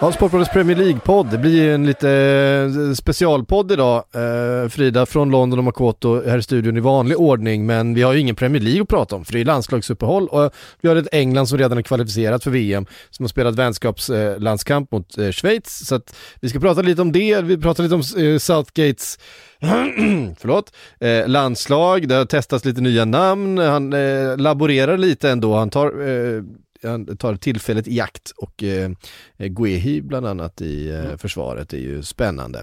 Ja, 0.00 0.12
Sportbladets 0.12 0.52
Premier 0.52 0.76
League-podd. 0.76 1.30
Det 1.30 1.38
blir 1.38 1.70
en 1.70 1.86
lite 1.86 2.10
eh, 2.10 2.92
specialpodd 2.94 3.72
idag. 3.72 4.04
Eh, 4.14 4.68
Frida 4.68 5.06
från 5.06 5.30
London 5.30 5.58
och 5.58 5.64
Makoto 5.64 6.22
här 6.28 6.38
i 6.38 6.42
studion 6.42 6.76
i 6.76 6.80
vanlig 6.80 7.18
ordning, 7.18 7.66
men 7.66 7.94
vi 7.94 8.02
har 8.02 8.12
ju 8.12 8.20
ingen 8.20 8.34
Premier 8.34 8.62
League 8.62 8.82
att 8.82 8.88
prata 8.88 9.16
om, 9.16 9.24
för 9.24 9.32
det 9.32 9.40
är 9.40 9.44
landslagsuppehåll 9.44 10.28
och 10.28 10.50
vi 10.80 10.88
har 10.88 10.96
ett 10.96 11.08
England 11.12 11.46
som 11.46 11.58
redan 11.58 11.78
är 11.78 11.82
kvalificerat 11.82 12.44
för 12.44 12.50
VM, 12.50 12.86
som 13.10 13.24
har 13.24 13.28
spelat 13.28 13.54
vänskapslandskamp 13.54 14.92
mot 14.92 15.18
eh, 15.18 15.30
Schweiz. 15.30 15.86
Så 15.86 15.94
att 15.94 16.16
vi 16.40 16.48
ska 16.48 16.60
prata 16.60 16.82
lite 16.82 17.02
om 17.02 17.12
det, 17.12 17.40
vi 17.40 17.58
pratar 17.58 17.82
lite 17.82 17.94
om 17.94 18.02
Southgates 18.40 19.18
förlåt, 20.38 20.72
eh, 21.00 21.28
landslag, 21.28 22.08
det 22.08 22.14
har 22.14 22.24
testats 22.24 22.64
lite 22.64 22.80
nya 22.80 23.04
namn, 23.04 23.58
han 23.58 23.92
eh, 23.92 24.36
laborerar 24.36 24.98
lite 24.98 25.30
ändå, 25.30 25.56
han 25.56 25.70
tar 25.70 25.86
eh, 25.86 26.42
han 26.82 27.16
tar 27.16 27.36
tillfället 27.36 27.88
i 27.88 27.96
jakt 27.96 28.30
och 28.30 28.62
eh, 28.62 28.90
Guehi 29.36 30.00
bland 30.02 30.26
annat 30.26 30.60
i 30.60 30.88
eh, 30.90 31.04
Mm. 31.04 31.18
försvaret 31.18 31.72
är 31.72 31.78
ju 31.78 32.02
spännande. 32.02 32.62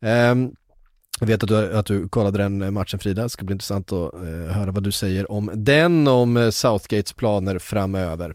Ehm, 0.00 0.50
jag 1.20 1.26
vet 1.26 1.42
att 1.42 1.48
du, 1.48 1.76
att 1.76 1.86
du 1.86 2.08
kollade 2.08 2.38
den 2.38 2.74
matchen 2.74 2.98
Frida, 2.98 3.22
det 3.22 3.28
ska 3.28 3.44
bli 3.44 3.52
intressant 3.52 3.92
att 3.92 4.14
eh, 4.14 4.54
höra 4.56 4.70
vad 4.70 4.82
du 4.82 4.92
säger 4.92 5.32
om 5.32 5.50
den, 5.54 6.08
om 6.08 6.36
eh, 6.36 6.50
Southgates 6.50 7.12
planer 7.12 7.58
framöver. 7.58 8.34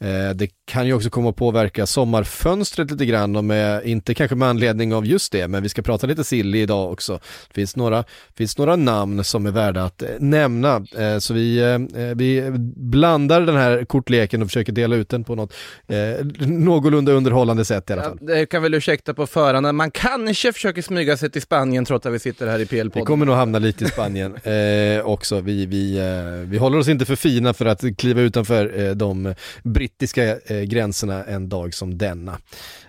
Eh, 0.00 0.30
det 0.34 0.50
kan 0.64 0.86
ju 0.86 0.92
också 0.92 1.10
komma 1.10 1.30
att 1.30 1.36
påverka 1.36 1.86
sommarfönstret 1.86 2.90
lite 2.90 3.06
grann, 3.06 3.36
och 3.36 3.44
med, 3.44 3.86
inte 3.86 4.14
kanske 4.14 4.36
med 4.36 4.48
anledning 4.48 4.94
av 4.94 5.06
just 5.06 5.32
det, 5.32 5.48
men 5.48 5.62
vi 5.62 5.68
ska 5.68 5.82
prata 5.82 6.06
lite 6.06 6.24
silly 6.24 6.58
idag 6.60 6.92
också. 6.92 7.12
Det 7.48 7.54
finns 7.54 7.76
några, 7.76 8.04
finns 8.36 8.58
några 8.58 8.76
namn 8.76 9.24
som 9.24 9.46
är 9.46 9.50
värda 9.50 9.84
att 9.84 10.02
eh, 10.02 10.08
nämna, 10.18 10.84
eh, 10.96 11.18
så 11.18 11.34
vi, 11.34 11.58
eh, 11.58 11.78
vi 12.16 12.50
blandar 12.76 13.40
den 13.40 13.56
här 13.56 13.84
kortleken 13.84 14.42
och 14.42 14.48
försöker 14.48 14.72
dela 14.72 14.96
ut 14.96 15.08
den 15.08 15.24
på 15.24 15.34
något 15.34 15.54
eh, 15.86 16.26
någorlunda 16.46 17.12
underhållande 17.12 17.64
sätt 17.64 17.90
i 17.90 17.92
alla 17.92 18.02
Ja, 18.02 18.08
fall. 18.08 18.18
det 18.20 18.46
kan 18.46 18.62
väl 18.62 18.74
ursäkta 18.74 19.14
på 19.14 19.26
förhand, 19.26 19.76
man 19.76 19.90
kanske 19.90 20.52
försöker 20.52 20.82
smyga 20.82 21.16
sig 21.16 21.30
till 21.30 21.42
Spanien 21.42 21.84
trots 21.84 22.07
att 22.08 22.14
vi 22.14 22.18
sitter 22.18 22.46
här 22.46 22.58
i 22.58 22.64
Vi 22.64 22.66
PL-podden. 22.80 23.04
kommer 23.04 23.26
nog 23.26 23.34
hamna 23.34 23.58
lite 23.58 23.84
i 23.84 23.88
Spanien 23.88 24.34
eh, 24.44 25.06
också. 25.06 25.40
Vi, 25.40 25.66
vi, 25.66 25.98
eh, 25.98 26.48
vi 26.50 26.58
håller 26.58 26.78
oss 26.78 26.88
inte 26.88 27.04
för 27.04 27.16
fina 27.16 27.54
för 27.54 27.66
att 27.66 27.84
kliva 27.98 28.20
utanför 28.20 28.80
eh, 28.80 28.90
de 28.90 29.34
brittiska 29.62 30.24
eh, 30.46 30.60
gränserna 30.62 31.24
en 31.24 31.48
dag 31.48 31.74
som 31.74 31.98
denna. 31.98 32.38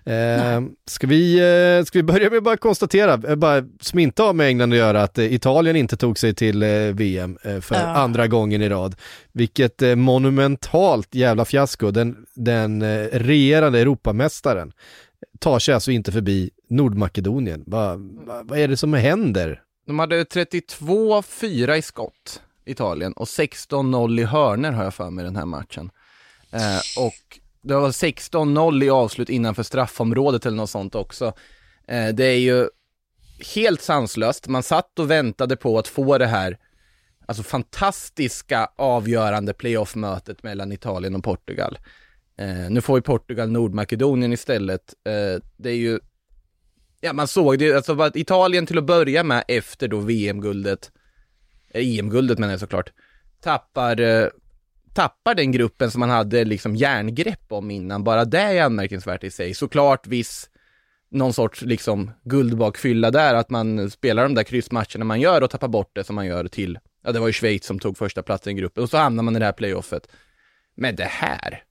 Eh, 0.06 0.62
ska, 0.86 1.08
vi, 1.08 1.40
eh, 1.80 1.86
ska 1.86 2.00
vi 2.00 2.04
börja 2.04 2.30
med 2.30 2.38
att 2.38 2.44
bara 2.44 2.58
konstatera, 2.58 3.14
eh, 3.14 3.36
bara, 3.36 3.64
som 3.82 4.00
inte 4.00 4.24
har 4.24 4.34
med 4.34 4.48
England 4.48 4.72
att 4.74 4.78
göra, 4.80 5.04
att 5.04 5.18
Italien 5.18 5.76
inte 5.76 5.98
tog 5.98 6.20
sig 6.20 6.36
till 6.36 6.64
VM 6.94 7.38
för 7.62 7.76
Ja. 7.76 7.80
andra 7.82 8.28
gången 8.28 8.62
i 8.62 8.70
rad. 8.70 8.96
Vilket 9.34 9.82
monumentalt 9.98 11.16
jävla 11.16 11.46
fiasko. 11.46 11.92
Den, 11.92 12.16
den 12.36 12.84
regerande 13.10 13.80
Europamästaren 13.80 14.72
tar 15.40 15.60
sig 15.60 15.74
alltså 15.74 15.92
inte 15.92 16.12
förbi 16.12 16.50
Nordmakedonien. 16.70 17.64
Vad 17.68 18.00
va, 18.00 18.42
vad 18.44 18.60
är 18.60 18.68
det 18.68 18.78
som 18.78 18.94
händer? 18.94 19.64
De 19.86 20.00
hade 20.00 20.24
32-4 20.24 21.76
i 21.76 21.82
skott, 21.82 22.42
Italien, 22.66 23.14
och 23.14 23.26
16-0 23.26 24.20
i 24.20 24.24
hörner 24.24 24.72
har 24.72 24.84
jag 24.84 24.94
för 24.94 25.10
mig 25.10 25.26
den 25.26 25.36
här 25.36 25.46
matchen. 25.46 25.92
Eh, 26.52 27.04
och 27.04 27.40
det 27.62 27.76
var 27.76 27.90
16-0 27.90 28.84
i 28.84 28.90
avslut 28.90 29.30
innanför 29.30 29.64
straffområdet 29.64 30.46
eller 30.46 30.58
något 30.58 30.70
sånt 30.70 30.96
också. 30.96 31.34
Eh, 31.88 32.08
det 32.08 32.26
är 32.26 32.40
ju 32.40 32.70
helt 33.56 33.82
sanslöst. 33.82 34.48
Man 34.48 34.64
satt 34.64 35.00
och 35.00 35.12
väntade 35.12 35.56
på 35.56 35.80
att 35.80 35.88
få 35.88 36.18
det 36.18 36.28
här 36.28 36.58
alltså 37.26 37.44
fantastiska 37.44 38.70
avgörande 38.76 39.54
playoff-mötet 39.54 40.44
mellan 40.44 40.72
Italien 40.72 41.16
och 41.16 41.24
Portugal. 41.24 41.78
Eh, 42.38 42.70
nu 42.70 42.82
får 42.82 42.98
ju 42.98 43.02
Portugal 43.02 43.52
Nordmakedonien 43.52 44.34
istället. 44.34 44.94
Eh, 45.08 45.42
det 45.58 45.70
är 45.70 45.76
ju, 45.76 46.00
ja 47.02 47.14
man 47.14 47.28
såg 47.28 47.60
det, 47.60 47.74
alltså 47.74 48.02
att 48.02 48.16
Italien 48.16 48.66
till 48.66 48.78
att 48.78 48.84
börja 48.84 49.24
med 49.24 49.44
efter 49.48 49.88
då 49.88 50.00
VM-guldet, 50.00 50.92
eh, 51.70 52.00
EM-guldet 52.00 52.40
menar 52.40 52.54
jag 52.54 52.60
såklart, 52.60 52.92
tappar, 53.42 54.00
eh, 54.02 54.28
tappar 54.94 55.36
den 55.36 55.52
gruppen 55.52 55.92
som 55.92 56.00
man 56.00 56.10
hade 56.10 56.46
liksom 56.46 56.76
järngrepp 56.76 57.52
om 57.52 57.72
innan. 57.72 58.04
Bara 58.04 58.26
det 58.26 58.40
är 58.40 58.64
anmärkningsvärt 58.64 59.24
i 59.24 59.32
sig. 59.32 59.54
Såklart 59.54 60.08
viss 60.08 60.50
någon 61.12 61.34
sorts 61.34 61.62
liksom 61.62 62.12
guldbakfylla 62.24 63.12
där, 63.12 63.36
att 63.36 63.50
man 63.50 63.92
spelar 63.92 64.24
de 64.24 64.34
där 64.36 64.44
kryssmatcherna 64.44 65.06
man 65.06 65.22
gör 65.22 65.44
och 65.44 65.50
tappar 65.50 65.68
bort 65.68 65.92
det 65.96 66.04
som 66.04 66.16
man 66.16 66.26
gör 66.26 66.48
till, 66.48 66.80
ja 67.04 67.12
det 67.12 67.20
var 67.20 67.28
ju 67.28 67.34
Schweiz 67.34 67.66
som 67.66 67.80
tog 67.80 67.98
första 67.98 68.24
platsen 68.24 68.54
i 68.54 68.60
gruppen 68.60 68.84
och 68.84 68.90
så 68.90 68.98
hamnar 68.98 69.24
man 69.24 69.36
i 69.36 69.40
det 69.40 69.46
här 69.46 69.52
playoffet. 69.52 70.08
Men 70.76 70.96
det 70.96 71.04
här, 71.04 71.64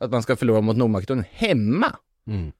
att 0.00 0.10
man 0.10 0.22
ska 0.22 0.36
förlora 0.36 0.60
mot 0.60 0.76
Nordmakedonien 0.76 1.26
hemma, 1.30 1.96
Mm 2.26 2.52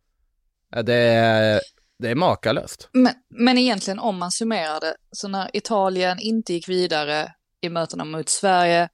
det, 0.82 0.94
är, 0.94 1.60
det 1.98 2.08
är 2.10 2.14
makalöst. 2.14 2.88
Men, 2.92 3.12
men 3.30 3.58
egentligen 3.58 3.98
om 3.98 4.18
man 4.18 4.30
summerar 4.30 4.80
det, 4.80 4.94
så 5.12 5.28
när 5.28 5.56
Italien 5.56 6.18
inte 6.18 6.52
gick 6.52 6.68
vidare 6.68 7.32
i 7.60 7.68
mötena 7.68 8.04
mot 8.04 8.28
Sverige 8.28 8.88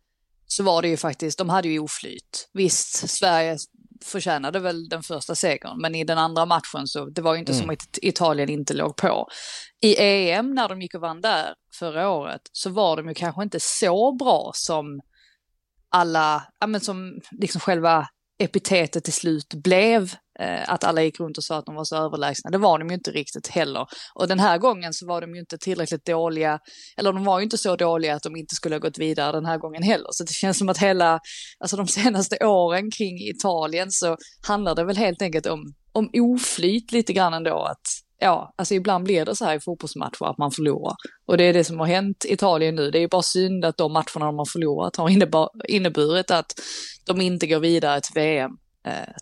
så 0.46 0.62
var 0.62 0.82
det 0.82 0.88
ju 0.88 0.96
faktiskt, 0.96 1.38
de 1.38 1.48
hade 1.48 1.68
ju 1.68 1.78
oflyt. 1.78 2.48
Visst, 2.52 3.08
Sverige 3.10 3.56
förtjänade 4.04 4.60
väl 4.60 4.88
den 4.88 5.02
första 5.02 5.34
segern, 5.34 5.80
men 5.80 5.94
i 5.94 6.04
den 6.04 6.18
andra 6.18 6.46
matchen 6.46 6.86
så 6.86 7.04
det 7.04 7.22
var 7.22 7.34
ju 7.34 7.40
inte 7.40 7.54
som 7.54 7.70
att 7.70 7.98
Italien 8.02 8.48
inte 8.48 8.74
låg 8.74 8.96
på. 8.96 9.28
I 9.80 9.96
EM 9.98 10.54
när 10.54 10.68
de 10.68 10.82
gick 10.82 10.94
och 10.94 11.00
vann 11.00 11.20
där 11.20 11.54
förra 11.78 12.10
året 12.10 12.40
så 12.52 12.70
var 12.70 12.96
de 12.96 13.08
ju 13.08 13.14
kanske 13.14 13.42
inte 13.42 13.60
så 13.60 14.12
bra 14.12 14.50
som 14.54 15.00
alla, 15.88 16.42
ja 16.60 16.66
men 16.66 16.80
som 16.80 17.20
liksom 17.30 17.60
själva 17.60 18.08
epitetet 18.38 19.04
till 19.04 19.12
slut 19.12 19.54
blev, 19.54 20.14
Eh, 20.42 20.72
att 20.72 20.84
alla 20.84 21.02
gick 21.02 21.20
runt 21.20 21.38
och 21.38 21.44
sa 21.44 21.58
att 21.58 21.66
de 21.66 21.74
var 21.74 21.84
så 21.84 21.96
överlägsna. 21.96 22.50
Det 22.50 22.58
var 22.58 22.78
de 22.78 22.88
ju 22.88 22.94
inte 22.94 23.10
riktigt 23.10 23.48
heller. 23.48 23.86
Och 24.14 24.28
den 24.28 24.40
här 24.40 24.58
gången 24.58 24.92
så 24.92 25.06
var 25.06 25.20
de 25.20 25.34
ju 25.34 25.40
inte 25.40 25.58
tillräckligt 25.58 26.04
dåliga, 26.04 26.58
eller 26.96 27.12
de 27.12 27.24
var 27.24 27.38
ju 27.38 27.44
inte 27.44 27.58
så 27.58 27.76
dåliga 27.76 28.14
att 28.14 28.22
de 28.22 28.36
inte 28.36 28.54
skulle 28.54 28.74
ha 28.74 28.80
gått 28.80 28.98
vidare 28.98 29.32
den 29.32 29.46
här 29.46 29.58
gången 29.58 29.82
heller. 29.82 30.08
Så 30.10 30.24
det 30.24 30.32
känns 30.32 30.58
som 30.58 30.68
att 30.68 30.78
hela, 30.78 31.20
alltså 31.58 31.76
de 31.76 31.86
senaste 31.86 32.36
åren 32.46 32.90
kring 32.90 33.18
Italien 33.18 33.90
så 33.90 34.16
handlar 34.46 34.74
det 34.74 34.84
väl 34.84 34.96
helt 34.96 35.22
enkelt 35.22 35.46
om, 35.46 35.74
om 35.92 36.10
oflyt 36.14 36.92
lite 36.92 37.12
grann 37.12 37.34
ändå. 37.34 37.62
Att, 37.62 37.82
ja, 38.18 38.54
alltså 38.56 38.74
ibland 38.74 39.04
blir 39.04 39.24
det 39.24 39.36
så 39.36 39.44
här 39.44 39.56
i 39.56 39.60
fotbollsmatcher 39.60 40.30
att 40.30 40.38
man 40.38 40.50
förlorar. 40.50 40.96
Och 41.26 41.36
det 41.36 41.44
är 41.44 41.52
det 41.52 41.64
som 41.64 41.78
har 41.78 41.86
hänt 41.86 42.24
Italien 42.28 42.74
nu. 42.74 42.90
Det 42.90 42.98
är 42.98 43.02
ju 43.02 43.08
bara 43.08 43.22
synd 43.22 43.64
att 43.64 43.76
de 43.76 43.92
matcherna 43.92 44.26
de 44.26 44.38
har 44.38 44.52
förlorat 44.52 44.96
har 44.96 45.08
inneburit 45.68 46.30
att 46.30 46.52
de 47.06 47.20
inte 47.20 47.46
går 47.46 47.60
vidare 47.60 48.00
till 48.00 48.14
VM 48.14 48.50
eh, 48.86 49.14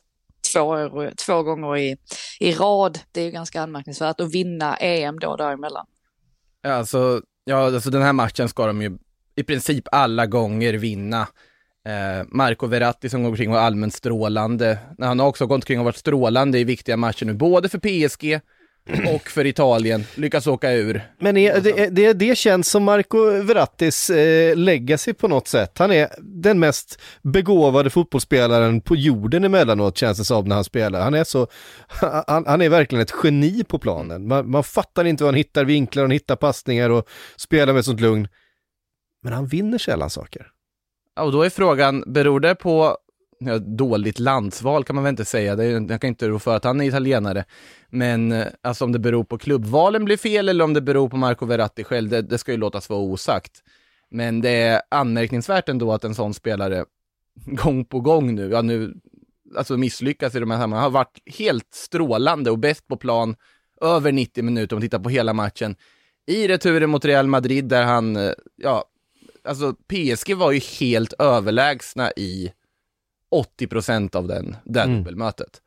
två, 0.56 0.62
år, 0.62 1.12
två 1.26 1.42
gånger 1.42 1.76
i, 1.76 1.96
i 2.40 2.52
rad. 2.52 2.98
Det 3.12 3.20
är 3.20 3.24
ju 3.24 3.30
ganska 3.30 3.62
anmärkningsvärt 3.62 4.20
att 4.20 4.34
vinna 4.34 4.76
EM 4.76 5.18
då 5.18 5.36
däremellan. 5.36 5.86
Ja, 6.62 6.72
Alltså, 6.72 7.22
ja, 7.44 7.66
alltså 7.66 7.90
den 7.90 8.02
här 8.02 8.12
matchen 8.12 8.48
ska 8.48 8.66
de 8.66 8.82
ju 8.82 8.98
i 9.34 9.42
princip 9.42 9.84
alla 9.92 10.26
gånger 10.26 10.72
vinna. 10.72 11.20
Eh, 11.86 12.26
Marco 12.28 12.66
Verratti 12.66 13.08
som 13.08 13.22
går 13.22 13.30
omkring 13.30 13.48
och 13.48 13.54
var 13.54 13.62
allmänt 13.62 13.94
strålande. 13.94 14.78
Han 14.98 15.20
har 15.20 15.26
också 15.26 15.46
gått 15.46 15.54
omkring 15.54 15.78
och 15.78 15.84
varit 15.84 15.96
strålande 15.96 16.58
i 16.58 16.64
viktiga 16.64 16.96
matcher 16.96 17.24
nu, 17.24 17.34
både 17.34 17.68
för 17.68 17.78
PSG 17.78 18.40
och 19.14 19.28
för 19.28 19.46
Italien. 19.46 20.04
Lyckas 20.14 20.46
åka 20.46 20.72
ur. 20.72 21.02
Men 21.18 21.36
är, 21.36 21.60
det, 21.60 21.88
det, 21.88 22.12
det 22.12 22.38
känns 22.38 22.70
som 22.70 22.84
Marco 22.84 23.30
Verrattis 23.42 24.10
eh, 24.10 24.56
legacy 24.56 25.12
på 25.12 25.28
något 25.28 25.48
sätt. 25.48 25.78
Han 25.78 25.92
är 25.92 26.08
den 26.18 26.58
mest 26.58 27.00
begåvade 27.22 27.90
fotbollsspelaren 27.90 28.80
på 28.80 28.96
jorden 28.96 29.44
emellanåt 29.44 29.98
känns 29.98 30.18
det 30.18 30.24
som 30.24 30.44
när 30.44 30.54
han 30.54 30.64
spelar. 30.64 31.00
Han 31.00 31.14
är 31.14 31.24
så, 31.24 31.46
han, 32.26 32.46
han 32.46 32.62
är 32.62 32.68
verkligen 32.68 33.02
ett 33.02 33.14
geni 33.24 33.64
på 33.64 33.78
planen. 33.78 34.28
Man, 34.28 34.50
man 34.50 34.64
fattar 34.64 35.04
inte 35.04 35.24
hur 35.24 35.28
han 35.28 35.34
hittar 35.34 35.64
vinklar, 35.64 36.02
han 36.02 36.10
hittar 36.10 36.36
passningar 36.36 36.90
och 36.90 37.08
spelar 37.36 37.72
med 37.72 37.84
sånt 37.84 38.00
lugn. 38.00 38.28
Men 39.22 39.32
han 39.32 39.46
vinner 39.46 39.78
sällan 39.78 40.10
saker. 40.10 40.46
Ja, 41.16 41.22
och 41.22 41.32
då 41.32 41.42
är 41.42 41.50
frågan, 41.50 42.04
beror 42.06 42.40
det 42.40 42.54
på 42.54 42.96
dåligt 43.60 44.18
landsval 44.18 44.84
kan 44.84 44.96
man 44.96 45.04
väl 45.04 45.10
inte 45.10 45.24
säga, 45.24 45.56
det 45.56 45.64
jag 45.64 46.00
kan 46.00 46.08
inte 46.08 46.28
rå 46.28 46.38
för 46.38 46.56
att 46.56 46.64
han 46.64 46.80
är 46.80 46.88
italienare. 46.88 47.44
Men 47.90 48.32
eh, 48.32 48.46
alltså 48.62 48.84
om 48.84 48.92
det 48.92 48.98
beror 48.98 49.24
på 49.24 49.38
klubbvalen 49.38 50.04
blir 50.04 50.16
fel 50.16 50.48
eller 50.48 50.64
om 50.64 50.74
det 50.74 50.80
beror 50.80 51.08
på 51.08 51.16
Marco 51.16 51.46
Verratti 51.46 51.84
själv, 51.84 52.10
det, 52.10 52.22
det 52.22 52.38
ska 52.38 52.52
ju 52.52 52.58
låtas 52.58 52.88
vara 52.88 53.00
osagt. 53.00 53.62
Men 54.10 54.40
det 54.40 54.50
är 54.50 54.82
anmärkningsvärt 54.88 55.68
ändå 55.68 55.92
att 55.92 56.04
en 56.04 56.14
sån 56.14 56.34
spelare 56.34 56.84
gång 57.34 57.84
på 57.84 58.00
gång 58.00 58.34
nu, 58.34 58.50
ja 58.50 58.62
nu, 58.62 58.94
alltså 59.56 59.76
misslyckas 59.76 60.34
i 60.34 60.40
de 60.40 60.50
här 60.50 60.58
sammanhangen, 60.58 60.82
har 60.82 60.90
varit 60.90 61.18
helt 61.38 61.74
strålande 61.74 62.50
och 62.50 62.58
bäst 62.58 62.88
på 62.88 62.96
plan 62.96 63.36
över 63.80 64.12
90 64.12 64.44
minuter 64.44 64.76
om 64.76 64.78
man 64.78 64.82
tittar 64.82 64.98
på 64.98 65.08
hela 65.08 65.32
matchen. 65.32 65.76
I 66.26 66.48
returen 66.48 66.90
mot 66.90 67.04
Real 67.04 67.26
Madrid 67.26 67.64
där 67.64 67.84
han, 67.84 68.16
eh, 68.16 68.32
ja, 68.56 68.84
alltså 69.44 69.74
PSG 69.74 70.34
var 70.34 70.52
ju 70.52 70.60
helt 70.80 71.12
överlägsna 71.12 72.12
i 72.16 72.52
80% 73.36 74.16
av 74.16 74.28
den, 74.28 74.56
det 74.64 74.80
Mm. 74.80 74.96
dubbelmötet. 74.96 75.62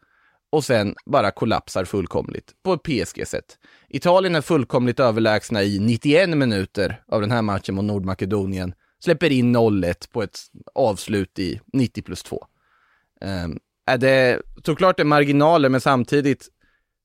Och 0.52 0.64
sen 0.64 0.96
bara 1.06 1.32
kollapsar 1.32 1.86
fullkomligt 1.86 2.52
på 2.64 2.74
ett 2.74 2.84
PSG-sätt. 2.84 3.58
Italien 3.90 4.36
är 4.36 4.42
fullkomligt 4.42 5.00
överlägsna 5.00 5.64
i 5.64 5.80
91 5.80 6.30
minuter 6.30 7.02
av 7.08 7.22
den 7.22 7.32
här 7.32 7.42
matchen 7.42 7.76
mot 7.76 7.86
Nordmakedonien. 7.86 8.74
Släpper 9.04 9.32
in 9.32 9.56
0-1 9.56 10.12
på 10.12 10.24
ett 10.24 10.40
avslut 10.76 11.40
i 11.40 11.60
90 11.74 12.02
plus 12.02 12.24
2. 12.24 12.46
Um, 13.26 13.60
är 13.86 13.98
det, 13.98 14.42
såklart 14.66 14.98
det 14.98 15.04
är 15.04 15.06
marginaler, 15.06 15.70
men 15.70 15.82
samtidigt, 15.82 16.48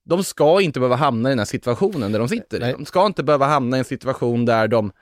de 0.05 0.25
ska 0.25 0.61
inte 0.61 0.81
behöva 0.81 0.97
hamna 0.97 1.29
i 1.29 1.33
den 1.33 1.39
här 1.39 1.47
situationen 1.47 2.13
där 2.13 2.19
de 2.19 2.29
sitter. 2.29 2.61
Nej. 2.61 2.73
De 2.73 2.85
ska 2.87 3.07
inte 3.07 3.23
behöva 3.23 3.47
hamna 3.47 3.77
i 3.77 3.79
en 3.79 3.85
situation 3.85 4.45
där 4.45 4.69
de 4.69 4.93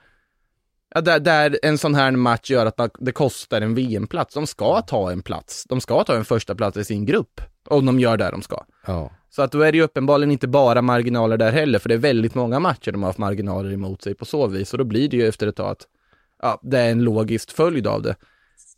Ja, 0.95 1.01
där, 1.01 1.19
där 1.19 1.59
en 1.63 1.77
sån 1.77 1.95
här 1.95 2.11
match 2.11 2.51
gör 2.51 2.65
att 2.65 2.91
det 2.99 3.11
kostar 3.11 3.61
en 3.61 3.75
VM-plats. 3.75 4.33
De 4.33 4.47
ska 4.47 4.81
ta 4.81 5.11
en 5.11 5.21
plats. 5.21 5.65
De 5.69 5.81
ska 5.81 6.03
ta 6.03 6.15
en 6.15 6.25
första 6.25 6.55
plats 6.55 6.77
i 6.77 6.85
sin 6.85 7.05
grupp. 7.05 7.41
Om 7.67 7.85
de 7.85 7.99
gör 7.99 8.17
det 8.17 8.31
de 8.31 8.41
ska. 8.41 8.63
Ja. 8.87 9.11
Så 9.29 9.41
att 9.41 9.51
då 9.51 9.61
är 9.61 9.71
det 9.71 9.77
ju 9.77 9.83
uppenbarligen 9.83 10.31
inte 10.31 10.47
bara 10.47 10.81
marginaler 10.81 11.37
där 11.37 11.51
heller, 11.51 11.79
för 11.79 11.89
det 11.89 11.95
är 11.95 11.99
väldigt 11.99 12.35
många 12.35 12.59
matcher 12.59 12.91
de 12.91 13.03
har 13.03 13.09
haft 13.09 13.19
marginaler 13.19 13.73
emot 13.73 14.01
sig 14.01 14.15
på 14.15 14.25
så 14.25 14.47
vis. 14.47 14.73
Och 14.73 14.77
då 14.77 14.83
blir 14.83 15.09
det 15.09 15.17
ju 15.17 15.27
efter 15.27 15.47
ett 15.47 15.55
tag 15.55 15.71
att 15.71 15.87
ja, 16.41 16.59
det 16.63 16.79
är 16.79 16.91
en 16.91 17.03
logisk 17.03 17.51
följd 17.51 17.87
av 17.87 18.01
det. 18.01 18.15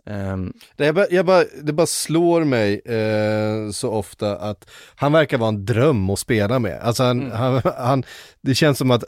Ehm, 0.06 0.54
Det, 0.76 0.86
jag 0.86 0.96
bara, 0.96 1.08
jag 1.10 1.26
bara, 1.26 1.44
det 1.64 1.74
bara 1.74 1.88
slår 1.88 2.44
mig 2.44 2.82
eh, 2.86 3.72
så 3.72 3.92
ofta 3.92 4.38
att 4.38 4.70
han 4.96 5.12
verkar 5.12 5.38
vara 5.38 5.50
en 5.50 5.66
dröm 5.66 6.10
att 6.10 6.20
spela 6.20 6.60
med. 6.60 6.80
Alltså 6.82 7.04
han, 7.04 7.32
han, 7.32 7.62
han, 7.78 8.04
det 8.42 8.56
känns 8.56 8.78
som 8.78 8.92
att 8.92 9.04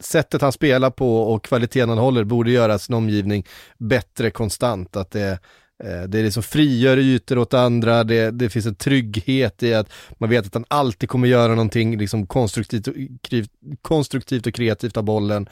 sättet 0.00 0.42
han 0.42 0.52
spelar 0.52 0.90
på 0.90 1.22
och 1.22 1.44
kvaliteten 1.44 1.88
han 1.88 1.98
håller 1.98 2.24
borde 2.24 2.50
göra 2.50 2.78
sin 2.78 2.94
omgivning 2.94 3.46
bättre 3.78 4.30
konstant. 4.30 4.96
Att 4.96 5.10
det, 5.10 5.38
eh, 5.84 6.02
det 6.08 6.18
är 6.18 6.24
liksom 6.24 6.42
frigör 6.42 6.98
ytor 6.98 7.38
åt 7.38 7.54
andra, 7.54 8.04
det, 8.04 8.30
det 8.30 8.50
finns 8.50 8.66
en 8.66 8.74
trygghet 8.74 9.62
i 9.62 9.74
att 9.74 9.92
man 10.18 10.30
vet 10.30 10.46
att 10.46 10.54
han 10.54 10.64
alltid 10.68 11.08
kommer 11.08 11.28
göra 11.28 11.54
någonting 11.54 11.98
liksom 11.98 12.26
konstruktivt, 12.26 12.88
och, 12.88 12.94
konstruktivt 13.82 14.46
och 14.46 14.54
kreativt 14.54 14.96
av 14.96 15.04
bollen. 15.04 15.48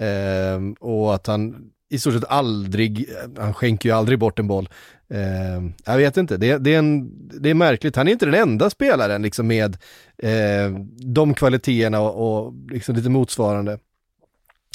Eh, 0.00 0.60
och 0.80 1.14
att 1.14 1.26
han 1.26 1.70
i 1.92 1.98
stort 1.98 2.14
sett 2.14 2.24
aldrig, 2.28 3.08
han 3.38 3.54
skänker 3.54 3.88
ju 3.88 3.94
aldrig 3.94 4.18
bort 4.18 4.38
en 4.38 4.48
boll. 4.48 4.68
Eh, 5.10 5.62
jag 5.84 5.96
vet 5.96 6.16
inte, 6.16 6.36
det, 6.36 6.58
det, 6.58 6.74
är 6.74 6.78
en, 6.78 7.10
det 7.40 7.50
är 7.50 7.54
märkligt. 7.54 7.96
Han 7.96 8.08
är 8.08 8.12
inte 8.12 8.26
den 8.26 8.34
enda 8.34 8.70
spelaren 8.70 9.22
liksom 9.22 9.46
med 9.46 9.76
eh, 10.18 10.78
de 10.96 11.34
kvaliteterna 11.34 12.00
och, 12.00 12.44
och 12.44 12.54
liksom 12.70 12.94
lite 12.94 13.08
motsvarande. 13.08 13.78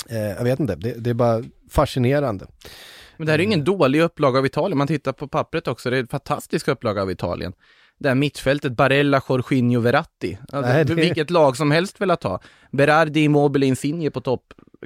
Eh, 0.09 0.17
jag 0.17 0.43
vet 0.43 0.59
inte, 0.59 0.75
det, 0.75 0.93
det 0.93 1.09
är 1.09 1.13
bara 1.13 1.43
fascinerande. 1.69 2.47
Men 3.17 3.25
det 3.25 3.31
här 3.31 3.39
är 3.39 3.43
ingen 3.43 3.63
dålig 3.63 4.01
upplaga 4.01 4.39
av 4.39 4.45
Italien. 4.45 4.77
Man 4.77 4.87
tittar 4.87 5.11
på 5.11 5.27
pappret 5.27 5.67
också, 5.67 5.89
det 5.89 5.97
är 5.97 6.01
en 6.01 6.07
fantastisk 6.07 6.67
upplaga 6.67 7.01
av 7.01 7.11
Italien. 7.11 7.53
Det 7.99 8.07
här 8.07 8.15
mittfältet, 8.15 8.71
Barella, 8.75 9.21
Jorginho, 9.29 9.79
Verratti. 9.81 10.37
Alltså, 10.51 10.71
Nej, 10.73 10.85
det- 10.85 10.93
Vilket 10.95 11.29
lag 11.29 11.57
som 11.57 11.71
helst 11.71 12.01
velat 12.01 12.23
ha. 12.23 12.39
Berardi, 12.71 13.19
Immobile, 13.23 13.65
Insigne 13.65 14.09
på 14.11 14.21
topp. 14.21 14.43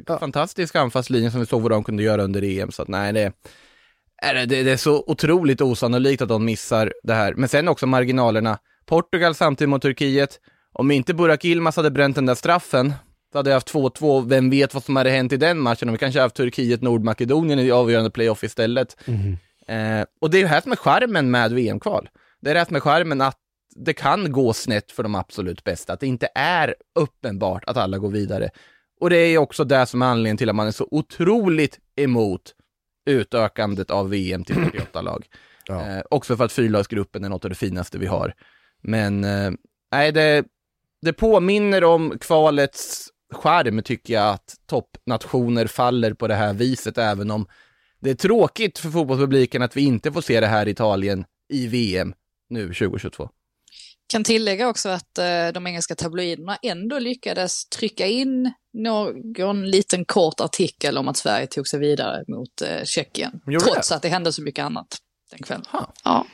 Ja. 0.08 0.20
Fantastisk 0.20 0.76
anfallslinje 0.76 1.32
som 1.32 1.40
vi 1.40 1.46
såg 1.46 1.62
vad 1.62 1.72
de 1.72 1.84
kunde 1.84 2.04
göra 2.04 2.24
under 2.24 2.44
EM. 2.44 2.72
Så 2.72 2.82
att 2.82 2.88
nej, 2.88 3.14
det, 3.14 3.32
är 4.22 4.34
det, 4.34 4.46
det 4.64 4.72
är 4.72 4.78
så 4.78 5.04
otroligt 5.08 5.62
osannolikt 5.62 6.22
att 6.22 6.30
de 6.30 6.46
missar 6.46 6.94
det 7.04 7.14
här. 7.14 7.34
Men 7.34 7.50
sen 7.50 7.68
också 7.68 7.88
marginalerna. 7.88 8.58
Portugal 8.86 9.36
samtidigt 9.36 9.70
mot 9.70 9.82
Turkiet. 9.82 10.40
Om 10.74 10.92
inte 10.92 11.14
Burak 11.14 11.46
Yilmaz 11.46 11.76
hade 11.76 11.92
bränt 11.92 12.16
den 12.16 12.26
där 12.26 12.36
straffen, 12.36 12.94
då 13.34 13.40
hade 13.40 13.50
jag 13.50 13.56
haft 13.56 13.74
2-2. 13.74 14.30
Vem 14.30 14.50
vet 14.50 14.74
vad 14.74 14.84
som 14.84 14.96
hade 14.96 15.10
hänt 15.10 15.34
i 15.34 15.38
den 15.38 15.60
matchen? 15.60 15.90
Om 15.90 15.94
vi 15.94 15.98
kanske 16.00 16.22
haft 16.22 16.36
Turkiet-Nordmakedonien 16.40 17.60
i 17.60 17.72
avgörande 17.72 18.10
playoff 18.12 18.44
istället. 18.44 18.98
Eh, 19.68 20.06
och 20.22 20.30
det 20.30 20.38
är 20.38 20.42
ju 20.42 20.46
här 20.48 20.62
som 20.62 20.72
är 20.72 20.76
charmen 20.76 21.32
med 21.32 21.52
VM-kval. 21.52 22.10
Det 22.42 22.52
är 22.52 22.66
som 22.66 22.76
är 22.76 22.80
charmen 22.80 23.22
att 23.22 23.38
det 23.76 23.94
kan 23.94 24.32
gå 24.32 24.54
snett 24.54 24.92
för 24.92 25.04
de 25.04 25.16
absolut 25.16 25.64
bästa, 25.64 25.94
att 25.94 26.00
det 26.00 26.08
inte 26.08 26.30
är 26.36 26.76
uppenbart 26.96 27.64
att 27.68 27.78
alla 27.78 27.98
går 27.98 28.12
vidare. 28.12 28.50
Och 29.00 29.10
det 29.10 29.18
är 29.18 29.38
också 29.38 29.64
det 29.64 29.86
som 29.86 30.02
är 30.02 30.06
anledningen 30.06 30.38
till 30.38 30.50
att 30.50 30.56
man 30.56 30.68
är 30.68 30.72
så 30.72 30.88
otroligt 30.92 31.80
emot 31.96 32.56
utökandet 33.06 33.92
av 33.92 34.10
VM 34.10 34.44
till 34.44 34.56
48 34.56 35.02
lag. 35.02 35.26
Ja. 35.66 35.88
Eh, 35.88 36.02
också 36.10 36.38
för 36.38 36.46
att 36.46 36.52
fyrlagsgruppen 36.52 37.24
är 37.24 37.30
något 37.30 37.46
av 37.46 37.50
det 37.50 37.56
finaste 37.56 37.98
vi 37.98 38.06
har. 38.06 38.34
Men 38.84 39.24
eh, 39.24 39.52
nej, 39.92 40.12
det, 40.12 40.46
det 41.02 41.14
påminner 41.14 41.84
om 41.84 42.18
kvalets 42.20 43.08
charm 43.34 43.84
tycker 43.84 44.14
jag 44.14 44.30
att 44.30 44.56
toppnationer 44.66 45.68
faller 45.68 46.14
på 46.14 46.28
det 46.28 46.36
här 46.36 46.54
viset, 46.54 46.98
även 46.98 47.32
om 47.32 47.48
det 48.00 48.10
är 48.10 48.16
tråkigt 48.16 48.80
för 48.80 48.90
fotbollspubliken 48.90 49.62
att 49.62 49.78
vi 49.78 49.82
inte 49.82 50.12
får 50.12 50.22
se 50.22 50.40
det 50.40 50.48
här 50.48 50.68
i 50.68 50.72
Italien 50.72 51.26
i 51.50 51.68
VM 51.68 52.14
nu 52.52 52.68
2022. 52.68 53.30
Kan 54.08 54.24
tillägga 54.24 54.68
också 54.68 54.90
att 54.90 55.18
eh, 55.18 55.48
de 55.54 55.68
engelska 55.68 55.96
tabloiderna 55.96 56.58
ändå 56.64 57.00
lyckades 57.00 57.66
trycka 57.70 58.08
in 58.08 58.54
någon 58.74 59.70
liten 59.70 60.06
kort 60.06 60.40
artikel 60.40 60.98
om 60.98 61.08
att 61.08 61.18
Sverige 61.18 61.48
tog 61.48 61.68
sig 61.68 61.80
vidare 61.80 62.24
mot 62.28 62.62
eh, 62.62 62.84
Tjeckien. 62.86 63.42
Gjorde 63.48 63.66
Trots 63.66 63.92
att 63.92 64.02
det 64.02 64.10
hände 64.10 64.34
så 64.34 64.42
mycket 64.42 64.66
annat 64.66 64.88
den 65.32 65.40
kvällen. 65.40 65.66
Ja. 66.04 66.26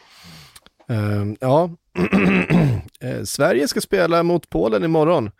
Ehm, 0.90 1.38
ja, 1.40 1.70
Eh, 3.00 3.24
Sverige 3.24 3.68
ska 3.68 3.82
spela 3.82 4.24
mot 4.24 4.50
Polen 4.50 4.84
imorgon. 4.84 5.32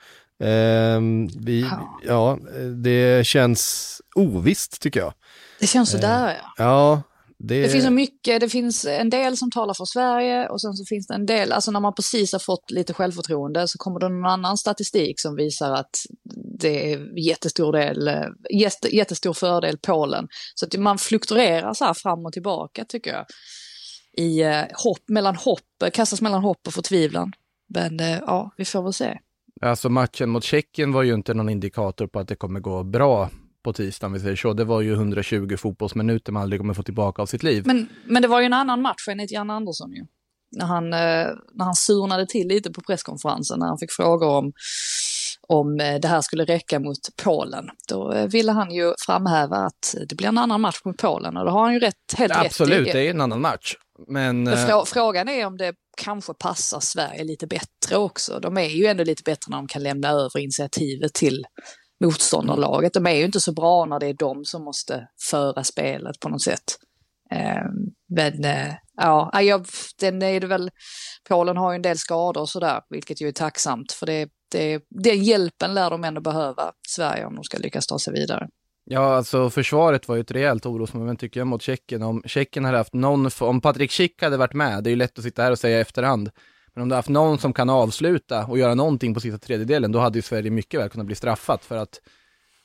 Ehm, 0.44 1.28
vi, 1.28 1.62
Ja. 1.62 2.00
ja, 2.04 2.40
eh, 2.56 2.66
det 2.66 3.28
känns 3.28 4.02
ovisst 4.16 4.82
tycker 4.82 5.00
jag. 5.00 5.14
Det 5.60 5.68
känns 5.68 5.92
sådär 5.92 6.38
ja. 6.42 6.54
Ja, 6.58 7.02
det, 7.40 7.62
Det 7.62 7.70
finns 7.70 7.86
så 7.86 7.92
mycket, 7.92 8.42
det 8.42 8.50
finns 8.50 8.86
en 8.86 9.10
del 9.10 9.38
som 9.38 9.52
talar 9.52 9.74
för 9.74 9.86
Sverige 9.86 10.50
och 10.50 10.62
sen 10.62 10.74
så 10.74 10.86
finns 10.86 11.08
det 11.08 11.14
en 11.14 11.26
del, 11.26 11.52
alltså 11.52 11.72
när 11.72 11.80
man 11.80 11.94
precis 11.94 12.32
har 12.32 12.40
fått 12.40 12.72
lite 12.72 12.94
självförtroende 12.94 13.68
så 13.68 13.78
kommer 13.78 14.00
det 14.00 14.10
någon 14.10 14.26
annan 14.26 14.58
statistik 14.58 15.20
som 15.20 15.36
visar 15.36 15.72
att 15.72 15.96
det 16.60 16.94
är 16.94 17.20
jättestor 17.20 17.74
del, 17.74 18.08
eh, 18.08 18.28
jätte, 18.50 18.96
jättestor 18.96 19.34
fördel 19.34 19.78
Polen. 19.78 20.28
Så 20.56 20.66
att 20.66 20.78
man 20.78 20.98
fluktuerar 20.98 21.74
så 21.74 21.86
här 21.86 21.94
fram 21.94 22.26
och 22.26 22.34
tillbaka 22.34 22.86
tycker 22.86 23.14
jag. 23.14 23.26
I 24.18 24.42
eh, 24.42 24.64
hopp, 24.84 25.10
mellan 25.10 25.36
hopp, 25.36 25.94
kastas 25.94 26.22
mellan 26.22 26.44
hopp 26.44 26.68
och 26.68 26.74
förtvivlan. 26.74 27.32
Men 27.74 28.00
eh, 28.00 28.18
ja, 28.18 28.54
vi 28.58 28.66
får 28.66 28.84
väl 28.84 28.94
se. 28.94 29.20
Alltså 29.62 29.90
matchen 29.90 30.30
mot 30.30 30.44
Tjeckien 30.44 30.92
var 30.92 31.04
ju 31.04 31.14
inte 31.14 31.34
någon 31.34 31.50
indikator 31.50 32.08
på 32.08 32.20
att 32.20 32.28
det 32.28 32.36
kommer 32.36 32.60
gå 32.60 32.84
bra 32.84 33.30
på 33.68 33.74
tisdag, 33.74 34.08
om 34.08 34.14
vi 34.14 34.20
säger 34.20 34.36
så. 34.36 34.54
Det 34.54 34.64
var 34.64 34.82
ju 34.82 34.94
120 34.94 35.56
fotbollsminuter 35.58 36.32
man 36.32 36.44
aldrig 36.44 36.60
kommer 36.60 36.74
få 36.74 36.84
tillbaka 36.84 37.22
av 37.22 37.26
sitt 37.26 37.44
liv. 37.44 37.64
Men, 37.66 37.90
men 38.06 38.22
det 38.22 38.28
var 38.28 38.40
ju 38.40 38.46
en 38.46 38.54
annan 38.54 38.82
match 38.82 39.08
enligt 39.10 39.32
Jan 39.32 39.50
Andersson 39.50 39.92
ju. 39.92 40.06
När 40.52 40.66
han, 40.66 40.94
eh, 40.94 41.28
när 41.54 41.66
han 41.66 41.76
surnade 41.76 42.26
till 42.28 42.48
lite 42.48 42.72
på 42.72 42.82
presskonferensen, 42.82 43.60
när 43.60 43.68
han 43.68 43.78
fick 43.78 43.92
frågor 43.92 44.28
om, 44.28 44.54
om 45.48 45.80
eh, 45.80 46.00
det 46.00 46.08
här 46.08 46.22
skulle 46.22 46.46
räcka 46.46 46.80
mot 46.80 46.98
Polen. 47.24 47.66
Då 47.90 48.14
eh, 48.14 48.28
ville 48.28 48.52
han 48.52 48.72
ju 48.72 48.94
framhäva 49.06 49.56
att 49.58 49.96
det 50.10 50.16
blir 50.16 50.28
en 50.28 50.38
annan 50.38 50.62
match 50.62 50.82
mot 50.86 50.98
Polen 50.98 51.38
och 51.38 51.46
det 51.46 51.52
har 51.52 51.64
han 51.64 51.74
ju 51.74 51.80
rätt, 51.80 52.14
helt 52.18 52.34
Absolut, 52.36 52.80
rätt 52.80 52.88
i. 52.88 52.92
det 52.92 53.08
är 53.08 53.10
en 53.10 53.22
annan 53.22 53.42
match. 53.42 53.76
Men 54.08 54.44
Men 54.44 54.56
frå- 54.58 54.86
frågan 54.86 55.30
är 55.30 55.46
om 55.46 55.58
det 55.58 55.74
kanske 55.98 56.34
passar 56.34 56.80
Sverige 56.80 57.24
lite 57.24 57.48
bättre 57.48 57.98
också. 57.98 58.40
De 58.40 58.58
är 58.58 58.70
ju 58.70 58.86
ändå 58.86 59.04
lite 59.04 59.24
bättre 59.26 59.50
när 59.50 59.58
de 59.58 59.68
kan 59.68 59.84
lämna 59.84 60.10
över 60.10 60.40
initiativet 60.40 61.14
till 61.14 61.46
motståndarlaget. 62.04 62.94
De 62.94 63.06
är 63.06 63.16
ju 63.16 63.26
inte 63.26 63.40
så 63.40 63.54
bra 63.54 63.86
när 63.86 64.00
det 64.00 64.08
är 64.08 64.14
de 64.14 64.46
som 64.46 64.64
måste 64.64 65.08
föra 65.30 65.64
spelet 65.64 66.20
på 66.20 66.30
något 66.30 66.42
sätt. 66.42 66.78
Ehm, 67.32 67.72
men 68.10 68.46
eh, 68.46 68.74
ja, 68.98 69.42
jag, 69.42 69.66
den 70.00 70.22
är 70.22 70.40
det 70.40 70.48
väl, 70.48 70.70
Polen 71.30 71.58
har 71.58 71.72
ju 71.72 71.76
en 71.76 71.82
del 71.82 71.98
skador 71.98 72.42
och 72.42 72.50
sådär, 72.50 72.82
vilket 72.90 73.22
ju 73.22 73.28
är 73.28 73.32
tacksamt 73.32 73.92
för 73.92 74.06
det, 74.06 74.30
det, 74.52 74.84
den 74.90 75.24
hjälpen 75.24 75.74
lär 75.74 75.90
de 75.90 76.04
ändå 76.04 76.22
behöva, 76.22 76.72
Sverige, 76.88 77.26
om 77.26 77.36
de 77.36 77.44
ska 77.44 77.58
lyckas 77.58 77.88
ta 77.88 78.00
sig 78.00 78.14
vidare. 78.14 78.48
Ja, 78.90 79.16
alltså 79.16 79.50
försvaret 79.50 80.08
var 80.08 80.16
ju 80.16 80.22
ett 80.22 80.32
rejält 80.32 80.66
orosmoment 80.66 81.20
tycker 81.20 81.40
jag 81.40 81.48
mot 81.48 81.62
Tjeckien. 81.62 82.04
Om 82.04 82.22
Tjeckien 82.26 82.66
hade 82.66 82.78
haft 82.78 82.94
någon, 82.94 83.30
om 83.40 83.62
Patrik 83.62 83.92
Schick 83.92 84.22
hade 84.22 84.38
varit 84.38 84.54
med, 84.54 84.84
det 84.84 84.90
är 84.90 84.92
ju 84.92 84.96
lätt 84.96 85.18
att 85.18 85.24
sitta 85.24 85.44
här 85.44 85.52
och 85.52 85.60
säga 85.60 85.78
i 85.78 85.82
efterhand, 85.82 86.30
men 86.78 86.82
om 86.84 86.90
du 86.90 86.96
haft 86.96 87.10
någon 87.10 87.38
som 87.40 87.54
kan 87.54 87.70
avsluta 87.70 88.46
och 88.46 88.58
göra 88.58 88.76
någonting 88.76 89.14
på 89.14 89.20
sista 89.20 89.38
tredjedelen, 89.38 89.92
då 89.92 90.00
hade 90.00 90.18
ju 90.18 90.22
Sverige 90.22 90.52
mycket 90.52 90.80
väl 90.80 90.90
kunnat 90.90 91.06
bli 91.08 91.16
straffat 91.16 91.66
för 91.66 91.78
att 91.78 92.00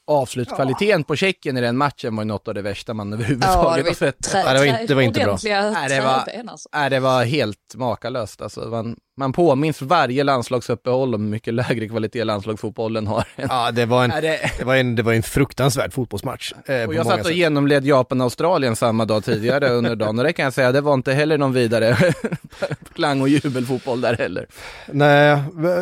avslutskvaliteten 0.07 1.04
på 1.04 1.16
Tjeckien 1.16 1.57
i 1.57 1.61
den 1.61 1.76
matchen 1.76 2.16
var 2.16 2.23
ju 2.23 2.28
något 2.28 2.49
av 2.49 2.54
det 2.54 2.62
värsta 2.62 2.95
man 2.95 3.09
Ja, 3.12 3.14
överhuvudtaget 3.16 3.87
har 3.87 3.95
sett. 3.95 4.31
Ja, 4.35 4.52
det 4.52 4.59
var 4.59 4.64
inte- 4.66 4.87
det 4.87 4.95
var 4.95 5.02
inte 5.02 5.21
bra. 5.21 5.38
Nej, 5.71 5.88
det 5.88 6.00
var-. 6.00 6.25
Nej, 6.73 6.90
det 6.90 7.00
var 7.00 7.25
helt 7.25 7.75
makalöst. 7.76 8.42
Alltså, 8.42 8.61
man, 8.61 8.97
man 9.16 9.33
påminns 9.33 9.83
varje 9.83 10.25
landslagsuppehåll 10.25 11.14
om 11.14 11.23
hur 11.23 11.31
mycket 11.31 11.54
lägre 11.54 11.88
kvalitet 11.88 12.25
landslagsfotbollen 12.25 13.07
har. 13.07 13.25
Ja, 13.37 13.71
det 13.71 13.87
var 13.87 14.04
en, 14.04 14.11
det, 14.11 14.64
var 14.64 14.76
en, 14.76 14.95
det 14.97 15.02
var 15.02 15.12
en 15.12 15.23
fruktansvärd 15.23 15.92
fotbollsmatch. 15.92 16.52
Eh, 16.66 16.85
och 16.85 16.95
jag 16.95 17.07
satt 17.07 17.21
och 17.21 17.26
sätt. 17.26 17.37
genomled 17.37 17.85
Japan-Australien 17.87 18.76
samma 18.76 19.04
dag 19.04 19.25
tidigare 19.25 19.69
under 19.69 19.97
dagen 19.97 20.19
och 20.19 20.25
det 20.25 20.33
kan 20.33 20.45
jag 20.45 20.52
säga, 20.52 20.73
det 20.73 20.81
var 20.81 20.95
inte 20.95 21.12
heller 21.12 21.38
någon 21.38 21.52
vidare 21.52 21.97
klang 22.95 23.21
och 23.21 23.28
jubelfotboll 23.28 24.00
där 24.00 24.16
heller. 24.16 24.47
Nej, 24.87 25.38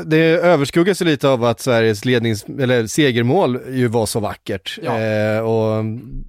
det 0.06 0.18
överskuggas 0.18 1.02
ju 1.02 1.06
lite 1.06 1.28
av 1.28 1.44
att 1.44 1.60
Sveriges 1.60 2.04
lednings, 2.04 2.44
eller 2.44 2.86
segermål 2.86 3.60
ju 3.70 3.86
var 3.88 4.06
så 4.06 4.20
vackert. 4.20 4.78
Ja. 4.82 4.98
Eh, 5.00 5.40
och 5.40 5.84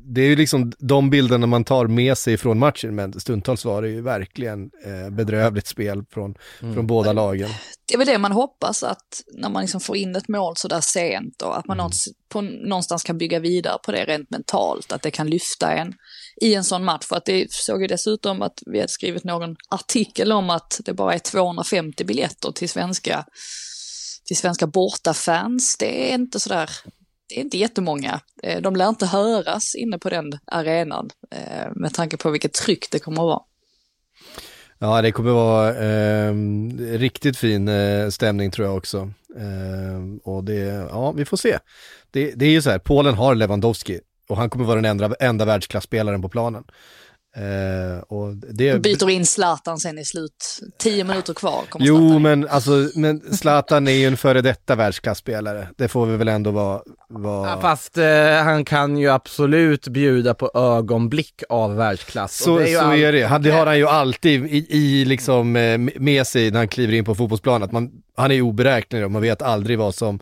det 0.05 0.21
är 0.21 0.25
ju 0.27 0.35
liksom 0.35 0.71
de 0.79 1.09
bilderna 1.09 1.47
man 1.47 1.63
tar 1.63 1.87
med 1.87 2.17
sig 2.17 2.37
från 2.37 2.59
matchen, 2.59 2.95
men 2.95 3.19
stundtals 3.19 3.65
var 3.65 3.81
det 3.81 3.89
ju 3.89 4.01
verkligen 4.01 4.71
eh, 4.85 5.09
bedrövligt 5.11 5.67
spel 5.67 6.03
från, 6.13 6.35
Mm. 6.61 6.73
från 6.75 6.87
båda 6.91 7.13
lagen. 7.13 7.49
Det 7.85 7.93
är 7.93 7.97
väl 7.97 8.07
det 8.07 8.17
man 8.17 8.31
hoppas 8.31 8.83
att 8.83 9.23
när 9.33 9.49
man 9.49 9.61
liksom 9.61 9.81
får 9.81 9.97
in 9.97 10.15
ett 10.15 10.27
mål 10.27 10.53
så 10.57 10.67
där 10.67 10.81
sent 10.81 11.41
och 11.41 11.57
att 11.57 11.67
man 11.67 11.77
någonstans, 11.77 12.15
på, 12.29 12.41
någonstans 12.41 13.03
kan 13.03 13.17
bygga 13.17 13.39
vidare 13.39 13.77
på 13.85 13.91
det 13.91 14.05
rent 14.05 14.29
mentalt, 14.29 14.91
att 14.91 15.01
det 15.01 15.11
kan 15.11 15.29
lyfta 15.29 15.73
en 15.73 15.93
i 16.41 16.55
en 16.55 16.63
sån 16.63 16.83
match. 16.83 17.05
För 17.05 17.15
att 17.15 17.25
det 17.25 17.51
såg 17.51 17.81
ju 17.81 17.87
dessutom 17.87 18.41
att 18.41 18.59
vi 18.65 18.79
hade 18.79 18.91
skrivit 18.91 19.23
någon 19.23 19.55
artikel 19.69 20.31
om 20.31 20.49
att 20.49 20.81
det 20.85 20.93
bara 20.93 21.13
är 21.13 21.19
250 21.19 22.03
biljetter 22.03 22.51
till 22.51 22.69
svenska, 22.69 23.25
till 24.25 24.37
svenska 24.37 24.67
bortafans. 24.67 25.77
Det 25.77 26.11
är 26.11 26.13
inte 26.13 26.39
sådär, 26.39 26.69
det 27.29 27.39
är 27.39 27.43
inte 27.43 27.57
jättemånga. 27.57 28.21
Eh, 28.43 28.61
De 28.61 28.75
lär 28.75 28.89
inte 28.89 29.05
höras 29.05 29.75
inne 29.75 29.99
på 29.99 30.09
den 30.09 30.31
arenan 30.45 31.09
eh, 31.31 31.67
med 31.75 31.93
tanke 31.93 32.17
på 32.17 32.29
vilket 32.29 32.53
tryck 32.53 32.91
det 32.91 32.99
kommer 32.99 33.21
att 33.21 33.25
vara. 33.25 33.41
Ja, 34.83 35.01
det 35.01 35.11
kommer 35.11 35.31
vara 35.31 35.69
eh, 35.75 36.33
riktigt 36.97 37.37
fin 37.37 37.67
eh, 37.67 38.09
stämning 38.09 38.51
tror 38.51 38.67
jag 38.67 38.77
också. 38.77 39.11
Eh, 39.37 40.29
och 40.31 40.43
det, 40.43 40.87
ja, 40.89 41.11
vi 41.11 41.25
får 41.25 41.37
se. 41.37 41.57
Det, 42.11 42.31
det 42.35 42.45
är 42.45 42.49
ju 42.49 42.61
så 42.61 42.69
här, 42.69 42.79
Polen 42.79 43.13
har 43.13 43.35
Lewandowski 43.35 43.99
och 44.27 44.37
han 44.37 44.49
kommer 44.49 44.65
vara 44.65 44.75
den 44.75 44.85
enda, 44.85 45.15
enda 45.19 45.45
världsklasspelaren 45.45 46.21
på 46.21 46.29
planen. 46.29 46.63
Och 48.07 48.35
det, 48.35 48.81
Byter 48.81 49.09
in 49.09 49.25
Zlatan 49.25 49.77
sen 49.77 49.99
i 49.99 50.05
slut, 50.05 50.59
tio 50.77 51.03
minuter 51.03 51.33
kvar 51.33 51.63
kommer 51.69 51.85
Jo, 51.85 51.97
Zlatan 51.97 52.21
men 52.21 52.47
alltså, 52.47 52.71
men 52.95 53.35
Zlatan 53.37 53.87
är 53.87 53.91
ju 53.91 54.05
en 54.05 54.17
före 54.17 54.41
detta 54.41 54.75
världsklasspelare. 54.75 55.67
Det 55.77 55.87
får 55.87 56.05
vi 56.05 56.17
väl 56.17 56.27
ändå 56.27 56.51
vara... 56.51 56.81
vara... 57.09 57.49
Ja, 57.49 57.61
fast 57.61 57.97
eh, 57.97 58.05
han 58.43 58.65
kan 58.65 58.97
ju 58.97 59.09
absolut 59.09 59.87
bjuda 59.87 60.33
på 60.33 60.51
ögonblick 60.53 61.43
av 61.49 61.75
världsklass. 61.75 62.37
Så, 62.37 62.53
Och 62.53 62.61
är, 62.61 62.67
ju 62.67 62.75
så 62.75 62.81
all- 62.81 62.99
är 62.99 63.11
det. 63.11 63.23
Han, 63.23 63.41
det 63.41 63.51
har 63.51 63.65
han 63.65 63.77
ju 63.77 63.87
alltid 63.87 64.45
i, 64.45 64.65
i 64.69 65.05
liksom, 65.05 65.55
eh, 65.55 65.77
med 65.77 66.27
sig 66.27 66.51
när 66.51 66.57
han 66.57 66.67
kliver 66.67 66.93
in 66.93 67.05
på 67.05 67.15
fotbollsplanen. 67.15 67.63
Att 67.63 67.71
man, 67.71 67.91
han 68.17 68.31
är 68.31 68.41
oberäknelig 68.41 69.05
och 69.05 69.11
man 69.11 69.21
vet 69.21 69.41
aldrig 69.41 69.77
vad 69.79 69.95
som, 69.95 70.19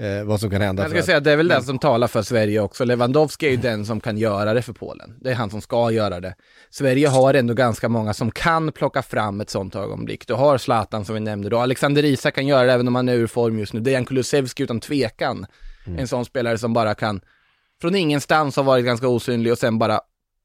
eh, 0.00 0.24
vad 0.24 0.40
som 0.40 0.50
kan 0.50 0.60
hända. 0.60 0.82
Jag 0.82 0.90
ska 0.90 0.98
att- 0.98 1.04
säga, 1.04 1.20
det 1.20 1.32
är 1.32 1.36
väl 1.36 1.48
den 1.48 1.62
som 1.62 1.78
talar 1.78 2.06
för 2.08 2.22
Sverige 2.22 2.60
också. 2.60 2.84
Lewandowski 2.84 3.46
är 3.46 3.50
ju 3.50 3.56
den 3.56 3.86
som 3.86 4.00
kan 4.00 4.18
göra 4.18 4.54
det 4.54 4.62
för 4.62 4.72
Polen. 4.72 5.14
Det 5.20 5.30
är 5.30 5.34
han 5.34 5.50
som 5.50 5.60
ska 5.60 5.90
göra 5.90 6.20
det. 6.20 6.34
Sverige 6.70 7.08
har 7.08 7.34
ändå 7.34 7.54
ganska 7.54 7.88
många 7.88 8.14
som 8.14 8.30
kan 8.30 8.72
plocka 8.72 9.02
fram 9.02 9.40
ett 9.40 9.50
sånt 9.50 9.76
ögonblick. 9.76 10.26
Du 10.26 10.34
har 10.34 10.58
Zlatan 10.58 11.04
som 11.04 11.14
vi 11.14 11.20
nämnde 11.20 11.48
då. 11.48 11.58
Alexander 11.58 12.04
Isak 12.04 12.34
kan 12.34 12.46
göra 12.46 12.66
det 12.66 12.72
även 12.72 12.88
om 12.88 12.94
han 12.94 13.08
är 13.08 13.14
ur 13.14 13.26
form 13.26 13.58
just 13.58 13.72
nu. 13.72 13.80
Dejan 13.80 14.04
Kulusevski 14.04 14.62
utan 14.62 14.80
tvekan. 14.80 15.46
En 15.98 16.08
sån 16.08 16.24
spelare 16.24 16.58
som 16.58 16.72
bara 16.72 16.94
kan, 16.94 17.20
från 17.80 17.94
ingenstans 17.94 18.56
har 18.56 18.62
varit 18.64 18.84
ganska 18.84 19.08
osynlig 19.08 19.52
och 19.52 19.58
sen 19.58 19.78
bara 19.78 20.00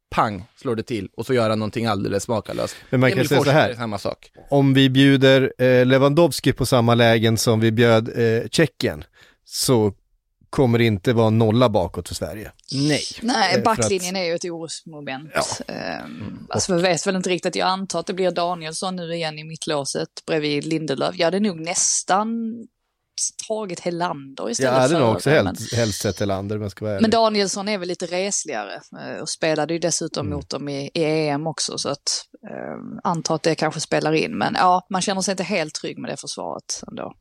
pang, 0.09 0.43
slår 0.55 0.75
det 0.75 0.83
till 0.83 1.09
och 1.17 1.25
så 1.25 1.33
gör 1.33 1.49
han 1.49 1.59
någonting 1.59 1.85
alldeles 1.85 2.27
makalöst. 2.27 2.75
Men 2.89 2.99
man 2.99 3.09
kan 3.09 3.17
Emil 3.17 3.27
säga 3.27 3.37
så 3.39 3.43
Forsberg 3.43 3.61
här. 3.63 3.69
är 3.69 3.73
samma 3.75 3.97
sak. 3.97 4.31
Om 4.49 4.73
vi 4.73 4.89
bjuder 4.89 5.53
eh, 5.57 5.85
Lewandowski 5.85 6.53
på 6.53 6.65
samma 6.65 6.95
lägen 6.95 7.37
som 7.37 7.59
vi 7.59 7.71
bjöd 7.71 8.09
eh, 8.15 8.47
Tjeckien 8.51 9.03
så 9.49 9.93
kommer 10.49 10.77
det 10.77 10.85
inte 10.85 11.13
vara 11.13 11.29
nolla 11.29 11.69
bakåt 11.69 12.07
för 12.07 12.15
Sverige. 12.15 12.51
Nej. 12.71 13.01
Eh, 13.17 13.23
Nej, 13.25 13.53
för 13.53 13.61
backlinjen 13.61 14.15
att- 14.15 14.19
är 14.19 14.23
ju 14.25 14.35
ett 14.35 14.45
orosmoment. 14.45 15.31
Ja. 15.67 15.73
Ehm, 15.73 16.47
alltså 16.49 16.75
vi 16.75 16.81
vet 16.81 17.07
väl 17.07 17.15
inte 17.15 17.29
riktigt, 17.29 17.55
jag 17.55 17.67
antar 17.67 17.99
att 17.99 18.07
det 18.07 18.13
blir 18.13 18.31
Danielsson 18.31 18.95
nu 18.95 19.13
igen 19.15 19.39
i 19.39 19.43
mittlåset 19.43 20.09
bredvid 20.27 20.65
Lindelöf. 20.65 21.15
Jag 21.17 21.25
hade 21.27 21.39
nog 21.39 21.59
nästan 21.59 22.27
tagit 23.47 23.79
Helander 23.79 24.43
Jag 24.43 24.51
istället 24.51 24.73
hade 24.73 24.93
för... 24.93 24.99
nog 24.99 25.15
också 25.15 25.29
men, 25.29 25.45
helst, 25.47 25.73
helst 25.73 26.01
sett 26.01 26.19
Helander 26.19 26.55
om 26.55 26.61
jag 26.61 26.71
ska 26.71 26.85
vara 26.85 26.93
ärlig. 26.95 27.01
men 27.01 27.11
Danielsson 27.11 27.67
är 27.69 27.77
väl 27.77 27.87
lite 27.87 28.05
resligare 28.05 28.81
eh, 29.01 29.21
och 29.21 29.29
spelade 29.29 29.73
ju 29.73 29.79
dessutom 29.79 30.25
Mm. 30.27 30.35
mot 30.37 30.49
dem 30.49 30.69
i, 30.69 30.91
i 30.93 31.03
EM 31.03 31.47
också 31.47 31.77
så 31.77 31.89
att 31.89 32.25
eh, 32.51 33.09
antar 33.11 33.35
att 33.35 33.43
det 33.43 33.55
kanske 33.55 33.79
spelar 33.81 34.13
in. 34.13 34.37
Men 34.37 34.53
ja, 34.59 34.87
man 34.89 35.01
känner 35.01 35.21
sig 35.21 35.31
inte 35.31 35.43
helt 35.43 35.73
trygg 35.73 35.97
med 35.97 36.11
det 36.11 36.17
försvaret 36.17 36.83
ändå. 36.87 37.13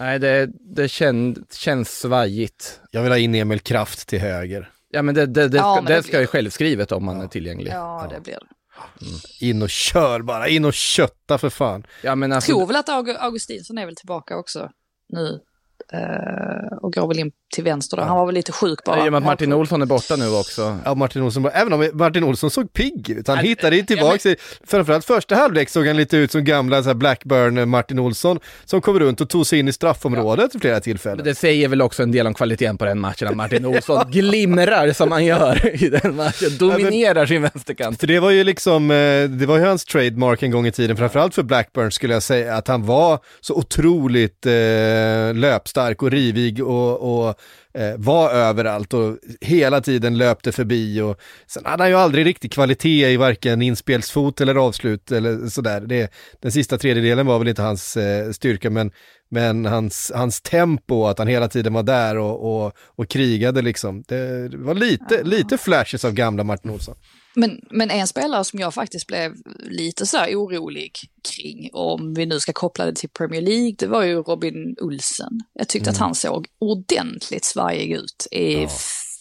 Nej, 0.00 0.18
det, 0.18 0.50
det 0.76 0.88
kän, 0.88 1.44
känns 1.52 1.98
svajigt. 2.00 2.80
Jag 2.90 3.02
vill 3.02 3.12
ha 3.12 3.18
in 3.18 3.34
Emil 3.34 3.60
Kraft 3.60 4.08
till 4.08 4.20
höger. 4.20 4.70
Ja 4.90 5.02
men 5.02 5.14
det, 5.14 5.26
det, 5.26 5.48
det, 5.48 5.56
Ja, 5.56 5.62
ska, 5.74 5.82
men 5.82 5.84
det 5.84 5.94
det 5.96 6.02
ska 6.02 6.20
ju 6.20 6.26
självskrivet 6.26 6.92
om 6.92 7.04
man 7.04 7.20
är 7.20 7.26
tillgänglig. 7.26 7.72
Ja, 7.72 8.06
det 8.10 8.20
blir 8.20 8.34
det. 8.34 9.46
In 9.46 9.62
och 9.62 9.70
kör 9.70 10.22
bara, 10.22 10.48
in 10.48 10.64
och 10.64 10.74
kötta 10.74 11.38
för 11.38 11.50
fan. 11.50 11.86
Ja 12.02 12.14
men 12.14 12.32
alltså, 12.32 12.52
tror 12.52 12.66
väl 12.66 12.76
att 12.76 12.88
Aug- 12.88 13.16
Augustinsson 13.18 13.78
är 13.78 13.86
väl 13.86 13.96
tillbaka 13.96 14.36
också 14.36 14.70
nu. 15.08 15.40
Eh, 15.92 16.76
och 16.82 16.92
går 16.92 17.08
väl 17.08 17.18
in 17.18 17.30
till 17.54 17.64
vänster 17.64 17.96
då. 17.96 18.02
Han 18.02 18.16
var 18.16 18.26
väl 18.26 18.34
lite 18.34 18.52
sjuk 18.52 18.84
bara. 18.84 19.10
med 19.10 19.14
att 19.14 19.22
Martin 19.22 19.52
Olsson 19.52 19.82
är 19.82 19.86
borta 19.86 20.16
nu 20.16 20.28
också. 20.30 20.78
Ja, 20.84 20.94
Martin 20.94 21.22
Olsson, 21.22 21.50
även 21.52 21.72
om 21.72 21.90
Martin 21.92 22.24
Olsson 22.24 22.50
såg 22.50 22.72
pigg 22.72 23.10
ut, 23.10 23.28
han 23.28 23.36
Ja, 23.36 23.42
hittade 23.42 23.76
ju 23.76 23.82
ja, 23.82 23.86
tillbaka 23.86 24.18
sig. 24.18 24.36
Framförallt 24.64 25.04
första 25.04 25.34
halvlek 25.34 25.68
såg 25.68 25.86
han 25.86 25.96
lite 25.96 26.16
ut 26.16 26.32
som 26.32 26.44
gamla 26.44 26.82
så 26.82 26.88
här 26.88 26.94
Blackburn 26.94 27.58
eh, 27.58 27.66
Martin 27.66 27.98
Olsson 27.98 28.38
som 28.64 28.80
kom 28.80 28.98
runt 28.98 29.20
och 29.20 29.28
tog 29.28 29.46
sig 29.46 29.58
in 29.58 29.68
i 29.68 29.72
straffområdet 29.72 30.54
vid 30.54 30.62
flera 30.62 30.80
tillfällen. 30.80 31.16
Men 31.16 31.24
det 31.26 31.34
säger 31.34 31.68
väl 31.68 31.82
också 31.82 32.02
en 32.02 32.12
del 32.12 32.26
om 32.26 32.34
kvaliteten 32.34 32.78
på 32.78 32.84
den 32.84 33.00
matchen, 33.00 33.28
att 33.28 33.36
Martin 33.36 33.66
Olsson 33.66 34.04
glimrar 34.10 34.92
som 34.92 35.12
han 35.12 35.24
gör 35.24 35.82
i 35.84 35.88
den 35.88 36.16
matchen, 36.16 36.48
dominerar 36.58 37.26
sin 37.26 37.42
vänsterkant. 37.42 38.00
För 38.00 38.06
det 38.06 38.20
var 38.20 38.30
ju 38.30 38.44
liksom, 38.44 38.90
eh, 38.90 38.96
det 39.24 39.46
var 39.46 39.58
ju 39.58 39.64
hans 39.64 39.84
trademark 39.84 40.42
en 40.42 40.50
gång 40.50 40.66
i 40.66 40.72
tiden, 40.72 40.96
framförallt 40.96 41.34
för 41.34 41.42
Blackburn 41.42 41.92
skulle 41.92 42.14
jag 42.14 42.22
säga, 42.22 42.56
att 42.56 42.68
han 42.68 42.86
var 42.86 43.18
så 43.40 43.54
otroligt 43.54 44.46
eh, 44.46 44.52
löpstark 45.34 45.79
och 45.88 46.10
rivig 46.10 46.64
och, 46.64 47.24
och 47.24 47.34
eh, 47.74 47.96
var 47.96 48.30
överallt 48.30 48.94
och 48.94 49.18
hela 49.40 49.80
tiden 49.80 50.18
löpte 50.18 50.52
förbi 50.52 51.00
och 51.00 51.20
sen 51.46 51.64
hade 51.64 51.82
han 51.82 51.90
ju 51.90 51.96
aldrig 51.96 52.26
riktigt 52.26 52.52
kvalitet 52.52 53.12
i 53.12 53.16
varken 53.16 53.62
inspelsfot 53.62 54.40
eller 54.40 54.54
avslut 54.54 55.12
eller 55.12 55.46
sådär. 55.46 55.80
Det, 55.80 56.12
den 56.40 56.52
sista 56.52 56.78
tredjedelen 56.78 57.26
var 57.26 57.38
väl 57.38 57.48
inte 57.48 57.62
hans 57.62 57.96
eh, 57.96 58.30
styrka 58.30 58.70
men, 58.70 58.90
men 59.30 59.66
hans, 59.66 60.12
hans 60.14 60.40
tempo, 60.40 61.04
att 61.04 61.18
han 61.18 61.28
hela 61.28 61.48
tiden 61.48 61.72
var 61.72 61.82
där 61.82 62.18
och, 62.18 62.64
och, 62.64 62.72
och 62.96 63.08
krigade 63.08 63.62
liksom. 63.62 64.04
Det, 64.08 64.48
det 64.48 64.56
var 64.56 64.74
lite, 64.74 65.22
lite 65.22 65.58
flashes 65.58 66.04
av 66.04 66.12
gamla 66.12 66.44
Martin 66.44 66.70
Olsson. 66.70 66.96
Men, 67.34 67.60
men 67.70 67.90
en 67.90 68.06
spelare 68.06 68.44
som 68.44 68.58
jag 68.58 68.74
faktiskt 68.74 69.06
blev 69.06 69.34
lite 69.58 70.06
så 70.06 70.16
här 70.16 70.34
orolig 70.34 70.92
kring, 71.28 71.70
om 71.72 72.14
vi 72.14 72.26
nu 72.26 72.40
ska 72.40 72.52
koppla 72.52 72.86
det 72.86 72.94
till 72.94 73.08
Premier 73.08 73.42
League, 73.42 73.74
det 73.78 73.86
var 73.86 74.02
ju 74.02 74.22
Robin 74.22 74.76
Olsen. 74.80 75.40
Jag 75.52 75.68
tyckte 75.68 75.90
att 75.90 75.98
han 75.98 76.14
såg 76.14 76.46
ordentligt 76.58 77.44
svajig 77.44 77.92
ut 77.92 78.26
i 78.30 78.66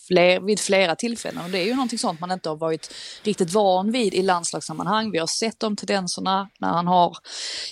fler, 0.07 0.39
vid 0.39 0.59
flera 0.59 0.95
tillfällen. 0.95 1.43
Och 1.43 1.49
det 1.49 1.57
är 1.59 1.65
ju 1.65 1.73
någonting 1.73 1.99
sånt 1.99 2.19
man 2.19 2.31
inte 2.31 2.49
har 2.49 2.55
varit 2.55 2.93
riktigt 3.23 3.53
van 3.53 3.91
vid 3.91 4.13
i 4.13 4.21
landslagssammanhang. 4.21 5.11
Vi 5.11 5.17
har 5.17 5.27
sett 5.27 5.59
de 5.59 5.75
tendenserna 5.75 6.49
när 6.59 6.69
han 6.69 6.87
har 6.87 7.17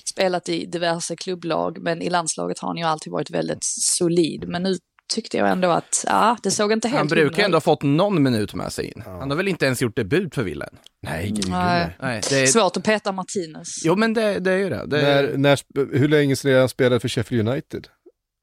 spelat 0.05 0.49
i 0.49 0.65
diverse 0.65 1.15
klubblag, 1.15 1.77
men 1.81 2.01
i 2.01 2.09
landslaget 2.09 2.59
har 2.59 2.67
han 2.67 2.77
ju 2.77 2.83
alltid 2.83 3.11
varit 3.11 3.29
väldigt 3.29 3.63
solid. 3.63 4.47
Men 4.47 4.63
nu 4.63 4.77
tyckte 5.07 5.37
jag 5.37 5.49
ändå 5.49 5.69
att, 5.69 6.03
ja, 6.07 6.37
det 6.43 6.51
såg 6.51 6.71
inte 6.71 6.87
helt 6.87 6.97
Han 6.97 7.07
brukar 7.07 7.43
ändå 7.43 7.55
ha 7.55 7.61
fått 7.61 7.83
någon 7.83 8.23
minut 8.23 8.53
med 8.53 8.73
sig 8.73 8.85
in. 8.85 9.03
Han 9.05 9.29
har 9.29 9.37
väl 9.37 9.47
inte 9.47 9.65
ens 9.65 9.81
gjort 9.81 9.95
debut 9.95 10.35
för 10.35 10.43
Villa 10.43 10.65
än? 10.65 10.77
Nej, 11.01 11.31
gud, 11.31 11.49
Nej. 11.49 11.95
Nej, 11.99 12.21
det 12.29 12.41
är... 12.41 12.47
Svårt 12.47 12.77
att 12.77 12.83
peta 12.83 13.11
Martinez. 13.11 13.85
Jo 13.85 13.95
men 13.95 14.13
det, 14.13 14.39
det 14.39 14.51
är 14.51 14.57
ju 14.57 14.69
det. 14.69 14.85
det 14.87 15.01
är... 15.01 15.23
När, 15.23 15.37
när, 15.37 15.97
hur 15.97 16.07
länge 16.07 16.35
sedan 16.35 16.59
han 16.59 16.69
spelade 16.69 16.99
för 16.99 17.07
Sheffield 17.07 17.49
United? 17.49 17.87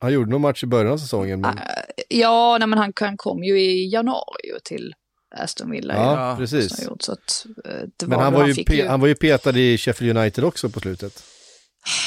Han 0.01 0.13
gjorde 0.13 0.31
någon 0.31 0.41
match 0.41 0.63
i 0.63 0.67
början 0.67 0.93
av 0.93 0.99
säsongen. 0.99 1.41
Men... 1.41 1.59
Ja, 2.09 2.57
nej, 2.59 2.69
men 2.69 2.79
han, 2.79 2.93
han 3.01 3.17
kom 3.17 3.45
ju 3.45 3.61
i 3.61 3.93
januari 3.93 4.61
till 4.65 4.95
Aston 5.37 5.71
Villa. 5.71 5.95
ja, 5.95 6.37
precis. 6.39 6.85
Gjort, 6.85 7.09
att, 7.09 7.47
eh, 7.65 8.09
Men 8.09 8.33
var 8.33 8.47
ju 8.47 8.87
han 8.87 9.01
var 9.01 9.09
ju 9.09 9.15
petad 9.15 9.59
i 9.59 9.79
Sheffield 9.79 10.19
United 10.19 10.45
också 10.45 10.69
på 10.69 10.81
slutet. 10.81 11.25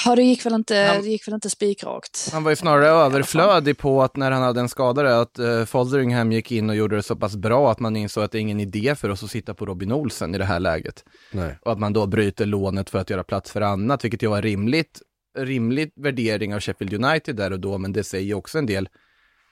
Ja, 0.06 0.16
det 0.16 0.24
gick 0.24 0.46
väl 0.46 0.54
inte, 0.54 0.76
Han- 0.76 1.02
det 1.02 1.10
gick 1.10 1.28
väl 1.28 1.34
inte 1.34 1.50
spikrakt. 1.50 2.30
Han 2.32 2.44
var 2.44 2.52
ju 2.52 2.56
snarare 2.56 2.88
överflödig 2.88 3.78
på 3.78 4.04
att 4.04 4.16
när 4.16 4.32
han 4.32 4.44
hade 4.44 4.60
en 4.60 4.70
skadare, 4.70 5.20
att 5.20 5.40
uh, 5.40 5.66
Fotheringham 5.66 6.32
gick 6.32 6.52
in 6.52 6.70
och 6.70 6.76
gjorde 6.76 6.96
det 6.96 7.04
så 7.04 7.16
pass 7.16 7.36
bra 7.36 7.72
att 7.72 7.80
man 7.80 7.96
insåg 7.96 8.24
att 8.24 8.32
det 8.32 8.38
är 8.38 8.42
ingen 8.42 8.60
idé 8.60 8.96
för 8.96 9.10
oss 9.10 9.24
att 9.24 9.32
sitta 9.32 9.54
på 9.54 9.66
Robin 9.66 9.92
Olsen 9.92 10.36
i 10.36 10.38
det 10.38 10.46
här 10.46 10.60
läget. 10.60 11.04
Nej. 11.32 11.58
Och 11.62 11.72
att 11.72 11.80
man 11.80 11.94
då 11.94 12.06
bryter 12.06 12.46
lånet 12.46 12.90
för 12.90 13.00
att 13.00 13.10
göra 13.10 13.24
plats 13.24 13.52
för 13.52 13.62
annat, 13.62 14.04
vilket 14.04 14.24
ju 14.24 14.28
var 14.28 14.42
rimligt, 14.42 15.02
rimlig 15.38 15.92
värdering 15.96 16.56
av 16.56 16.60
Sheffield 16.60 17.06
United 17.06 17.36
där 17.36 17.54
och 17.54 17.60
då, 17.60 17.78
men 17.78 17.94
det 17.94 18.04
säger 18.04 18.36
också 18.36 18.58
en 18.58 18.66
del 18.66 18.90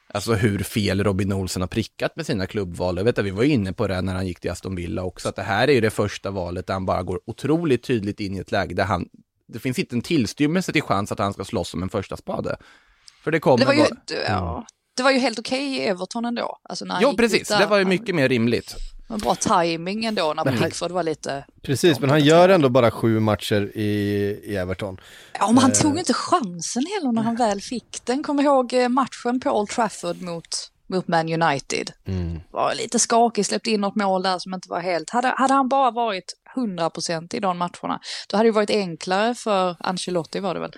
Alltså 0.08 0.34
hur 0.34 0.60
fel 0.60 1.04
Robin 1.04 1.34
Olsen 1.34 1.62
har 1.62 1.68
prickat 1.68 2.16
med 2.16 2.26
sina 2.26 2.46
klubbval. 2.48 2.98
Jag 2.98 3.04
vet 3.04 3.20
att 3.20 3.26
vi 3.26 3.32
var 3.32 3.44
inne 3.44 3.74
på 3.74 3.88
det 3.88 4.02
när 4.02 4.16
han 4.16 4.28
gick 4.28 4.40
till 4.40 4.52
Aston 4.52 4.76
Villa 4.76 5.04
också, 5.04 5.30
att 5.30 5.36
det 5.36 5.42
här 5.42 5.68
är 5.68 5.74
ju 5.74 5.82
det 5.82 5.90
första 5.90 6.32
valet 6.32 6.68
där 6.68 6.74
han 6.74 6.86
bara 6.86 7.04
går 7.04 7.20
otroligt 7.26 7.84
tydligt 7.84 8.20
in 8.20 8.36
i 8.36 8.40
ett 8.40 8.52
läge 8.52 8.76
där 8.76 8.84
han, 8.84 9.06
det 9.48 9.60
finns 9.60 9.80
inte 9.80 9.96
en 9.96 10.02
tillstymmelse 10.02 10.72
till 10.72 10.82
chans 10.82 11.12
att 11.12 11.20
han 11.20 11.34
ska 11.34 11.44
slåss 11.46 11.74
om 11.74 11.84
en 11.84 11.90
första 11.90 12.18
spade. 12.18 12.58
För 13.24 13.32
det 13.32 13.40
kommer 13.40 13.58
Det 13.58 13.66
var 13.66 13.74
ju, 13.74 13.80
vara- 13.80 14.24
ja, 14.28 14.66
det 14.98 15.04
var 15.04 15.12
ju 15.12 15.20
helt 15.20 15.40
okej 15.40 15.76
i 15.76 15.80
Everton 15.88 16.26
ändå. 16.26 16.58
Alltså 16.70 16.86
när 16.86 16.94
han 16.96 17.04
Jo, 17.04 17.18
precis. 17.18 17.48
där, 17.48 17.60
Det 17.60 17.66
var 17.66 17.78
ju 17.78 17.84
han- 17.84 17.90
mycket 17.90 18.16
mer 18.16 18.30
rimligt. 18.30 18.76
En 19.10 19.18
bra 19.20 19.36
timing 19.36 20.06
ändå 20.06 20.34
när 20.34 20.46
Men 20.46 20.54
han- 20.58 20.64
Pickford 20.64 20.92
var 20.92 21.04
lite... 21.04 21.46
Precis, 21.62 22.00
men 22.00 22.10
han 22.10 22.24
gör 22.24 22.50
ändå 22.50 22.70
bara 22.70 22.92
sju 22.92 23.20
matcher 23.20 23.72
i, 23.78 23.82
i 24.44 24.56
Everton. 24.56 24.98
Ja, 25.40 25.48
men 25.52 25.58
han 25.58 25.72
Eh. 25.72 25.78
tog 25.78 26.00
inte 26.00 26.14
chansen 26.14 26.84
heller 26.96 27.12
när 27.12 27.22
han 27.22 27.36
väl 27.36 27.62
fick 27.62 28.02
den. 28.06 28.24
Kommer 28.24 28.44
ihåg 28.44 28.74
eh, 28.74 28.90
matchen 28.90 29.40
på 29.40 29.52
Old 29.60 29.70
Trafford 29.70 30.22
mot, 30.22 30.48
mot 30.88 31.08
Man 31.08 31.42
United. 31.44 31.92
Var 32.52 32.76
lite 32.76 33.00
skakig, 33.00 33.46
släppte 33.46 33.72
in 33.72 33.82
något 33.82 33.96
mål 33.96 34.24
där 34.24 34.40
som 34.40 34.54
inte 34.54 34.70
var 34.70 34.80
helt... 34.82 35.10
Hade, 35.10 35.34
hade 35.38 35.54
han 35.54 35.70
bara 35.70 35.92
varit 35.92 36.34
100% 36.56 37.36
i 37.36 37.40
de 37.40 37.58
matcherna, 37.58 38.00
då 38.30 38.38
hade 38.38 38.50
det 38.50 38.54
varit 38.54 38.70
enklare 38.70 39.36
för 39.36 39.76
Ancelotti 39.80 40.40
var 40.40 40.54
det 40.54 40.60
väl, 40.60 40.74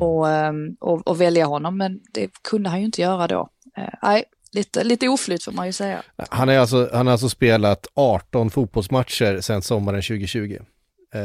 och, 0.00 0.30
ehm, 0.30 0.76
och, 0.80 1.08
och 1.08 1.20
välja 1.20 1.46
honom. 1.46 1.78
Men 1.78 2.00
det 2.14 2.30
kunde 2.42 2.70
han 2.70 2.78
ju 2.78 2.84
inte 2.84 3.00
göra 3.00 3.26
då. 3.26 3.48
Eh, 3.76 3.88
Nej, 4.02 4.24
lite, 4.52 4.84
lite 4.84 5.08
oflyt 5.08 5.44
får 5.44 5.52
man 5.52 5.66
ju 5.66 5.72
säga. 5.72 6.02
Han, 6.30 6.48
är 6.48 6.58
alltså, 6.58 6.90
han 6.92 7.06
har 7.06 7.12
alltså 7.12 7.28
spelat 7.28 7.86
18 7.94 8.50
fotbollsmatcher 8.50 9.40
sedan 9.40 9.62
sommaren 9.62 10.02
2020. 10.02 10.58
Eh, 11.14 11.20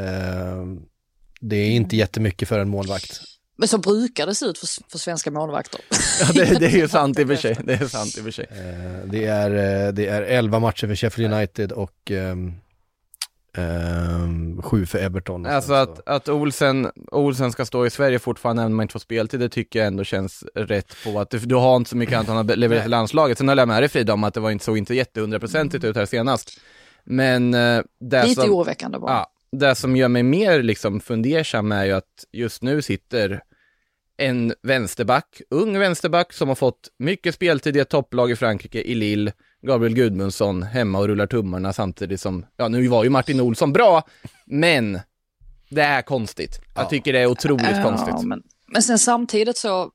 det 1.40 1.56
är 1.56 1.70
inte 1.70 1.96
jättemycket 1.96 2.48
för 2.50 2.60
en 2.60 2.70
målvakt. 2.70 3.22
Men 3.58 3.68
så 3.68 3.78
brukar 3.78 4.26
det 4.26 4.36
se 4.36 4.46
ut 4.46 4.58
för, 4.58 4.68
för 4.92 4.98
svenska 4.98 5.32
målvakter. 5.32 5.82
Ja, 6.20 6.28
det, 6.34 6.60
det 6.60 6.66
är 6.66 6.78
ju 6.78 6.88
sant 6.90 7.20
i 7.20 7.24
och 7.24 7.28
för 7.28 7.36
sig. 7.36 7.58
Det 7.64 7.74
är 7.74 7.88
sant 7.88 8.18
i 8.18 8.20
och 8.20 8.24
för 8.24 8.32
sig. 8.32 8.46
Eh, 8.52 9.06
det, 9.06 9.26
är, 9.26 9.86
eh, 9.86 9.94
det 9.94 10.08
är 10.08 10.22
11 10.22 10.60
matcher 10.60 10.88
för 10.88 10.96
Sheffield 10.96 11.34
United 11.34 11.72
och 11.72 12.12
ehm, 12.12 12.54
ehm, 13.58 14.62
sju 14.62 14.86
för 14.86 15.00
Everton. 15.00 15.46
Alltså 15.46 15.74
att, 15.74 16.08
att 16.08 16.30
Olsen, 16.30 16.92
Olsen 17.12 17.52
ska 17.52 17.66
stå 17.66 17.86
i 17.86 17.90
Sverige 17.90 18.20
fortfarande 18.20 18.62
även 18.62 18.72
om 18.72 18.76
man 18.76 18.84
inte 18.84 18.92
får 18.92 19.00
speltid, 19.00 19.40
det 19.40 19.50
tycker 19.50 19.80
jag 19.80 19.88
ändå 19.88 20.04
känns 20.04 20.44
rätt 20.56 20.96
på 21.04 21.20
att 21.20 21.30
du, 21.30 21.40
du 21.40 21.56
har 21.56 21.76
inte 21.76 21.90
så 21.90 21.98
mycket 21.98 22.16
annat 22.16 22.28
han 22.28 22.38
har 22.38 22.56
levererat 22.56 22.86
i 22.86 22.90
landslaget. 22.90 23.38
Sen 23.38 23.50
håller 23.50 23.62
jag 23.62 23.68
med 23.68 23.82
dig 23.82 23.90
Frida 23.90 24.14
om 24.14 24.24
att 24.24 24.34
det 24.34 24.40
var 24.40 24.52
inte 24.52 24.66
så 24.66 24.76
inte 24.76 24.94
jätte 24.96 25.22
hundraprocentigt 25.22 25.84
ut 25.84 25.96
här 25.96 26.06
senast. 26.06 26.60
Men 27.04 27.54
eh, 27.54 27.82
det 28.00 28.24
Lite 28.24 28.42
som, 28.42 28.52
oroväckande 28.52 29.00
bara. 29.00 29.12
ja, 29.12 29.28
det 29.52 29.76
som 29.76 29.96
gör 29.96 30.08
mig 30.08 30.24
mer 30.24 30.64
liksom 30.64 31.00
fundersam 31.00 31.72
är 31.72 31.86
ju 31.86 31.92
att 31.92 32.26
just 32.32 32.64
nu 32.64 32.82
sitter 32.82 33.42
en 34.18 34.54
vänsterback, 34.62 35.42
ung 35.50 35.80
vänsterback 35.80 36.34
som 36.34 36.48
har 36.48 36.56
fått 36.56 36.90
mycket 37.00 37.36
speltid 37.36 37.78
i 37.78 37.80
ett 37.80 37.90
topplag 37.90 38.32
i 38.32 38.36
Frankrike, 38.36 38.82
i 38.82 38.96
Lille, 38.96 39.32
Gabriel 39.64 39.96
Gudmundsson 39.96 40.64
hemma 40.64 41.00
och 41.00 41.08
rullar 41.08 41.28
tummarna 41.28 41.74
samtidigt 41.74 42.22
som, 42.22 42.46
ja 42.58 42.68
nu 42.68 42.88
var 42.88 43.04
ju 43.04 43.10
Martin 43.10 43.42
Olsson 43.42 43.74
bra, 43.74 44.04
men 44.46 45.00
det 45.70 45.82
är 45.82 46.02
konstigt. 46.02 46.60
Jag 46.76 46.90
tycker 46.90 47.14
det 47.14 47.20
är 47.20 47.26
otroligt 47.26 47.84
konstigt. 47.84 48.24
Men, 48.24 48.44
men 48.68 48.84
sen 48.84 49.00
samtidigt 49.00 49.58
så, 49.58 49.92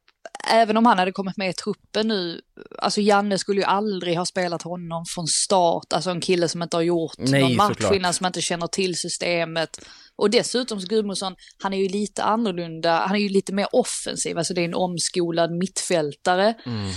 även 0.51 0.77
om 0.77 0.87
han 0.87 0.99
hade 0.99 1.13
kommit 1.13 1.37
med 1.37 1.51
i 1.51 1.53
truppen 1.53 2.09
nu, 2.09 2.41
alltså 2.79 3.01
Janne 3.01 3.39
skulle 3.39 3.61
ju 3.61 3.65
aldrig 3.65 4.19
ha 4.19 4.27
spelat 4.27 4.63
honom 4.63 5.05
från 5.15 5.27
start, 5.27 5.93
alltså 5.93 6.11
en 6.11 6.21
kille 6.21 6.49
som 6.49 6.63
inte 6.63 6.77
har 6.77 6.83
gjort 6.83 7.19
Nej, 7.19 7.43
någon 7.43 7.57
match 7.57 7.69
såklart. 7.69 7.95
innan, 7.95 8.15
som 8.15 8.27
inte 8.27 8.41
känner 8.41 8.67
till 8.67 8.97
systemet. 8.97 9.81
Och 10.17 10.31
dessutom 10.31 10.81
så 10.81 10.87
Gudmundsson, 10.87 11.35
han 11.63 11.73
är 11.73 11.79
ju 11.79 11.89
lite 11.89 12.23
annorlunda, 12.23 13.07
han 13.07 13.17
är 13.17 13.21
ju 13.21 13.29
lite 13.29 13.53
mer 13.53 13.67
offensiv, 13.73 14.39
alltså 14.39 14.55
det 14.55 14.61
är 14.61 14.65
en 14.65 14.75
omskolad 14.75 15.53
mittfältare. 15.53 16.55
Mm. 16.67 16.91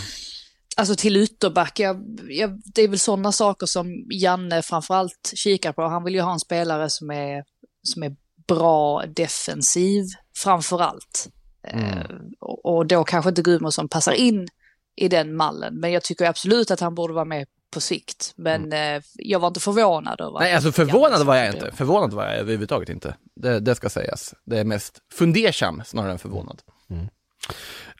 Alltså 0.81 0.95
till 0.95 1.17
ytterback, 1.17 1.79
jag, 1.79 2.19
jag, 2.29 2.61
det 2.65 2.81
är 2.81 2.87
väl 2.87 2.99
sådana 2.99 3.31
saker 3.31 3.65
som 3.65 4.05
Janne 4.11 4.61
framförallt 4.61 5.31
kikar 5.35 5.73
på. 5.73 5.81
Han 5.81 6.03
vill 6.03 6.15
ju 6.15 6.21
ha 6.21 6.33
en 6.33 6.39
spelare 6.39 6.89
som 6.89 7.11
är, 7.11 7.43
som 7.83 8.03
är 8.03 8.15
bra 8.47 9.05
defensiv 9.05 10.03
framförallt. 10.37 11.29
Eh, 11.67 12.15
och, 12.39 12.65
och 12.65 12.85
då 12.85 13.03
kanske 13.03 13.29
inte 13.29 13.41
Gudmundsson 13.41 13.89
passar 13.89 14.11
in 14.11 14.47
i 14.95 15.07
den 15.07 15.35
mallen. 15.35 15.79
Men 15.79 15.91
jag 15.91 16.03
tycker 16.03 16.25
absolut 16.25 16.71
att 16.71 16.79
han 16.79 16.95
borde 16.95 17.13
vara 17.13 17.25
med 17.25 17.47
på 17.73 17.81
sikt. 17.81 18.33
Men 18.35 18.73
eh, 18.73 19.01
jag 19.13 19.39
var 19.39 19.47
inte 19.47 19.59
förvånad 19.59 20.21
över 20.21 20.39
Nej, 20.39 20.53
alltså 20.53 20.71
förvånad 20.71 21.25
var 21.25 21.35
jag 21.35 21.53
inte. 21.53 21.71
Förvånad 21.71 22.13
var 22.13 22.23
jag 22.23 22.35
överhuvudtaget 22.35 22.89
inte. 22.89 23.15
Det, 23.35 23.59
det 23.59 23.75
ska 23.75 23.89
sägas. 23.89 24.33
Det 24.45 24.59
är 24.59 24.63
mest 24.63 24.99
fundersam 25.13 25.83
snarare 25.85 26.11
än 26.11 26.19
förvånad. 26.19 26.61
Eh, 26.89 26.97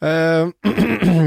Eh, 0.01 0.47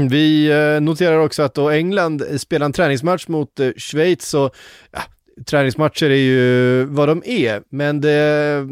vi 0.09 0.51
eh, 0.51 0.81
noterar 0.81 1.17
också 1.17 1.43
att 1.43 1.53
då 1.53 1.69
England 1.69 2.23
spelar 2.37 2.65
en 2.65 2.73
träningsmatch 2.73 3.27
mot 3.27 3.59
eh, 3.59 3.69
Schweiz 3.77 4.33
och 4.33 4.55
ja, 4.91 4.99
träningsmatcher 5.45 6.09
är 6.09 6.15
ju 6.15 6.83
vad 6.83 7.09
de 7.09 7.23
är, 7.25 7.61
men 7.69 8.01
det 8.01 8.67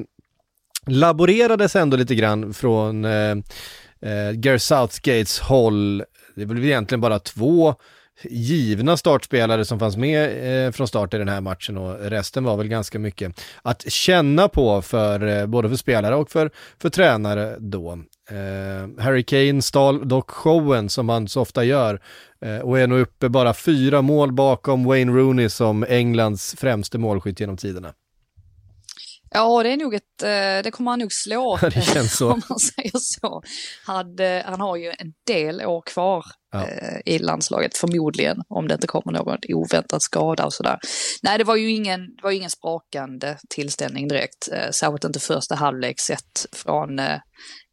laborerades 0.88 1.76
ändå 1.76 1.98
lite 1.98 2.16
grann 2.16 2.54
från 2.54 3.06
eh, 3.06 3.36
Gareth 4.34 4.64
Southgates 4.64 5.40
håll. 5.40 6.04
Det 6.36 6.46
blev 6.46 6.66
egentligen 6.66 7.02
bara 7.02 7.20
två 7.20 7.76
givna 8.24 8.98
startspelare 8.98 9.66
som 9.66 9.80
fanns 9.80 9.98
med 9.98 10.66
eh, 10.66 10.72
från 10.72 10.88
start 10.88 11.14
i 11.14 11.18
den 11.18 11.30
här 11.30 11.42
matchen 11.42 11.78
och 11.78 12.00
resten 12.00 12.44
var 12.44 12.58
väl 12.58 12.68
ganska 12.68 13.00
mycket 13.00 13.42
att 13.62 13.92
känna 13.92 14.48
på 14.48 14.82
för 14.82 15.28
eh, 15.28 15.46
både 15.46 15.70
för 15.70 15.76
spelare 15.76 16.16
och 16.16 16.32
för, 16.32 16.52
för 16.80 16.90
tränare 16.90 17.56
då. 17.60 18.00
Eh, 18.34 19.04
Harry 19.04 19.24
Kane 19.24 19.62
stal 19.62 20.08
dock 20.08 20.32
showen 20.32 20.90
som 20.90 21.10
han 21.10 21.28
så 21.28 21.42
ofta 21.42 21.64
gör 21.64 22.00
eh, 22.42 22.58
och 22.58 22.80
är 22.80 22.88
nu 22.88 23.02
uppe 23.02 23.30
bara 23.30 23.54
fyra 23.54 24.02
mål 24.02 24.32
bakom 24.32 24.84
Wayne 24.84 25.12
Rooney 25.12 25.50
som 25.50 25.86
Englands 25.90 26.56
främste 26.58 26.98
målskytt 26.98 27.40
genom 27.40 27.58
tiderna. 27.58 27.94
Ja, 29.34 29.64
det 29.64 29.70
är 29.70 29.78
nog 29.78 29.94
ett, 29.94 30.22
eh, 30.24 30.64
det 30.64 30.72
kommer 30.72 30.92
han 30.92 31.00
nog 31.00 31.14
slå. 31.14 31.58
Det 31.62 31.82
känns 31.94 32.18
så. 32.18 32.32
Om 32.32 32.42
man 32.50 32.60
säger 32.60 32.92
så. 33.00 33.44
Han, 33.86 34.18
han 34.46 34.62
har 34.62 34.76
ju 34.76 34.90
en 35.00 35.14
del 35.28 35.62
år 35.62 35.82
kvar 35.86 36.26
Ja. 36.52 36.68
eh, 36.68 37.00
i 37.06 37.20
landslaget, 37.20 37.78
förmodligen, 37.78 38.38
om 38.50 38.68
det 38.68 38.74
inte 38.74 38.88
kommer 38.88 39.12
någon 39.12 39.38
oväntad 39.50 40.02
skada 40.02 40.46
och 40.46 40.54
sådär. 40.54 40.80
Nej, 41.24 41.38
det 41.38 41.44
var 41.44 41.56
ju 41.56 41.72
ingen, 41.72 42.00
det 42.16 42.24
var 42.24 42.32
ingen 42.32 42.50
sprakande 42.50 43.38
tillställning 43.50 44.08
direkt, 44.08 44.50
eh, 44.52 44.70
särskilt 44.72 45.04
inte 45.04 45.20
första 45.20 45.56
halvlek 45.56 46.00
sett 46.00 46.46
från 46.52 47.00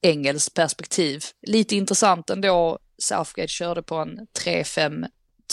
engelskt 0.03 0.55
perspektiv. 0.55 1.23
Lite 1.47 1.77
intressant 1.77 2.31
ändå, 2.31 2.79
Southgate 3.03 3.49
körde 3.49 3.83
på 3.83 3.95
en 3.97 4.19
3-5 4.45 5.07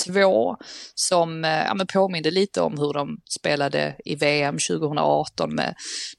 2 0.06 0.56
som 0.96 1.46
eh, 1.46 1.64
ja, 1.66 1.74
men 1.74 1.88
påminde 1.88 2.32
lite 2.32 2.62
om 2.62 2.78
hur 2.78 2.94
de 2.94 3.18
spelade 3.40 3.96
i 4.06 4.16
VM 4.16 4.58
2018 4.70 5.56
med, 5.56 5.76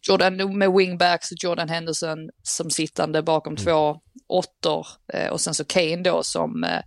Jordan, 0.09 0.59
med 0.59 0.73
wingbacks 0.73 1.33
och 1.33 1.39
Jordan 1.41 1.69
Henderson 1.69 2.19
som 2.43 2.71
sittande 2.71 3.23
bakom 3.23 3.57
två 3.57 3.97
åttor 4.29 4.87
eh, 5.13 5.29
och 5.29 5.41
sen 5.41 5.55
så 5.55 5.65
Kane 5.65 6.03
då 6.03 6.23
som 6.23 6.65
eh, 6.65 6.81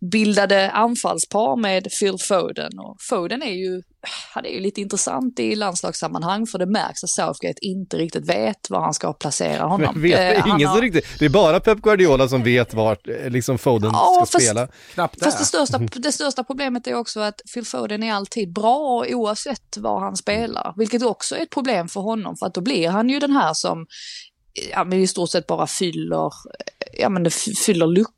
bildade 0.00 0.70
anfallspar 0.70 1.56
med 1.56 1.86
Phil 2.00 2.16
Foden. 2.28 2.78
Och 2.78 2.96
Foden 3.08 3.42
är 3.42 3.50
ju, 3.52 3.82
han 4.34 4.44
är 4.44 4.50
ju 4.50 4.60
lite 4.60 4.80
intressant 4.80 5.40
i 5.40 5.54
landslagssammanhang 5.56 6.46
för 6.46 6.58
det 6.58 6.66
märks 6.66 7.04
att 7.04 7.10
Southgate 7.10 7.58
inte 7.60 7.96
riktigt 7.96 8.28
vet 8.28 8.70
var 8.70 8.80
han 8.80 8.94
ska 8.94 9.12
placera 9.12 9.62
honom. 9.62 9.90
Men 9.94 10.02
vet, 10.02 10.16
det 10.16 10.34
Eh, 10.34 10.44
ingen 10.56 10.68
har- 10.68 10.80
riktigt, 10.80 11.06
det 11.18 11.24
är 11.24 11.28
bara 11.28 11.60
Pep 11.60 11.78
Guardiola 11.78 12.28
som 12.28 12.42
vet 12.42 12.74
vart 12.74 13.08
eh, 13.08 13.30
liksom 13.30 13.58
Foden 13.58 13.90
Ja, 13.92 14.12
ska 14.26 14.38
fast- 14.38 14.44
spela. 14.46 14.68
Knappt 14.94 15.24
Fast 15.24 15.38
det 15.38 15.44
största, 15.44 15.78
det 15.78 16.12
största 16.12 16.44
problemet 16.44 16.86
är 16.86 16.94
också 16.94 17.20
att 17.20 17.40
Phil 17.54 17.64
Foden 17.66 18.02
är 18.02 18.12
alltid 18.12 18.52
bra 18.52 19.04
oavsett 19.08 19.76
var 19.76 20.00
han 20.00 20.16
spelar. 20.16 20.74
Vilket 20.76 21.02
också 21.02 21.36
är 21.36 21.40
ett 21.42 21.50
problem 21.50 21.88
för 21.88 22.00
honom 22.00 22.36
för 22.36 22.46
att 22.46 22.54
då 22.54 22.60
blir 22.60 22.88
han 22.88 23.08
ju 23.08 23.18
den 23.18 23.32
här 23.32 23.54
som 23.54 23.86
ja, 24.72 24.84
men 24.84 24.98
i 24.98 25.06
stort 25.06 25.30
sett 25.30 25.46
bara 25.46 25.66
fyller, 25.66 26.30
ja, 26.98 27.08
men 27.08 27.22
det 27.22 27.30
fyller 27.66 27.86
luckor 27.86 28.12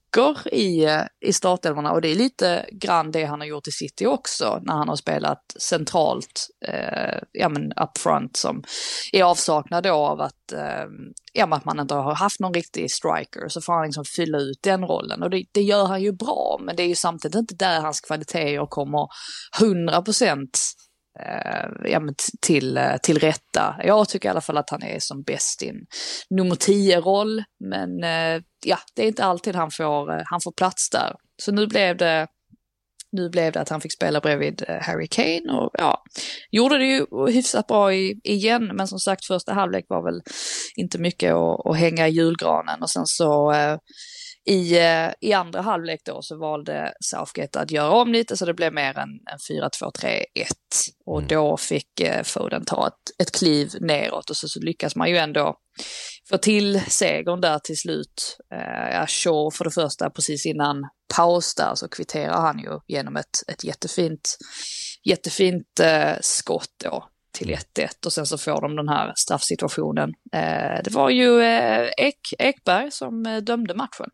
i, 0.52 0.88
i 1.26 1.32
startelvorna. 1.32 1.92
Och 1.92 2.00
det 2.00 2.08
är 2.08 2.14
lite 2.14 2.66
grann 2.72 3.10
det 3.10 3.24
han 3.24 3.40
har 3.40 3.46
gjort 3.46 3.68
i 3.68 3.70
City 3.70 4.06
också 4.06 4.60
när 4.62 4.74
han 4.74 4.88
har 4.88 4.96
spelat 4.96 5.42
centralt, 5.60 6.48
eh, 6.66 7.18
ja 7.32 7.48
men 7.48 7.72
up 7.72 7.98
front 7.98 8.36
som 8.36 8.62
är 9.12 9.22
avsaknad 9.22 9.84
då 9.84 9.92
av 9.92 10.20
att, 10.20 10.52
eh, 10.52 10.86
ja, 11.32 11.46
men 11.46 11.52
att 11.52 11.64
man 11.64 11.80
inte 11.80 11.94
har 11.94 12.14
haft 12.14 12.40
någon 12.40 12.54
riktig 12.54 12.90
striker. 12.90 13.48
Så 13.48 13.60
får 13.60 13.72
han 13.72 13.84
liksom 13.84 14.04
fylla 14.04 14.38
ut 14.38 14.58
den 14.62 14.84
rollen. 14.84 15.22
Och 15.22 15.30
det, 15.30 15.44
det 15.52 15.62
gör 15.62 15.86
han 15.86 16.02
ju 16.02 16.12
bra 16.12 16.60
men 16.60 16.76
det 16.76 16.82
är 16.82 16.88
ju 16.88 16.94
samtidigt 16.94 17.34
inte 17.34 17.54
där 17.54 17.80
hans 17.80 18.00
kvaliteter 18.00 18.66
kommer 18.66 19.08
100 19.60 20.02
procent 20.02 20.58
eh, 21.18 21.90
ja, 21.90 22.00
men 22.00 22.14
till, 22.40 22.76
eh, 22.76 22.96
till 23.02 23.18
rätta. 23.18 23.76
Jag 23.84 24.08
tycker 24.08 24.28
i 24.28 24.30
alla 24.30 24.40
fall 24.40 24.56
att 24.56 24.70
han 24.70 24.82
är 24.82 24.98
som 25.00 25.22
bäst 25.22 25.62
i 25.62 25.68
en 25.68 25.86
nummer 26.30 26.54
10-roll, 26.54 27.42
men 27.64 28.04
eh, 28.04 28.42
ja, 28.66 28.78
det 28.94 29.02
är 29.02 29.06
inte 29.06 29.24
alltid 29.24 29.54
han 29.56 29.70
får, 29.70 30.12
eh, 30.12 30.22
han 30.24 30.40
får 30.40 30.52
plats 30.52 30.90
där. 30.90 31.14
Så 31.42 31.52
nu 31.52 31.66
blev 31.66 31.96
det 31.96 32.26
nu 33.12 33.28
blev 33.28 33.52
det 33.52 33.60
att 33.60 33.68
han 33.68 33.80
fick 33.80 33.92
spela 33.92 34.20
bredvid 34.20 34.64
eh, 34.68 34.82
Harry 34.82 35.08
Kane 35.08 35.52
och 35.52 35.70
ja, 35.72 36.02
gjorde 36.50 36.78
det 36.78 36.84
ju 36.84 37.06
hyfsat 37.28 37.66
bra 37.66 37.94
i, 37.94 38.20
igen, 38.24 38.70
men 38.74 38.88
som 38.88 38.98
sagt 38.98 39.24
första 39.24 39.52
halvlek 39.52 39.84
var 39.88 40.02
väl 40.02 40.22
inte 40.76 40.98
mycket 40.98 41.32
att, 41.32 41.66
att 41.66 41.76
hänga 41.76 42.08
i 42.08 42.10
julgranen 42.10 42.82
och 42.82 42.90
sen 42.90 43.06
så 43.06 43.52
eh, 43.52 43.78
I, 44.44 44.78
eh, 44.78 45.10
I 45.20 45.32
andra 45.32 45.60
halvlek 45.60 46.00
då 46.04 46.22
så 46.22 46.38
valde 46.38 46.92
Southgate 47.04 47.60
att 47.60 47.70
göra 47.70 47.90
om 47.90 48.12
lite 48.12 48.36
så 48.36 48.44
det 48.46 48.54
blev 48.54 48.72
mer 48.72 48.98
en, 48.98 49.08
en 49.32 49.38
4-2-3-1. 49.70 50.24
Och 51.06 51.18
Mm. 51.18 51.28
då 51.28 51.56
fick 51.56 52.00
eh, 52.00 52.22
Foden 52.22 52.64
ta 52.64 52.86
ett, 52.86 53.22
ett 53.22 53.32
kliv 53.32 53.70
neråt 53.80 54.30
och 54.30 54.36
så, 54.36 54.48
så 54.48 54.60
lyckas 54.60 54.96
man 54.96 55.10
ju 55.10 55.16
ändå 55.16 55.56
få 56.30 56.38
till 56.38 56.80
segern 56.80 57.40
där 57.40 57.58
till 57.58 57.78
slut. 57.78 58.38
Eh, 58.54 58.94
ja, 58.94 59.06
Shaw 59.06 59.50
för 59.50 59.64
det 59.64 59.70
första 59.70 60.10
precis 60.10 60.46
innan 60.46 60.88
paus 61.16 61.54
där 61.54 61.74
så 61.74 61.88
kvitterar 61.88 62.40
han 62.40 62.58
ju 62.58 62.78
genom 62.86 63.16
ett, 63.16 63.48
ett 63.52 63.64
jättefint, 63.64 64.38
jättefint 65.04 65.80
eh, 65.82 66.16
skott 66.20 66.74
då 66.84 67.04
till 67.32 67.48
1-1 67.48 68.06
och 68.06 68.12
sen 68.12 68.26
så 68.26 68.38
får 68.38 68.60
de 68.60 68.76
den 68.76 68.88
här 68.88 69.12
straffsituationen. 69.16 70.10
Eh, 70.32 70.82
det 70.84 70.90
var 70.90 71.10
ju 71.10 71.42
eh, 71.42 71.88
Ek, 71.96 72.34
Ekberg 72.38 72.90
som 72.90 73.26
eh, 73.26 73.36
dömde 73.36 73.74
matchen. 73.74 74.10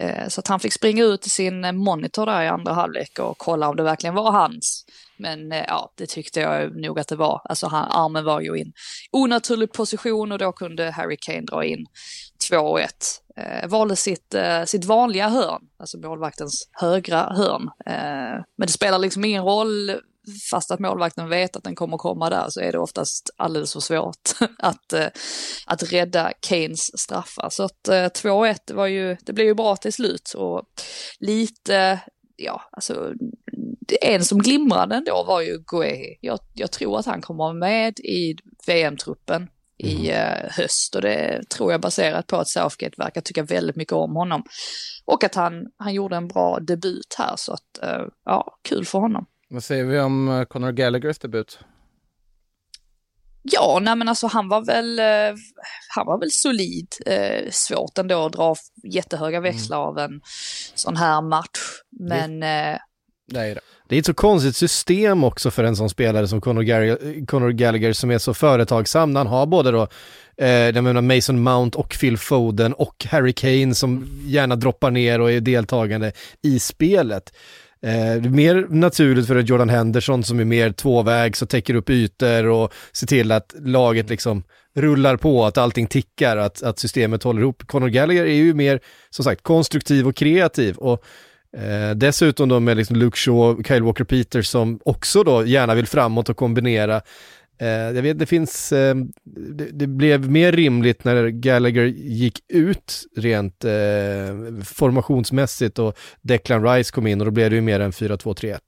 Eh, 0.00 0.28
så 0.28 0.40
att 0.40 0.48
han 0.48 0.60
fick 0.60 0.72
springa 0.72 1.04
ut 1.04 1.26
i 1.26 1.30
sin 1.30 1.76
monitor 1.76 2.26
där 2.26 2.42
i 2.42 2.48
andra 2.48 2.72
halvlek 2.72 3.18
och 3.18 3.38
kolla 3.38 3.68
om 3.68 3.76
det 3.76 3.82
verkligen 3.82 4.14
var 4.14 4.32
hans. 4.32 4.84
Men 5.18 5.52
eh, 5.52 5.64
ja, 5.68 5.92
det 5.96 6.06
tyckte 6.06 6.40
jag 6.40 6.76
nog 6.76 7.00
att 7.00 7.08
det 7.08 7.16
var. 7.16 7.40
Alltså 7.44 7.66
han, 7.66 7.90
armen 7.90 8.24
var 8.24 8.40
ju 8.40 8.58
i 8.58 8.62
en 8.62 8.72
onaturlig 9.12 9.72
position 9.72 10.32
och 10.32 10.38
då 10.38 10.52
kunde 10.52 10.90
Harry 10.90 11.16
Kane 11.20 11.40
dra 11.40 11.64
in 11.64 11.86
2-1. 12.50 12.86
Eh, 13.36 13.68
valde 13.68 13.96
sitt, 13.96 14.34
eh, 14.34 14.64
sitt 14.64 14.84
vanliga 14.84 15.28
hörn, 15.28 15.62
alltså 15.78 15.98
målvaktens 15.98 16.68
högra 16.72 17.22
hörn. 17.22 17.70
Eh, 17.86 18.42
men 18.56 18.66
det 18.66 18.72
spelar 18.72 18.98
liksom 18.98 19.24
ingen 19.24 19.44
roll, 19.44 20.00
fast 20.50 20.70
att 20.70 20.80
målvakten 20.80 21.28
vet 21.28 21.56
att 21.56 21.64
den 21.64 21.74
kommer 21.74 21.96
komma 21.96 22.30
där 22.30 22.46
så 22.48 22.60
är 22.60 22.72
det 22.72 22.78
oftast 22.78 23.30
alldeles 23.36 23.72
för 23.72 23.80
svårt 23.80 24.30
att, 24.58 24.92
eh, 24.92 25.06
att 25.66 25.92
rädda 25.92 26.32
Kanes 26.40 27.00
straffar. 27.00 27.48
Så 27.50 27.62
att 27.62 27.88
eh, 27.88 28.06
2-1 28.06 28.74
var 28.74 28.86
ju, 28.86 29.16
det 29.20 29.32
blev 29.32 29.46
ju 29.46 29.54
bra 29.54 29.76
till 29.76 29.92
slut 29.92 30.34
och 30.36 30.62
lite, 31.20 32.00
ja 32.38 32.62
alltså 32.72 33.14
en 34.00 34.24
som 34.24 34.38
glimrade 34.38 34.94
ändå 34.94 35.24
var 35.26 35.40
ju 35.40 35.58
Guehi. 35.66 36.18
Jag, 36.20 36.38
jag 36.54 36.70
tror 36.70 36.98
att 36.98 37.06
han 37.06 37.20
kommer 37.20 37.44
vara 37.44 37.52
med 37.52 38.00
i 38.00 38.36
VM-truppen 38.66 39.48
i 39.78 40.10
eh, 40.10 40.50
höst 40.50 40.94
och 40.94 41.02
det 41.02 41.42
tror 41.50 41.72
jag 41.72 41.80
baserat 41.80 42.26
på 42.26 42.36
att 42.36 42.48
Southgate 42.48 42.94
verkar 42.98 43.20
tycka 43.20 43.42
väldigt 43.42 43.76
mycket 43.76 43.92
om 43.92 44.16
honom. 44.16 44.42
Och 45.04 45.24
att 45.24 45.34
han, 45.34 45.66
han 45.76 45.94
gjorde 45.94 46.16
en 46.16 46.28
bra 46.28 46.58
debut 46.60 47.14
här 47.18 47.34
så 47.36 47.52
att 47.52 47.82
eh, 47.82 48.06
ja, 48.24 48.58
kul 48.68 48.84
för 48.84 48.98
honom. 48.98 49.26
Vad 49.50 49.64
säger 49.64 49.84
vi 49.84 50.00
om 50.00 50.28
eh, 50.28 50.44
Conor 50.44 50.72
Gallaghers 50.72 51.18
debut? 51.18 51.58
Ja, 53.42 53.78
nej 53.82 53.96
men 53.96 54.08
alltså 54.08 54.26
han 54.26 54.48
var 54.48 54.64
väl, 54.64 54.98
eh, 54.98 55.36
han 55.94 56.06
var 56.06 56.18
väl 56.20 56.30
solid. 56.30 56.86
Eh, 57.06 57.50
svårt 57.50 57.98
ändå 57.98 58.26
att 58.26 58.32
dra 58.32 58.56
jättehöga 58.84 59.40
växlar 59.40 59.78
av 59.78 59.98
en 59.98 60.20
sån 60.74 60.96
här 60.96 61.20
match. 61.22 61.58
Men 62.00 62.42
eh, 62.42 62.78
Det 63.32 63.40
är 63.40 63.54
det. 63.54 63.60
Det 63.88 63.94
är 63.96 63.98
ett 64.00 64.06
så 64.06 64.14
konstigt 64.14 64.56
system 64.56 65.24
också 65.24 65.50
för 65.50 65.64
en 65.64 65.76
sån 65.76 65.90
spelare 65.90 66.28
som 66.28 66.40
Conor, 66.40 66.62
Gar- 66.62 67.26
Conor 67.26 67.50
Gallagher 67.50 67.92
som 67.92 68.10
är 68.10 68.18
så 68.18 68.34
företagsam 68.34 69.16
han 69.16 69.26
har 69.26 69.46
både 69.46 69.70
då 69.70 69.88
eh, 70.36 70.48
jag 70.48 70.84
menar 70.84 71.00
Mason 71.00 71.42
Mount 71.42 71.78
och 71.78 71.96
Phil 72.00 72.18
Foden 72.18 72.72
och 72.74 73.06
Harry 73.10 73.32
Kane 73.32 73.74
som 73.74 74.06
gärna 74.24 74.56
droppar 74.56 74.90
ner 74.90 75.20
och 75.20 75.32
är 75.32 75.40
deltagande 75.40 76.12
i 76.42 76.58
spelet. 76.60 77.32
Eh, 77.82 78.30
mer 78.30 78.66
naturligt 78.70 79.26
för 79.26 79.36
en 79.36 79.46
Jordan 79.46 79.68
Henderson 79.68 80.24
som 80.24 80.40
är 80.40 80.44
mer 80.44 80.72
tvåvägs 80.72 81.42
och 81.42 81.48
täcker 81.48 81.74
upp 81.74 81.90
ytor 81.90 82.46
och 82.46 82.72
ser 82.92 83.06
till 83.06 83.32
att 83.32 83.54
laget 83.60 84.10
liksom 84.10 84.42
rullar 84.76 85.16
på, 85.16 85.44
att 85.44 85.58
allting 85.58 85.86
tickar, 85.86 86.36
att, 86.36 86.62
att 86.62 86.78
systemet 86.78 87.22
håller 87.22 87.40
ihop. 87.40 87.62
Conor 87.66 87.88
Gallagher 87.88 88.24
är 88.24 88.34
ju 88.34 88.54
mer, 88.54 88.80
som 89.10 89.24
sagt, 89.24 89.42
konstruktiv 89.42 90.08
och 90.08 90.16
kreativ 90.16 90.76
och 90.76 91.04
Eh, 91.56 91.90
dessutom 91.96 92.48
då 92.48 92.60
med 92.60 92.76
liksom 92.76 92.96
Luke 92.96 93.16
Shaw 93.16 93.62
Kyle 93.62 93.82
Walker-Peters 93.82 94.42
som 94.42 94.80
också 94.84 95.24
då 95.24 95.44
gärna 95.44 95.74
vill 95.74 95.86
framåt 95.86 96.28
och 96.28 96.36
kombinera. 96.36 97.00
Eh, 97.60 97.68
jag 97.68 98.02
vet, 98.02 98.18
det 98.18 98.26
finns, 98.26 98.72
eh, 98.72 98.94
det, 99.54 99.70
det 99.72 99.86
blev 99.86 100.30
mer 100.30 100.52
rimligt 100.52 101.04
när 101.04 101.28
Gallagher 101.28 101.84
gick 101.96 102.38
ut 102.48 103.02
rent 103.16 103.64
eh, 103.64 103.72
formationsmässigt 104.64 105.78
och 105.78 105.98
Declan 106.22 106.64
Rice 106.64 106.92
kom 106.92 107.06
in 107.06 107.20
och 107.20 107.24
då 107.24 107.30
blev 107.30 107.50
det 107.50 107.56
ju 107.56 107.62
mer 107.62 107.80
än 107.80 107.90
4-2-3-1. 107.92 108.58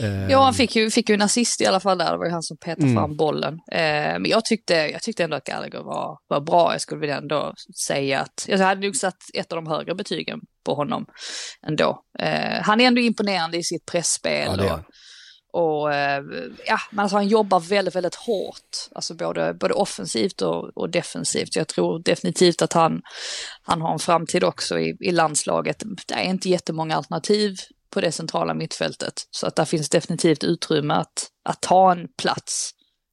Eh, 0.00 0.30
ja, 0.30 0.44
han 0.44 0.54
fick 0.54 0.76
ju, 0.76 0.90
fick 0.90 1.08
ju 1.08 1.14
en 1.14 1.22
assist 1.22 1.60
i 1.60 1.66
alla 1.66 1.80
fall 1.80 1.98
där. 1.98 2.12
Det 2.12 2.18
var 2.18 2.24
ju 2.26 2.32
han 2.32 2.42
som 2.42 2.56
petade 2.56 2.82
Mm. 2.82 2.94
fram 2.96 3.16
bollen. 3.16 3.54
Eh, 3.72 4.18
men 4.18 4.26
jag 4.26 4.44
tyckte, 4.44 4.74
jag 4.74 5.02
tyckte 5.02 5.24
ändå 5.24 5.36
att 5.36 5.44
Gallagher 5.44 5.82
var, 5.82 6.18
var 6.28 6.40
bra. 6.40 6.72
Jag 6.72 6.80
skulle 6.80 7.00
vilja 7.00 7.16
ändå 7.16 7.54
säga 7.86 8.20
att 8.20 8.44
jag 8.48 8.58
hade 8.58 8.80
nog 8.80 8.96
satt 8.96 9.16
ett 9.34 9.52
av 9.52 9.56
de 9.56 9.66
högre 9.66 9.94
betygen 9.94 10.40
på 10.66 10.74
honom 10.74 11.06
ändå. 11.66 12.02
Eh, 12.18 12.62
han 12.62 12.80
är 12.80 12.84
ändå 12.84 13.00
imponerande 13.00 13.56
i 13.56 13.62
sitt 13.62 13.86
pressspel. 13.92 14.54
Ja, 14.58 14.74
och. 14.74 14.80
Och 15.56 15.94
eh, 15.94 16.24
ja, 16.66 16.78
men 16.90 17.02
alltså 17.02 17.16
han 17.16 17.28
jobbar 17.28 17.60
väldigt, 17.60 17.94
väldigt 17.94 18.14
hårt. 18.14 18.88
Alltså 18.94 19.14
både, 19.14 19.54
både 19.54 19.74
offensivt 19.74 20.42
och, 20.42 20.76
och 20.76 20.90
defensivt. 20.90 21.56
Jag 21.56 21.68
tror 21.68 21.98
definitivt 21.98 22.62
att 22.62 22.72
han, 22.72 23.02
han 23.62 23.80
har 23.80 23.92
en 23.92 23.98
framtid 23.98 24.44
också 24.44 24.78
i, 24.78 24.96
i 25.00 25.12
landslaget. 25.12 25.82
Det 26.06 26.14
är 26.14 26.22
inte 26.22 26.48
jättemånga 26.48 26.96
alternativ 26.96 27.56
på 27.90 28.00
det 28.00 28.12
centrala 28.12 28.54
mittfältet. 28.54 29.12
Så 29.30 29.46
att 29.46 29.56
där 29.56 29.64
finns 29.64 29.88
definitivt 29.88 30.44
utrymme 30.44 30.94
att, 30.94 31.28
att 31.48 31.60
ta 31.60 31.92
en 31.92 32.08
plats 32.22 32.70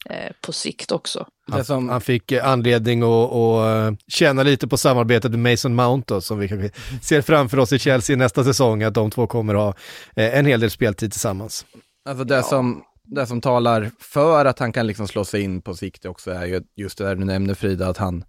eh, 0.09 0.31
på 0.41 0.51
sikt 0.51 0.91
också. 0.91 1.27
Det 1.47 1.53
Han, 1.53 1.65
som, 1.65 1.89
han 1.89 2.01
fick 2.01 2.31
eh, 2.31 2.47
anledning 2.47 3.03
att, 3.03 3.33
att 3.33 3.91
eh, 3.91 3.97
känna 4.07 4.43
lite 4.43 4.67
på 4.67 4.77
samarbetet 4.77 5.31
med 5.31 5.39
Mason 5.39 5.75
Mount 5.75 6.13
då, 6.13 6.21
som 6.21 6.39
vi 6.39 6.71
ser 7.01 7.21
framför 7.21 7.59
oss 7.59 7.73
i 7.73 7.79
Chelsea 7.79 8.15
nästa 8.15 8.43
säsong, 8.43 8.83
att 8.83 8.93
de 8.93 9.11
två 9.11 9.27
kommer 9.27 9.53
ha 9.53 9.69
eh, 10.15 10.37
en 10.37 10.45
hel 10.45 10.59
del 10.59 10.71
speltid 10.71 11.11
tillsammans. 11.11 11.65
Alltså 12.05 12.23
det, 12.23 12.43
som, 12.43 12.83
det 13.03 13.25
som 13.25 13.41
talar 13.41 13.91
för 13.99 14.45
att 14.45 14.59
han 14.59 14.73
kan 14.73 14.87
liksom 14.87 15.07
slå 15.07 15.25
sig 15.25 15.41
in 15.41 15.61
på 15.61 15.75
sikt 15.75 16.05
också 16.05 16.31
är 16.31 16.45
ju 16.45 16.63
just 16.75 16.97
det 16.97 17.03
där 17.03 17.15
du 17.15 17.25
nämnde 17.25 17.55
Frida, 17.55 17.87
att 17.87 17.97
han, 17.97 18.23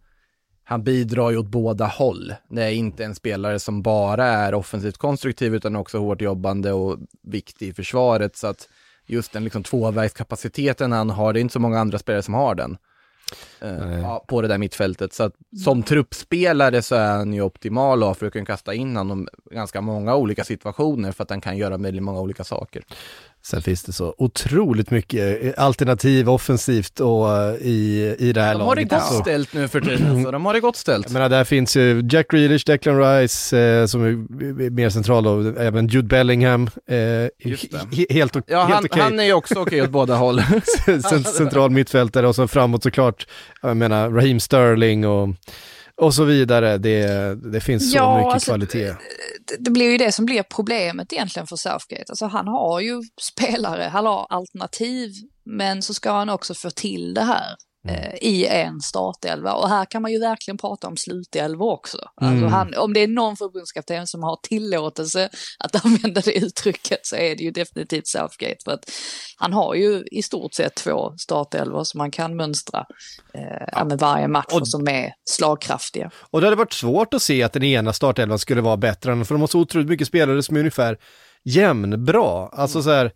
han 0.65 0.85
bidrar 0.85 1.31
ju 1.31 1.39
åt 1.39 1.47
båda 1.47 1.87
håll. 1.87 2.35
Det 2.49 2.63
är 2.63 2.71
inte 2.71 3.05
en 3.05 3.15
spelare 3.15 3.59
som 3.59 3.83
bara 3.83 4.25
är 4.25 4.55
offensivt 4.55 4.99
konstruktiv 4.99 5.55
utan 5.55 5.77
också 5.77 5.99
hårt 5.99 6.21
jobbande 6.21 6.73
och 6.73 6.99
viktig 7.23 7.69
i 7.69 7.73
försvaret. 7.73 8.37
Så 8.37 8.47
att 8.47 8.69
just 9.07 9.33
den 9.33 9.45
liksom 9.45 9.63
tvåvägskapaciteten 9.63 10.93
han 10.93 11.11
har, 11.11 11.33
det 11.33 11.39
är 11.39 11.41
inte 11.41 11.53
så 11.53 11.61
många 11.61 11.81
andra 11.81 11.99
spelare 11.99 12.23
som 12.23 12.35
har 12.35 12.55
den. 12.55 12.77
ja, 14.03 14.25
på 14.29 14.43
det 14.43 14.49
där 14.49 14.59
mittfältet. 14.59 15.13
Så 15.13 15.23
att 15.23 15.33
som 15.65 15.83
truppspelare 15.83 16.83
så 16.83 16.95
är 16.95 17.17
han 17.17 17.33
ju 17.33 17.43
optimal 17.43 18.03
ha 18.03 18.15
för 18.15 18.27
att 18.27 18.33
kunna 18.33 18.45
kasta 18.45 18.75
in 18.75 18.97
honom 18.97 19.29
i 19.51 19.55
ganska 19.55 19.81
många 19.81 20.17
olika 20.17 20.45
situationer 20.45 21.13
för 21.13 21.23
att 21.23 21.31
han 21.31 21.41
kan 21.41 21.57
göra 21.57 21.77
väldigt 21.77 22.03
många 22.03 22.21
olika 22.21 22.45
saker. 22.45 22.85
Sen 23.46 23.62
finns 23.62 23.83
det 23.83 23.92
så 23.92 24.14
otroligt 24.18 24.90
mycket 24.90 25.44
eh, 25.44 25.52
alternativ 25.64 26.30
offensivt 26.30 27.00
och 27.00 27.37
eh, 27.37 27.54
i, 27.54 28.16
i 28.18 28.33
det 28.33 28.40
här 28.42 28.52
De 28.54 28.61
har 28.61 28.74
det 28.76 28.83
laget. 28.83 28.90
gott 28.90 29.00
Alltså. 29.02 29.20
ställt 29.22 29.54
nu 29.54 29.68
för 29.68 29.80
tiden, 29.80 30.24
så 30.24 30.30
de 30.30 30.46
har 30.46 30.54
det 30.54 30.61
gott 30.61 30.76
ställt. 30.76 31.07
Jag 31.07 31.12
menar, 31.12 31.28
där 31.28 31.44
finns 31.44 31.76
ju 31.76 32.02
Jack 32.11 32.28
Grealish, 32.30 32.64
Declan 32.66 32.98
Rice 33.00 33.59
eh, 33.59 33.87
som 33.87 34.04
är 34.04 34.70
mer 34.70 34.90
central 34.90 35.26
och 35.26 35.61
även 35.61 35.87
Jude 35.88 36.09
Bellingham. 36.09 36.62
Eh, 36.88 36.94
he- 36.94 38.12
helt, 38.12 38.37
Ja, 38.46 38.64
helt 38.64 38.74
han, 38.74 38.85
okej. 38.85 39.02
han 39.02 39.20
är 39.20 39.24
ju 39.24 39.33
också 39.33 39.54
okej 39.61 39.83
åt 39.83 39.90
båda 39.90 40.14
håll. 40.16 40.38
Cent- 40.87 41.26
central 41.35 41.70
mittfältare 41.70 42.28
och 42.28 42.35
så 42.35 42.48
framåt 42.48 42.83
såklart, 42.83 43.26
jag 43.62 43.76
menar 43.76 44.11
Raheem 44.11 44.40
Sterling 44.40 45.07
och, 45.07 45.28
och 45.96 46.14
så 46.14 46.24
vidare. 46.24 46.78
Det, 46.78 47.35
det 47.52 47.61
finns 47.61 47.92
så 47.92 47.96
Ja, 47.96 48.16
mycket 48.18 48.33
alltså, 48.33 48.50
kvalitet 48.50 48.94
det, 49.59 49.70
blir 49.70 49.90
ju 49.90 49.98
det 49.98 50.12
som 50.12 50.24
blir 50.24 50.42
problemet 50.42 51.12
egentligen 51.12 51.46
för 51.46 51.57
Southgate. 51.57 52.04
Alltså 52.09 52.26
han 52.26 52.48
har 52.48 52.80
ju 52.80 53.02
spelare, 53.20 53.83
han 53.83 54.07
har 54.07 54.26
alternativ, 54.30 55.11
men 55.44 55.83
så 55.83 55.94
ska 55.94 56.12
han 56.12 56.30
också 56.30 56.54
få 56.54 56.70
till 56.70 57.14
det 57.14 57.22
här 57.22 57.57
eh, 57.88 58.14
i 58.20 58.47
en 58.47 58.81
startelva. 58.81 59.53
Och 59.53 59.68
här 59.68 59.85
kan 59.85 60.03
man 60.03 60.12
ju 60.12 60.18
verkligen 60.20 60.59
prata 60.59 60.88
om 60.88 60.97
slutelva 60.97 61.64
också. 61.64 61.99
Alltså 62.20 62.38
Mm. 62.38 62.53
han, 62.53 62.75
om 62.75 62.92
det 62.92 63.01
är 63.01 63.09
någon 63.09 63.37
förbundskapten 63.37 64.07
som 64.07 64.23
har 64.23 64.38
tillåtelse 64.42 65.29
att 65.59 65.85
använda 65.85 66.20
det 66.20 66.33
uttrycket 66.38 66.99
så 67.03 67.16
är 67.16 67.37
det 67.37 67.42
ju 67.44 67.51
definitivt 67.51 68.07
Southgate. 68.07 68.57
För 68.64 68.73
att 68.73 68.90
han 69.37 69.53
har 69.53 69.75
ju 69.75 70.05
i 70.11 70.23
stort 70.23 70.55
sett 70.55 70.75
två 70.75 71.14
startelvor 71.18 71.85
som 71.85 71.99
man 71.99 72.11
kan 72.11 72.37
mönstra 72.37 72.87
eh, 73.35 73.66
ja. 73.73 73.85
med 73.85 73.99
varje 73.99 74.29
match 74.29 74.53
Och- 74.53 74.61
och 74.61 74.68
som 74.68 74.88
är 74.88 75.12
slagkraftiga. 75.31 76.11
Och 76.31 76.40
det 76.40 76.47
hade 76.47 76.57
varit 76.57 76.73
svårt 76.73 77.14
att 77.14 77.23
se 77.23 77.42
att 77.42 77.53
den 77.53 77.62
ena 77.62 77.92
startelvan 77.92 78.38
skulle 78.38 78.61
vara 78.61 78.77
bättre 78.77 79.12
än, 79.12 79.25
för 79.25 79.35
de 79.35 79.40
har 79.40 79.49
så 79.49 79.61
otroligt 79.61 79.88
mycket 79.88 80.09
spelare 80.09 80.42
som 80.42 80.57
är 80.57 80.61
ungefär 80.61 80.99
jämnbra. 81.44 82.49
Alltså 82.53 82.83
så 82.83 82.90
här, 82.90 83.11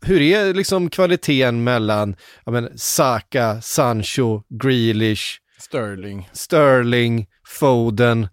hur 0.00 0.20
är 0.22 0.54
liksom 0.54 0.90
kvaliteten 0.90 1.64
mellan, 1.64 2.16
ja 2.44 2.52
men, 2.52 2.78
Saka, 2.78 3.60
Sancho, 3.62 4.42
Grealish, 4.62 5.40
Sterling. 5.58 6.28
Sterling, 6.32 7.26
Foden 7.46 8.28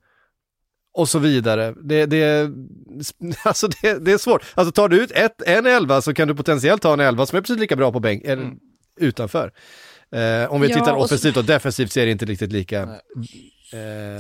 och 0.94 1.10
så 1.10 1.20
vidare. 1.20 1.74
Det, 1.84 2.06
det, 2.06 2.52
alltså 3.46 3.68
det, 3.68 4.06
det 4.06 4.12
är 4.12 4.18
svårt. 4.18 4.44
Alltså 4.54 4.72
tar 4.72 4.90
du 4.90 5.04
ut 5.04 5.12
ett, 5.12 5.42
en 5.46 5.66
elva 5.66 6.02
så 6.02 6.14
kan 6.14 6.28
du 6.28 6.36
potentiellt 6.36 6.82
ta 6.82 6.94
en 6.94 7.00
elva 7.00 7.26
som 7.26 7.38
är 7.38 7.42
precis 7.42 7.60
lika 7.60 7.76
bra 7.76 7.92
på 7.92 8.00
bänk, 8.00 8.24
eller 8.24 8.52
utanför. 9.00 9.52
Eh, 10.16 10.52
om 10.54 10.62
vi 10.62 10.68
Ja, 10.70 10.76
tittar 10.76 10.94
och 10.94 11.00
så- 11.00 11.06
offensivt 11.06 11.38
och 11.38 11.46
defensivt 11.46 11.92
ser 11.92 12.06
det 12.06 12.12
inte 12.12 12.26
riktigt 12.26 12.52
lika 12.52 12.86
Nej. 12.86 13.00
Eh, 13.74 14.20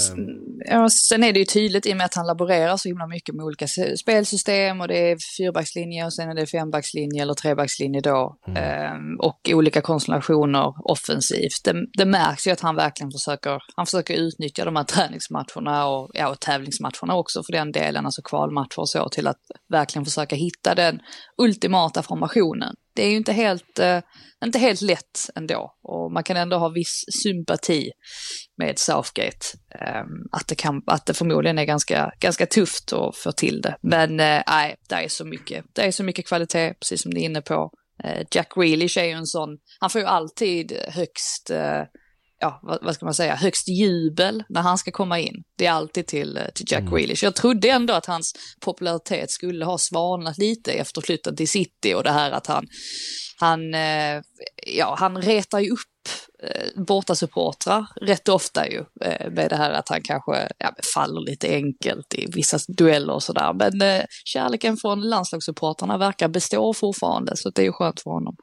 Ja, 0.66 0.89
sen 0.89 1.24
är 1.24 1.34
det 1.34 1.39
ju 1.39 1.46
tydligt 1.46 1.86
i 1.86 1.94
och 1.94 1.98
med 1.98 2.06
att 2.06 2.16
han 2.16 2.28
laborerar 2.28 2.78
så 2.78 2.88
himla 2.88 3.08
mycket 3.08 3.36
med 3.36 3.46
olika 3.46 3.68
spelsystem 4.00 4.82
och 4.82 4.88
det 4.88 5.12
är 5.12 5.18
fyrbackslinje 5.38 6.06
och 6.06 6.13
sen 6.13 6.30
är 6.30 6.36
det 6.36 6.46
fembackslinje 6.46 7.22
eller 7.22 7.34
trebackslinje 7.34 8.02
då. 8.02 8.38
Ehm, 8.56 9.20
och 9.20 9.50
olika 9.54 9.82
konstellationer 9.82 10.74
offensivt. 10.92 11.63
Det, 11.63 11.74
det 11.98 12.06
märks 12.06 12.48
ju 12.48 12.52
att 12.52 12.60
han 12.60 12.76
verkligen 12.76 13.12
försöker, 13.12 13.62
han 13.76 13.86
försöker 13.86 14.13
utnyttja 14.13 14.66
de 14.66 14.76
här 14.76 14.84
träningsmatcherna 14.84 15.88
och, 15.88 16.12
ja, 16.13 16.30
och 16.30 16.39
tävlingsmatcherna 16.39 17.16
också 17.16 17.44
för 17.44 17.52
den 17.52 17.72
delen, 17.72 18.06
alltså 18.06 18.22
kvalmatcher 18.22 18.80
och 18.80 18.89
så, 18.89 19.10
till 19.10 19.28
att 19.28 19.39
verkligen 19.70 20.06
försöka 20.06 20.36
hitta 20.36 20.76
den 20.76 21.00
ultimata 21.38 22.04
formationen. 22.04 22.76
Det 22.95 23.03
är 23.03 23.10
ju 23.10 23.17
inte 23.17 23.34
helt, 23.34 23.79
eh, 23.79 23.99
inte 24.45 24.60
helt 24.60 24.82
lätt 24.82 25.29
ändå 25.36 25.75
och 25.84 26.12
man 26.12 26.23
kan 26.23 26.38
ändå 26.38 26.58
ha 26.58 26.69
viss 26.69 27.06
sympati 27.23 27.91
med 28.58 28.79
Southgate. 28.79 29.45
Eh, 29.79 30.03
att, 30.32 30.47
det 30.47 30.56
kan, 30.56 30.82
att 30.88 31.06
det 31.06 31.13
förmodligen 31.13 31.58
är 31.58 31.65
ganska, 31.65 32.12
ganska 32.19 32.45
tufft 32.45 32.93
att 32.93 33.17
få 33.17 33.32
till 33.32 33.62
det. 33.62 33.75
Men 33.82 34.19
eh, 34.19 34.41
nej, 34.47 34.75
det 34.89 34.95
är 34.95 35.08
så 35.08 35.25
mycket. 35.25 35.65
Det 35.73 35.82
är 35.82 35.91
så 35.91 36.03
mycket 36.03 36.27
kvalitet, 36.27 36.73
precis 36.73 37.01
som 37.01 37.12
ni 37.12 37.21
är 37.21 37.25
inne 37.25 37.41
på. 37.41 37.71
Eh, 38.03 38.25
Jack 38.32 38.56
Grealish 38.56 38.97
är 38.97 39.06
ju 39.06 39.12
en 39.12 39.25
sån, 39.25 39.49
han 39.79 39.89
får 39.89 40.01
ju 40.01 40.08
alltid 40.08 40.77
högst, 40.88 41.49
eh, 41.49 41.82
ja 42.43 42.60
vad, 42.62 42.79
vad 42.82 42.95
ska 42.95 43.06
man 43.06 43.13
säga, 43.13 43.36
högst 43.36 43.67
jubel 43.67 44.43
när 44.49 44.62
han 44.62 44.77
ska 44.77 44.91
komma 44.91 45.19
in. 45.19 45.43
Det 45.58 45.65
är 45.65 45.71
alltid 45.71 46.08
till, 46.08 46.38
eh, 46.38 46.43
till 46.56 46.65
Jack 46.69 46.84
Grealish. 46.84 47.23
Jag 47.23 47.36
trodde 47.36 47.69
ändå 47.69 47.93
att 47.93 48.06
hans 48.06 48.34
popularitet 48.60 49.32
skulle 49.32 49.65
ha 49.65 49.77
svalnat 49.77 50.38
lite 50.38 50.71
efter 50.71 51.01
flytten 51.01 51.36
till 51.36 51.49
City 51.49 51.93
och 51.93 52.03
det 52.03 52.12
här 52.12 52.32
att 52.32 52.47
han, 52.47 52.67
han, 53.39 53.73
eh, 53.73 54.21
ja, 54.77 54.95
han 54.99 55.21
retar 55.21 55.60
ju 55.60 55.69
upp 55.71 55.79
eh, 56.43 56.84
bortasupportrar 56.84 57.86
rätt 58.01 58.29
ofta 58.29 58.67
ju 58.67 58.86
eh, 59.01 59.32
med 59.32 59.49
det 59.49 59.56
här 59.56 59.71
att 59.71 59.89
han 59.89 60.01
kanske 60.01 60.47
ja, 60.58 60.75
faller 60.93 61.21
lite 61.21 61.47
enkelt 61.47 62.13
i 62.13 62.25
vissa 62.36 62.58
dueller 62.77 63.13
och 63.13 63.23
sådär. 63.23 63.53
Men 63.53 63.82
eh, 63.82 64.06
kärleken 64.25 64.77
från 64.77 65.01
landslagssupportrarna 65.01 65.97
verkar 65.97 66.27
bestå 66.27 66.73
fortfarande 66.73 67.38
så 67.38 67.49
det 67.49 67.62
är 67.62 67.65
ju 67.65 67.71
skönt 67.71 68.01
för 68.01 68.12
honom. 68.12 68.36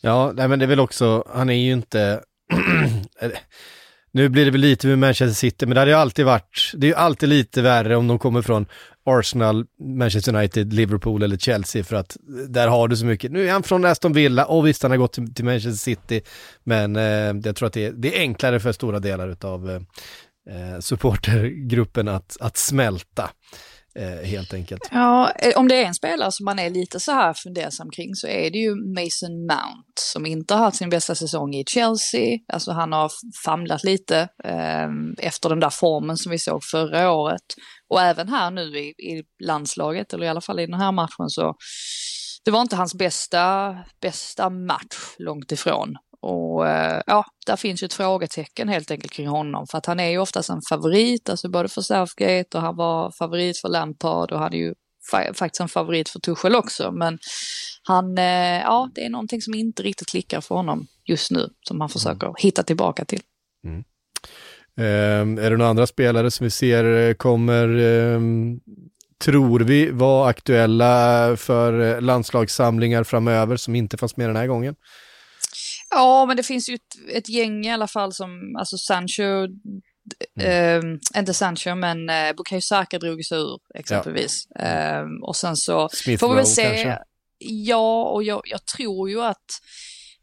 Ja, 0.00 0.32
nej 0.34 0.48
men 0.48 0.58
det 0.58 0.64
är 0.64 0.68
väl 0.68 0.80
också, 0.80 1.24
han 1.34 1.50
är 1.50 1.54
ju 1.54 1.72
inte, 1.72 2.20
nu 4.12 4.28
blir 4.28 4.44
det 4.44 4.50
väl 4.50 4.60
lite 4.60 4.86
med 4.86 4.98
Manchester 4.98 5.34
City, 5.34 5.66
men 5.66 5.74
det 5.74 5.80
hade 5.80 5.90
ju 5.90 5.96
alltid 5.96 6.24
varit, 6.24 6.72
det 6.74 6.86
är 6.86 6.88
ju 6.88 6.94
alltid 6.94 7.28
lite 7.28 7.62
värre 7.62 7.96
om 7.96 8.08
de 8.08 8.18
kommer 8.18 8.42
från 8.42 8.66
Arsenal, 9.04 9.66
Manchester 9.80 10.36
United, 10.36 10.72
Liverpool 10.72 11.22
eller 11.22 11.36
Chelsea 11.36 11.84
för 11.84 11.96
att 11.96 12.16
där 12.48 12.68
har 12.68 12.88
du 12.88 12.96
så 12.96 13.06
mycket. 13.06 13.32
Nu 13.32 13.48
är 13.48 13.52
han 13.52 13.62
från 13.62 13.84
Aston 13.84 14.12
Villa 14.12 14.44
och 14.44 14.66
visst 14.66 14.82
han 14.82 14.90
har 14.90 14.98
gått 14.98 15.12
till, 15.12 15.34
till 15.34 15.44
Manchester 15.44 15.84
City, 15.84 16.22
men 16.64 16.96
eh, 16.96 17.02
jag 17.44 17.56
tror 17.56 17.66
att 17.66 17.72
det 17.72 17.86
är, 17.86 17.92
det 17.92 18.16
är 18.16 18.20
enklare 18.20 18.60
för 18.60 18.72
stora 18.72 18.98
delar 18.98 19.36
av 19.40 19.70
eh, 19.70 19.76
eh, 20.56 20.80
supportergruppen 20.80 22.08
att, 22.08 22.36
att 22.40 22.56
smälta. 22.56 23.30
Eh, 23.94 24.28
helt 24.28 24.54
enkelt. 24.54 24.88
Ja, 24.90 25.30
eh, 25.30 25.52
om 25.56 25.68
det 25.68 25.82
är 25.82 25.86
en 25.86 25.94
spelare 25.94 26.32
som 26.32 26.44
man 26.44 26.58
är 26.58 26.70
lite 26.70 27.00
så 27.00 27.12
här 27.12 27.34
fundersam 27.34 27.90
kring 27.90 28.14
så 28.14 28.26
är 28.26 28.50
det 28.50 28.58
ju 28.58 28.74
Mason 28.74 29.36
Mount 29.40 29.92
som 30.00 30.26
inte 30.26 30.54
har 30.54 30.64
haft 30.64 30.76
sin 30.76 30.90
bästa 30.90 31.14
säsong 31.14 31.54
i 31.54 31.64
Chelsea. 31.64 32.38
Alltså 32.52 32.72
han 32.72 32.92
har 32.92 33.12
famlat 33.44 33.84
lite 33.84 34.28
eh, 34.44 34.88
efter 35.18 35.48
den 35.48 35.60
där 35.60 35.70
formen 35.70 36.16
som 36.16 36.32
vi 36.32 36.38
såg 36.38 36.64
förra 36.64 37.12
året. 37.12 37.54
Och 37.88 38.00
även 38.00 38.28
här 38.28 38.50
nu 38.50 38.78
i, 38.78 38.88
i 38.88 39.22
landslaget, 39.44 40.12
eller 40.12 40.26
i 40.26 40.28
alla 40.28 40.40
fall 40.40 40.60
i 40.60 40.66
den 40.66 40.80
här 40.80 40.92
matchen 40.92 41.28
så 41.28 41.54
det 42.44 42.50
var 42.50 42.60
inte 42.60 42.76
hans 42.76 42.94
bästa, 42.94 43.76
bästa 44.00 44.50
match 44.50 45.14
långt 45.18 45.52
ifrån. 45.52 45.96
Och 46.22 46.68
eh, 46.68 47.02
ja, 47.06 47.24
där 47.46 47.56
finns 47.56 47.82
ju 47.82 47.84
ett 47.84 47.92
frågetecken 47.92 48.68
helt 48.68 48.90
enkelt 48.90 49.12
kring 49.12 49.28
honom. 49.28 49.66
För 49.66 49.78
att 49.78 49.86
han 49.86 50.00
är 50.00 50.10
ju 50.10 50.18
oftast 50.18 50.50
en 50.50 50.62
favorit, 50.68 51.28
alltså 51.28 51.48
både 51.48 51.68
för 51.68 51.80
Southgate 51.80 52.56
och 52.58 52.62
han 52.62 52.76
var 52.76 53.10
favorit 53.10 53.58
för 53.58 53.68
Lampard 53.68 54.32
och 54.32 54.38
han 54.38 54.54
är 54.54 54.58
ju 54.58 54.74
fa 55.10 55.34
faktiskt 55.34 55.60
en 55.60 55.68
favorit 55.68 56.08
för 56.08 56.20
Tuchel 56.20 56.56
också. 56.56 56.92
Men 56.92 57.18
han, 57.82 58.18
eh, 58.18 58.60
ja, 58.60 58.90
det 58.94 59.04
är 59.04 59.10
någonting 59.10 59.42
som 59.42 59.54
inte 59.54 59.82
riktigt 59.82 60.08
klickar 60.08 60.40
för 60.40 60.54
honom 60.54 60.86
just 61.04 61.30
nu, 61.30 61.48
som 61.68 61.80
han 61.80 61.90
försöker 61.90 62.34
hitta 62.38 62.62
tillbaka 62.62 63.04
till. 63.04 63.20
Eh, 64.78 65.44
är 65.44 65.50
det 65.50 65.56
några 65.56 65.70
andra 65.70 65.86
spelare 65.86 66.30
som 66.30 66.44
vi 66.44 66.50
ser 66.50 67.08
eh, 67.08 67.14
kommer, 67.14 67.68
eh, 67.78 68.20
tror 69.24 69.60
vi, 69.60 69.90
vara 69.90 70.28
aktuella 70.28 71.36
för 71.36 72.00
landslagssamlingar 72.00 73.04
framöver 73.04 73.56
som 73.56 73.74
inte 73.74 73.96
fanns 73.96 74.16
med 74.16 74.28
den 74.28 74.36
här 74.36 74.46
gången? 74.46 74.74
Ja, 75.90 76.26
men 76.26 76.36
det 76.36 76.42
finns 76.42 76.68
ju 76.68 76.74
ett, 76.74 77.16
ett 77.16 77.28
gäng 77.28 77.66
i 77.66 77.72
alla 77.72 77.86
fall 77.86 78.12
som, 78.12 78.56
alltså 78.58 78.78
Sancho, 78.78 79.22
mm. 79.22 79.52
eh, 80.40 81.18
inte 81.18 81.34
Sancho, 81.34 81.74
men 81.74 82.08
eh, 82.08 82.32
Bukayo 82.36 82.60
Saka 82.60 82.98
drog 82.98 83.24
sig 83.24 83.38
ur 83.38 83.58
exempelvis. 83.74 84.46
Ja. 84.48 84.64
Eh, 84.64 85.04
och 85.22 85.36
sen 85.36 85.56
så 85.56 85.88
Smith 85.92 86.20
får 86.20 86.28
vi 86.28 86.34
väl 86.34 86.46
se. 86.46 86.62
kanske? 86.62 86.98
Ja, 87.38 88.04
och 88.04 88.22
jag, 88.22 88.42
jag 88.44 88.66
tror 88.66 89.10
ju 89.10 89.22
att, 89.22 89.60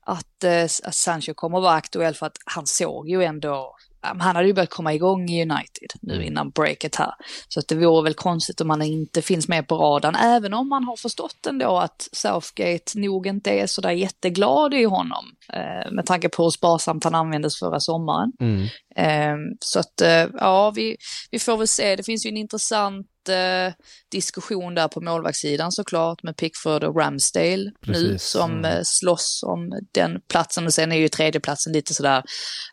att, 0.05 0.43
eh, 0.43 0.63
att 0.63 0.95
Sancho 0.95 1.33
kommer 1.33 1.59
vara 1.59 1.73
aktuell 1.73 2.15
för 2.15 2.25
att 2.25 2.37
han 2.45 2.67
såg 2.67 3.09
ju 3.09 3.23
ändå 3.23 3.75
han 4.01 4.19
hade 4.21 4.47
ju 4.47 4.53
börjat 4.53 4.69
komma 4.69 4.93
igång 4.93 5.29
i 5.29 5.41
United 5.41 5.89
nu 6.01 6.13
Mm. 6.13 6.27
innan 6.27 6.49
breaket 6.49 6.95
här. 6.95 7.13
Så 7.47 7.59
att 7.59 7.67
det 7.67 7.75
vore 7.75 8.03
väl 8.03 8.13
konstigt 8.13 8.61
om 8.61 8.69
han 8.69 8.81
inte 8.81 9.21
finns 9.21 9.47
med 9.47 9.67
på 9.67 9.75
radarn, 9.75 10.15
även 10.15 10.53
om 10.53 10.69
man 10.69 10.83
har 10.83 10.95
förstått 10.95 11.45
ändå 11.47 11.77
att 11.77 12.07
Southgate 12.11 12.99
nog 12.99 13.27
inte 13.27 13.51
är 13.51 13.67
sådär 13.67 13.91
jätteglad 13.91 14.73
i 14.73 14.83
honom. 14.83 15.25
Eh, 15.53 15.91
med 15.91 16.05
tanke 16.05 16.29
på 16.29 16.43
hur 16.43 16.49
sparsamt 16.49 17.03
han 17.03 17.15
användes 17.15 17.59
förra 17.59 17.79
sommaren. 17.79 18.31
Mm. 18.41 18.63
Eh, 18.95 19.37
så 19.59 19.79
att 19.79 20.01
eh, 20.01 20.25
ja, 20.39 20.71
vi, 20.75 20.95
vi 21.31 21.39
får 21.39 21.57
väl 21.57 21.67
se. 21.67 21.95
Det 21.95 22.03
finns 22.03 22.25
ju 22.25 22.29
en 22.29 22.37
intressant 22.37 23.07
eh, 23.29 23.73
diskussion 24.11 24.75
där 24.75 24.87
på 24.87 25.01
målvaktssidan 25.01 25.71
såklart 25.71 26.23
med 26.23 26.37
Pickford 26.37 26.83
och 26.83 26.95
Ramsdale 26.95 27.71
nu 27.81 27.93
Precis, 27.93 28.23
som 28.23 28.51
mm. 28.51 28.65
eh, 28.65 28.81
slåss 28.83 29.43
om 29.43 29.79
den 29.91 30.21
platsen. 30.29 30.65
Och 30.65 30.73
sen 30.73 30.91
är 30.91 30.95
ju 30.95 31.09
tredjeplatsen 31.09 31.73
lite 31.73 31.93
sådär, 31.93 32.23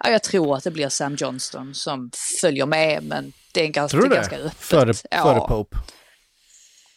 ja, 0.05 0.11
jag 0.11 0.23
tror 0.23 0.57
att 0.57 0.64
det 0.64 0.71
blir 0.71 0.88
Sam 0.88 1.17
Johnston 1.19 1.75
som 1.75 2.11
följer 2.40 2.67
med, 2.67 3.03
men 3.03 3.33
det 3.53 3.61
är 3.64 3.69
ganska, 3.69 3.99
Tror 3.99 4.03
du 4.03 4.09
det 4.09 4.14
det? 4.14 4.21
ganska 4.21 4.37
öppet. 4.37 4.59
Före, 4.59 4.95
ja. 5.11 5.23
före 5.23 5.40
Pope? 5.40 5.77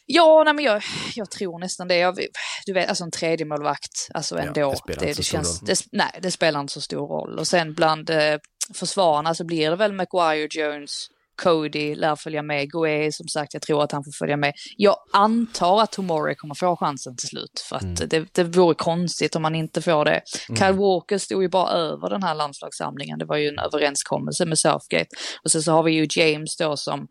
Ja, 0.10 0.44
nej, 0.46 0.54
men 0.54 0.66
jag, 0.66 0.84
jag 1.16 1.32
tror 1.32 1.60
nästan 1.60 1.88
det. 1.88 1.98
Jag, 1.98 2.20
du 2.66 2.74
vet, 2.74 2.90
alltså 2.90 3.04
en 3.04 3.12
tredje 3.12 3.46
målvakt, 3.46 4.08
alltså 4.14 4.38
ändå. 4.38 4.72
det 4.72 4.78
spelar 4.78 5.08
inte 5.08 5.24
så 5.24 5.24
stor 5.24 5.38
roll. 5.38 5.66
det, 5.66 5.86
nej, 5.92 6.20
det 6.22 6.32
spelar 6.32 6.60
inte 6.60 6.74
så 6.74 6.82
stor 6.82 7.08
roll. 7.08 7.40
Och 7.40 7.48
sen 7.48 7.74
bland 7.74 8.10
eh, 8.10 8.38
försvararna 8.74 9.36
så 9.36 9.44
blir 9.44 9.70
det 9.70 9.76
väl 9.76 9.94
Maguire, 9.94 10.48
Jones, 10.52 11.08
Cody 11.44 11.96
lär 11.96 12.16
följa 12.16 12.42
med. 12.42 12.70
Gué, 12.72 13.12
som 13.12 13.28
sagt, 13.28 13.54
jag 13.54 13.62
tror 13.62 13.84
att 13.84 13.92
han 13.92 14.04
får 14.04 14.12
följa 14.12 14.38
med. 14.38 14.54
Jag 14.78 14.96
antar 15.14 15.82
att 15.82 15.92
Tomori 15.92 16.36
kommer 16.36 16.56
få 16.56 16.76
chansen 16.76 17.16
till 17.16 17.28
slut. 17.28 17.66
För 17.70 17.76
att 17.76 17.84
Mm. 17.84 18.10
det, 18.10 18.34
det 18.34 18.44
vore 18.44 18.76
konstigt 18.76 19.36
om 19.36 19.44
han 19.44 19.56
inte 19.56 19.82
får 19.82 20.06
det. 20.06 20.22
Kyle 20.60 20.74
Walker 20.74 21.18
stod 21.18 21.42
ju 21.44 21.50
bara 21.50 21.70
över 21.72 22.10
den 22.10 22.24
här 22.24 22.36
landslagssamlingen. 22.36 23.20
Det 23.20 23.26
var 23.26 23.38
ju 23.38 23.48
en 23.48 23.60
överenskommelse 23.60 24.46
med 24.46 24.60
Southgate. 24.60 25.08
Och 25.44 25.52
sen 25.52 25.62
så 25.64 25.72
har 25.72 25.84
vi 25.84 25.92
ju 25.92 26.08
James 26.10 26.58
då 26.58 26.78
som 26.78 27.08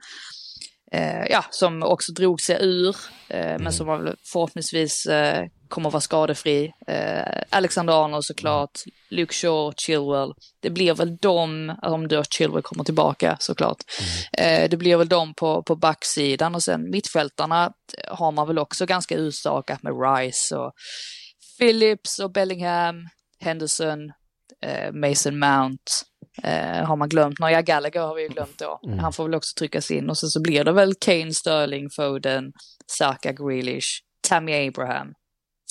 ja, 1.31 1.45
som 1.51 1.83
också 1.83 2.13
drog 2.13 2.41
sig 2.41 2.59
ur, 2.61 2.97
eh, 3.29 3.59
men 3.59 3.73
som 3.73 3.87
var 3.87 4.17
förhoppningsvis 4.33 5.07
eh, 5.07 5.47
kommer 5.69 5.91
vara 5.91 6.01
skadefri. 6.01 6.73
Eh, 6.87 7.43
Alexander 7.51 8.05
Arnold 8.05 8.25
såklart, 8.25 8.71
Luke 9.11 9.35
Shaw, 9.35 9.73
Chilwell. 9.77 10.33
Det 10.61 10.71
blir 10.71 10.95
väl 10.95 11.17
de, 11.17 11.73
om 11.83 12.09
då 12.09 12.25
Chilwell 12.25 12.63
kommer 12.63 12.85
tillbaka 12.85 13.37
såklart. 13.41 13.77
Eh, 14.33 14.71
det 14.71 14.77
blir 14.77 14.97
väl 14.97 15.09
de 15.09 15.35
på, 15.35 15.63
på 15.63 15.77
backsidan 15.77 16.55
och 16.55 16.63
sen 16.63 16.91
mittfältarna 16.91 17.73
har 18.09 18.33
man 18.33 18.47
väl 18.47 18.59
också 18.59 18.87
ganska 18.87 19.17
utstakat 19.17 19.83
med 19.83 19.93
Rice 19.93 20.57
och 20.57 20.73
Phillips 21.59 22.19
och 22.19 22.33
Bellingham, 22.33 23.09
Henderson, 23.41 24.13
eh, 24.63 24.93
Mason 24.93 25.39
Mount. 25.39 25.83
Eh, 26.43 26.85
har 26.85 26.97
man 26.97 27.09
glömt 27.09 27.39
några, 27.39 27.53
ja 27.53 27.61
Gallagher 27.61 28.01
har 28.01 28.15
vi 28.15 28.23
ju 28.23 28.29
glömt 28.29 28.59
då. 28.59 28.81
Han 29.01 29.13
får 29.13 29.25
väl 29.25 29.35
också 29.35 29.59
tryckas 29.59 29.91
in 29.91 30.11
och 30.11 30.19
sen 30.19 30.29
så 30.29 30.43
blir 30.43 30.65
det 30.65 30.73
väl 30.73 30.95
Kane, 31.01 31.33
Sterling, 31.33 31.89
Foden, 31.97 32.53
Saka, 32.87 33.33
Grealish, 33.33 34.01
Tammy 34.29 34.69
Abraham, 34.69 35.09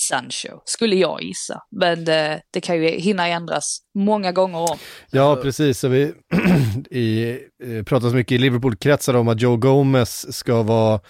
Sancho, 0.08 0.60
skulle 0.64 0.96
jag 0.96 1.22
gissa. 1.22 1.60
Men 1.80 2.04
det, 2.04 2.40
det 2.52 2.60
kan 2.60 2.76
ju 2.76 2.88
hinna 2.88 3.28
ändras 3.28 3.78
många 3.94 4.32
gånger 4.32 4.58
om. 4.58 4.78
Ja, 5.10 5.36
precis. 5.36 5.78
Så 5.78 5.88
vi 5.88 6.12
i, 6.90 7.30
eh, 7.64 7.82
pratas 7.84 8.12
mycket 8.12 8.32
i 8.32 8.38
Liverpool-kretsar 8.38 9.14
om 9.14 9.28
att 9.28 9.40
Joe 9.40 9.56
Gomez 9.56 10.36
ska 10.36 10.62
vara 10.62 11.00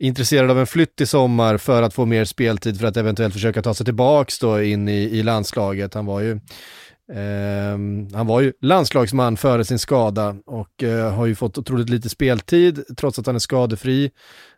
intresserad 0.00 0.50
av 0.50 0.58
en 0.58 0.66
flytt 0.66 1.00
i 1.00 1.06
sommar 1.06 1.56
för 1.56 1.82
att 1.82 1.94
få 1.94 2.06
mer 2.06 2.24
speltid 2.24 2.80
för 2.80 2.86
att 2.86 2.96
eventuellt 2.96 3.34
försöka 3.34 3.62
ta 3.62 3.74
sig 3.74 3.84
tillbaks 3.84 4.38
då 4.38 4.62
in 4.62 4.88
i, 4.88 5.02
i 5.02 5.22
landslaget. 5.22 5.94
Han 5.94 6.06
var 6.06 6.20
ju 6.20 6.40
ehm, 7.12 8.08
han 8.14 8.26
var 8.26 8.40
ju 8.40 8.52
landslagsman 8.60 9.36
före 9.36 9.64
sin 9.64 9.78
skada 9.78 10.36
och 10.46 10.82
eh, 10.82 11.14
har 11.14 11.26
ju 11.26 11.34
fått 11.34 11.58
otroligt 11.58 11.90
lite 11.90 12.08
speltid 12.08 12.84
trots 12.96 13.18
att 13.18 13.26
han 13.26 13.34
är 13.34 13.38
skadefri. 13.38 14.10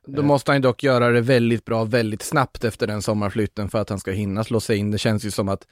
Då 0.07 0.23
måste 0.23 0.51
han 0.51 0.57
ju 0.57 0.63
dock 0.63 0.83
göra 0.83 1.11
det 1.11 1.21
väldigt 1.21 1.65
bra 1.65 1.85
väldigt 1.85 2.23
snabbt 2.23 2.65
efter 2.65 2.87
den 2.87 3.03
sommarflytten 3.03 3.69
för 3.69 3.79
att 3.79 3.91
han 3.91 4.01
ska 4.01 4.11
hinna 4.11 4.45
slå 4.45 4.61
sig 4.61 4.77
in. 4.77 4.91
Det 4.91 4.99
känns 4.99 5.25
ju 5.25 5.31
som 5.31 5.49
att 5.49 5.67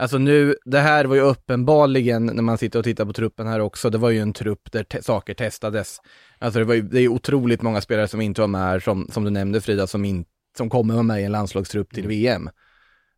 Alltså 0.00 0.18
nu, 0.18 0.56
det 0.64 0.78
här 0.78 1.04
var 1.04 1.16
ju 1.16 1.22
uppenbarligen, 1.22 2.26
när 2.26 2.42
man 2.42 2.58
sitter 2.58 2.78
och 2.78 2.84
tittar 2.84 3.04
på 3.04 3.12
truppen 3.12 3.46
här 3.46 3.60
också, 3.60 3.90
det 3.90 3.98
var 3.98 4.10
ju 4.10 4.18
en 4.18 4.32
trupp 4.32 4.72
där 4.72 4.84
te 4.84 5.02
saker 5.02 5.34
testades. 5.34 5.98
Alltså 6.38 6.58
det, 6.58 6.64
var 6.64 6.74
ju, 6.74 6.82
det 6.82 7.00
är 7.00 7.08
otroligt 7.08 7.62
många 7.62 7.80
spelare 7.80 8.08
som 8.08 8.20
inte 8.20 8.40
var 8.40 8.48
med 8.48 8.60
här, 8.60 8.80
som, 8.80 9.08
som 9.12 9.24
du 9.24 9.30
nämnde 9.30 9.60
Frida, 9.60 9.86
som, 9.86 10.04
in, 10.04 10.24
som 10.56 10.70
kommer 10.70 10.94
vara 10.94 11.02
med 11.02 11.20
i 11.20 11.24
en 11.24 11.32
landslagstrupp 11.32 11.94
till 11.94 12.08
VM. 12.08 12.50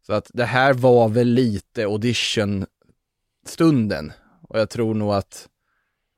Så 0.06 0.12
att 0.12 0.30
det 0.34 0.44
här 0.44 0.72
var 0.72 1.08
väl 1.08 1.28
lite 1.28 1.86
audition-stunden. 3.46 4.12
Och 4.48 4.58
jag 4.58 4.70
tror 4.70 4.94
nog 4.94 5.12
att 5.14 5.48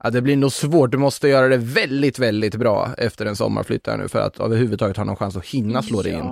Ja, 0.03 0.11
det 0.11 0.23
blir 0.23 0.37
nog 0.37 0.53
svårt. 0.53 0.91
Du 0.93 0.99
måste 0.99 1.29
göra 1.29 1.49
det 1.49 1.57
väldigt, 1.57 2.19
väldigt 2.19 2.55
bra 2.55 2.95
efter 2.99 3.27
en 3.27 3.37
sommarflytt 3.37 3.87
här 3.87 3.97
nu 3.97 4.09
för 4.09 4.21
att 4.21 4.41
överhuvudtaget 4.41 4.97
ha 4.97 5.05
någon 5.05 5.17
chans 5.17 5.37
att 5.37 5.47
hinna 5.47 5.83
slå 5.83 6.03
det 6.03 6.11
in. 6.11 6.31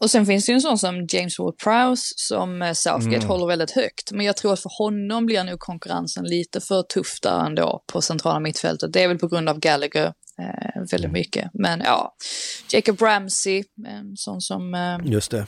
Och 0.00 0.10
sen 0.10 0.26
finns 0.26 0.46
det 0.46 0.52
ju 0.52 0.54
en 0.54 0.60
sån 0.60 0.78
som 0.78 1.06
James 1.08 1.38
Ward-Prowse 1.38 2.12
som 2.16 2.62
eh, 2.62 2.72
Southgate 2.72 3.16
Mm. 3.16 3.28
håller 3.28 3.46
väldigt 3.46 3.70
högt. 3.70 4.12
Men 4.12 4.26
jag 4.26 4.36
tror 4.36 4.52
att 4.52 4.60
för 4.60 4.70
honom 4.78 5.26
blir 5.26 5.44
nog 5.44 5.58
konkurrensen 5.58 6.24
lite 6.24 6.60
för 6.60 6.82
tuff 6.82 7.20
där 7.22 7.46
ändå 7.46 7.84
på 7.92 8.00
centrala 8.02 8.40
mittfältet. 8.40 8.92
Det 8.92 9.02
är 9.02 9.08
väl 9.08 9.18
på 9.18 9.28
grund 9.28 9.48
av 9.48 9.58
Gallagher 9.58 10.06
eh, 10.38 10.82
väldigt 10.90 11.12
mycket. 11.12 11.50
Men 11.54 11.80
ja, 11.80 12.14
Jacob 12.72 13.00
Ramsey, 13.02 13.64
en 13.86 14.16
sån 14.16 14.40
som, 14.40 14.74
eh, 14.74 14.98
Just 15.12 15.30
det. 15.30 15.46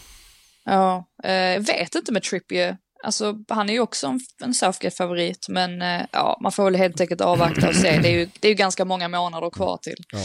ja, 0.64 1.04
eh, 1.24 1.60
vet 1.62 1.94
inte 1.94 2.12
med 2.12 2.22
Trippier. 2.22 2.76
Alltså, 3.06 3.34
han 3.48 3.68
är 3.68 3.72
ju 3.72 3.80
också 3.80 4.06
en, 4.06 4.20
en 4.44 4.54
Southgate-favorit, 4.54 5.46
men 5.48 5.82
eh, 5.82 6.00
ja, 6.12 6.38
man 6.42 6.52
får 6.52 6.64
väl 6.64 6.74
helt 6.76 7.00
enkelt 7.00 7.20
avvakta 7.20 7.68
och 7.68 7.74
se. 7.74 7.98
Det 8.02 8.08
är 8.08 8.12
ju, 8.18 8.28
det 8.40 8.48
är 8.48 8.52
ju 8.52 8.54
ganska 8.56 8.84
många 8.84 9.08
månader 9.08 9.50
kvar 9.50 9.76
till, 9.82 9.96
Ja. 10.12 10.18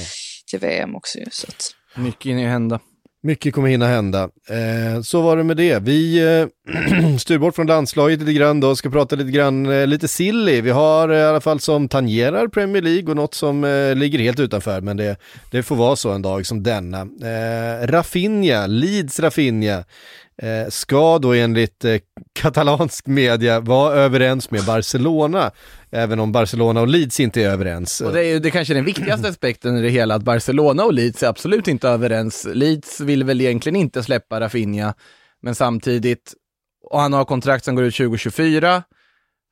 till 0.49 0.59
VM 0.59 0.95
också 0.95 1.19
så 1.31 1.47
att. 1.47 1.71
Mycket 1.95 2.25
hinner 2.25 2.41
ju 2.41 2.47
hända. 2.47 2.79
Mycket 3.23 3.53
kommer 3.53 3.69
hinna 3.69 3.87
hända. 3.87 4.23
Eh, 4.49 5.01
så 5.03 5.21
var 5.21 5.37
det 5.37 5.43
med 5.43 5.57
det. 5.57 5.79
Vi 5.79 6.19
eh, 6.19 7.17
styr 7.19 7.37
bort 7.37 7.55
från 7.55 7.67
landslaget 7.67 8.19
lite 8.19 8.33
grann 8.33 8.59
då, 8.59 8.75
ska 8.75 8.89
prata 8.89 9.15
lite 9.15 9.31
grann, 9.31 9.65
eh, 9.65 9.87
lite 9.87 10.07
silly. 10.07 10.61
Vi 10.61 10.69
har 10.69 11.09
eh, 11.09 11.17
i 11.17 11.23
alla 11.23 11.41
fall 11.41 11.59
som 11.59 11.87
tangerar 11.89 12.47
Premier 12.47 12.81
League 12.81 13.09
och 13.09 13.15
något 13.15 13.33
som 13.33 13.63
eh, 13.63 13.95
ligger 13.95 14.19
helt 14.19 14.39
utanför, 14.39 14.81
men 14.81 14.97
det, 14.97 15.15
det 15.51 15.63
får 15.63 15.75
vara 15.75 15.95
så 15.95 16.11
en 16.11 16.21
dag 16.21 16.45
som 16.45 16.63
denna. 16.63 16.99
Eh, 17.01 17.87
Rafinha, 17.87 18.67
Leeds 18.67 19.19
Rafinha, 19.19 19.83
eh, 20.41 20.69
ska 20.69 21.19
då 21.19 21.33
enligt 21.33 21.85
eh, 21.85 21.97
katalansk 22.33 23.07
media 23.07 23.59
vara 23.59 23.93
överens 23.93 24.51
med 24.51 24.65
Barcelona, 24.65 25.51
även 25.91 26.19
om 26.19 26.31
Barcelona 26.31 26.81
och 26.81 26.87
Leeds 26.87 27.19
inte 27.19 27.41
är 27.43 27.49
överens. 27.49 28.01
Och 28.01 28.13
det 28.13 28.19
är 28.19 28.33
ju 28.33 28.39
det 28.39 28.51
kanske 28.51 28.73
är 28.73 28.75
den 28.75 28.85
viktigaste 28.85 29.27
aspekten 29.29 29.77
i 29.77 29.81
det 29.81 29.89
hela, 29.89 30.15
att 30.15 30.23
Barcelona 30.23 30.83
och 30.83 30.93
Leeds 30.93 31.23
är 31.23 31.27
absolut 31.27 31.67
inte 31.67 31.89
överens. 31.89 32.47
Leeds 32.53 32.99
vill 32.99 33.23
väl 33.23 33.41
egentligen 33.41 33.75
inte 33.75 34.03
släppa 34.03 34.39
Rafinha, 34.39 34.93
men 35.41 35.55
samtidigt, 35.55 36.33
och 36.89 36.99
han 36.99 37.13
har 37.13 37.25
kontrakt 37.25 37.65
som 37.65 37.75
går 37.75 37.85
ut 37.85 37.95
2024, 37.95 38.83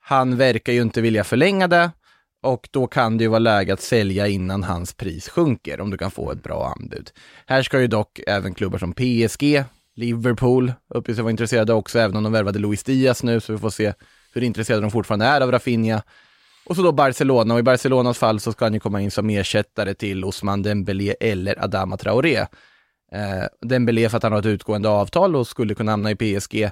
han 0.01 0.37
verkar 0.37 0.73
ju 0.73 0.81
inte 0.81 1.01
vilja 1.01 1.23
förlänga 1.23 1.67
det, 1.67 1.91
och 2.43 2.69
då 2.71 2.87
kan 2.87 3.17
det 3.17 3.23
ju 3.23 3.27
vara 3.27 3.39
läge 3.39 3.73
att 3.73 3.81
sälja 3.81 4.27
innan 4.27 4.63
hans 4.63 4.93
pris 4.93 5.29
sjunker, 5.29 5.81
om 5.81 5.89
du 5.89 5.97
kan 5.97 6.11
få 6.11 6.31
ett 6.31 6.43
bra 6.43 6.73
anbud. 6.77 7.11
Här 7.45 7.63
ska 7.63 7.81
ju 7.81 7.87
dock 7.87 8.19
även 8.27 8.53
klubbar 8.53 8.77
som 8.77 8.93
PSG, 8.93 9.63
Liverpool 9.99 10.73
uppge 10.89 11.15
sig 11.15 11.23
vara 11.23 11.31
intresserade 11.31 11.73
också, 11.73 11.99
även 11.99 12.17
om 12.17 12.23
de 12.23 12.31
värvade 12.31 12.59
Luis 12.59 12.83
Diaz 12.83 13.23
nu, 13.23 13.39
så 13.39 13.53
vi 13.53 13.59
får 13.59 13.69
se 13.69 13.93
hur 14.33 14.43
intresserade 14.43 14.81
de 14.81 14.91
fortfarande 14.91 15.25
är 15.25 15.41
av 15.41 15.51
Rafinha. 15.51 16.01
Och 16.65 16.75
så 16.75 16.81
då 16.81 16.91
Barcelona, 16.91 17.53
och 17.53 17.59
i 17.59 17.63
Barcelonas 17.63 18.17
fall 18.17 18.39
så 18.39 18.51
ska 18.51 18.65
han 18.65 18.73
ju 18.73 18.79
komma 18.79 19.01
in 19.01 19.11
som 19.11 19.29
ersättare 19.29 19.93
till 19.93 20.25
Osman 20.25 20.61
Dembélé 20.61 21.15
eller 21.19 21.63
Adama 21.63 21.97
Traoré. 21.97 22.37
Eh, 23.11 23.43
Dembélé 23.61 24.09
för 24.09 24.17
att 24.17 24.23
han 24.23 24.31
har 24.31 24.39
ett 24.39 24.45
utgående 24.45 24.89
avtal 24.89 25.35
och 25.35 25.47
skulle 25.47 25.75
kunna 25.75 25.91
hamna 25.91 26.11
i 26.11 26.15
PSG. 26.15 26.63
Eh, 26.63 26.71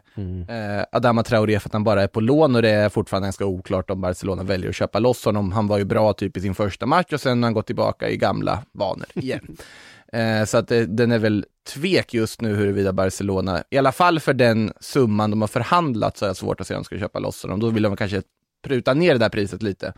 Adama 0.91 1.23
Traoré 1.23 1.59
för 1.59 1.69
att 1.69 1.73
han 1.73 1.83
bara 1.83 2.03
är 2.03 2.07
på 2.07 2.19
lån 2.19 2.55
och 2.55 2.61
det 2.61 2.69
är 2.69 2.89
fortfarande 2.89 3.25
ganska 3.25 3.45
oklart 3.45 3.89
om 3.89 4.01
Barcelona 4.01 4.43
väljer 4.43 4.69
att 4.69 4.75
köpa 4.75 4.99
loss 4.99 5.25
honom. 5.25 5.51
Han 5.51 5.67
var 5.67 5.77
ju 5.77 5.85
bra 5.85 6.13
typ 6.13 6.37
i 6.37 6.41
sin 6.41 6.55
första 6.55 6.85
match 6.85 7.13
och 7.13 7.21
sen 7.21 7.43
har 7.43 7.47
han 7.47 7.53
gått 7.53 7.67
tillbaka 7.67 8.09
i 8.09 8.17
gamla 8.17 8.63
vanor 8.71 9.07
igen. 9.13 9.57
Eh, 10.13 10.45
så 10.45 10.57
att 10.57 10.67
det, 10.67 10.85
den 10.85 11.11
är 11.11 11.19
väl 11.19 11.45
tvek 11.67 12.13
just 12.13 12.41
nu 12.41 12.56
huruvida 12.56 12.93
Barcelona, 12.93 13.63
i 13.69 13.77
alla 13.77 13.91
fall 13.91 14.19
för 14.19 14.34
den 14.34 14.73
summan 14.80 15.32
de 15.32 15.41
har 15.41 15.47
förhandlat 15.47 16.17
så 16.17 16.25
är 16.25 16.30
det 16.30 16.36
svårt 16.36 16.62
att 16.62 16.67
se 16.67 16.73
om 16.73 16.80
de 16.82 16.86
ska 16.86 16.99
köpa 16.99 17.19
loss 17.19 17.43
honom. 17.43 17.60
Då 17.60 17.69
vill 17.69 17.84
de 17.84 17.95
kanske 17.95 18.21
pruta 18.63 18.93
ner 18.93 19.13
det 19.13 19.19
där 19.19 19.30
priset 19.30 19.63
lite. 19.63 19.93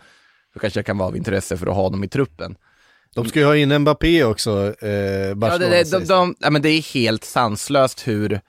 Då 0.54 0.60
kanske 0.60 0.80
det 0.80 0.84
kan 0.84 0.98
vara 0.98 1.08
av 1.08 1.18
intresse 1.18 1.58
för 1.58 1.68
att 1.68 1.76
ha 1.76 1.90
dem 1.90 2.04
i 2.04 2.08
truppen. 2.08 2.56
De 3.16 3.26
ska 3.26 3.40
ju 3.40 3.46
ha 3.46 3.56
in 3.56 3.78
Mbappé 3.80 4.24
också, 4.24 4.74
eh, 4.82 4.90
Ja, 4.90 5.36
Barcelona 5.36 5.72
det, 5.72 5.84
det, 5.84 5.92
de, 5.92 6.00
det. 6.00 6.06
de, 6.06 6.36
ja, 6.40 6.50
men 6.50 6.62
det 6.62 6.70
är 6.70 6.94
helt 6.94 7.24
sanslöst 7.24 8.08
hur 8.08 8.42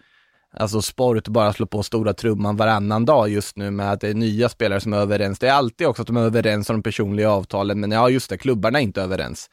alltså 0.57 0.83
sport 0.83 1.29
bara 1.29 1.53
slår 1.53 1.67
på 1.67 1.83
stora 1.83 2.15
trumman 2.15 2.57
varannan 2.57 3.05
dag 3.05 3.29
just 3.29 3.57
nu 3.57 3.71
med 3.71 3.93
att 3.93 4.01
det 4.01 4.09
är 4.09 4.15
nya 4.15 4.49
spelare 4.49 4.81
som 4.81 4.93
är 4.93 4.99
överens. 4.99 5.39
Det 5.39 5.49
är 5.49 5.53
alltid 5.53 5.87
också 5.87 6.03
att 6.03 6.07
de 6.07 6.17
är 6.17 6.25
överens 6.25 6.71
om 6.71 6.77
de 6.77 6.83
personliga 6.83 7.31
avtalen, 7.31 7.81
men 7.81 7.91
ja, 7.91 8.11
just 8.11 8.31
det, 8.31 8.39
klubbarna 8.39 8.79
är 8.79 8.83
inte 8.83 9.03
överens. 9.03 9.51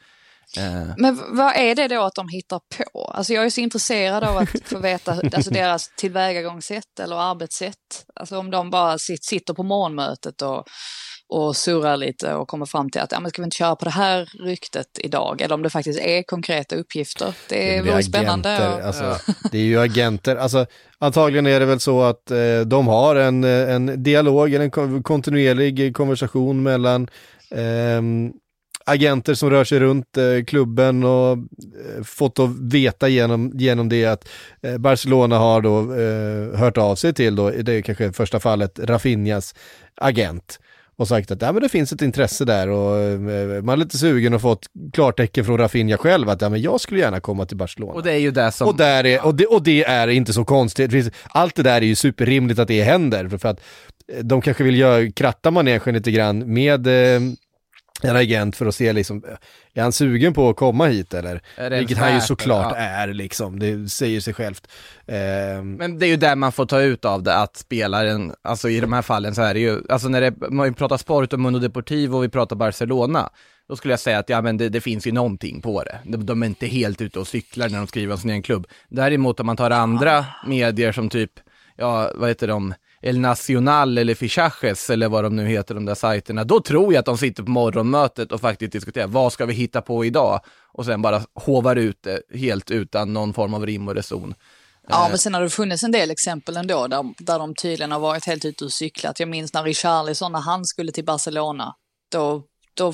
Eh, 0.56 0.94
Men 0.96 1.20
vad 1.36 1.56
är 1.56 1.74
det 1.74 1.88
då 1.88 2.02
att 2.02 2.14
de 2.14 2.28
hittar 2.28 2.60
på? 2.78 3.04
Alltså 3.04 3.32
jag 3.32 3.44
är 3.44 3.50
så 3.50 3.60
intresserad 3.60 4.24
av 4.24 4.36
att 4.36 4.48
få 4.64 4.78
veta 4.78 5.12
alltså 5.32 5.50
deras 5.50 5.90
tillvägagångssätt 5.96 7.00
eller 7.02 7.16
arbetssätt. 7.30 8.04
Alltså 8.14 8.38
om 8.38 8.50
de 8.50 8.70
bara 8.70 8.98
sit, 8.98 9.24
sitter 9.24 9.54
på 9.54 9.62
morgonmötet 9.62 10.42
och, 10.42 10.64
och 11.28 11.56
surrar 11.56 11.96
lite 11.96 12.34
och 12.34 12.48
kommer 12.48 12.66
fram 12.66 12.90
till 12.90 13.00
att 13.00 13.12
ja, 13.12 13.20
men 13.20 13.30
ska 13.30 13.42
vi 13.42 13.44
inte 13.44 13.56
köra 13.56 13.76
på 13.76 13.84
det 13.84 13.90
här 13.90 14.28
ryktet 14.44 14.86
idag? 14.98 15.40
Eller 15.42 15.54
om 15.54 15.62
det 15.62 15.70
faktiskt 15.70 16.00
är 16.00 16.22
konkreta 16.22 16.76
uppgifter. 16.76 17.34
Det 17.48 17.76
Det 17.76 17.82
vore 17.82 17.98
är 17.98 18.02
spännande. 18.02 18.68
och- 18.74 18.80
alltså, 18.86 19.16
Det 19.52 19.58
är 19.58 19.62
ju 19.62 19.80
agenter, 19.80 20.36
alltså 20.36 20.66
antagligen 20.98 21.46
är 21.46 21.60
det 21.60 21.66
väl 21.66 21.80
så 21.80 22.02
att 22.02 22.30
eh, 22.30 22.60
de 22.66 22.86
har 22.86 23.16
en, 23.16 23.44
eh, 23.44 23.74
en 23.74 24.02
dialog, 24.02 24.54
eller 24.54 24.64
en 24.64 24.70
kon- 24.70 25.02
kontinuerlig 25.02 25.96
konversation 25.96 26.62
mellan 26.62 27.08
ehm, 27.54 28.32
agenter 28.88 29.34
som 29.34 29.50
rör 29.50 29.64
sig 29.64 29.80
runt 29.80 30.16
eh, 30.16 30.44
klubben 30.46 31.04
och 31.04 31.32
eh, 31.32 32.02
fått 32.04 32.38
att 32.38 32.50
veta 32.58 33.08
genom, 33.08 33.52
genom 33.54 33.88
det 33.88 34.04
att 34.04 34.28
eh, 34.62 34.78
Barcelona 34.78 35.38
har 35.38 35.60
då 35.60 35.94
eh, 35.94 36.58
hört 36.58 36.78
av 36.78 36.96
sig 36.96 37.14
till 37.14 37.36
då, 37.36 37.50
det 37.50 37.72
är 37.72 37.82
kanske 37.82 38.12
första 38.12 38.40
fallet, 38.40 38.78
Rafinhas 38.78 39.54
agent 39.94 40.58
och 40.98 41.08
sagt 41.08 41.30
att 41.30 41.42
ja, 41.42 41.52
men 41.52 41.62
det 41.62 41.68
finns 41.68 41.92
ett 41.92 42.02
intresse 42.02 42.44
där 42.44 42.68
och 42.68 42.98
eh, 42.98 43.62
man 43.62 43.68
är 43.68 43.76
lite 43.76 43.98
sugen 43.98 44.34
och 44.34 44.40
fått 44.40 44.66
klartecken 44.92 45.44
från 45.44 45.58
Rafinha 45.58 45.96
själv 45.96 46.28
att 46.28 46.42
ja, 46.42 46.48
men 46.48 46.62
jag 46.62 46.80
skulle 46.80 47.00
gärna 47.00 47.20
komma 47.20 47.46
till 47.46 47.56
Barcelona. 47.56 47.92
och 47.92 48.02
det 48.02 48.12
är 48.12 48.18
ju 48.18 48.30
det 48.30 48.52
som... 48.52 48.68
Och, 48.68 48.76
där 48.76 49.06
är, 49.06 49.26
och, 49.26 49.34
det, 49.34 49.46
och 49.46 49.62
det 49.62 49.84
är 49.84 50.08
inte 50.08 50.32
så 50.32 50.44
konstigt. 50.44 51.14
Allt 51.28 51.54
det 51.54 51.62
där 51.62 51.76
är 51.76 51.86
ju 51.86 51.94
superrimligt 51.94 52.58
att 52.58 52.68
det 52.68 52.82
händer. 52.82 53.28
För, 53.28 53.48
att 53.48 53.60
eh, 54.12 54.24
de 54.24 54.40
kanske 54.40 54.64
vill 54.64 54.78
göra, 54.78 55.10
kratta 55.10 55.50
manegen 55.50 55.94
lite 55.94 56.10
grann 56.10 56.52
med 56.52 56.86
en 58.02 58.16
agent 58.16 58.56
för 58.56 58.66
att 58.66 58.74
se 58.74 58.92
liksom, 58.92 59.24
eh, 59.24 59.36
är 59.74 59.82
han 59.82 59.92
sugen 59.92 60.34
på 60.34 60.48
att 60.48 60.56
komma 60.56 60.86
hit 60.86 61.14
eller? 61.14 61.42
Vilket 61.78 61.98
han 61.98 62.14
ju 62.14 62.20
såklart 62.20 62.72
ja. 62.76 62.76
är 62.76 63.08
liksom, 63.08 63.58
det 63.58 63.88
säger 63.88 64.20
sig 64.20 64.34
självt. 64.34 64.68
Ehm, 65.06 65.72
Men 65.72 65.98
det 65.98 66.06
är 66.06 66.08
ju 66.08 66.16
där 66.16 66.36
man 66.36 66.52
får 66.52 66.66
ta 66.66 66.80
ut 66.80 67.04
av 67.04 67.22
det, 67.22 67.36
att 67.36 67.56
spelaren, 67.56 68.34
alltså 68.42 68.68
i 68.68 68.80
de 68.80 68.92
här 68.92 69.02
fallen 69.02 69.34
så 69.34 69.42
är 69.42 69.54
det 69.54 69.60
ju, 69.60 69.80
alltså 69.88 70.08
när 70.08 70.20
det, 70.20 70.50
man 70.50 70.74
pratar 70.74 70.96
sport 70.96 71.32
och 71.32 71.40
Mundo 71.40 71.58
Deportivo 71.58 72.16
och 72.16 72.24
vi 72.24 72.28
pratar 72.28 72.56
Barcelona, 72.56 73.30
då 73.68 73.76
skulle 73.76 73.92
jag 73.92 74.00
säga 74.00 74.18
att 74.18 74.28
ja 74.28 74.42
men 74.42 74.56
det, 74.56 74.68
det 74.68 74.80
finns 74.80 75.06
ju 75.06 75.12
någonting 75.12 75.60
på 75.60 75.82
det. 75.82 75.98
De, 76.04 76.26
de 76.26 76.42
är 76.42 76.46
inte 76.46 76.66
helt 76.66 77.00
ute 77.00 77.18
och 77.18 77.26
cyklar 77.26 77.68
när 77.68 77.78
de 77.78 77.86
skriver 77.86 78.12
om 78.12 78.18
sin 78.18 78.30
egen 78.30 78.42
klubb. 78.42 78.66
Däremot 78.88 79.40
om 79.40 79.46
man 79.46 79.56
tar 79.56 79.70
andra 79.70 80.24
medier 80.46 80.92
som 80.92 81.08
typ, 81.08 81.30
ja 81.76 82.12
vad 82.14 82.28
heter 82.28 82.48
de, 82.48 82.74
El 83.02 83.18
Nacional 83.18 83.98
eller 83.98 84.14
Fichajes 84.14 84.90
eller 84.90 85.08
vad 85.08 85.24
de 85.24 85.36
nu 85.36 85.46
heter, 85.46 85.74
de 85.74 85.84
där 85.84 85.94
sajterna, 85.94 86.44
då 86.44 86.60
tror 86.60 86.92
jag 86.92 87.00
att 87.00 87.06
de 87.06 87.18
sitter 87.18 87.42
på 87.42 87.50
morgonmötet 87.50 88.32
och 88.32 88.40
faktiskt 88.40 88.72
diskuterar, 88.72 89.06
vad 89.06 89.32
ska 89.32 89.46
vi 89.46 89.54
hitta 89.54 89.82
på 89.82 90.04
idag? 90.04 90.40
Och 90.72 90.84
sen 90.84 91.02
bara 91.02 91.22
hovar 91.34 91.76
ut 91.76 92.02
det 92.02 92.22
helt 92.38 92.70
utan 92.70 93.12
någon 93.12 93.34
form 93.34 93.54
av 93.54 93.66
rim 93.66 93.88
och 93.88 93.94
reson. 93.94 94.34
Ja, 94.88 95.04
Eh. 95.04 95.08
men 95.08 95.18
sen 95.18 95.34
har 95.34 95.40
det 95.42 95.50
funnits 95.50 95.82
en 95.82 95.92
del 95.92 96.10
exempel 96.10 96.56
ändå 96.56 96.86
där, 96.86 97.04
där 97.18 97.38
de 97.38 97.54
tydligen 97.54 97.92
har 97.92 98.00
varit 98.00 98.26
helt 98.26 98.44
ute 98.44 98.64
och 98.64 98.72
cyklat. 98.72 99.20
Jag 99.20 99.28
minns 99.28 99.52
när 99.54 99.62
Richarlison, 99.62 100.32
när 100.32 100.40
han 100.40 100.64
skulle 100.64 100.92
till 100.92 101.04
Barcelona, 101.04 101.74
då, 102.12 102.42
då 102.74 102.92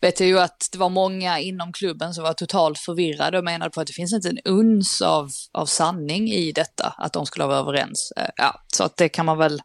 vet 0.00 0.20
jag 0.20 0.28
ju 0.28 0.40
att 0.40 0.68
det 0.72 0.78
var 0.78 0.88
många 0.88 1.38
inom 1.38 1.72
klubben 1.72 2.14
som 2.14 2.24
var 2.24 2.32
totalt 2.32 2.78
förvirrade 2.78 3.38
och 3.38 3.44
menade 3.44 3.70
på 3.70 3.80
att 3.80 3.86
det 3.86 3.92
finns 3.92 4.12
inte 4.12 4.28
en 4.28 4.38
uns 4.44 5.02
av, 5.02 5.30
av 5.52 5.66
sanning 5.66 6.28
i 6.28 6.52
detta, 6.52 6.94
att 6.98 7.12
de 7.12 7.26
skulle 7.26 7.46
vara 7.46 7.58
överens. 7.58 8.12
Eh, 8.16 8.24
Ja, 8.36 8.60
så 8.74 8.84
att 8.84 8.96
det 8.96 9.08
kan 9.08 9.26
man 9.26 9.38
väl... 9.38 9.60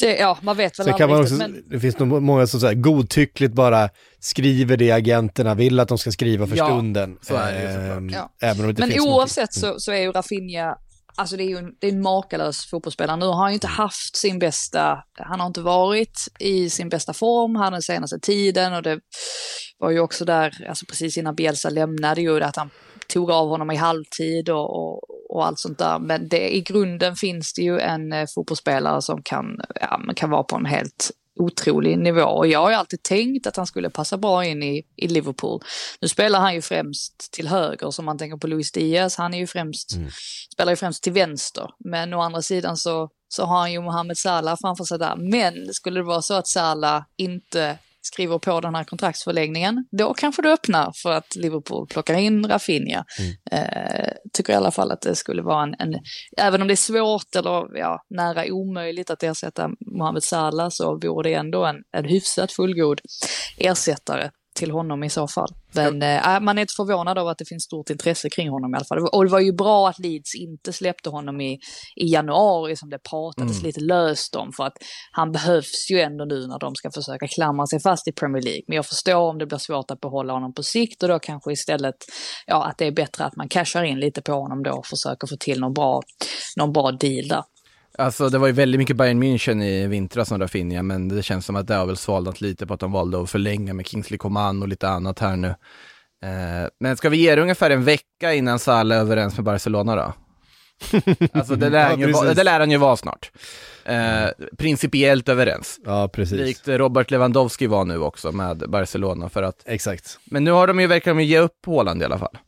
Det, 0.00 0.16
ja, 0.18 0.38
man 0.42 0.56
vet 0.56 0.78
väl 0.78 0.84
Sen 0.86 0.94
kan 0.98 1.10
man 1.10 1.18
aldrig 1.18 1.32
också, 1.38 1.46
riktigt, 1.46 1.64
men 1.64 1.72
det 1.74 1.80
finns 1.80 1.98
nog 1.98 2.22
många 2.22 2.46
som 2.46 2.60
så 2.60 2.66
här, 2.66 2.74
godtyckligt 2.74 3.54
bara 3.54 3.88
skriver 4.20 4.76
det 4.76 4.90
agenterna 4.92 5.54
vill 5.54 5.80
att 5.80 5.88
de 5.88 5.98
ska 5.98 6.10
skriva 6.12 6.46
för 6.46 6.56
Ja, 6.56 6.66
stunden. 6.66 7.16
så 7.22 7.34
är 7.36 7.52
det 7.52 7.60
ju 7.62 7.66
såklart. 7.68 7.96
Ehm, 7.96 8.08
Ja. 8.10 8.30
Även 8.42 8.64
om 8.64 8.74
det 8.74 8.86
Men 8.86 9.00
oavsett 9.00 9.54
så, 9.54 9.74
så 9.80 9.92
är 9.92 9.96
ju 10.00 10.12
Rafinha, 10.12 10.76
alltså 11.20 11.36
det 11.36 11.44
är 11.44 11.48
ju 11.48 11.56
en, 11.56 11.72
det 11.78 11.86
är 11.86 11.92
en 11.92 12.02
makalös 12.02 12.70
fotbollsspelare. 12.70 13.16
Nu 13.16 13.26
har 13.26 13.34
han 13.34 13.50
ju 13.50 13.54
inte 13.54 13.66
haft 13.66 14.16
sin 14.16 14.38
bästa, 14.38 14.98
han 15.12 15.40
har 15.40 15.46
inte 15.46 15.60
varit 15.60 16.18
i 16.38 16.70
sin 16.70 16.88
bästa 16.88 17.12
form 17.12 17.56
här 17.56 17.70
den 17.70 17.82
senaste 17.82 18.18
tiden 18.18 18.74
och 18.74 18.82
det 18.82 19.00
var 19.78 19.90
ju 19.90 20.00
också 20.00 20.24
där, 20.24 20.66
alltså 20.68 20.86
precis 20.86 21.18
innan 21.18 21.34
Bielsa 21.34 21.70
lämnade 21.70 22.20
ju, 22.20 22.42
att 22.42 22.56
han 22.56 22.70
tog 23.08 23.30
av 23.30 23.48
honom 23.48 23.70
i 23.70 23.76
halvtid 23.76 24.48
och, 24.48 24.76
och, 24.76 25.00
och 25.30 25.46
allt 25.46 25.58
sånt 25.58 25.78
där. 25.78 25.98
Men 25.98 26.28
det, 26.28 26.56
i 26.56 26.60
grunden 26.60 27.16
finns 27.16 27.52
det 27.54 27.62
ju 27.62 27.78
en 27.78 28.12
eh, 28.12 28.26
fotbollsspelare 28.34 29.02
som 29.02 29.22
kan, 29.22 29.60
ja, 29.80 30.00
kan 30.16 30.30
vara 30.30 30.42
på 30.42 30.56
en 30.56 30.66
helt 30.66 31.10
otrolig 31.38 31.98
nivå. 31.98 32.22
Och 32.22 32.46
jag 32.46 32.60
har 32.60 32.70
ju 32.70 32.76
alltid 32.76 33.02
tänkt 33.02 33.46
att 33.46 33.56
han 33.56 33.66
skulle 33.66 33.90
passa 33.90 34.16
bra 34.16 34.44
in 34.44 34.62
i, 34.62 34.82
i 34.96 35.08
Liverpool. 35.08 35.62
Nu 36.00 36.08
spelar 36.08 36.40
han 36.40 36.54
ju 36.54 36.62
främst 36.62 37.32
till 37.32 37.48
höger, 37.48 37.90
som 37.90 38.04
man 38.04 38.18
tänker 38.18 38.36
på 38.36 38.46
Luis 38.46 38.72
Diaz. 38.72 39.16
Han 39.16 39.34
är 39.34 39.38
ju 39.38 39.46
främst, 39.46 39.96
mm. 39.96 40.10
spelar 40.52 40.72
ju 40.72 40.76
främst 40.76 41.02
till 41.02 41.12
vänster. 41.12 41.70
Men 41.78 42.14
å 42.14 42.20
andra 42.20 42.42
sidan 42.42 42.76
så, 42.76 43.10
så 43.28 43.44
har 43.44 43.58
han 43.58 43.72
ju 43.72 43.80
Mohamed 43.80 44.18
Salah 44.18 44.56
framför 44.60 44.84
sig 44.84 44.98
där. 44.98 45.16
Men 45.16 45.74
skulle 45.74 46.00
det 46.00 46.04
vara 46.04 46.22
så 46.22 46.34
att 46.34 46.46
Salah 46.48 47.04
inte 47.16 47.78
skriver 48.02 48.38
på 48.38 48.60
den 48.60 48.74
här 48.74 48.84
kontraktsförlängningen, 48.84 49.86
då 49.98 50.14
kanske 50.14 50.42
det 50.42 50.52
öppnar 50.52 50.92
för 51.02 51.12
att 51.12 51.36
Liverpool 51.36 51.86
plockar 51.86 52.14
in 52.14 52.46
Rafinha. 52.48 53.04
Mm. 53.18 53.32
Eh, 53.52 54.12
tycker 54.32 54.52
i 54.52 54.56
alla 54.56 54.70
fall 54.70 54.90
att 54.90 55.00
det 55.00 55.14
skulle 55.14 55.42
vara 55.42 55.62
en, 55.62 55.74
en, 55.78 55.94
även 56.36 56.62
om 56.62 56.68
det 56.68 56.74
är 56.74 56.76
svårt 56.76 57.36
eller 57.36 57.78
ja, 57.78 58.04
nära 58.10 58.44
omöjligt 58.52 59.10
att 59.10 59.22
ersätta 59.22 59.70
Mohamed 59.96 60.22
Salah 60.22 60.68
så 60.70 60.98
vore 60.98 61.30
det 61.30 61.34
ändå 61.34 61.64
en, 61.64 61.76
en 61.96 62.04
hyfsat 62.04 62.52
fullgod 62.52 63.00
ersättare 63.58 64.30
till 64.60 64.70
honom 64.70 65.04
i 65.04 65.10
så 65.10 65.28
fall. 65.28 65.48
Men 65.74 66.02
äh, 66.02 66.40
man 66.40 66.58
är 66.58 66.62
inte 66.62 66.74
förvånad 66.76 67.18
av 67.18 67.28
att 67.28 67.38
det 67.38 67.48
finns 67.48 67.64
stort 67.64 67.90
intresse 67.90 68.30
kring 68.30 68.48
honom 68.48 68.74
i 68.74 68.76
alla 68.76 68.84
fall. 68.84 68.98
Och 68.98 69.24
det 69.24 69.30
var 69.30 69.40
ju 69.40 69.52
bra 69.52 69.88
att 69.88 69.98
Leeds 69.98 70.34
inte 70.34 70.72
släppte 70.72 71.10
honom 71.10 71.40
i, 71.40 71.52
i 71.96 72.06
januari 72.12 72.76
som 72.76 72.90
det 72.90 72.98
pratades 73.10 73.58
mm. 73.58 73.66
lite 73.66 73.80
löst 73.80 74.36
om. 74.36 74.52
För 74.56 74.64
att 74.64 74.76
han 75.12 75.32
behövs 75.32 75.90
ju 75.90 76.00
ändå 76.00 76.24
nu 76.24 76.46
när 76.46 76.58
de 76.58 76.74
ska 76.74 76.90
försöka 76.90 77.28
klamra 77.28 77.66
sig 77.66 77.80
fast 77.80 78.08
i 78.08 78.12
Premier 78.12 78.42
League. 78.42 78.62
Men 78.68 78.76
jag 78.76 78.86
förstår 78.86 79.30
om 79.30 79.38
det 79.38 79.46
blir 79.46 79.58
svårt 79.58 79.90
att 79.90 80.00
behålla 80.00 80.32
honom 80.32 80.54
på 80.54 80.62
sikt 80.62 81.02
och 81.02 81.08
då 81.08 81.18
kanske 81.18 81.52
istället 81.52 81.96
ja, 82.46 82.64
att 82.64 82.78
det 82.78 82.86
är 82.86 82.92
bättre 82.92 83.24
att 83.24 83.36
man 83.36 83.48
cashar 83.48 83.82
in 83.84 84.00
lite 84.00 84.22
på 84.22 84.32
honom 84.32 84.62
då 84.62 84.72
och 84.72 84.86
försöker 84.86 85.26
få 85.26 85.36
till 85.36 85.60
någon 85.60 85.72
bra, 85.74 86.02
någon 86.56 86.72
bra 86.72 86.92
deal 86.92 87.28
där. 87.28 87.42
Alltså 87.98 88.28
det 88.28 88.38
var 88.38 88.46
ju 88.46 88.52
väldigt 88.52 88.78
mycket 88.78 88.96
Bayern 88.96 89.22
München 89.22 89.62
i 89.64 89.86
vintras 89.86 90.28
som 90.28 90.40
Rafinha, 90.40 90.82
men 90.82 91.08
det 91.08 91.22
känns 91.22 91.46
som 91.46 91.56
att 91.56 91.66
det 91.66 91.74
har 91.74 91.86
väl 91.86 91.96
svalnat 91.96 92.40
lite 92.40 92.66
på 92.66 92.74
att 92.74 92.80
de 92.80 92.92
valde 92.92 93.22
att 93.22 93.30
förlänga 93.30 93.74
med 93.74 93.86
Kingsley 93.86 94.18
Coman 94.18 94.62
och 94.62 94.68
lite 94.68 94.88
annat 94.88 95.18
här 95.18 95.36
nu. 95.36 95.48
Eh, 96.22 96.68
men 96.80 96.96
ska 96.96 97.08
vi 97.08 97.16
ge 97.16 97.34
det 97.34 97.42
ungefär 97.42 97.70
en 97.70 97.84
vecka 97.84 98.34
innan 98.34 98.58
Salah 98.58 98.98
är 98.98 99.00
överens 99.00 99.36
med 99.36 99.44
Barcelona 99.44 99.96
då? 99.96 100.12
alltså 101.32 101.56
det 101.56 101.70
lär, 101.70 101.88
han 101.88 102.00
ju, 102.00 102.10
ja, 102.10 102.34
det 102.34 102.44
lär 102.44 102.60
han 102.60 102.70
ju 102.70 102.76
vara 102.76 102.96
snart. 102.96 103.30
Eh, 103.84 104.28
principiellt 104.58 105.28
överens. 105.28 105.80
Ja, 105.84 106.08
precis. 106.08 106.38
Likt 106.38 106.68
Robert 106.68 107.10
Lewandowski 107.10 107.66
var 107.66 107.84
nu 107.84 107.98
också 107.98 108.32
med 108.32 108.64
Barcelona 108.68 109.28
för 109.28 109.42
att... 109.42 109.62
Exakt. 109.64 110.18
Men 110.24 110.44
nu 110.44 110.50
har 110.50 110.66
de 110.66 110.80
ju, 110.80 110.86
verkar 110.86 111.14
de 111.14 111.22
ge 111.22 111.38
upp 111.38 111.66
Håland 111.66 112.02
i 112.02 112.04
alla 112.04 112.18
fall. 112.18 112.38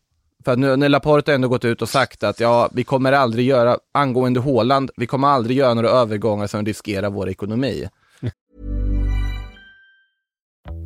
För 0.45 0.57
nu 0.57 0.77
när 0.77 0.89
Laporte 0.89 1.35
ändå 1.35 1.49
gått 1.49 1.65
ut 1.65 1.83
och 1.83 1.89
sagt 1.89 2.23
att 2.23 2.41
ja, 2.41 2.69
vi 2.73 2.85
kommer 2.85 3.13
aldrig 3.13 3.47
göra, 3.47 3.79
angående 3.93 4.41
Håland, 4.41 4.91
vi 4.97 5.07
kommer 5.07 5.29
aldrig 5.29 5.57
göra 5.57 5.75
några 5.75 5.89
övergångar 5.89 6.47
som 6.47 6.67
riskerar 6.67 7.11
vår 7.11 7.29
ekonomi. 7.29 7.89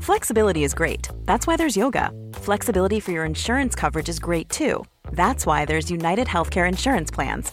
Flexibility 0.00 0.64
is 0.64 0.74
great. 0.74 1.08
That's 1.26 1.46
why 1.46 1.56
there's 1.56 1.78
yoga. 1.78 2.10
Flexibility 2.32 3.00
for 3.00 3.12
your 3.12 3.26
insurance 3.26 3.80
coverage 3.80 4.08
is 4.08 4.18
great 4.18 4.48
too. 4.48 4.84
That's 5.12 5.46
why 5.46 5.66
there's 5.66 5.90
United 5.90 6.26
Healthcare 6.26 6.68
Insurance 6.68 7.14
Plans. 7.14 7.52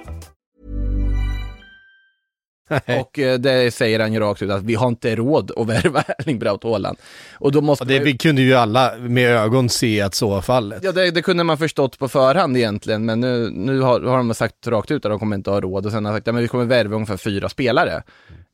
och 2.99 3.19
eh, 3.19 3.39
det 3.39 3.73
säger 3.73 3.99
han 3.99 4.13
ju 4.13 4.19
rakt 4.19 4.41
ut 4.41 4.51
att 4.51 4.63
vi 4.63 4.75
har 4.75 4.87
inte 4.87 5.15
råd 5.15 5.51
att 5.57 5.67
värva 5.67 6.01
Erling 6.17 6.39
Braut 6.39 6.63
Haaland. 6.63 6.97
Och 7.33 7.51
då 7.51 7.61
måste 7.61 7.83
och 7.83 7.87
det 7.87 7.99
vi... 7.99 8.17
kunde 8.17 8.41
ju 8.41 8.53
alla 8.53 8.93
med 8.97 9.31
ögon 9.31 9.69
se 9.69 10.01
att 10.01 10.15
så 10.15 10.29
var 10.29 10.41
fallet. 10.41 10.83
Ja, 10.83 10.91
det, 10.91 11.11
det, 11.11 11.21
kunde 11.21 11.43
man 11.43 11.57
förstått 11.57 11.99
på 11.99 12.07
förhand 12.07 12.57
egentligen, 12.57 13.05
men 13.05 13.19
nu, 13.19 13.49
nu 13.53 13.79
har, 13.79 14.01
har 14.01 14.17
de 14.17 14.33
sagt 14.33 14.67
rakt 14.67 14.91
ut 14.91 15.05
att 15.05 15.11
de 15.11 15.19
kommer 15.19 15.35
inte 15.35 15.49
ha 15.49 15.61
råd 15.61 15.85
och 15.85 15.91
sen 15.91 16.05
har 16.05 16.11
de 16.11 16.17
sagt 16.17 16.27
att 16.27 16.35
ja, 16.35 16.41
vi 16.41 16.47
kommer 16.47 16.65
värva 16.65 16.95
ungefär 16.95 17.17
fyra 17.17 17.49
spelare. 17.49 18.03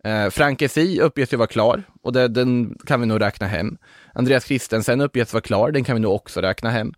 Eh, 0.03 0.29
Frank 0.29 0.61
Esi 0.61 0.99
uppges 1.01 1.33
ju 1.33 1.37
vara 1.37 1.47
klar 1.47 1.83
och 2.01 2.13
det, 2.13 2.27
den 2.27 2.77
kan 2.85 3.01
vi 3.01 3.05
nog 3.05 3.21
räkna 3.21 3.47
hem. 3.47 3.77
Andreas 4.13 4.45
Christensen 4.45 5.01
uppges 5.01 5.33
vara 5.33 5.41
klar, 5.41 5.71
den 5.71 5.83
kan 5.83 5.95
vi 5.95 6.01
nog 6.01 6.15
också 6.15 6.41
räkna 6.41 6.69
hem. 6.69 6.93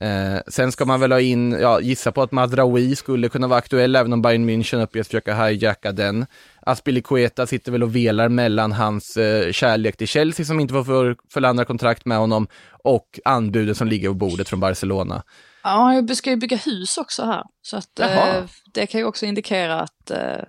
Eh, 0.00 0.40
sen 0.48 0.72
ska 0.72 0.84
man 0.84 1.00
väl 1.00 1.12
ha 1.12 1.20
in, 1.20 1.52
ja, 1.52 1.80
gissa 1.80 2.12
på 2.12 2.22
att 2.22 2.32
Madraoui 2.32 2.96
skulle 2.96 3.28
kunna 3.28 3.46
vara 3.46 3.58
aktuell, 3.58 3.96
även 3.96 4.12
om 4.12 4.22
Bayern 4.22 4.50
München 4.50 4.82
uppges 4.82 5.06
försöka 5.06 5.44
hijacka 5.44 5.92
den. 5.92 6.26
Aspilicueta 6.66 7.46
sitter 7.46 7.72
väl 7.72 7.82
och 7.82 7.96
velar 7.96 8.28
mellan 8.28 8.72
hans 8.72 9.16
eh, 9.16 9.52
kärlek 9.52 9.96
till 9.96 10.08
Chelsea 10.08 10.46
som 10.46 10.60
inte 10.60 10.74
får 10.74 10.84
för, 10.84 11.16
förlandra 11.32 11.64
kontrakt 11.64 12.04
med 12.04 12.18
honom 12.18 12.46
och 12.84 13.20
anbuden 13.24 13.74
som 13.74 13.88
ligger 13.88 14.08
på 14.08 14.14
bordet 14.14 14.48
från 14.48 14.60
Barcelona. 14.60 15.22
Ja, 15.62 15.94
jag 15.94 16.16
ska 16.16 16.30
ju 16.30 16.36
bygga 16.36 16.56
hus 16.56 16.98
också 16.98 17.24
här, 17.24 17.42
så 17.62 17.76
att 17.76 18.00
eh, 18.00 18.44
det 18.74 18.86
kan 18.86 19.00
ju 19.00 19.06
också 19.06 19.26
indikera 19.26 19.80
att, 19.80 20.10
eh, 20.10 20.44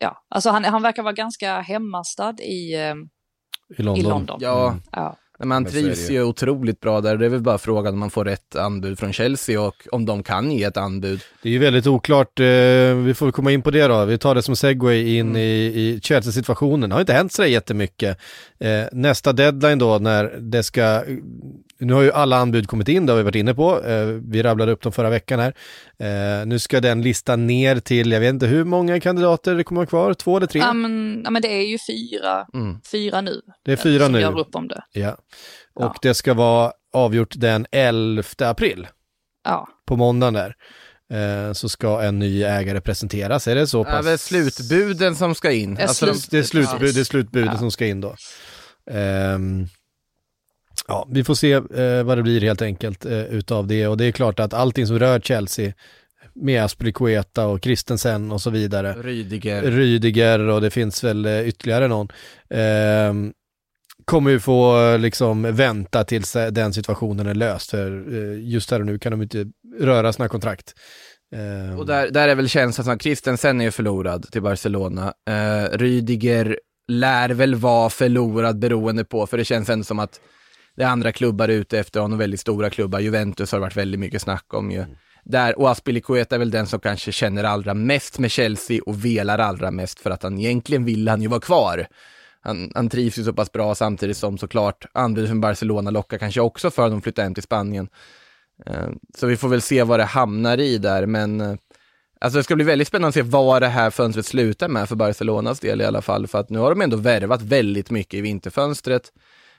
ja, 0.00 0.24
alltså 0.28 0.50
han, 0.50 0.64
han 0.64 0.82
verkar 0.82 1.02
vara 1.02 1.12
ganska 1.12 1.60
hemmastad 1.60 2.34
i, 2.40 2.74
eh, 2.74 2.94
I 3.78 3.82
London. 3.82 4.04
I 4.06 4.08
London. 4.08 4.38
Ja. 4.40 4.68
Mm. 4.68 4.82
ja. 4.92 5.16
Men 5.38 5.48
man 5.48 5.64
trivs 5.64 6.10
ju 6.10 6.22
otroligt 6.22 6.80
bra 6.80 7.00
där. 7.00 7.16
Det 7.16 7.24
är 7.24 7.28
väl 7.28 7.40
bara 7.40 7.58
frågan 7.58 7.92
om 7.94 8.00
man 8.00 8.10
får 8.10 8.24
rätt 8.24 8.56
anbud 8.56 8.98
från 8.98 9.12
Chelsea 9.12 9.60
och 9.60 9.86
om 9.92 10.06
de 10.06 10.22
kan 10.22 10.50
ge 10.52 10.64
ett 10.64 10.76
anbud. 10.76 11.20
Det 11.42 11.48
är 11.48 11.52
ju 11.52 11.58
väldigt 11.58 11.86
oklart. 11.86 12.40
Eh, 12.40 12.46
vi 13.04 13.14
får 13.16 13.32
komma 13.32 13.52
in 13.52 13.62
på 13.62 13.70
det 13.70 13.86
då. 13.86 14.04
Vi 14.04 14.18
tar 14.18 14.34
det 14.34 14.42
som 14.42 14.56
segway 14.56 15.16
in 15.16 15.26
mm. 15.26 15.36
i, 15.36 15.64
i 15.64 16.00
Chelsea-situationen. 16.02 16.90
Det 16.90 16.94
har 16.94 17.00
inte 17.00 17.12
hänt 17.12 17.32
så 17.32 17.44
jättemycket. 17.44 18.18
Eh, 18.58 18.84
nästa 18.92 19.32
deadline 19.32 19.78
då 19.78 19.98
när 19.98 20.36
det 20.40 20.62
ska 20.62 21.02
nu 21.78 21.92
har 21.92 22.02
ju 22.02 22.12
alla 22.12 22.36
anbud 22.36 22.68
kommit 22.68 22.88
in, 22.88 23.06
det 23.06 23.12
har 23.12 23.16
vi 23.16 23.22
varit 23.22 23.34
inne 23.34 23.54
på. 23.54 23.84
Eh, 23.84 24.06
vi 24.06 24.42
rabblade 24.42 24.72
upp 24.72 24.82
dem 24.82 24.92
förra 24.92 25.10
veckan 25.10 25.40
här. 25.40 25.54
Eh, 25.98 26.46
nu 26.46 26.58
ska 26.58 26.80
den 26.80 27.02
listan 27.02 27.46
ner 27.46 27.80
till, 27.80 28.12
jag 28.12 28.20
vet 28.20 28.30
inte 28.30 28.46
hur 28.46 28.64
många 28.64 29.00
kandidater 29.00 29.54
det 29.54 29.64
kommer 29.64 29.78
vara 29.78 29.86
kvar, 29.86 30.14
två 30.14 30.36
eller 30.36 30.46
tre? 30.46 30.60
Ja 30.60 30.72
men, 30.72 31.20
ja, 31.24 31.30
men 31.30 31.42
det 31.42 31.48
är 31.48 31.66
ju 31.66 31.78
fyra, 31.78 32.46
mm. 32.54 32.80
fyra 32.92 33.20
nu. 33.20 33.40
Det 33.64 33.72
är 33.72 33.76
fyra 33.76 34.04
som 34.04 34.12
nu. 34.12 34.20
gör 34.20 34.38
upp 34.38 34.54
om 34.54 34.68
det. 34.68 34.82
Ja. 34.92 35.16
Och 35.74 35.84
ja. 35.84 35.94
det 36.02 36.14
ska 36.14 36.34
vara 36.34 36.72
avgjort 36.92 37.34
den 37.36 37.66
11 37.72 38.22
april. 38.38 38.86
Ja. 39.44 39.68
På 39.86 39.96
måndagen 39.96 40.34
där. 40.34 40.54
Eh, 41.12 41.52
så 41.52 41.68
ska 41.68 42.02
en 42.02 42.18
ny 42.18 42.42
ägare 42.42 42.80
presenteras, 42.80 43.48
är 43.48 43.54
det 43.54 43.66
så 43.66 43.84
pass? 43.84 43.94
Ja, 43.94 44.02
det 44.02 44.10
är 44.10 44.16
slutbuden 44.16 45.16
som 45.16 45.34
ska 45.34 45.52
in. 45.52 45.78
Alltså, 45.80 46.06
det 46.30 46.38
är 46.38 46.42
slutbud, 46.42 46.94
det 46.94 47.00
är 47.00 47.04
slutbuden 47.04 47.48
ja. 47.52 47.58
som 47.58 47.70
ska 47.70 47.86
in 47.86 48.00
då. 48.00 48.16
Um, 48.90 49.68
Ja, 50.88 51.08
vi 51.10 51.24
får 51.24 51.34
se 51.34 51.52
eh, 51.52 52.02
vad 52.04 52.18
det 52.18 52.22
blir 52.22 52.40
helt 52.40 52.62
enkelt 52.62 53.04
eh, 53.04 53.24
utav 53.24 53.66
det 53.66 53.86
och 53.86 53.96
det 53.96 54.04
är 54.04 54.12
klart 54.12 54.40
att 54.40 54.54
allting 54.54 54.86
som 54.86 54.98
rör 54.98 55.20
Chelsea 55.20 55.72
med 56.34 56.64
Aspilicueta 56.64 57.46
och 57.46 57.64
Christensen 57.64 58.32
och 58.32 58.40
så 58.40 58.50
vidare. 58.50 58.92
Rydiger. 58.92 59.62
Rydiger 59.62 60.38
och 60.38 60.60
det 60.60 60.70
finns 60.70 61.04
väl 61.04 61.26
eh, 61.26 61.48
ytterligare 61.48 61.88
någon. 61.88 62.08
Eh, 62.50 63.32
kommer 64.04 64.30
ju 64.30 64.40
få 64.40 64.96
liksom 64.96 65.42
vänta 65.42 66.04
tills 66.04 66.32
den 66.32 66.72
situationen 66.72 67.26
är 67.26 67.34
löst 67.34 67.70
för 67.70 68.14
eh, 68.14 68.48
just 68.48 68.70
här 68.70 68.80
och 68.80 68.86
nu 68.86 68.98
kan 68.98 69.12
de 69.12 69.22
inte 69.22 69.46
röra 69.80 70.12
sina 70.12 70.28
kontrakt. 70.28 70.74
Eh, 71.34 71.78
och 71.78 71.86
där, 71.86 72.10
där 72.10 72.28
är 72.28 72.34
väl 72.34 72.48
känslan 72.48 72.84
som 72.84 72.98
Christensen 72.98 73.60
är 73.60 73.64
ju 73.64 73.70
förlorad 73.70 74.30
till 74.32 74.42
Barcelona. 74.42 75.12
Eh, 75.30 75.78
Rydiger 75.78 76.58
lär 76.88 77.28
väl 77.28 77.54
vara 77.54 77.90
förlorad 77.90 78.58
beroende 78.58 79.04
på, 79.04 79.26
för 79.26 79.38
det 79.38 79.44
känns 79.44 79.70
ändå 79.70 79.84
som 79.84 79.98
att 79.98 80.20
det 80.76 80.82
är 80.82 80.86
andra 80.86 81.12
klubbar 81.12 81.48
ute 81.48 81.78
efter 81.78 82.00
honom, 82.00 82.18
väldigt 82.18 82.40
stora 82.40 82.70
klubbar. 82.70 83.00
Juventus 83.00 83.52
har 83.52 83.58
det 83.58 83.62
varit 83.62 83.76
väldigt 83.76 84.00
mycket 84.00 84.22
snack 84.22 84.54
om 84.54 84.70
ju. 84.70 84.78
Mm. 84.78 84.96
Där, 85.24 85.58
och 85.58 85.70
Aspilicueta 85.70 86.34
är 86.34 86.38
väl 86.38 86.50
den 86.50 86.66
som 86.66 86.80
kanske 86.80 87.12
känner 87.12 87.44
allra 87.44 87.74
mest 87.74 88.18
med 88.18 88.30
Chelsea 88.30 88.82
och 88.86 89.04
velar 89.04 89.38
allra 89.38 89.70
mest 89.70 90.00
för 90.00 90.10
att 90.10 90.22
han 90.22 90.38
egentligen 90.38 90.84
vill 90.84 91.08
han 91.08 91.22
ju 91.22 91.28
vara 91.28 91.40
kvar. 91.40 91.86
Han, 92.40 92.70
han 92.74 92.88
trivs 92.88 93.18
ju 93.18 93.24
så 93.24 93.32
pass 93.32 93.52
bra 93.52 93.74
samtidigt 93.74 94.16
som 94.16 94.38
såklart 94.38 94.86
anbudet 94.92 95.30
från 95.30 95.40
Barcelona 95.40 95.90
lockar 95.90 96.18
kanske 96.18 96.40
också 96.40 96.70
för 96.70 96.82
honom 96.82 96.98
att 96.98 97.04
flytta 97.04 97.22
hem 97.22 97.34
till 97.34 97.42
Spanien. 97.42 97.88
Eh, 98.66 98.88
så 99.18 99.26
vi 99.26 99.36
får 99.36 99.48
väl 99.48 99.62
se 99.62 99.82
vad 99.82 100.00
det 100.00 100.04
hamnar 100.04 100.60
i 100.60 100.78
där, 100.78 101.06
men 101.06 101.40
eh, 101.40 101.54
Alltså 102.20 102.38
det 102.38 102.44
ska 102.44 102.54
bli 102.54 102.64
väldigt 102.64 102.88
spännande 102.88 103.08
att 103.08 103.14
se 103.14 103.22
vad 103.22 103.62
det 103.62 103.68
här 103.68 103.90
fönstret 103.90 104.26
slutar 104.26 104.68
med 104.68 104.88
för 104.88 104.96
Barcelonas 104.96 105.60
del 105.60 105.80
i 105.80 105.84
alla 105.84 106.02
fall, 106.02 106.26
för 106.26 106.38
att 106.38 106.50
nu 106.50 106.58
har 106.58 106.70
de 106.70 106.80
ändå 106.80 106.96
värvat 106.96 107.42
väldigt 107.42 107.90
mycket 107.90 108.14
i 108.14 108.20
vinterfönstret. 108.20 109.12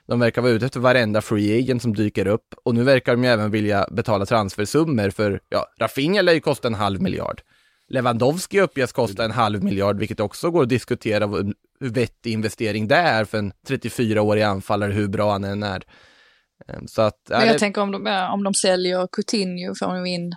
De 0.08 0.20
verkar 0.20 0.42
vara 0.42 0.52
ute 0.52 0.66
efter 0.66 0.80
varenda 0.80 1.20
free 1.20 1.58
agent 1.58 1.82
som 1.82 1.94
dyker 1.94 2.26
upp 2.26 2.54
och 2.64 2.74
nu 2.74 2.84
verkar 2.84 3.12
de 3.12 3.24
ju 3.24 3.30
även 3.30 3.50
vilja 3.50 3.86
betala 3.90 4.26
transfersummor 4.26 5.10
för, 5.10 5.40
ja, 5.48 5.66
Rafinha 5.80 6.22
lär 6.22 6.32
ju 6.32 6.40
kosta 6.40 6.68
en 6.68 6.74
halv 6.74 7.02
miljard. 7.02 7.40
Lewandowski 7.88 8.60
uppges 8.60 8.92
kosta 8.92 9.24
en 9.24 9.30
halv 9.30 9.64
miljard, 9.64 9.98
vilket 9.98 10.20
också 10.20 10.50
går 10.50 10.62
att 10.62 10.68
diskutera 10.68 11.26
hur 11.80 11.90
vettig 11.90 12.32
investering 12.32 12.88
det 12.88 12.96
är 12.96 13.24
för 13.24 13.38
en 13.38 13.52
34-årig 13.68 14.42
anfallare, 14.42 14.92
hur 14.92 15.08
bra 15.08 15.32
han 15.32 15.44
än 15.44 15.62
är. 15.62 15.82
Ehm, 16.68 16.88
så 16.88 17.02
att, 17.02 17.20
Men 17.28 17.40
jag 17.40 17.54
det... 17.54 17.58
tänker 17.58 17.80
om 17.80 17.92
de, 17.92 18.28
om 18.32 18.44
de 18.44 18.54
säljer 18.54 19.08
Coutinho 19.12 19.74
får 19.74 19.94
de 19.94 20.06
in, 20.06 20.32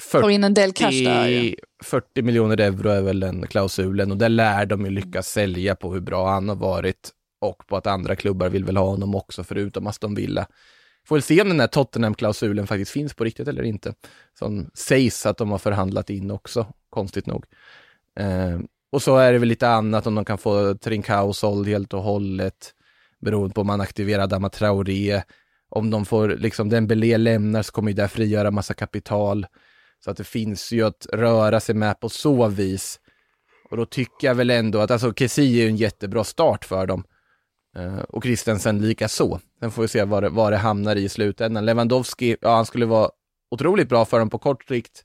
40, 0.00 0.22
får 0.22 0.30
in 0.30 0.44
en 0.44 0.54
del 0.54 0.72
cash 0.72 1.04
där. 1.04 1.54
40 1.84 2.22
miljoner 2.22 2.60
euro 2.60 2.88
är 2.88 3.02
väl 3.02 3.20
den 3.20 3.46
klausulen 3.46 4.10
och 4.10 4.16
det 4.16 4.28
lär 4.28 4.66
de 4.66 4.84
ju 4.84 4.90
lyckas 4.90 5.28
sälja 5.28 5.76
på 5.76 5.92
hur 5.92 6.00
bra 6.00 6.30
han 6.30 6.48
har 6.48 6.56
varit 6.56 7.10
och 7.38 7.66
på 7.66 7.76
att 7.76 7.86
andra 7.86 8.16
klubbar 8.16 8.48
vill 8.48 8.64
väl 8.64 8.76
ha 8.76 8.84
honom 8.84 9.14
också, 9.14 9.44
förutom 9.44 9.86
Aston 9.86 10.14
Villa. 10.14 10.46
Får 11.06 11.16
väl 11.16 11.22
se 11.22 11.42
om 11.42 11.48
den 11.48 11.60
här 11.60 11.66
Tottenham-klausulen 11.66 12.66
faktiskt 12.66 12.90
finns 12.90 13.14
på 13.14 13.24
riktigt 13.24 13.48
eller 13.48 13.62
inte. 13.62 13.94
Som 14.38 14.70
sägs 14.74 15.26
att 15.26 15.36
de 15.36 15.50
har 15.50 15.58
förhandlat 15.58 16.10
in 16.10 16.30
också, 16.30 16.66
konstigt 16.90 17.26
nog. 17.26 17.44
Eh, 18.20 18.58
och 18.92 19.02
så 19.02 19.16
är 19.16 19.32
det 19.32 19.38
väl 19.38 19.48
lite 19.48 19.68
annat 19.68 20.06
om 20.06 20.14
de 20.14 20.24
kan 20.24 20.38
få 20.38 20.74
Trincao 20.74 21.32
såld 21.32 21.68
helt 21.68 21.94
och 21.94 22.02
hållet, 22.02 22.74
beroende 23.20 23.54
på 23.54 23.60
om 23.60 23.66
man 23.66 23.80
aktiverar 23.80 24.26
Dama 24.26 24.48
Traoré. 24.48 25.22
Om 25.68 25.90
de 25.90 26.06
får, 26.06 26.28
liksom 26.28 26.68
Dembélé 26.68 27.16
lämnar 27.16 27.62
så 27.62 27.72
kommer 27.72 27.90
ju 27.90 27.94
det 27.94 28.08
frigöra 28.08 28.50
massa 28.50 28.74
kapital. 28.74 29.46
Så 30.04 30.10
att 30.10 30.16
det 30.16 30.24
finns 30.24 30.72
ju 30.72 30.82
att 30.82 31.06
röra 31.12 31.60
sig 31.60 31.74
med 31.74 32.00
på 32.00 32.08
så 32.08 32.48
vis. 32.48 33.00
Och 33.70 33.76
då 33.76 33.86
tycker 33.86 34.26
jag 34.26 34.34
väl 34.34 34.50
ändå 34.50 34.78
att, 34.78 34.90
alltså 34.90 35.12
Kessie 35.14 35.44
är 35.44 35.62
ju 35.62 35.68
en 35.68 35.76
jättebra 35.76 36.24
start 36.24 36.64
för 36.64 36.86
dem. 36.86 37.04
Uh, 37.78 37.98
och 37.98 38.22
Christensen 38.22 38.78
lika 38.78 39.08
så. 39.08 39.40
Sen 39.60 39.70
får 39.70 39.82
vi 39.82 39.88
se 39.88 40.04
vad 40.04 40.22
det, 40.22 40.28
vad 40.28 40.52
det 40.52 40.56
hamnar 40.56 40.96
i 40.96 41.08
slutändan. 41.08 41.66
Lewandowski, 41.66 42.36
ja 42.40 42.56
han 42.56 42.66
skulle 42.66 42.86
vara 42.86 43.10
otroligt 43.50 43.88
bra 43.88 44.04
för 44.04 44.18
dem 44.18 44.30
på 44.30 44.38
kort 44.38 44.68
sikt. 44.68 45.04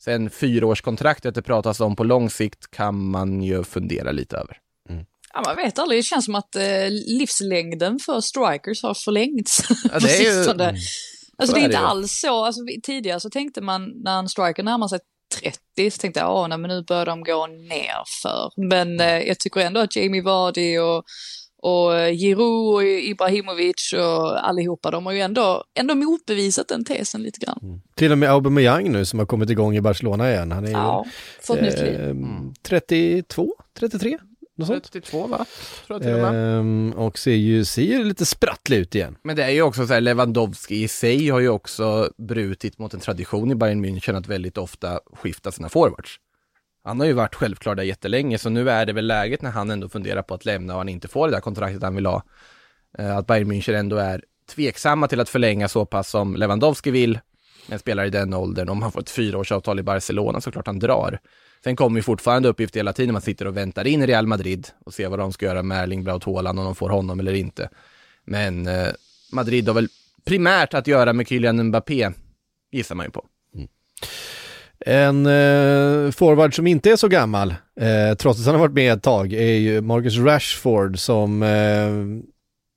Sen 0.00 0.30
fyraårskontraktet 0.30 1.34
det 1.34 1.42
pratas 1.42 1.80
om 1.80 1.96
på 1.96 2.04
lång 2.04 2.30
sikt 2.30 2.70
kan 2.70 3.10
man 3.10 3.42
ju 3.42 3.64
fundera 3.64 4.12
lite 4.12 4.36
över. 4.36 4.56
Mm. 4.88 5.04
Ja, 5.34 5.42
man 5.46 5.56
vet 5.56 5.78
aldrig, 5.78 5.98
det 5.98 6.02
känns 6.02 6.24
som 6.24 6.34
att 6.34 6.56
eh, 6.56 6.90
livslängden 6.90 7.98
för 7.98 8.20
strikers 8.20 8.82
har 8.82 8.94
förlängts 8.94 9.62
ja, 9.92 9.98
det 10.00 10.16
är 10.16 10.22
ju... 10.22 10.50
mm. 10.50 10.76
Alltså 11.38 11.54
det 11.54 11.60
är, 11.60 11.62
är 11.62 11.66
inte 11.66 11.78
alls 11.78 12.20
så, 12.20 12.44
alltså, 12.44 12.60
tidigare 12.82 13.20
så 13.20 13.30
tänkte 13.30 13.60
man 13.60 13.92
när 14.04 14.18
en 14.18 14.28
striker 14.28 14.62
närmar 14.62 14.88
sig 14.88 14.98
30 15.40 15.90
så 15.90 15.98
tänkte 15.98 16.20
jag, 16.20 16.36
åh 16.36 16.48
nej 16.48 16.58
men 16.58 16.68
nu 16.68 16.82
börjar 16.82 17.06
de 17.06 17.24
gå 17.24 17.46
ner 17.46 18.02
för. 18.22 18.50
Men 18.68 19.00
eh, 19.00 19.18
jag 19.18 19.38
tycker 19.38 19.60
ändå 19.60 19.80
att 19.80 19.96
Jamie 19.96 20.22
Vardy 20.22 20.78
och 20.78 21.04
och 21.62 21.98
eh, 21.98 22.16
Giroud 22.16 22.74
och 22.74 22.84
Ibrahimovic 22.84 23.94
och 23.96 24.48
allihopa, 24.48 24.90
de 24.90 25.06
har 25.06 25.12
ju 25.12 25.20
ändå, 25.20 25.64
ändå 25.74 25.94
motbevisat 25.94 26.68
den 26.68 26.84
tesen 26.84 27.22
lite 27.22 27.40
grann. 27.40 27.58
Mm. 27.62 27.80
Till 27.94 28.12
och 28.12 28.18
med 28.18 28.30
Aubameyang 28.30 28.92
nu 28.92 29.04
som 29.04 29.18
har 29.18 29.26
kommit 29.26 29.50
igång 29.50 29.76
i 29.76 29.80
Barcelona 29.80 30.30
igen. 30.30 30.52
Han 30.52 30.64
är 30.64 30.70
ja, 30.70 31.04
ju, 31.06 31.10
fått 31.42 31.60
nytt 31.60 31.78
liv. 31.78 32.00
Eh, 32.00 32.14
32, 32.62 33.54
33? 33.78 34.18
Något 34.58 34.68
32 34.68 35.26
va? 35.26 35.46
Tror 35.86 36.00
jag 36.00 36.02
till 36.02 36.12
och 36.14 36.32
med. 36.32 36.58
Ehm, 36.58 36.92
och 36.92 37.18
ser 37.18 37.32
ju, 37.32 37.64
ser 37.64 37.82
ju 37.82 38.04
lite 38.04 38.26
sprattlig 38.26 38.78
ut 38.78 38.94
igen. 38.94 39.16
Men 39.22 39.36
det 39.36 39.44
är 39.44 39.50
ju 39.50 39.62
också 39.62 39.86
så 39.86 39.92
här, 39.92 40.00
Lewandowski 40.00 40.82
i 40.82 40.88
sig 40.88 41.28
har 41.28 41.40
ju 41.40 41.48
också 41.48 42.12
brutit 42.16 42.78
mot 42.78 42.94
en 42.94 43.00
tradition 43.00 43.50
i 43.50 43.54
Bayern 43.54 43.84
München 43.84 44.16
att 44.16 44.28
väldigt 44.28 44.58
ofta 44.58 45.00
skifta 45.12 45.52
sina 45.52 45.68
forwards. 45.68 46.18
Han 46.88 47.00
har 47.00 47.06
ju 47.06 47.12
varit 47.12 47.34
självklar 47.34 47.74
där 47.74 47.82
jättelänge, 47.82 48.38
så 48.38 48.50
nu 48.50 48.70
är 48.70 48.86
det 48.86 48.92
väl 48.92 49.06
läget 49.06 49.42
när 49.42 49.50
han 49.50 49.70
ändå 49.70 49.88
funderar 49.88 50.22
på 50.22 50.34
att 50.34 50.44
lämna 50.44 50.72
och 50.72 50.80
han 50.80 50.88
inte 50.88 51.08
får 51.08 51.28
det 51.28 51.34
där 51.34 51.40
kontraktet 51.40 51.82
han 51.82 51.94
vill 51.94 52.06
ha. 52.06 52.22
Eh, 52.98 53.16
att 53.16 53.26
Bayern 53.26 53.52
München 53.52 53.74
ändå 53.74 53.96
är 53.96 54.24
tveksamma 54.54 55.08
till 55.08 55.20
att 55.20 55.28
förlänga 55.28 55.68
så 55.68 55.86
pass 55.86 56.10
som 56.10 56.36
Lewandowski 56.36 56.90
vill, 56.90 57.20
en 57.68 57.78
spelare 57.78 58.06
i 58.06 58.10
den 58.10 58.34
åldern. 58.34 58.68
Om 58.68 58.82
han 58.82 58.92
får 58.92 59.00
ett 59.00 59.10
fyraårsavtal 59.10 59.78
i 59.78 59.82
Barcelona 59.82 60.40
så 60.40 60.50
klart 60.50 60.66
han 60.66 60.78
drar. 60.78 61.18
Sen 61.64 61.76
kommer 61.76 61.98
ju 61.98 62.02
fortfarande 62.02 62.48
uppgift 62.48 62.76
hela 62.76 62.92
tiden, 62.92 63.12
man 63.12 63.22
sitter 63.22 63.46
och 63.46 63.56
väntar 63.56 63.86
in 63.86 64.06
Real 64.06 64.26
Madrid 64.26 64.68
och 64.84 64.94
ser 64.94 65.08
vad 65.08 65.18
de 65.18 65.32
ska 65.32 65.46
göra 65.46 65.62
med 65.62 65.82
Erling 65.82 66.04
Braut 66.04 66.24
Haaland, 66.24 66.58
om 66.58 66.64
de 66.64 66.74
får 66.74 66.90
honom 66.90 67.20
eller 67.20 67.32
inte. 67.32 67.70
Men 68.24 68.66
eh, 68.66 68.88
Madrid 69.32 69.68
har 69.68 69.74
väl 69.74 69.88
primärt 70.24 70.74
att 70.74 70.86
göra 70.86 71.12
med 71.12 71.28
Kylian 71.28 71.62
Mbappé, 71.62 72.10
gissar 72.70 72.94
man 72.94 73.06
ju 73.06 73.10
på. 73.10 73.26
Mm. 73.54 73.68
En 74.86 75.26
eh, 75.26 76.10
forward 76.10 76.56
som 76.56 76.66
inte 76.66 76.90
är 76.90 76.96
så 76.96 77.08
gammal, 77.08 77.54
eh, 77.80 78.16
trots 78.18 78.40
att 78.40 78.46
han 78.46 78.54
har 78.54 78.60
varit 78.60 78.74
med 78.74 78.92
ett 78.92 79.02
tag, 79.02 79.32
är 79.32 79.52
ju 79.52 79.80
Marcus 79.80 80.16
Rashford 80.16 80.98
som 80.98 81.42
eh, 81.42 81.90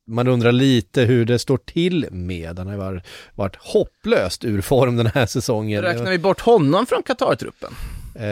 man 0.08 0.28
undrar 0.28 0.52
lite 0.52 1.02
hur 1.02 1.26
det 1.26 1.40
står 1.40 1.58
till 1.58 2.08
med. 2.12 2.58
Han 2.58 2.68
har 2.68 2.78
varit, 2.78 3.04
varit 3.36 3.56
hopplöst 3.56 4.46
ur 4.46 4.62
form 4.62 4.98
den 4.98 5.08
här 5.08 5.26
säsongen. 5.26 5.82
Räknar 5.82 6.12
vi 6.12 6.20
bort 6.20 6.42
honom 6.42 6.86
från 6.86 7.04
Qatar-truppen? 7.04 7.74
Eh, 8.16 8.26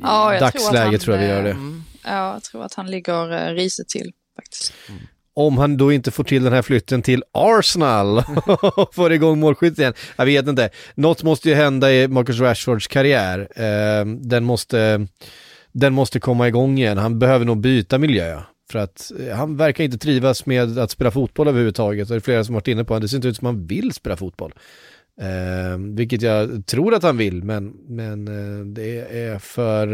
ja, 0.00 0.40
dagsläget 0.40 0.52
tror, 0.62 0.82
han, 0.82 0.98
tror 0.98 1.16
jag 1.16 1.22
vi 1.22 1.28
gör 1.28 1.42
det. 1.42 1.50
Mm. 1.50 1.82
Ja, 2.04 2.32
jag 2.32 2.42
tror 2.42 2.64
att 2.64 2.74
han 2.74 2.90
ligger 2.90 3.32
eh, 3.32 3.54
riset 3.54 3.88
till 3.88 4.12
faktiskt. 4.36 4.72
Mm 4.88 5.00
om 5.34 5.58
han 5.58 5.76
då 5.76 5.92
inte 5.92 6.10
får 6.10 6.24
till 6.24 6.44
den 6.44 6.52
här 6.52 6.62
flytten 6.62 7.02
till 7.02 7.24
Arsenal 7.32 8.18
och 8.76 8.94
får 8.94 9.12
igång 9.12 9.40
målskyttet 9.40 9.78
igen. 9.78 9.94
Jag 10.16 10.26
vet 10.26 10.48
inte. 10.48 10.70
Något 10.94 11.22
måste 11.22 11.48
ju 11.48 11.54
hända 11.54 11.92
i 11.92 12.08
Marcus 12.08 12.40
Rashfords 12.40 12.86
karriär. 12.86 13.48
Eh, 13.56 14.06
den, 14.06 14.44
måste, 14.44 15.06
den 15.72 15.92
måste 15.92 16.20
komma 16.20 16.48
igång 16.48 16.78
igen. 16.78 16.98
Han 16.98 17.18
behöver 17.18 17.44
nog 17.44 17.60
byta 17.60 17.98
miljö. 17.98 18.40
För 18.70 18.78
att 18.78 19.12
eh, 19.20 19.36
han 19.36 19.56
verkar 19.56 19.84
inte 19.84 19.98
trivas 19.98 20.46
med 20.46 20.78
att 20.78 20.90
spela 20.90 21.10
fotboll 21.10 21.48
överhuvudtaget. 21.48 22.08
Det 22.08 22.14
är 22.14 22.20
flera 22.20 22.44
som 22.44 22.54
varit 22.54 22.68
inne 22.68 22.84
på 22.84 22.94
det. 22.94 23.00
det 23.00 23.08
ser 23.08 23.16
inte 23.16 23.28
ut 23.28 23.36
som 23.36 23.46
han 23.46 23.66
vill 23.66 23.92
spela 23.92 24.16
fotboll. 24.16 24.54
Eh, 25.20 25.78
vilket 25.78 26.22
jag 26.22 26.66
tror 26.66 26.94
att 26.94 27.02
han 27.02 27.16
vill, 27.16 27.44
men, 27.44 27.72
men 27.88 28.24
det 28.74 29.00
är 29.00 29.38
för, 29.38 29.86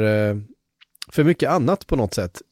för 1.13 1.25
mycket 1.25 1.51
annat 1.51 1.87
på 1.87 1.97
något 1.97 2.15
sätt 2.15 2.43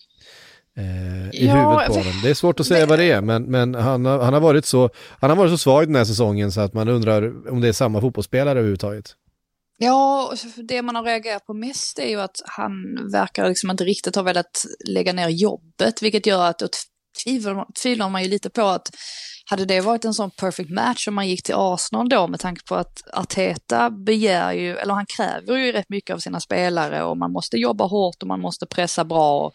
eh, 0.77 1.41
i 1.41 1.47
ja, 1.47 1.55
huvudet 1.55 1.87
på 1.87 1.95
honom. 1.95 2.21
Det 2.23 2.31
är 2.31 2.35
svårt 2.35 2.61
att 2.61 2.67
säga 2.67 2.81
men, 2.81 2.89
vad 2.89 2.99
det 2.99 3.11
är, 3.11 3.21
men, 3.21 3.43
men 3.43 3.75
han, 3.75 4.05
har, 4.05 4.19
han, 4.19 4.33
har 4.33 4.41
varit 4.41 4.67
så, 4.67 4.91
han 5.21 5.31
har 5.31 5.37
varit 5.37 5.51
så 5.51 5.59
svag 5.59 5.87
den 5.87 5.97
här 5.97 6.05
säsongen 6.05 6.53
så 6.53 6.61
att 6.61 6.75
man 6.75 6.89
undrar 6.89 7.51
om 7.51 7.61
det 7.61 7.69
är 7.69 7.73
samma 7.73 8.01
fotbollsspelare 8.01 8.59
överhuvudtaget. 8.59 9.15
Ja, 9.79 10.33
det 10.57 10.83
man 10.83 10.97
har 10.97 11.03
reagerat 11.03 11.47
på 11.47 11.55
mest 11.55 11.99
är 11.99 12.09
ju 12.09 12.21
att 12.21 12.37
han 12.45 12.73
verkar 13.13 13.49
liksom 13.49 13.71
inte 13.71 13.85
riktigt 13.85 14.17
ha 14.17 14.23
velat 14.23 14.65
lägga 14.89 15.13
ner 15.13 15.29
jobbet, 15.29 16.03
vilket 16.03 16.27
gör 16.27 16.45
att 16.45 16.59
då 16.59 16.69
tvivlar 17.83 18.11
man 18.11 18.23
ju 18.23 18.29
lite 18.29 18.51
på 18.51 18.63
att 18.63 18.91
hade 19.51 19.65
det 19.65 19.81
varit 19.81 20.05
en 20.05 20.15
sån 20.15 20.31
perfect 20.31 20.71
match 20.71 21.09
om 21.09 21.15
man 21.15 21.29
gick 21.29 21.43
till 21.43 21.55
Arsenal 21.59 22.09
då 22.09 22.29
med 22.29 22.41
tanke 22.41 22.61
på 22.69 22.75
att 22.75 23.03
Arteta 23.13 23.91
begär 23.91 24.53
ju, 24.53 24.77
eller 24.77 24.95
han 24.95 25.07
kräver 25.17 25.57
ju 25.57 25.73
rätt 25.73 25.89
mycket 25.89 26.15
av 26.15 26.19
sina 26.19 26.41
spelare 26.41 27.03
och 27.03 27.17
man 27.17 27.33
måste 27.33 27.57
jobba 27.57 27.87
hårt 27.87 28.23
och 28.23 28.29
man 28.29 28.41
måste 28.41 28.67
pressa 28.67 29.05
bra. 29.05 29.47
Och 29.47 29.53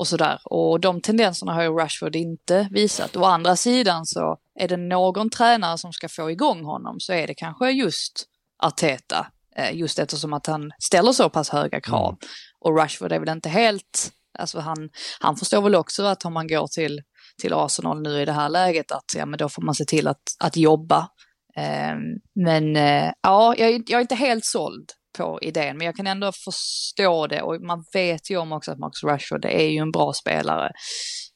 och 0.00 0.08
sådär. 0.08 0.40
Och 0.44 0.80
de 0.80 1.00
tendenserna 1.00 1.52
har 1.52 1.62
ju 1.62 1.68
Rashford 1.68 2.16
inte 2.16 2.68
visat. 2.70 3.16
Å 3.16 3.24
andra 3.24 3.56
sidan 3.56 4.06
så 4.06 4.38
är 4.60 4.68
det 4.68 4.76
någon 4.76 5.30
tränare 5.30 5.78
som 5.78 5.92
ska 5.92 6.08
få 6.08 6.30
igång 6.30 6.64
honom 6.64 7.00
så 7.00 7.12
är 7.12 7.26
det 7.26 7.34
kanske 7.34 7.70
just 7.70 8.24
Arteta. 8.62 9.26
Eh, 9.56 9.76
just 9.76 9.98
eftersom 9.98 10.32
att 10.32 10.46
han 10.46 10.72
ställer 10.78 11.12
så 11.12 11.30
pass 11.30 11.48
höga 11.50 11.80
krav. 11.80 12.08
Mm. 12.08 12.18
Och 12.60 12.76
Rashford 12.76 13.12
är 13.12 13.18
väl 13.18 13.28
inte 13.28 13.48
helt, 13.48 14.10
alltså 14.38 14.60
han, 14.60 14.90
han 15.20 15.36
förstår 15.36 15.62
väl 15.62 15.74
också 15.74 16.04
att 16.04 16.24
om 16.24 16.32
man 16.32 16.48
går 16.48 16.66
till, 16.66 17.02
till 17.42 17.52
Arsenal 17.52 18.02
nu 18.02 18.22
i 18.22 18.24
det 18.24 18.32
här 18.32 18.48
läget 18.48 18.92
att 18.92 19.14
ja 19.16 19.26
men 19.26 19.38
då 19.38 19.48
får 19.48 19.62
man 19.62 19.74
se 19.74 19.84
till 19.84 20.08
att, 20.08 20.22
att 20.38 20.56
jobba. 20.56 21.08
Eh, 21.56 21.96
men 22.34 22.76
eh, 22.76 23.12
ja, 23.22 23.54
jag, 23.56 23.70
jag 23.70 23.98
är 23.98 24.00
inte 24.00 24.14
helt 24.14 24.44
såld 24.44 24.92
på 25.18 25.38
idén, 25.42 25.78
men 25.78 25.84
jag 25.86 25.96
kan 25.96 26.06
ändå 26.06 26.32
förstå 26.32 27.26
det 27.26 27.42
och 27.42 27.60
man 27.60 27.84
vet 27.92 28.30
ju 28.30 28.36
om 28.36 28.52
också 28.52 28.72
att 28.72 28.78
Marcus 28.78 29.04
Rashford 29.04 29.42
det 29.42 29.62
är 29.62 29.68
ju 29.68 29.78
en 29.78 29.90
bra 29.90 30.12
spelare. 30.12 30.72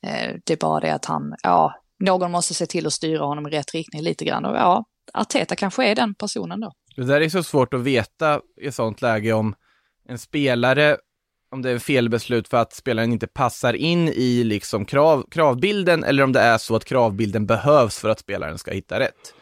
Eh, 0.06 0.34
det 0.46 0.52
är 0.52 0.56
bara 0.56 0.80
det 0.80 0.94
att 0.94 1.04
han, 1.04 1.34
ja, 1.42 1.74
någon 2.04 2.30
måste 2.30 2.54
se 2.54 2.66
till 2.66 2.86
att 2.86 2.92
styra 2.92 3.24
honom 3.24 3.46
i 3.46 3.50
rätt 3.50 3.74
riktning 3.74 4.02
lite 4.02 4.24
grann 4.24 4.44
och 4.44 4.56
ja, 4.56 4.84
Arteta 5.12 5.56
kanske 5.56 5.84
är 5.84 5.94
den 5.94 6.14
personen 6.14 6.60
då. 6.60 6.72
Det 6.96 7.04
där 7.04 7.20
är 7.20 7.28
så 7.28 7.42
svårt 7.42 7.74
att 7.74 7.80
veta 7.80 8.40
i 8.60 8.66
ett 8.66 8.74
sånt 8.74 9.02
läge 9.02 9.32
om 9.32 9.54
en 10.08 10.18
spelare, 10.18 10.96
om 11.50 11.62
det 11.62 11.70
är 11.70 11.78
felbeslut 11.78 12.48
för 12.48 12.56
att 12.56 12.72
spelaren 12.72 13.12
inte 13.12 13.26
passar 13.26 13.74
in 13.74 14.08
i 14.08 14.44
liksom 14.44 14.84
krav, 14.84 15.24
kravbilden 15.30 16.04
eller 16.04 16.22
om 16.22 16.32
det 16.32 16.40
är 16.40 16.58
så 16.58 16.76
att 16.76 16.84
kravbilden 16.84 17.46
behövs 17.46 17.98
för 17.98 18.08
att 18.08 18.18
spelaren 18.18 18.58
ska 18.58 18.70
hitta 18.70 19.00
rätt. 19.00 19.34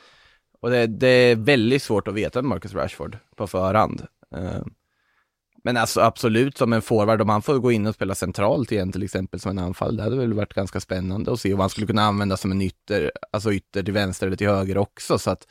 Och 0.62 0.70
det, 0.70 0.86
det 0.86 1.08
är 1.08 1.36
väldigt 1.36 1.82
svårt 1.82 2.08
att 2.08 2.14
veta 2.14 2.42
med 2.42 2.48
Marcus 2.48 2.74
Rashford 2.74 3.18
på 3.36 3.46
förhand. 3.46 4.06
Eh, 4.34 4.62
men 5.64 5.76
alltså 5.76 6.00
absolut 6.00 6.58
som 6.58 6.72
en 6.72 6.82
forward, 6.82 7.20
om 7.20 7.28
han 7.28 7.42
får 7.42 7.58
gå 7.58 7.72
in 7.72 7.86
och 7.86 7.94
spela 7.94 8.14
centralt 8.14 8.72
igen 8.72 8.92
till 8.92 9.02
exempel 9.02 9.40
som 9.40 9.50
en 9.50 9.58
anfall, 9.58 9.96
det 9.96 10.02
hade 10.02 10.16
väl 10.16 10.32
varit 10.32 10.54
ganska 10.54 10.80
spännande 10.80 11.32
att 11.32 11.40
se 11.40 11.54
om 11.54 11.60
han 11.60 11.70
skulle 11.70 11.86
kunna 11.86 12.02
användas 12.02 12.40
som 12.40 12.52
en 12.52 12.62
ytter, 12.62 13.12
alltså 13.32 13.52
ytter 13.52 13.82
till 13.82 13.94
vänster 13.94 14.26
eller 14.26 14.36
till 14.36 14.48
höger 14.48 14.78
också. 14.78 15.18
Så 15.18 15.30
att, 15.30 15.46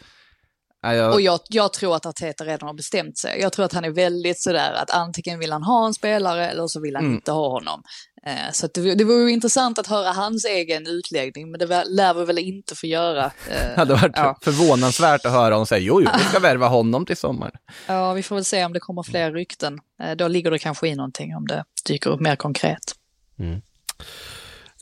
ja, 0.81 0.93
jag... 0.93 1.13
Och 1.13 1.21
jag, 1.21 1.39
jag, 1.49 1.73
tror 1.73 1.95
att 1.95 2.05
Arteta 2.05 2.43
redan 2.43 2.67
har 2.67 2.73
bestämt 2.73 3.17
sig. 3.17 3.41
Jag 3.41 3.53
tror 3.53 3.65
att 3.65 3.73
han 3.73 3.85
är 3.85 3.91
väldigt 3.91 4.41
sådär 4.41 4.73
att 4.73 4.91
antingen 4.91 5.39
vill 5.39 5.51
han 5.51 5.63
ha 5.63 5.87
en 5.87 5.93
spelare 5.93 6.49
eller 6.49 6.67
så 6.67 6.81
vill 6.81 6.95
han 6.95 7.05
mm. 7.05 7.15
inte 7.15 7.31
ha 7.31 7.49
honom. 7.49 7.81
Eh, 8.25 8.51
Så 8.53 8.65
att 8.65 8.73
det, 8.73 8.95
det 8.95 9.03
vore 9.03 9.21
ju 9.23 9.31
intressant 9.31 9.79
att 9.79 9.87
höra 9.87 10.11
hans 10.11 10.45
egen 10.45 10.87
utläggning, 10.87 11.51
men 11.51 11.59
det 11.59 11.83
lär 11.85 12.13
vi 12.13 12.25
väl 12.25 12.37
inte 12.37 12.75
få 12.75 12.87
göra. 12.87 13.25
Eh, 13.25 13.31
Det 13.49 13.73
hade 13.75 13.93
varit 13.93 14.11
ja. 14.15 14.37
förvånansvärt 14.41 15.25
att 15.25 15.31
höra 15.31 15.53
honom 15.53 15.65
säga 15.65 15.79
jo, 15.81 16.01
jo, 16.01 16.09
vi 16.17 16.23
ska 16.23 16.39
värva 16.49 16.67
honom 16.67 17.05
till 17.05 17.17
sommaren. 17.17 17.53
ja, 17.87 18.13
vi 18.13 18.23
får 18.23 18.35
väl 18.35 18.45
se 18.45 18.65
om 18.65 18.73
det 18.73 18.79
kommer 18.79 19.03
fler 19.03 19.31
rykten. 19.31 19.79
Eh, 20.03 20.11
Då 20.15 20.27
ligger 20.27 20.51
det 20.51 20.59
kanske 20.59 20.87
i 20.87 20.95
någonting 20.95 21.35
om 21.35 21.47
det 21.47 21.63
dyker 21.87 22.09
upp 22.09 22.19
mer 22.19 22.35
konkret. 22.35 22.95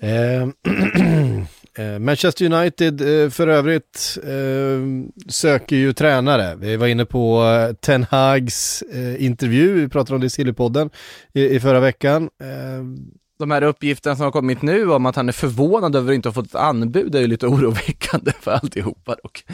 Eh, 0.01 0.41
eh, 1.85 1.99
Manchester 1.99 2.45
United 2.53 3.01
eh, 3.23 3.29
för 3.29 3.47
övrigt 3.47 4.17
eh, 4.23 4.79
söker 5.29 5.75
ju 5.75 5.93
tränare. 5.93 6.55
Vi 6.55 6.75
var 6.75 6.87
inne 6.87 7.05
på 7.05 7.43
eh, 7.43 7.73
Ten 7.75 8.03
Hags 8.03 8.81
eh, 8.81 9.23
intervju, 9.25 9.73
vi 9.73 9.89
pratade 9.89 10.15
om 10.15 10.21
det 10.21 10.27
i 10.27 10.29
Sillypodden 10.29 10.89
i, 11.33 11.45
i 11.55 11.59
förra 11.59 11.79
veckan. 11.79 12.29
De 13.39 13.51
här 13.51 13.63
uppgifterna 13.63 14.15
som 14.15 14.23
har 14.25 14.31
kommit 14.31 14.61
nu 14.61 14.91
om 14.91 15.05
att 15.05 15.15
han 15.15 15.27
är 15.27 15.33
förvånad 15.33 15.95
över 15.95 16.11
att 16.11 16.15
inte 16.15 16.29
ha 16.29 16.33
fått 16.33 16.45
ett 16.45 16.55
anbud 16.55 17.15
är 17.15 17.19
ju 17.19 17.27
lite 17.27 17.47
oroväckande 17.53 18.31
för 18.41 18.51
alltihopa 18.51 19.15
dock. 19.23 19.45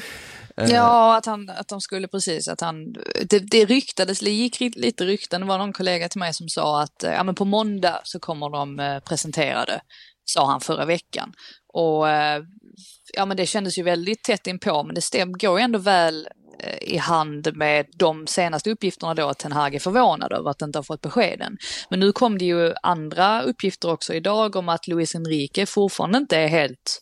Eh, 0.58 0.72
ja, 0.72 1.18
att, 1.18 1.26
han, 1.26 1.50
att 1.50 1.68
de 1.68 1.82
skulle 1.82 2.08
precis, 2.08 2.48
att 2.48 2.62
han, 2.62 2.94
det, 3.30 3.40
det 3.40 3.66
ryktades, 3.66 4.20
det 4.20 4.32
gick 4.32 4.60
lite 4.60 5.06
rykten, 5.06 5.42
det 5.42 5.48
var 5.48 5.58
någon 5.58 5.74
kollega 5.74 6.10
till 6.10 6.20
mig 6.20 6.34
som 6.34 6.50
sa 6.50 6.82
att 6.82 7.04
eh, 7.04 7.14
ja, 7.14 7.24
men 7.24 7.36
på 7.36 7.46
måndag 7.46 8.02
så 8.04 8.20
kommer 8.20 8.50
de 8.50 8.78
presenterade, 8.78 9.02
presentera 9.02 9.66
det, 9.66 9.82
sa 10.26 10.46
han 10.46 10.62
förra 10.62 10.86
veckan. 10.86 11.34
Och 11.74 12.08
ja, 13.14 13.26
men 13.26 13.38
det 13.38 13.46
kändes 13.46 13.78
ju 13.78 13.84
väldigt 13.84 14.24
tätt 14.24 14.48
inpå, 14.48 14.84
men 14.84 14.96
det 14.96 15.02
stäm, 15.02 15.34
går 15.34 15.60
ju 15.60 15.64
ändå 15.64 15.80
väl 15.80 16.28
i 16.82 16.98
hand 16.98 17.52
med 17.56 17.86
de 17.96 18.28
senaste 18.28 18.72
uppgifterna 18.72 19.14
då 19.14 19.28
att 19.28 19.40
Ten 19.40 19.52
Hag 19.52 19.76
är 19.76 19.80
förvånad 19.80 20.34
över 20.34 20.50
att 20.50 20.62
inte 20.62 20.80
ha 20.80 20.84
fått 20.84 21.02
beskeden. 21.02 21.58
Men 21.90 22.00
nu 22.00 22.12
kom 22.12 22.38
det 22.38 22.46
ju 22.46 22.74
andra 22.84 23.42
uppgifter 23.42 23.92
också 23.92 24.14
idag 24.14 24.56
om 24.56 24.70
att 24.70 24.88
Luis 24.88 25.16
Enrique 25.16 25.66
fortfarande 25.66 26.18
inte 26.18 26.38
är 26.38 26.48
helt 26.48 27.02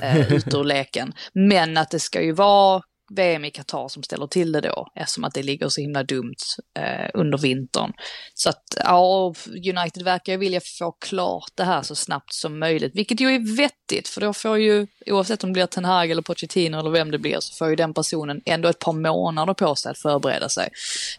eh, 0.00 0.32
ut 0.32 0.54
ur 0.54 0.64
leken. 0.64 1.12
Men 1.32 1.76
att 1.76 1.90
det 1.90 2.00
ska 2.00 2.22
ju 2.22 2.32
vara 2.32 2.82
VM 3.16 3.44
i 3.44 3.50
Qatar 3.50 3.88
som 3.88 4.02
ställer 4.02 4.26
till 4.26 4.52
det 4.52 4.60
då, 4.60 4.88
eftersom 4.94 5.24
att 5.24 5.34
det 5.34 5.42
ligger 5.42 5.68
så 5.68 5.80
himla 5.80 6.02
dumt 6.02 6.34
eh, 6.78 7.10
under 7.14 7.38
vintern. 7.38 7.92
Så 8.34 8.48
att 8.48 8.62
ja, 8.84 9.34
United 9.48 10.02
verkar 10.02 10.32
ju 10.32 10.38
vilja 10.38 10.60
få 10.78 10.92
klart 10.92 11.50
det 11.54 11.64
här 11.64 11.82
så 11.82 11.94
snabbt 11.94 12.32
som 12.32 12.58
möjligt, 12.58 12.92
vilket 12.94 13.20
ju 13.20 13.34
är 13.34 13.56
vettigt, 13.56 14.08
för 14.08 14.20
då 14.20 14.32
får 14.32 14.58
ju, 14.58 14.86
oavsett 15.06 15.44
om 15.44 15.50
det 15.50 15.52
blir 15.52 15.66
Ten 15.66 15.84
Hag 15.84 16.10
eller 16.10 16.22
Pochettino 16.22 16.78
eller 16.78 16.90
vem 16.90 17.10
det 17.10 17.18
blir, 17.18 17.40
så 17.40 17.54
får 17.54 17.68
ju 17.68 17.76
den 17.76 17.94
personen 17.94 18.40
ändå 18.44 18.68
ett 18.68 18.78
par 18.78 18.92
månader 18.92 19.54
på 19.54 19.74
sig 19.74 19.90
att 19.90 19.98
förbereda 19.98 20.48
sig, 20.48 20.68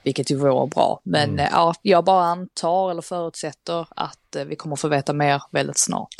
vilket 0.03 0.31
ju 0.31 0.35
vore 0.35 0.67
bra. 0.67 1.01
Men 1.03 1.39
eh, 1.39 1.47
ja, 1.51 1.73
jag 1.81 2.03
bara 2.03 2.25
antar 2.25 2.91
eller 2.91 3.01
förutsätter 3.01 3.87
att 3.89 4.35
eh, 4.35 4.45
vi 4.45 4.55
kommer 4.55 4.75
få 4.75 4.87
veta 4.87 5.13
mer 5.13 5.41
väldigt 5.51 5.79
snart. 5.79 6.15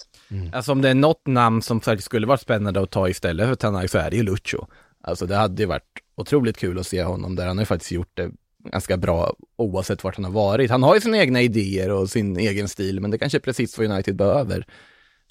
Alltså 0.54 0.72
om 0.72 0.82
det 0.82 0.90
är 0.90 0.94
något 0.94 1.28
namn 1.28 1.62
som 1.62 1.82
faktiskt 1.82 2.06
skulle 2.06 2.28
varit 2.28 2.42
spännande 2.42 2.82
att 2.82 2.92
ta 2.92 3.10
istället 3.10 3.48
för 3.48 3.56
Tanag 3.56 3.90
så 3.90 3.98
är 3.98 4.10
det 4.10 4.16
ju 4.16 4.24
Lucho. 4.24 4.66
Alltså 5.08 5.26
det 5.26 5.36
hade 5.36 5.62
ju 5.62 5.66
varit 5.68 5.84
otroligt 6.18 6.58
kul 6.58 6.80
att 6.80 6.88
se 6.88 7.04
honom 7.04 7.36
där. 7.36 7.48
Han 7.48 7.58
har 7.58 7.62
ju 7.62 7.66
faktiskt 7.66 7.92
gjort 7.92 8.12
det 8.14 8.32
ganska 8.72 8.98
bra 8.98 9.34
oavsett 9.58 10.04
vart 10.04 10.16
han 10.16 10.26
har 10.26 10.32
varit. 10.32 10.72
Han 10.72 10.84
har 10.84 10.96
ju 10.96 11.02
sina 11.02 11.18
egna 11.18 11.42
idéer 11.42 11.90
och 11.92 12.10
sin 12.10 12.38
egen 12.38 12.68
stil, 12.70 13.00
men 13.00 13.12
det 13.12 13.18
kanske 13.18 13.38
är 13.38 13.40
precis 13.40 13.78
vad 13.78 13.92
United 13.92 14.16
behöver. 14.16 14.66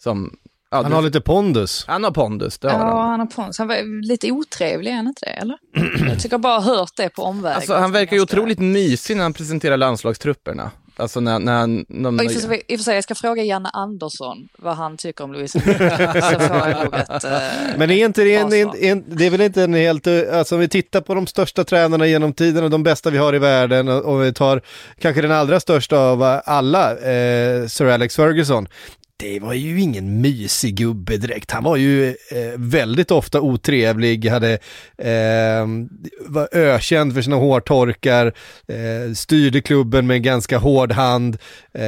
Som, 0.02 0.36
ja, 0.70 0.76
han 0.82 0.90
du- 0.90 0.94
har 0.94 1.02
lite 1.02 1.20
pondus. 1.20 1.84
han 1.88 2.04
har 2.04 2.10
pondus, 2.10 2.58
det 2.58 2.70
har 2.70 2.78
Ja, 2.78 3.00
han. 3.00 3.10
han 3.10 3.20
har 3.20 3.26
pons. 3.26 3.58
Han 3.58 3.68
var 3.68 4.02
lite 4.08 4.30
otrevlig, 4.32 4.90
är 4.90 4.94
han 4.96 5.06
inte 5.06 5.24
det? 5.26 5.30
Eller? 5.32 5.58
Jag 6.08 6.16
tycker 6.20 6.34
jag 6.34 6.40
bara 6.40 6.60
har 6.60 6.76
hört 6.76 6.92
det 6.96 7.08
på 7.08 7.22
omvägar. 7.22 7.56
Alltså 7.56 7.74
han 7.74 7.92
verkar 7.92 8.16
ju 8.16 8.20
Ganska- 8.20 8.36
otroligt 8.36 8.58
mysig 8.58 9.16
när 9.16 9.22
han 9.22 9.32
presenterar 9.32 9.76
landslagstrupperna. 9.76 10.70
Alltså 10.97 11.20
när, 11.20 11.38
när. 11.38 11.84
De, 12.03 12.18
Och 12.18 12.24
I 12.24 12.26
och, 12.26 12.78
för 12.78 12.84
sig, 12.84 12.95
jag 12.95 13.05
ska 13.05 13.14
fråga 13.14 13.43
Janne 13.43 13.68
Andersson 13.68 14.49
vad 14.59 14.76
han 14.76 14.97
tycker 14.97 15.24
om 15.24 15.32
Louise 15.32 15.61
Så 15.61 16.38
får 16.38 16.57
jag 16.57 16.84
nog 16.84 16.95
ett... 16.95 17.24
eh, 17.24 17.30
Men 17.76 17.90
är 17.90 18.05
inte 18.05 18.24
det, 18.24 18.34
en, 18.34 18.53
en, 18.53 18.70
en, 18.80 19.05
det 19.07 19.26
är 19.26 19.30
väl 19.30 19.40
inte 19.40 19.62
en 19.62 19.74
helt, 19.74 20.07
eh, 20.07 20.20
alltså 20.32 20.55
om 20.55 20.61
vi 20.61 20.68
tittar 20.68 21.01
på 21.01 21.14
de 21.14 21.26
största 21.26 21.64
tränarna 21.64 22.07
genom 22.07 22.32
tiden 22.32 22.64
och 22.64 22.70
de 22.70 22.82
bästa 22.82 23.11
vi 23.11 23.18
har 23.18 23.34
i 23.34 23.38
världen 23.38 23.88
och, 23.88 24.05
och 24.05 24.22
vi 24.22 24.32
tar 24.32 24.62
kanske 24.99 25.22
den 25.22 25.32
allra 25.32 25.61
största 25.61 25.99
av 25.99 26.40
alla, 26.45 26.90
eh, 26.90 27.66
Sir 27.66 27.86
Alex 27.86 28.16
Ferguson. 28.16 28.68
Det 29.22 29.40
var 29.40 29.52
ju 29.52 29.80
ingen 29.80 30.20
mysig 30.20 30.74
gubbe 30.74 31.16
direkt. 31.16 31.50
Han 31.50 31.64
var 31.64 31.76
ju 31.76 32.08
eh, 32.08 32.14
väldigt 32.56 33.10
ofta 33.10 33.40
otrevlig, 33.40 34.28
hade, 34.28 34.52
eh, 34.98 35.66
var 36.26 36.48
ökänd 36.52 37.14
för 37.14 37.22
sina 37.22 37.36
hårtorkar, 37.36 38.26
eh, 38.68 39.14
styrde 39.14 39.60
klubben 39.60 40.06
med 40.06 40.14
en 40.16 40.22
ganska 40.22 40.58
hård 40.58 40.92
hand. 40.92 41.34
Eh, 41.74 41.80
det 41.80 41.82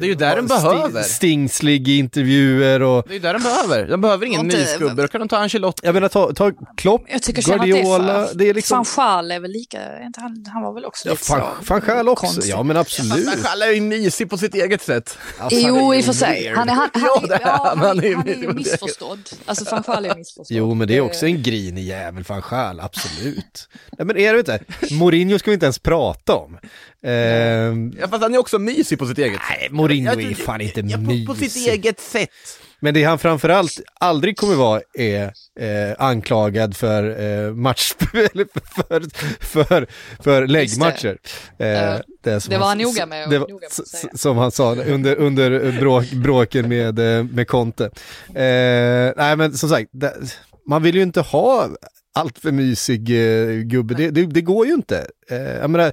är 0.00 0.06
ju 0.06 0.14
där 0.14 0.36
den 0.36 0.46
behöver. 0.46 1.02
Stingslig 1.02 1.88
i 1.88 1.98
intervjuer 1.98 2.82
och 2.82 3.04
Det 3.08 3.12
är 3.12 3.14
ju 3.14 3.20
där 3.20 3.32
de 3.32 3.42
behöver. 3.42 3.88
De 3.88 4.00
behöver 4.00 4.26
ingen 4.26 4.46
mysgubbe, 4.46 5.02
då 5.02 5.08
kan 5.08 5.20
de 5.20 5.28
ta 5.28 5.36
Ancelotti. 5.36 5.86
jag 5.86 5.94
menar 5.94 6.08
ta, 6.08 6.32
ta 6.32 6.52
Klopp, 6.76 7.02
Jag 7.08 7.22
tycker 7.22 7.42
känna 7.42 7.54
att 7.56 7.62
det 7.62 7.68
Guardiola, 7.68 8.30
är, 8.30 8.34
det 8.34 8.48
är 8.48 8.54
liksom... 8.54 8.76
Van 8.76 8.84
Schaal 8.84 9.30
är 9.30 9.40
väl 9.40 9.50
lika, 9.50 9.78
han, 10.16 10.44
han 10.52 10.62
var 10.62 10.74
väl 10.74 10.84
också 10.84 11.08
Ja, 11.08 11.12
lite 11.12 11.24
fan, 11.24 11.40
så 11.58 11.64
fan 11.64 11.80
själv 11.80 12.08
också, 12.08 12.26
konstig. 12.26 12.50
ja 12.50 12.62
men 12.62 12.76
absolut. 12.76 13.26
Men 13.26 13.36
Challe 13.44 13.66
är 13.66 13.72
ju 13.72 13.80
mysig 13.80 14.30
på 14.30 14.38
sitt 14.38 14.54
eget 14.54 14.82
sätt. 14.82 15.18
Alltså, 15.38 15.60
Jo, 15.60 15.94
i 15.94 16.00
och 16.00 16.04
för 16.04 16.12
sig. 16.12 16.35
Weird. 16.42 16.56
Han 16.56 16.68
är, 16.68 16.72
han, 16.72 16.90
han, 16.94 17.02
Ja, 17.02 17.20
är- 17.24 17.28
det 17.28 17.34
är 17.34 17.40
ja, 17.40 17.60
han. 17.64 17.78
han, 17.78 17.86
Han 17.88 17.98
är 17.98 18.04
är, 18.04 18.14
han 18.14 18.28
är 18.28 18.32
mysig 18.34 18.42
ju 18.42 18.52
missförstådd. 18.52 19.18
Alltså 19.44 19.64
van 19.74 19.82
Schaal 19.82 20.04
är 20.04 20.14
missförstådd. 20.16 20.56
Jo, 20.56 20.74
men 20.74 20.88
det 20.88 20.96
är 20.96 21.00
också 21.00 21.26
en 21.26 21.42
grinig 21.42 21.84
jävel, 21.84 22.24
fan 22.24 22.42
själv, 22.42 22.80
absolut. 22.80 23.68
Nej 23.98 24.06
men 24.06 24.16
är 24.18 24.32
det 24.32 24.38
inte, 24.38 24.60
Mourinho 24.90 25.38
ska 25.38 25.50
vi 25.50 25.54
inte 25.54 25.66
ens 25.66 25.78
prata 25.78 26.34
om. 26.34 26.58
Ehm, 27.02 27.92
Ja, 28.00 28.08
fast 28.08 28.22
han 28.22 28.34
är 28.34 28.38
också 28.38 28.58
mysig 28.58 28.98
på 28.98 29.06
sitt 29.06 29.18
eget 29.18 29.32
sätt. 29.40 29.56
nej, 29.60 29.68
Mourinho 29.70 30.20
är 30.20 30.34
fan 30.34 30.60
inte 30.60 30.80
ja, 30.80 30.98
mysig. 30.98 31.26
på, 31.26 31.34
på 31.34 31.40
sitt 31.40 31.56
eget 31.68 32.00
sätt. 32.00 32.30
Men 32.80 32.94
det 32.94 33.04
han 33.04 33.18
framförallt 33.18 33.80
aldrig 34.00 34.36
kommer 34.36 34.54
vara 34.54 34.80
är 34.98 35.24
eh, 35.60 35.94
anklagad 35.98 36.76
för 36.76 37.20
eh, 37.46 37.52
match, 37.54 37.92
eller 38.12 38.46
för, 38.74 39.02
för, 39.46 39.86
för 40.22 40.46
läggmatcher. 40.46 41.18
Eh, 41.58 41.66
det, 42.22 42.48
Det 42.48 42.58
var 42.58 42.66
han 42.66 42.78
noga 42.78 43.06
med 43.06 43.24
att- 43.24 43.30
det 43.30 43.38
var- 43.38 43.48
noga 43.48 43.60
med 43.60 43.66
att 43.66 43.78
s- 43.78 43.88
säga. 44.00 44.12
Som 44.14 44.36
han 44.36 44.50
sa 44.50 44.74
under, 44.74 45.16
under 45.16 45.80
bråk, 45.80 46.10
bråken 46.10 46.68
med, 46.68 46.98
eh, 46.98 47.24
med 47.24 47.48
Conte. 47.48 47.84
Eh, 48.28 49.12
nej 49.16 49.36
men 49.36 49.52
som 49.52 49.68
sagt, 49.68 49.88
det, 49.92 50.14
man 50.68 50.82
vill 50.82 50.94
ju 50.96 51.02
inte 51.02 51.20
ha 51.20 51.68
allt 52.14 52.38
för 52.38 52.52
mysig 52.52 53.10
eh, 53.10 53.48
gubbe, 53.62 53.94
det, 53.94 54.10
det, 54.10 54.26
det 54.26 54.40
går 54.40 54.66
ju 54.66 54.72
inte. 54.74 55.06
Eh, 55.30 55.36
jag 55.42 55.70
menar, 55.70 55.92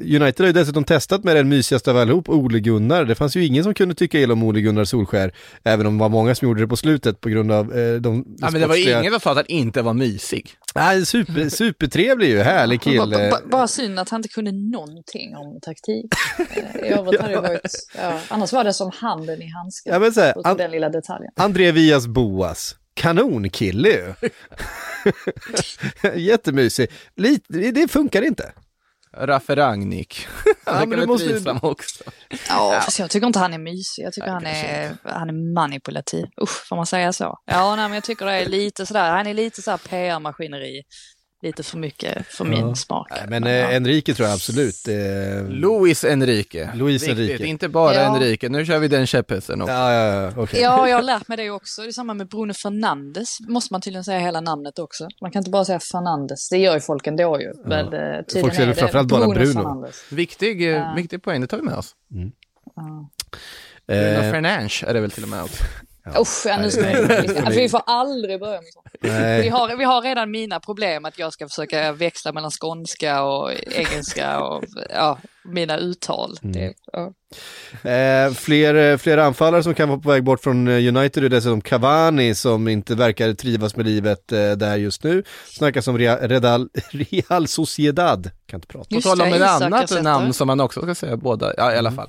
United 0.00 0.40
har 0.40 0.46
ju 0.46 0.52
dessutom 0.52 0.84
testat 0.84 1.24
med 1.24 1.36
den 1.36 1.48
mysigaste 1.48 1.90
av 1.90 1.96
allihop, 1.96 2.28
Ole 2.28 2.60
Gunnar. 2.60 3.04
Det 3.04 3.14
fanns 3.14 3.36
ju 3.36 3.44
ingen 3.46 3.64
som 3.64 3.74
kunde 3.74 3.94
tycka 3.94 4.18
illa 4.20 4.32
om 4.32 4.42
Ole 4.42 4.60
Gunnar 4.60 4.84
Solskär, 4.84 5.32
även 5.64 5.86
om 5.86 5.98
det 5.98 6.00
var 6.00 6.08
många 6.08 6.34
som 6.34 6.48
gjorde 6.48 6.60
det 6.60 6.66
på 6.68 6.76
slutet 6.76 7.20
på 7.20 7.28
grund 7.28 7.52
av 7.52 7.78
eh, 7.78 7.94
de 7.94 8.24
Ja, 8.38 8.50
men 8.50 8.60
det 8.60 8.66
var 8.66 8.76
ju 8.76 8.90
ingen 8.90 9.12
som 9.12 9.20
sa 9.20 9.30
att 9.30 9.36
han 9.36 9.46
inte 9.48 9.82
var 9.82 9.92
mysig. 9.94 10.50
Nej, 10.74 11.06
super, 11.06 11.48
supertrevlig 11.48 12.28
ju, 12.28 12.38
härlig 12.38 12.78
Bara, 12.80 12.90
kille. 12.90 13.30
bara, 13.30 13.40
bara 13.50 13.68
synd 13.68 13.98
att 13.98 14.08
han 14.08 14.18
inte 14.18 14.28
kunde 14.28 14.52
någonting 14.52 15.36
om 15.36 15.58
taktik. 15.62 16.06
Eh, 16.38 16.88
I 16.88 16.92
övrigt 16.92 17.20
hade 17.20 17.34
det 17.34 17.40
varit, 17.40 17.72
ja, 17.96 18.20
annars 18.28 18.52
var 18.52 18.64
det 18.64 18.72
som 18.72 18.90
handen 18.94 19.42
i 19.42 19.50
handsken. 19.50 19.92
Ja, 19.92 19.98
men 19.98 20.12
så 20.12 20.20
här, 20.20 20.34
an- 20.44 20.56
den 20.56 20.70
lilla 20.70 20.88
detaljen. 20.88 21.32
André 21.36 21.72
Vias 21.72 22.06
Boas, 22.06 22.76
kanonkille 22.94 23.88
ju. 23.88 24.14
Jättemysig. 26.14 26.88
Lite, 27.16 27.70
det 27.70 27.88
funkar 27.90 28.22
inte. 28.22 28.52
Raffe 29.26 29.54
Rangnick. 29.56 30.26
Ja, 30.66 30.72
Han 30.74 30.88
men 30.88 30.88
verkar 30.88 30.90
du 30.90 30.96
väl 30.96 31.06
måste- 31.08 31.28
trivsam 31.28 31.58
också. 31.62 32.04
Ja, 32.48 32.80
fast 32.84 32.98
jag 32.98 33.10
tycker 33.10 33.26
inte 33.26 33.38
han 33.38 33.52
är 33.54 33.58
mysig. 33.58 34.02
Jag 34.04 34.12
tycker 34.12 34.26
Nej, 34.26 34.34
han, 34.34 34.46
är, 34.46 34.96
han 35.18 35.28
är 35.28 35.54
manipulativ. 35.54 36.24
Usch, 36.42 36.66
får 36.68 36.76
man 36.76 36.86
säga 36.86 37.12
så? 37.12 37.38
Ja, 37.46 37.76
nej, 37.76 37.88
men 37.88 37.94
jag 37.94 38.04
tycker 38.04 38.26
det 38.26 38.32
är 38.32 38.46
lite 38.48 38.86
sådär. 38.86 39.10
Han 39.10 39.26
är 39.26 39.34
lite 39.34 39.62
sådär 39.62 39.78
PR-maskineri. 39.78 40.82
Lite 41.42 41.62
för 41.62 41.78
mycket 41.78 42.26
för 42.26 42.44
min 42.44 42.76
smak. 42.76 43.06
Nej, 43.10 43.24
men 43.28 43.44
eh, 43.46 43.74
Enrique 43.76 44.14
tror 44.14 44.28
jag 44.28 44.34
absolut. 44.34 44.88
Eh, 44.88 45.48
Luis 45.48 46.04
Enrique. 46.04 46.70
Luis 46.74 47.02
Viktigt, 47.02 47.18
Enrique. 47.18 47.46
inte 47.46 47.68
bara 47.68 47.94
Ja. 47.94 48.00
Enrique. 48.00 48.48
Nu 48.48 48.66
kör 48.66 48.78
vi 48.78 48.88
den 48.88 49.06
käpphästen 49.06 49.62
också. 49.62 49.72
ja, 49.74 49.92
ja, 49.92 50.22
ja, 50.22 50.32
okej. 50.36 50.60
Ja, 50.60 50.88
jag 50.88 50.96
har 50.96 51.02
lärt 51.12 51.28
mig 51.28 51.36
det 51.36 51.50
också. 51.50 51.82
Det 51.82 51.88
är 51.88 51.92
samma 51.92 52.14
med 52.14 52.28
Bruno 52.28 52.52
Fernandes. 52.54 53.40
Måste 53.40 53.74
man 53.74 53.80
tydligen 53.80 54.04
säga 54.04 54.18
hela 54.18 54.40
namnet 54.40 54.78
också. 54.78 55.08
Man 55.20 55.30
kan 55.30 55.40
inte 55.40 55.50
bara 55.50 55.64
säga 55.64 55.80
Fernandes. 55.80 56.48
Det 56.48 56.58
gör 56.58 56.74
ju 56.74 56.80
folk 56.80 57.06
ändå 57.06 57.40
ju. 57.40 57.52
Men 57.64 57.92
eh, 57.92 58.40
Folk 58.42 58.54
säger 58.54 58.74
framförallt 58.74 59.08
bara 59.08 59.26
Bruno. 59.28 59.52
Fernandes. 59.52 60.12
Viktig, 60.12 60.62
eh, 60.62 60.68
Ja. 60.68 60.94
viktig 60.96 61.22
poäng, 61.22 61.40
det 61.40 61.46
tar 61.46 61.56
vi 61.56 61.62
med 61.62 61.74
oss. 61.74 61.94
Bruno 62.08 63.08
Eh, 63.90 64.30
Fernandes 64.32 64.82
är 64.82 64.94
det 64.94 65.00
väl 65.00 65.10
till 65.10 65.22
och 65.22 65.28
med 65.28 65.42
också. 65.42 65.64
Usch, 66.16 66.46
ja, 66.46 66.58
nu 66.60 66.70
ska 66.70 66.82
Nej, 66.82 66.92
jag, 66.92 67.08
nej, 67.08 67.18
alltså, 67.18 67.60
vi 67.60 67.68
får 67.68 67.82
aldrig 67.86 68.40
börja 68.40 68.60
med 68.60 68.72
sånt. 68.72 68.86
Vi 69.00 69.08
nej. 69.08 69.48
har, 69.48 69.76
vi 69.76 69.84
har 69.84 70.02
redan 70.02 70.30
mina 70.30 70.60
problem 70.60 71.04
att 71.04 71.18
jag 71.18 71.32
ska 71.32 71.48
försöka 71.48 71.92
växla 71.92 72.32
mellan 72.32 72.50
skånska 72.50 73.22
och 73.22 73.52
engelska 73.66 74.40
och 74.40 74.64
ja, 74.94 75.18
mina 75.44 75.78
uttal. 75.78 76.38
Mm. 76.42 76.52
Det, 76.52 76.74
ja. 76.92 77.12
Eh, 77.90 78.32
fler, 78.32 78.74
eh, 78.74 78.96
fler 78.96 79.18
anfallare 79.18 79.62
som 79.62 79.74
kan 79.74 79.88
vara 79.88 80.00
på 80.00 80.08
väg 80.08 80.24
bort 80.24 80.40
från 80.40 80.68
eh, 80.68 80.96
United 80.96 81.24
är 81.24 81.28
dessutom 81.28 81.60
Cavani 81.60 82.34
som 82.34 82.68
inte 82.68 82.94
verkar 82.94 83.32
trivas 83.32 83.76
med 83.76 83.86
livet 83.86 84.32
eh, 84.32 84.52
där 84.52 84.76
just 84.76 85.04
nu. 85.04 85.24
Snackas 85.46 85.88
om 85.88 85.98
Real, 85.98 86.18
Real, 86.18 86.68
Real 86.90 87.48
Sociedad. 87.48 88.30
Kan 88.46 88.58
inte 88.58 88.68
prata. 88.68 88.94
På 88.94 89.00
tal 89.00 89.20
om 89.20 89.32
ett 89.32 89.42
annat 89.42 90.02
namn 90.02 90.32
som 90.32 90.46
man 90.46 90.60
också 90.60 90.82
ska 90.82 90.94
säga 90.94 91.16
båda, 91.16 91.54
ja 91.56 91.74
i 91.74 91.78
alla 91.78 91.92
fall. 91.92 92.08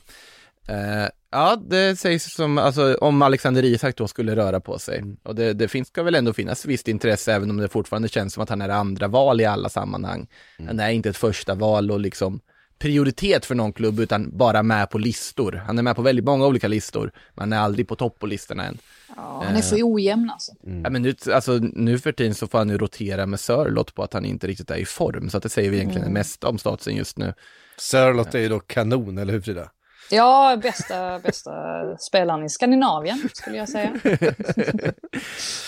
Eh, 0.68 1.10
Ja, 1.32 1.62
det 1.70 2.00
sägs 2.00 2.34
som, 2.34 2.58
alltså 2.58 2.96
om 3.02 3.22
Alexander 3.22 3.66
Isak 3.66 3.98
då 3.98 4.08
skulle 4.08 4.36
röra 4.36 4.60
på 4.60 4.80
sig. 4.80 4.98
Mm. 4.98 5.18
Och 5.24 5.36
det, 5.36 5.54
det 5.54 5.68
finns, 5.68 5.88
ska 5.88 6.04
väl 6.04 6.16
ändå 6.16 6.34
finnas 6.34 6.66
visst 6.66 6.88
intresse, 6.88 7.34
även 7.34 7.50
om 7.50 7.58
det 7.58 7.68
fortfarande 7.68 8.08
känns 8.08 8.34
som 8.34 8.44
att 8.44 8.50
han 8.50 8.62
är 8.62 8.70
andra 8.70 9.08
val 9.08 9.42
i 9.42 9.46
alla 9.46 9.70
sammanhang. 9.70 10.28
Mm. 10.60 10.68
Han 10.68 10.80
är 10.80 10.90
inte 10.90 11.10
ett 11.10 11.18
första 11.18 11.56
val 11.56 11.92
och 11.92 12.00
liksom 12.00 12.40
prioritet 12.80 13.46
för 13.46 13.56
någon 13.56 13.74
klubb, 13.74 14.00
utan 14.00 14.38
bara 14.38 14.64
med 14.64 14.90
på 14.90 14.98
listor. 14.98 15.64
Han 15.68 15.78
är 15.78 15.84
med 15.84 15.96
på 15.96 16.02
väldigt 16.02 16.26
många 16.26 16.46
olika 16.46 16.68
listor, 16.68 17.12
men 17.36 17.42
han 17.42 17.54
är 17.54 17.64
aldrig 17.64 17.88
på 17.88 17.96
topp 17.96 18.20
på 18.20 18.28
listorna 18.28 18.66
än. 18.66 18.78
Ja, 19.16 19.44
han 19.46 19.56
är 19.56 19.62
för 19.62 19.94
ojämn 19.94 20.30
alltså. 20.30 20.52
Ja, 20.84 20.90
men 20.90 21.02
nu, 21.02 21.16
alltså, 21.34 21.52
nu 21.62 22.00
för 22.00 22.12
tiden 22.12 22.36
så 22.36 22.48
får 22.48 22.58
han 22.58 22.70
ju 22.70 22.78
rotera 22.78 23.26
med 23.26 23.40
Sörlott 23.40 23.96
på 23.96 24.04
att 24.04 24.14
han 24.14 24.26
inte 24.26 24.48
riktigt 24.48 24.72
är 24.72 24.78
i 24.78 24.86
form, 24.86 25.30
så 25.30 25.38
att 25.38 25.44
det 25.44 25.50
säger 25.50 25.70
vi 25.70 25.78
egentligen 25.78 26.04
Mm. 26.04 26.14
det 26.14 26.20
mesta 26.20 26.48
om 26.48 26.58
statusen 26.58 26.96
just 26.96 27.18
nu. 27.18 27.34
Sörlott 27.78 28.36
är 28.36 28.40
ju 28.40 28.50
då 28.50 28.60
kanon, 28.60 29.18
eller 29.18 29.34
hur 29.34 29.42
Frida? 29.42 29.70
Ja, 30.10 30.58
bästa, 30.62 31.20
bästa 31.20 31.52
spelaren 31.98 32.46
i 32.46 32.50
Skandinavien 32.50 33.30
skulle 33.34 33.58
jag 33.58 33.70
säga. 33.70 33.94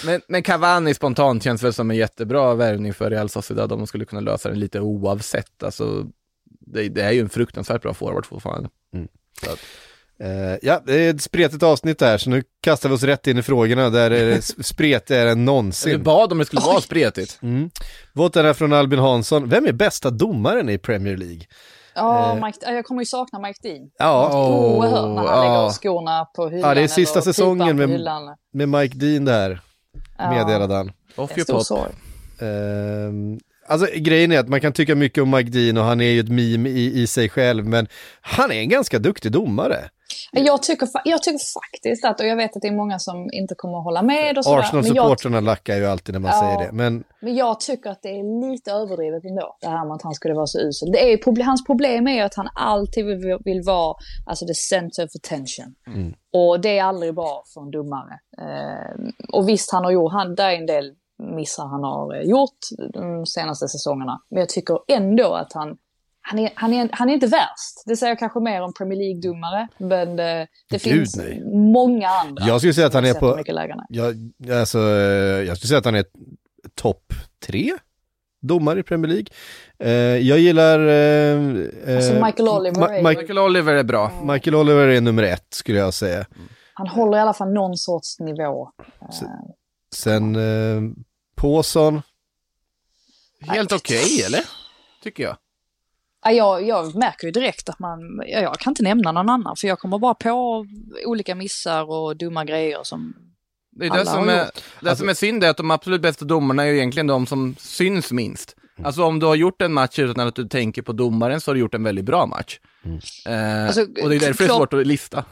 Men, 0.06 0.22
men 0.28 0.44
Cavani 0.44 0.94
spontant 0.94 1.44
känns 1.44 1.64
väl 1.64 1.74
som 1.74 1.92
en 1.92 1.98
jättebra 1.98 2.56
värvning 2.56 2.94
för 2.94 3.10
Real 3.10 3.30
Sociedad 3.30 3.72
om 3.72 3.78
de 3.78 3.88
skulle 3.88 4.06
kunna 4.06 4.22
lösa 4.22 4.50
den 4.50 4.60
lite 4.60 4.80
oavsett. 4.80 5.64
Alltså, 5.64 6.06
det, 6.60 6.90
det 6.90 7.02
är 7.02 7.12
ju 7.12 7.20
en 7.20 7.30
fruktansvärt 7.30 7.82
bra 7.82 7.94
forward 7.94 8.26
fortfarande. 8.26 8.70
Så 9.46 9.52
att, 9.52 9.60
Eh, 10.24 10.58
ja, 10.62 10.82
det 10.86 10.96
är 10.96 11.10
ett 11.10 11.22
spretigt 11.22 11.64
avsnitt 11.64 12.00
där, 12.00 12.18
så 12.18 12.30
nu 12.30 12.44
kastar 12.62 12.90
vi 12.90 12.96
oss 12.96 13.04
rätt 13.04 13.28
in 13.28 13.38
i 13.38 13.42
frågorna 13.42 13.90
där 13.90 14.12
är 14.12 14.26
det 14.26 14.42
spretigare 14.66 15.32
än 15.32 15.38
du 15.38 15.44
någonsin. 15.44 16.04
bad 16.04 16.32
om 16.32 16.38
det 16.38 16.46
skulle 16.46 16.62
vara 16.62 16.82
spretigt. 16.82 17.40
Mm. 17.42 17.70
Voten 18.14 18.46
är 18.46 18.54
från 18.54 18.74
Albin 18.74 19.00
Hansson. 19.00 19.50
Vem 19.50 19.66
är 19.66 19.72
bästa 19.72 20.10
domaren 20.10 20.70
i 20.70 20.78
Premier 20.78 21.18
League? 21.18 21.42
Ja, 21.96 22.38
Eh. 22.38 22.46
Mike, 22.46 22.72
jag 22.74 22.86
kommer 22.86 23.02
ju 23.02 23.06
sakna 23.06 23.40
Mike 23.40 23.60
Dean. 23.64 23.90
Ja, 23.98 24.48
Oerhört 24.50 25.16
när 25.16 25.28
han 25.28 25.46
lägger 25.46 25.70
skorna 25.70 26.26
på 26.26 26.50
hyllan. 26.50 26.70
Ja, 26.70 26.76
det 26.76 26.82
är 26.82 26.88
sista 26.88 27.20
eller 27.20 27.24
säsongen 27.34 27.76
med- 27.78 27.90
med 28.54 28.70
Mike 28.70 28.98
Dean 28.98 29.26
där, 29.26 29.60
Ja, 30.18 30.30
meddelade 30.30 30.76
han. 30.76 30.92
Off 31.16 31.38
your 31.38 31.46
pop. 31.46 31.92
Alltså 33.68 33.88
grejen 33.96 34.32
är 34.32 34.40
att 34.40 34.50
man 34.50 34.62
kan 34.62 34.74
tycka 34.74 34.96
mycket 34.96 35.24
om 35.24 35.32
Dean 35.32 35.78
och 35.78 35.84
han 35.84 36.02
är 36.02 36.10
ju 36.10 36.20
ett 36.20 36.30
meme 36.30 36.70
i, 36.70 37.02
i 37.02 37.08
sig 37.08 37.30
själv, 37.30 37.66
men 37.66 37.88
han 38.22 38.52
är 38.52 38.60
en 38.60 38.70
ganska 38.70 39.00
duktig 39.00 39.32
domare. 39.32 39.90
Jag 40.32 40.64
tycker, 40.64 40.88
jag 41.06 41.24
tycker 41.24 41.40
faktiskt 41.54 42.06
att, 42.06 42.20
och 42.20 42.26
jag 42.26 42.36
vet 42.36 42.56
att 42.56 42.62
det 42.62 42.68
är 42.68 42.76
många 42.76 43.00
som 43.00 43.30
inte 43.34 43.56
kommer 43.58 43.78
att 43.78 43.84
hålla 43.84 44.02
med 44.02 44.38
och 44.38 44.46
sådär, 44.46 44.60
Arsenal-supportrarna 44.60 45.42
lackar 45.42 45.76
ju 45.76 45.86
alltid 45.86 46.14
när 46.16 46.20
man 46.20 46.32
Ja. 46.32 46.40
säger 46.40 46.68
det, 46.68 46.72
men 46.72 47.04
men 47.22 47.36
jag 47.36 47.60
tycker 47.60 47.90
att 47.90 48.02
det 48.02 48.10
är 48.10 48.52
lite 48.52 48.72
överdrivet 48.72 49.26
ändå, 49.26 49.58
det 49.62 49.68
här 49.68 49.86
med 49.88 49.96
att 49.96 50.02
han 50.02 50.14
skulle 50.14 50.34
vara 50.34 50.48
så 50.48 50.60
usel. 50.60 50.92
Det 50.92 51.14
är, 51.14 51.44
hans 51.44 51.64
problem 51.66 52.08
är 52.08 52.24
att 52.24 52.36
han 52.36 52.50
alltid 52.56 53.06
vill, 53.06 53.38
vill 53.46 53.62
vara 53.66 53.96
alltså 54.26 54.46
the 54.46 54.54
center 54.54 55.06
of 55.06 55.12
attention. 55.16 55.76
Mm. 55.88 56.14
Och 56.34 56.62
det 56.62 56.78
är 56.78 56.84
aldrig 56.84 57.16
bra 57.16 57.44
för 57.54 57.62
en 57.62 57.72
domare. 57.72 58.20
Eh, 58.42 59.12
och 59.34 59.50
visst, 59.50 59.72
han 59.72 59.84
har 59.84 59.92
gjort, 59.92 60.12
han, 60.12 60.36
där 60.36 60.50
är 60.50 60.58
en 60.58 60.66
del 60.66 60.94
missar 61.36 61.66
han 61.68 61.84
har 61.84 62.16
eh, 62.16 62.22
gjort 62.22 62.58
de 62.94 63.26
senaste 63.26 63.68
säsongerna. 63.68 64.22
Men 64.30 64.40
jag 64.40 64.50
tycker 64.50 64.80
ändå 64.88 65.34
att 65.34 65.54
han, 65.54 65.78
han 66.22 66.40
är, 66.40 66.52
han, 66.56 66.74
är, 66.74 66.90
han 66.92 67.10
är 67.10 67.14
inte 67.14 67.28
värst. 67.28 67.84
Det 67.86 67.96
säger 67.96 68.12
jag 68.12 68.20
kanske 68.20 68.40
mer 68.40 68.62
om 68.62 68.74
Premier 68.74 69.00
League-domare, 69.00 69.68
men 69.78 70.16
det, 70.16 70.48
det 70.70 70.84
Gud, 70.84 70.94
finns 70.94 71.18
nej. 71.18 71.44
många 71.54 72.08
andra. 72.10 72.46
Jag 72.48 72.60
skulle 72.62 72.74
säga 72.74 72.88
att 72.88 72.94
han 72.94 73.06
är 73.06 73.14
på- 73.14 73.44
jag, 73.90 74.16
alltså, 74.60 74.80
eh, 74.80 75.44
jag 75.48 75.58
skulle 75.58 75.68
säga 75.68 75.80
att 75.80 75.86
han 75.86 75.96
är 75.96 76.06
topp 76.76 77.14
tre 77.46 77.72
domare 78.42 78.80
i 78.80 78.84
Premier 78.84 79.08
League. 79.12 79.26
Eh, 79.80 80.18
jag 80.28 80.40
gillar... 80.40 80.80
eh, 80.88 81.96
Alltså, 81.96 82.14
eh, 82.14 82.26
Michael 82.26 82.50
Oliver 82.50 82.82
Ma- 82.82 82.90
är 82.94 83.04
Michael 83.04 83.40
Oliver 83.40 83.74
är 83.74 83.84
bra. 83.84 84.12
Michael 84.24 84.56
Oliver 84.56 84.88
är 84.88 85.02
nummer 85.02 85.24
ett 85.24 85.48
skulle 85.54 85.80
jag 85.80 85.94
säga. 85.94 86.26
Han 86.74 86.88
håller 86.88 87.18
i 87.18 87.22
alla 87.22 87.34
fall 87.34 87.54
någon 87.54 87.78
sorts 87.78 88.20
nivå. 88.20 88.70
Sen 89.96 90.36
eh, 90.36 90.82
Påsson, 91.42 92.02
Helt 93.42 93.72
okej, 93.72 94.24
eller? 94.24 94.44
Tycker 95.04 95.24
jag. 95.24 95.38
Ja, 96.24 96.32
jag, 96.32 96.68
jag 96.68 96.96
märker 96.96 97.28
ju 97.28 97.32
direkt 97.32 97.70
att 97.70 97.80
man, 97.80 98.00
ja, 98.28 98.40
jag 98.40 98.60
kan 98.60 98.72
inte 98.72 98.84
nämna 98.84 99.12
någon 99.12 99.30
annan 99.30 99.56
för 99.56 99.68
jag 99.68 99.80
kommer 99.80 99.98
bara 100.00 100.14
på 100.14 100.66
olika 101.06 101.36
missar 101.36 101.84
och 101.92 102.18
dumma 102.18 102.46
grejer 102.46 102.80
som, 102.84 103.14
Det, 103.72 103.86
är 103.86 103.90
Alla 103.92 104.00
det, 104.04 104.06
som 104.10 104.28
har 104.28 104.34
är, 104.36 104.46
gjort. 104.46 104.64
det 104.80 104.90
Alltså- 104.90 105.02
som 105.02 105.10
är 105.10 105.14
synd 105.14 105.44
är 105.44 105.50
att 105.50 105.58
de 105.58 105.72
absolut 105.72 106.02
bästa 106.02 106.26
domarna 106.26 106.64
är 106.64 106.68
ju 106.68 106.78
egentligen 106.78 107.08
de 107.08 107.26
som 107.26 107.56
syns 107.60 108.12
minst. 108.12 108.56
Mm. 108.78 108.86
Alltså 108.86 109.04
om 109.04 109.20
du 109.20 109.26
har 109.26 109.36
gjort 109.36 109.62
en 109.62 109.74
match 109.74 110.00
utan 110.00 110.28
att 110.28 110.36
du 110.36 110.48
tänker 110.48 110.82
på 110.82 110.92
domaren 110.94 111.42
så 111.42 111.52
har 111.52 111.54
du 111.56 111.60
gjort 111.62 111.74
en 111.74 111.84
väldigt 111.84 112.06
bra 112.06 112.26
match. 112.26 112.60
Mm. 112.86 113.00
Eh, 113.28 113.66
Alltså, 113.68 113.82
och 113.82 114.10
det 114.10 114.16
är 114.16 114.20
därför 114.20 114.20
det 114.20 114.28
är 114.28 114.48
Klopp- 114.48 114.58
svårt 114.58 114.74
att 114.74 114.88
lista. 114.88 115.26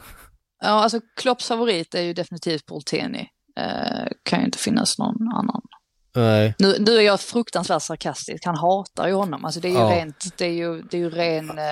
ja 0.62 0.68
alltså 0.68 1.00
Klopps 1.16 1.48
favorit 1.48 1.94
är 1.94 2.02
ju 2.02 2.12
definitivt 2.12 2.66
Bolteni. 2.66 3.28
Eh, 3.56 4.08
kan 4.22 4.38
ju 4.38 4.44
inte 4.44 4.58
finnas 4.58 4.98
någon 4.98 5.28
annan. 5.34 5.62
Nej. 6.14 6.54
Nu, 6.58 6.76
nu 6.78 6.96
är 6.96 7.00
jag 7.00 7.20
fruktansvärt 7.20 7.82
sarkastisk, 7.82 8.44
han 8.44 8.56
hatar 8.56 9.06
ju 9.08 9.14
honom. 9.14 9.44
Alltså 9.44 9.60
det 9.60 9.68
är 9.68 9.72
ju 9.72 9.78
Ja. 9.78 9.90
rent, 9.96 10.38
det 10.38 10.44
är 10.46 10.52
ju, 10.52 10.82
det 10.82 10.96
är 10.96 10.98
ju 11.00 11.10
ren, 11.10 11.58
eh, 11.58 11.64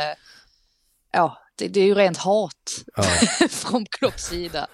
ja, 1.12 1.38
det, 1.58 1.68
det 1.68 1.80
är 1.80 1.84
ju 1.84 1.94
rent 1.94 2.16
hat 2.18 2.52
Ja. 2.96 3.02
från 3.48 3.86
Klopps 3.90 4.24
sida. 4.28 4.66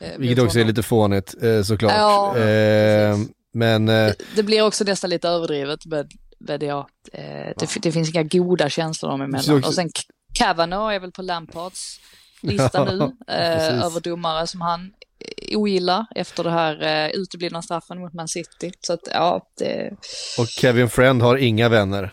eh, 0.00 0.18
Vilket 0.18 0.44
också 0.44 0.58
är 0.60 0.64
lite 0.64 0.82
fånigt 0.82 1.42
eh, 1.42 1.62
såklart. 1.62 1.92
Ja, 1.96 2.38
eh, 2.38 3.16
men 3.54 3.88
eh, 3.88 4.12
Det 4.36 4.42
blir 4.42 4.62
också 4.62 4.84
nästan 4.84 5.10
lite 5.10 5.28
överdrivet, 5.28 5.86
men, 5.86 6.08
men 6.40 6.60
ja, 6.66 6.88
eh, 7.12 7.22
det, 7.58 7.68
det 7.82 7.92
finns 7.92 8.08
inga 8.14 8.22
goda 8.22 8.68
känslor 8.68 9.10
dem 9.10 9.22
emellan. 9.22 9.56
också- 9.56 9.68
Och 9.68 9.74
sen 9.74 9.90
Kavanaugh 10.38 10.94
är 10.94 11.00
väl 11.00 11.12
på 11.12 11.22
Lampards 11.22 12.00
lista 12.40 12.84
nu, 12.84 13.12
eh, 13.28 13.84
över 13.84 14.00
domare 14.00 14.46
som 14.46 14.60
han 14.60 14.80
eh, 14.84 14.90
ogillar 15.56 16.06
efter 16.14 16.44
det 16.44 16.50
här 16.50 17.06
eh, 17.06 17.10
uteblivna 17.10 17.62
straffen 17.62 18.00
mot 18.00 18.12
Man 18.12 18.28
City. 18.28 18.72
Så 18.80 18.92
att 18.92 19.08
ja, 19.12 19.46
det, 19.58 19.90
och 20.38 20.46
Kevin 20.46 20.88
Friend 20.88 21.22
har 21.22 21.36
inga 21.36 21.68
vänner. 21.68 22.12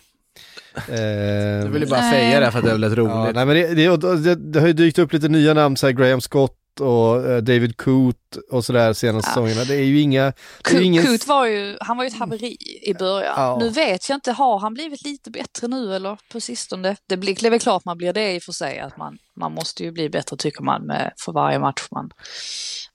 Eh, 0.89 1.01
Jag 1.01 1.68
vill 1.68 1.82
ju 1.82 1.88
bara 1.88 2.01
Nej. 2.01 2.12
säga 2.14 2.39
det 2.39 2.51
för 2.51 2.60
att 2.60 2.66
det 2.66 2.72
är 2.72 2.78
väldigt 2.80 2.97
roligt. 2.97 3.12
Ja, 3.14 3.32
nej, 3.34 3.45
men 3.45 3.55
det, 3.55 3.68
det, 3.97 4.16
det, 4.24 4.36
det 4.36 4.60
har 4.60 4.68
ju 4.68 4.74
dykt 4.74 4.99
upp 4.99 5.14
lite 5.14 5.28
nya 5.28 5.53
namn, 5.53 5.78
så 5.78 5.86
här 5.88 5.93
Graham 5.93 6.22
Scott 6.22 6.55
och 6.80 7.26
eh, 7.26 7.38
David 7.38 7.78
Coote 7.78 8.40
och 8.52 8.66
sådär 8.66 8.94
senaste 8.94 9.30
Ja. 9.30 9.34
säsongerna. 9.34 9.64
Det 9.64 9.76
är 9.76 9.84
ju 9.84 10.02
inga... 10.02 10.24
Är 10.24 10.34
Kut, 10.62 10.82
ingen... 10.82 11.18
Var 11.28 11.46
ju, 11.46 11.78
han 11.80 11.98
var 11.98 12.04
ju 12.04 12.08
ett 12.08 12.20
haveri 12.20 12.58
i 12.82 12.94
början. 12.94 13.34
Ja. 13.38 13.58
Nu 13.60 13.70
vet 13.70 14.10
jag 14.10 14.18
inte, 14.18 14.32
har 14.32 14.60
han 14.60 14.74
blivit 14.74 15.06
lite 15.06 15.32
bättre 15.32 15.68
nu 15.68 15.96
eller 15.96 16.18
på 16.32 16.40
sistone? 16.40 16.96
Det, 17.08 17.18
blir, 17.18 17.36
det 17.36 17.48
är 17.48 17.52
väl 17.52 17.60
klart 17.60 17.86
man 17.86 17.98
blir 17.98 18.14
det 18.14 18.36
i 18.36 18.40
och 18.40 18.44
för 18.44 18.52
sig, 18.52 18.80
att 18.80 18.98
man, 18.98 19.18
man 19.36 19.54
måste 19.54 19.84
ju 19.84 19.92
bli 19.92 20.10
bättre 20.10 20.38
tycker 20.38 20.64
man 20.64 20.82
med, 20.86 21.14
för 21.26 21.32
varje 21.32 21.60
match 21.60 21.88
man, 21.92 22.10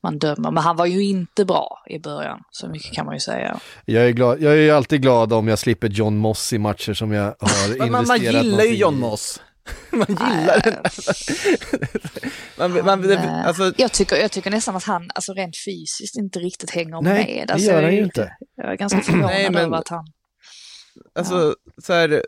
man 0.03 0.19
dömer. 0.19 0.51
Men 0.51 0.63
han 0.63 0.77
var 0.77 0.87
ju 0.87 1.05
inte 1.05 1.45
bra 1.45 1.83
i 1.87 1.99
början, 1.99 2.41
så 2.51 2.69
mycket 2.69 2.93
kan 2.93 3.07
man 3.07 3.15
ju 3.15 3.21
säga. 3.21 3.61
Jag 3.85 4.07
är, 4.07 4.11
glad, 4.11 4.43
jag 4.43 4.53
är 4.53 4.57
ju 4.61 4.71
alltid 4.71 5.03
glad 5.03 5.33
om 5.33 5.49
jag 5.49 5.59
slipper 5.59 5.89
John 5.89 6.17
Moss 6.17 6.53
i 6.53 6.59
matcher 6.59 6.95
som 6.95 7.13
jag 7.13 7.25
har 7.25 7.69
Men 7.79 7.93
man, 7.93 8.01
investerat 8.01 8.35
man 8.35 8.45
gillar 8.45 8.65
ju 8.65 8.75
John 8.75 9.05
i. 9.05 9.17
Man 9.91 10.07
gillar 10.09 10.61
den. 10.61 10.75
man, 12.75 12.85
man, 12.87 13.03
det, 13.03 13.15
Eh, 13.15 13.47
alltså, 13.47 13.73
jag, 13.77 13.93
tycker, 13.93 14.17
jag 14.17 14.31
tycker 14.31 14.51
nästan 14.51 14.77
att 14.77 14.85
han 14.85 15.11
alltså 15.15 15.33
rent 15.33 15.55
fysiskt 15.67 16.17
inte 16.17 16.39
riktigt 16.39 16.71
hänger 16.71 17.01
Nej, 17.03 17.35
med. 17.37 17.49
det 17.49 17.53
Alltså, 17.53 17.69
gör 17.69 17.77
jag 17.77 17.83
han 17.83 17.95
ju 17.97 18.05
inte. 18.05 18.37
Jag 18.57 18.73
är 18.73 18.77
ganska 18.77 19.01
förvånad 19.01 19.27
Nej, 19.31 19.51
men- 19.51 19.65
över 19.65 19.77
att 19.77 19.89
han... 19.89 20.07
alltså 21.15 21.55
så 21.83 21.93
här, 21.93 22.23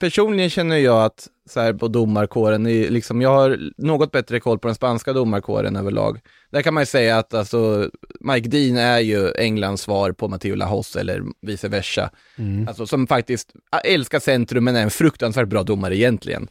personligen 0.00 0.50
känner 0.50 0.76
jag 0.76 1.04
att 1.04 1.28
så 1.50 1.60
här, 1.60 1.72
på 1.72 1.88
domarkåren, 1.88 2.66
i, 2.66 2.88
liksom, 2.88 3.20
jag 3.20 3.34
har 3.34 3.58
något 3.76 4.12
bättre 4.12 4.40
koll 4.40 4.58
på 4.58 4.68
den 4.68 4.74
spanska 4.74 5.12
domarkåren 5.12 5.76
överlag. 5.76 6.20
Där 6.50 6.62
kan 6.62 6.74
man 6.74 6.82
ju 6.82 6.86
säga 6.86 7.18
att 7.18 7.34
alltså, 7.34 7.90
Mike 8.20 8.48
Dean 8.48 8.76
är 8.76 9.00
ju 9.00 9.32
Englands 9.38 9.82
svar 9.82 10.12
på 10.12 10.28
Matteo 10.28 10.54
Lahoz 10.54 10.96
eller 10.96 11.22
vice 11.40 11.68
versa. 11.68 12.10
Mm. 12.36 12.68
Alltså 12.68 12.86
som 12.86 13.06
faktiskt 13.06 13.52
älskar 13.84 14.20
centrum 14.20 14.64
men 14.64 14.76
är 14.76 14.82
en 14.82 14.90
fruktansvärt 14.90 15.48
bra 15.48 15.62
domare 15.62 15.96
egentligen. 15.96 16.48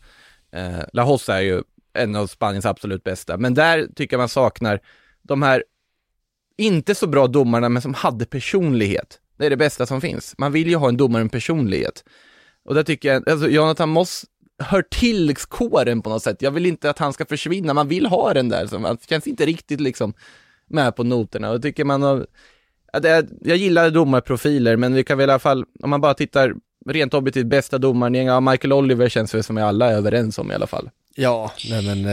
Eh, 0.52 0.84
Lahoz 0.94 1.30
är 1.30 1.42
ju 1.42 1.64
en 1.94 2.16
av 2.16 2.28
Spaniens 2.28 2.66
absolut 2.66 3.04
bästa, 3.04 3.38
men 3.38 3.54
där 3.54 3.88
tycker 3.96 4.14
jag 4.14 4.22
man 4.22 4.30
saknar 4.30 4.80
de 5.22 5.42
här 5.42 5.64
inte 6.58 6.96
så 6.96 7.08
bra 7.08 7.28
domarna 7.28 7.70
men 7.70 7.82
som 7.82 7.94
hade 7.94 8.26
personlighet. 8.26 9.20
Det 9.38 9.46
är 9.46 9.50
det 9.50 9.58
bästa 9.58 9.86
som 9.86 10.02
finns. 10.02 10.36
Man 10.38 10.52
vill 10.52 10.68
ju 10.68 10.76
ha 10.76 10.90
en 10.90 10.98
domare 10.98 11.24
med 11.24 11.32
personlighet. 11.32 12.04
Och 12.66 12.76
där 12.76 12.84
tycker 12.84 13.14
jag, 13.14 13.30
alltså 13.30 13.48
Jonathan 13.48 13.90
Moss 13.90 14.26
hör 14.62 14.82
till 14.82 15.36
kåren 15.36 16.02
på 16.02 16.10
något 16.10 16.24
sätt. 16.24 16.42
Jag 16.42 16.52
vill 16.52 16.66
inte 16.66 16.90
att 16.90 17.00
han 17.00 17.14
ska 17.14 17.26
försvinna, 17.26 17.74
man 17.74 17.88
vill 17.88 18.06
ha 18.06 18.34
den 18.34 18.50
där. 18.50 18.68
Som, 18.68 18.84
det 18.84 19.10
känns 19.10 19.28
inte 19.28 19.46
riktigt 19.46 19.82
liksom 19.82 20.14
med 20.68 20.96
på 20.96 21.04
noterna. 21.04 21.50
Och 21.50 21.56
jag 21.56 21.62
tycker 21.62 21.84
man 21.86 22.02
har, 22.02 22.28
ja, 22.94 23.00
det 23.00 23.10
är, 23.10 23.28
jag 23.42 23.58
gillar 23.58 23.90
domarprofiler, 23.90 24.76
men 24.76 24.94
vi 24.94 25.04
kan 25.04 25.18
väl 25.18 25.30
i 25.30 25.32
alla 25.32 25.40
fall, 25.40 25.66
om 25.84 25.90
man 25.90 26.02
bara 26.02 26.14
tittar 26.14 26.54
rent 26.86 27.14
objektivt, 27.14 27.46
bästa 27.46 27.78
domaren, 27.78 28.16
ja, 28.16 28.40
Michael 28.40 28.74
Oliver 28.74 29.10
känns 29.10 29.34
väl 29.34 29.44
som 29.44 29.56
vi 29.56 29.62
alla 29.62 29.92
är 29.92 29.96
överens 29.96 30.38
om 30.38 30.52
i 30.52 30.56
alla 30.56 30.68
fall. 30.68 30.90
Ja, 31.16 31.52
nej 31.70 31.86
men 31.86 32.06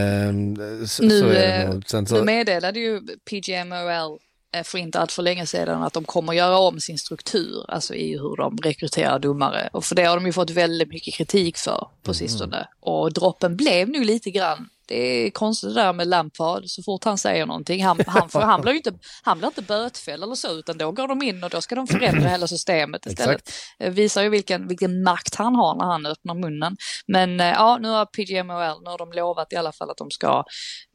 eh, 0.57 0.85
så, 0.85 1.03
Nu, 1.03 1.19
så 1.19 1.25
är 1.25 1.33
det 1.33 1.55
eh, 1.55 1.69
nog. 1.69 1.83
Sen 1.89 2.03
Nu 2.03 2.07
så, 2.07 2.23
meddelade 2.23 2.79
ju 2.79 3.01
PGMOL 3.29 4.19
för 4.63 4.77
inte 4.77 4.99
allt 4.99 5.11
för 5.11 5.23
länge 5.23 5.45
sedan 5.45 5.83
att 5.83 5.93
de 5.93 6.03
kommer 6.03 6.33
göra 6.33 6.57
om 6.57 6.79
sin 6.79 6.97
struktur, 6.97 7.65
alltså 7.67 7.93
i 7.93 8.17
hur 8.17 8.35
de 8.35 8.57
rekryterar 8.57 9.19
domare. 9.19 9.69
Och 9.73 9.85
för 9.85 9.95
det 9.95 10.03
har 10.03 10.15
de 10.15 10.25
ju 10.25 10.33
fått 10.33 10.49
väldigt 10.49 10.89
mycket 10.89 11.13
kritik 11.13 11.57
för 11.57 11.87
på 12.03 12.13
sistone. 12.13 12.67
Och 12.79 13.13
droppen 13.13 13.55
blev 13.55 13.89
nu 13.89 14.03
lite 14.03 14.31
grann 14.31 14.69
det 14.89 14.95
är 14.95 15.29
konstigt 15.29 15.69
det 15.69 15.81
där 15.81 15.93
med 15.93 16.07
Lampard, 16.07 16.63
så 16.65 16.83
fort 16.83 17.03
han 17.03 17.17
säger 17.17 17.45
någonting, 17.45 17.83
han, 17.83 17.99
han, 18.07 18.29
får, 18.29 18.41
han, 18.41 18.61
blir 18.61 18.73
inte, 18.73 18.93
han 19.23 19.37
blir 19.37 19.47
inte 19.47 19.61
bötfälld 19.61 20.23
eller 20.23 20.35
så, 20.35 20.51
utan 20.51 20.77
då 20.77 20.91
går 20.91 21.07
de 21.07 21.21
in 21.21 21.43
och 21.43 21.49
då 21.49 21.61
ska 21.61 21.75
de 21.75 21.87
förändra 21.87 22.29
hela 22.29 22.47
systemet 22.47 23.05
istället. 23.05 23.41
Exakt. 23.47 23.97
Visar 23.97 24.23
ju 24.23 24.29
vilken, 24.29 24.67
vilken 24.67 25.03
makt 25.03 25.35
han 25.35 25.55
har 25.55 25.75
när 25.75 25.85
han 25.85 26.05
öppnar 26.05 26.35
munnen. 26.35 26.77
Men 27.07 27.39
ja, 27.39 27.77
nu 27.81 27.87
har 27.87 28.05
PGMOL, 28.05 28.83
nu 28.83 28.89
har 28.89 28.97
de 28.97 29.11
lovat 29.11 29.53
i 29.53 29.55
alla 29.55 29.71
fall 29.71 29.89
att 29.89 29.97
de 29.97 30.11
ska 30.11 30.43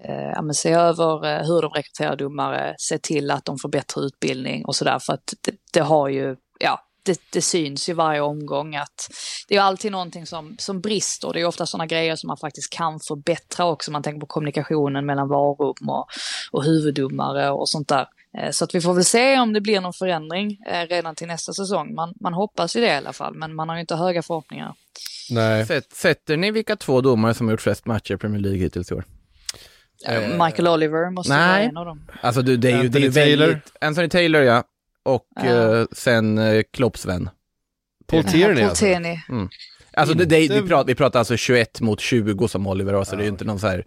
eh, 0.05 0.51
se 0.53 0.73
över 0.73 1.27
eh, 1.27 1.47
hur 1.47 1.63
de 1.63 1.71
rekryterar 1.71 2.17
domare, 2.17 2.75
se 2.79 2.99
till 2.99 3.31
att 3.31 3.45
de 3.45 3.59
får 3.59 3.69
bättre 3.69 4.01
utbildning 4.01 4.65
och 4.65 4.77
sådär, 4.77 4.99
för 4.99 5.13
att 5.13 5.35
det, 5.41 5.55
det 5.73 5.81
har 5.81 6.09
ju, 6.09 6.37
ja, 6.61 6.81
det, 7.05 7.21
det, 7.31 7.41
syns 7.41 7.89
ju 7.89 7.93
varje 7.93 8.21
omgång 8.21 8.77
att 8.77 9.09
det 9.49 9.57
är 9.57 9.61
alltid 9.61 9.93
någonting 9.93 10.27
som, 10.27 10.57
som 10.59 10.81
brister. 10.81 11.33
Det 11.33 11.41
är 11.41 11.47
ofta 11.47 11.67
sådana 11.67 11.87
grejer 11.87 12.17
som 12.17 12.29
man 12.29 12.37
faktiskt 12.37 12.73
kan 12.73 13.01
förbättra 13.01 13.67
också. 13.67 13.91
Man 13.91 14.03
tänker 14.03 14.21
på 14.21 14.27
kommunikationen 14.27 15.07
mellan 15.07 15.29
varum 15.29 15.89
och, 15.89 16.07
och 16.51 16.65
huvuddomare 16.65 17.51
och 17.51 17.69
sånt 17.69 17.89
där. 17.89 18.07
Eh, 18.39 18.51
så 18.51 18.65
att 18.65 18.75
vi 18.75 18.81
får 18.81 18.95
väl 18.95 19.05
se 19.05 19.39
om 19.39 19.53
det 19.53 19.61
blir 19.61 19.81
någon 19.81 19.93
förändring 19.93 20.59
eh, 20.67 20.87
redan 20.87 21.15
till 21.15 21.27
nästa 21.27 21.53
säsong. 21.53 21.95
Man, 21.95 22.15
man 22.21 22.35
hoppas 22.35 22.77
ju 22.77 22.81
det 22.81 22.87
i 22.87 22.95
alla 22.95 23.13
fall, 23.13 23.35
men 23.35 23.55
man 23.55 23.69
har 23.69 23.77
ju 23.77 23.81
inte 23.81 23.97
höga 23.97 24.23
förhoppningar. 24.23 24.75
Nej. 25.31 25.67
Sätter 25.93 26.37
ni 26.37 26.51
vilka 26.51 26.77
två 26.77 27.01
domare 27.01 27.35
som 27.35 27.47
har 27.47 27.53
gjort 27.53 27.61
flest 27.61 27.87
matcher 27.87 28.15
i 28.15 28.17
Premier 28.17 28.41
League 28.41 28.59
hittills 28.59 28.91
i 28.91 28.95
år? 28.95 29.05
Eh, 30.07 30.45
Michael 30.45 30.69
Oliver 30.69 31.11
måste 31.11 31.33
nej. 31.33 31.49
vara 31.49 31.61
en 31.61 31.77
av 31.77 31.87
dem. 31.87 32.07
Alltså 32.21 32.43
det, 32.43 32.57
det 32.57 32.69
är 32.69 32.73
ju 32.73 32.87
Anthony 32.87 33.09
det 33.09 33.21
är 33.21 33.25
Taylor. 33.25 33.61
Anthony 33.81 34.09
Taylor 34.09 34.43
ja. 34.43 34.65
Och 35.05 35.27
ja. 35.35 35.81
Uh, 35.81 35.87
sen 35.93 36.39
uh, 36.39 36.63
Klopps 36.71 37.07
vän. 37.07 37.31
Paul 38.07 38.25
Tierney 38.25 38.55
Paul 38.55 38.69
alltså. 38.69 38.85
Tierney. 38.85 39.17
Mm. 39.29 39.49
Alltså 39.93 40.15
det, 40.15 40.25
det, 40.25 40.49
vi, 40.49 40.63
pratar, 40.63 40.85
vi 40.85 40.95
pratar 40.95 41.19
alltså 41.19 41.37
21 41.37 41.81
mot 41.81 42.01
20 42.01 42.49
som 42.49 42.67
Oliver 42.67 42.93
har, 42.93 43.05
så 43.05 43.15
ja. 43.15 43.17
det 43.17 43.23
är 43.23 43.25
ju 43.25 43.31
inte 43.31 43.45
någon 43.45 43.59
så 43.59 43.67
här 43.67 43.87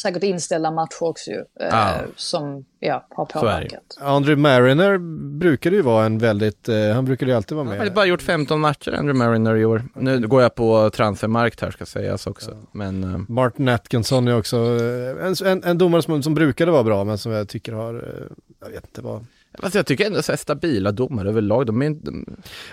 säkert 0.00 0.22
inställda 0.22 0.70
matcher 0.70 1.02
också 1.02 1.30
ju, 1.30 1.44
eh, 1.60 1.96
som 2.16 2.64
ja, 2.80 3.06
har 3.10 3.26
påverkat. 3.26 3.98
Andrew 4.00 4.42
Mariner 4.42 4.98
brukade 5.38 5.76
ju 5.76 5.82
vara 5.82 6.06
en 6.06 6.18
väldigt, 6.18 6.68
eh, 6.68 6.90
han 6.94 7.04
brukade 7.04 7.30
ju 7.30 7.36
alltid 7.36 7.56
vara 7.56 7.64
med. 7.64 7.78
Han 7.78 7.86
har 7.86 7.94
bara 7.94 8.06
gjort 8.06 8.22
15 8.22 8.60
matcher, 8.60 8.90
Andrew 8.90 9.26
Mariner 9.26 9.56
i 9.56 9.64
år. 9.64 9.84
Nu 9.94 10.26
går 10.26 10.42
jag 10.42 10.54
på 10.54 10.90
transfermarkt 10.90 11.60
här 11.60 11.70
ska 11.70 11.86
sägas 11.86 12.26
också. 12.26 12.50
Ja. 12.50 12.56
Men, 12.72 13.04
uh... 13.04 13.20
Martin 13.28 13.68
Atkinson 13.68 14.28
är 14.28 14.38
också 14.38 14.56
eh, 14.56 15.26
en, 15.26 15.34
en, 15.44 15.64
en 15.64 15.78
domare 15.78 16.02
som, 16.02 16.22
som 16.22 16.34
brukade 16.34 16.72
vara 16.72 16.84
bra, 16.84 17.04
men 17.04 17.18
som 17.18 17.32
jag 17.32 17.48
tycker 17.48 17.72
har, 17.72 17.94
eh, 17.94 18.36
jag 18.60 18.70
vet 18.70 18.84
inte 18.84 19.02
vad 19.02 19.26
Fast 19.60 19.74
jag 19.74 19.86
tycker 19.86 20.06
ändå 20.06 20.22
så 20.22 20.32
här 20.32 20.36
stabila 20.36 20.92
domare 20.92 21.28
överlag, 21.28 21.66
de 21.66 21.82
är 21.82 21.86
inte... 21.86 22.12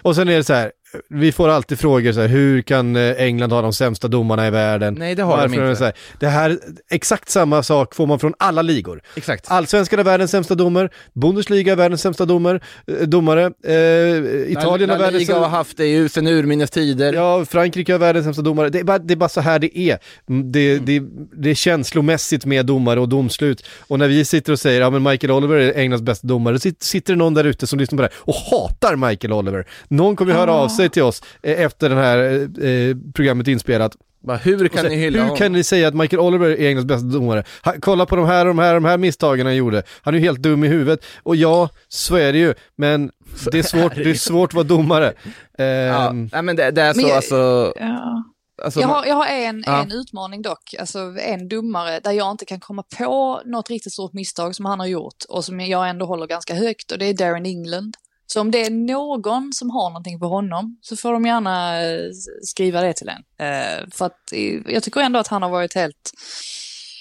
Och 0.02 0.16
sen 0.16 0.30
är 0.30 0.38
det 0.38 0.44
så 0.44 0.54
här, 0.54 0.72
vi 1.10 1.32
får 1.32 1.50
alltid 1.50 1.80
frågor 1.80 2.12
så 2.12 2.22
här, 2.22 2.28
hur 2.28 2.62
kan 2.62 2.96
eh, 2.96 3.12
England 3.18 3.52
ha 3.52 3.62
de 3.62 3.74
sämsta 3.74 4.08
domarna 4.08 4.48
i 4.48 4.50
världen? 4.50 4.96
Nej, 5.00 5.16
det 5.16 5.24
har 5.24 5.38
Varför 5.38 5.62
de 5.62 5.70
inte. 5.70 5.84
Här, 5.84 5.94
det 6.20 6.28
här, 6.28 6.60
exakt 6.90 7.30
samma 7.30 7.64
sak 7.64 7.96
får 7.96 8.08
man 8.08 8.20
från 8.20 8.34
alla 8.40 8.62
ligor. 8.62 9.02
Exakt. 9.16 9.52
Allsvenskan 9.52 10.00
är 10.00 10.04
världens 10.04 10.32
sämsta 10.32 10.56
domare, 10.56 10.90
Bundesliga 11.14 11.72
är 11.72 11.76
världens 11.76 12.02
sämsta 12.02 12.26
domare, 12.26 12.60
eh, 12.88 13.08
domare, 13.08 13.44
eh, 13.46 14.52
Italien 14.52 14.90
är 14.90 14.98
världens 14.98 15.28
sämsta... 15.28 15.40
har 15.40 15.50
haft 15.50 15.78
det 15.78 15.86
ju 15.86 16.10
sen 16.10 16.28
urminnes 16.28 16.70
tider. 16.70 17.14
Ja, 17.14 17.46
Frankrike 17.46 17.94
är 17.94 17.98
världens 17.98 18.26
sämsta 18.26 18.42
domare. 18.42 18.70
Det 18.70 18.80
är 18.80 18.84
bara, 18.84 19.00
det 19.00 19.14
är 19.14 19.16
bara 19.16 19.30
så 19.30 19.42
här 19.42 19.60
det 19.60 19.80
är. 19.80 19.98
Mm, 20.30 20.52
det, 20.52 20.72
mm. 20.72 20.86
det, 20.86 21.04
det 21.42 21.50
är 21.50 21.56
känslomässigt 21.56 22.46
med 22.46 22.66
domare 22.66 23.00
och 23.00 23.10
domslut. 23.10 23.66
Och 23.88 24.00
när 24.00 24.08
vi 24.08 24.26
sitter 24.26 24.54
och 24.54 24.60
säger, 24.60 24.82
ja 24.82 24.90
men 24.90 25.04
Michael 25.04 25.32
Oliver 25.32 25.56
är 25.56 25.80
Englands 25.80 26.04
bästa 26.04 26.28
domare, 26.28 26.60
så 26.60 26.72
sitter 26.80 27.14
det 27.14 27.18
någon 27.18 27.34
där 27.34 27.44
ute 27.44 27.68
som 27.68 27.80
lyssnar 27.80 27.98
på 27.98 28.02
det 28.02 28.10
här 28.12 28.20
och 28.20 28.36
hatar 28.36 28.96
Michael 28.96 29.34
Oliver. 29.34 29.68
Någon 29.88 30.16
kommer 30.16 30.32
ju 30.32 30.38
höra 30.38 30.54
av 30.54 30.70
sig 30.70 30.85
till 30.90 31.04
oss 31.04 31.24
eh, 31.44 31.62
efter 31.62 31.90
det 31.90 31.96
här 31.96 32.18
eh, 32.66 32.96
programmet 33.14 33.48
inspelat. 33.48 33.96
Bara, 34.26 34.38
hur 34.38 34.68
kan, 34.68 34.86
ni, 34.86 34.96
hylla 34.96 35.24
hur 35.24 35.36
kan 35.36 35.52
ni 35.52 35.64
säga 35.64 35.88
att 35.88 35.94
Michael 35.94 36.20
Oliver 36.20 36.50
är 36.50 36.68
Englands 36.68 36.88
bästa 36.88 37.08
domare? 37.08 37.44
Ha, 37.64 37.74
kolla 37.82 38.06
på 38.06 38.16
de 38.16 38.26
här, 38.26 38.46
de 38.46 38.60
här, 38.60 38.74
de 38.74 38.86
här 38.86 38.98
misstagen 38.98 39.46
han 39.46 39.56
gjorde. 39.56 39.84
Han 40.02 40.14
är 40.14 40.20
ju 40.20 40.26
helt 40.26 40.40
dum 40.40 40.64
i 40.64 40.68
huvudet. 40.68 41.06
Och 41.24 41.36
ja, 41.36 41.70
så 41.88 42.16
är 42.16 42.34
det 42.34 42.40
ju, 42.40 42.54
men 42.76 43.12
det 43.52 43.60
är 43.60 43.64
svårt, 43.64 43.96
det 43.96 44.10
är 44.10 44.14
svårt 44.14 44.50
att 44.50 44.54
vara 44.54 44.64
domare. 44.64 45.14
Um, 45.58 45.66
ja, 45.66 46.12
nej, 46.12 46.42
men 46.42 46.56
det, 46.56 46.72
det 46.72 46.82
är 46.82 46.94
så 46.94 47.02
men, 47.02 47.16
alltså... 47.16 47.74
Ja. 47.80 48.24
Alltså, 48.64 48.80
jag, 48.80 48.88
har, 48.88 49.06
jag 49.06 49.16
har 49.16 49.28
en, 49.28 49.64
ja. 49.66 49.82
en 49.82 49.92
utmaning 49.92 50.42
dock, 50.42 50.76
alltså 50.80 51.00
en 51.20 51.48
domare 51.48 52.00
där 52.00 52.12
jag 52.12 52.32
inte 52.32 52.46
kan 52.46 52.60
komma 52.60 52.84
på 52.98 53.42
något 53.46 53.70
riktigt 53.70 53.94
stort 53.94 54.14
misstag 54.14 54.56
som 54.56 54.66
han 54.66 54.80
har 54.80 54.88
gjort 54.88 55.24
och 55.30 55.46
som 55.46 55.60
jag 55.60 55.90
ändå 55.90 56.06
håller 56.06 56.28
ganska 56.28 56.56
högt 56.56 56.92
och 56.92 56.98
det 56.98 57.06
är 57.06 57.14
Darren 57.14 57.46
England. 57.46 57.98
Så 58.28 58.42
om 58.42 58.52
det 58.52 58.66
är 58.66 58.70
någon 58.70 59.54
som 59.54 59.70
har 59.70 59.90
någonting 59.90 60.20
på 60.20 60.28
honom 60.28 60.78
så 60.82 60.98
får 60.98 61.14
de 61.14 61.26
gärna 61.26 61.84
eh, 61.84 62.10
skriva 62.42 62.82
det 62.82 62.94
till 62.94 63.10
en. 63.10 63.48
Eh, 63.48 63.88
för 63.92 64.06
att 64.06 64.34
jag 64.66 64.84
tycker 64.84 65.02
ändå 65.02 65.20
att 65.20 65.28
han 65.28 65.42
har 65.42 65.50
varit 65.50 65.76
helt, 65.76 66.12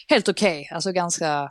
helt 0.09 0.29
okej, 0.29 0.61
okay. 0.61 0.75
alltså 0.75 0.93
ganska, 0.93 1.51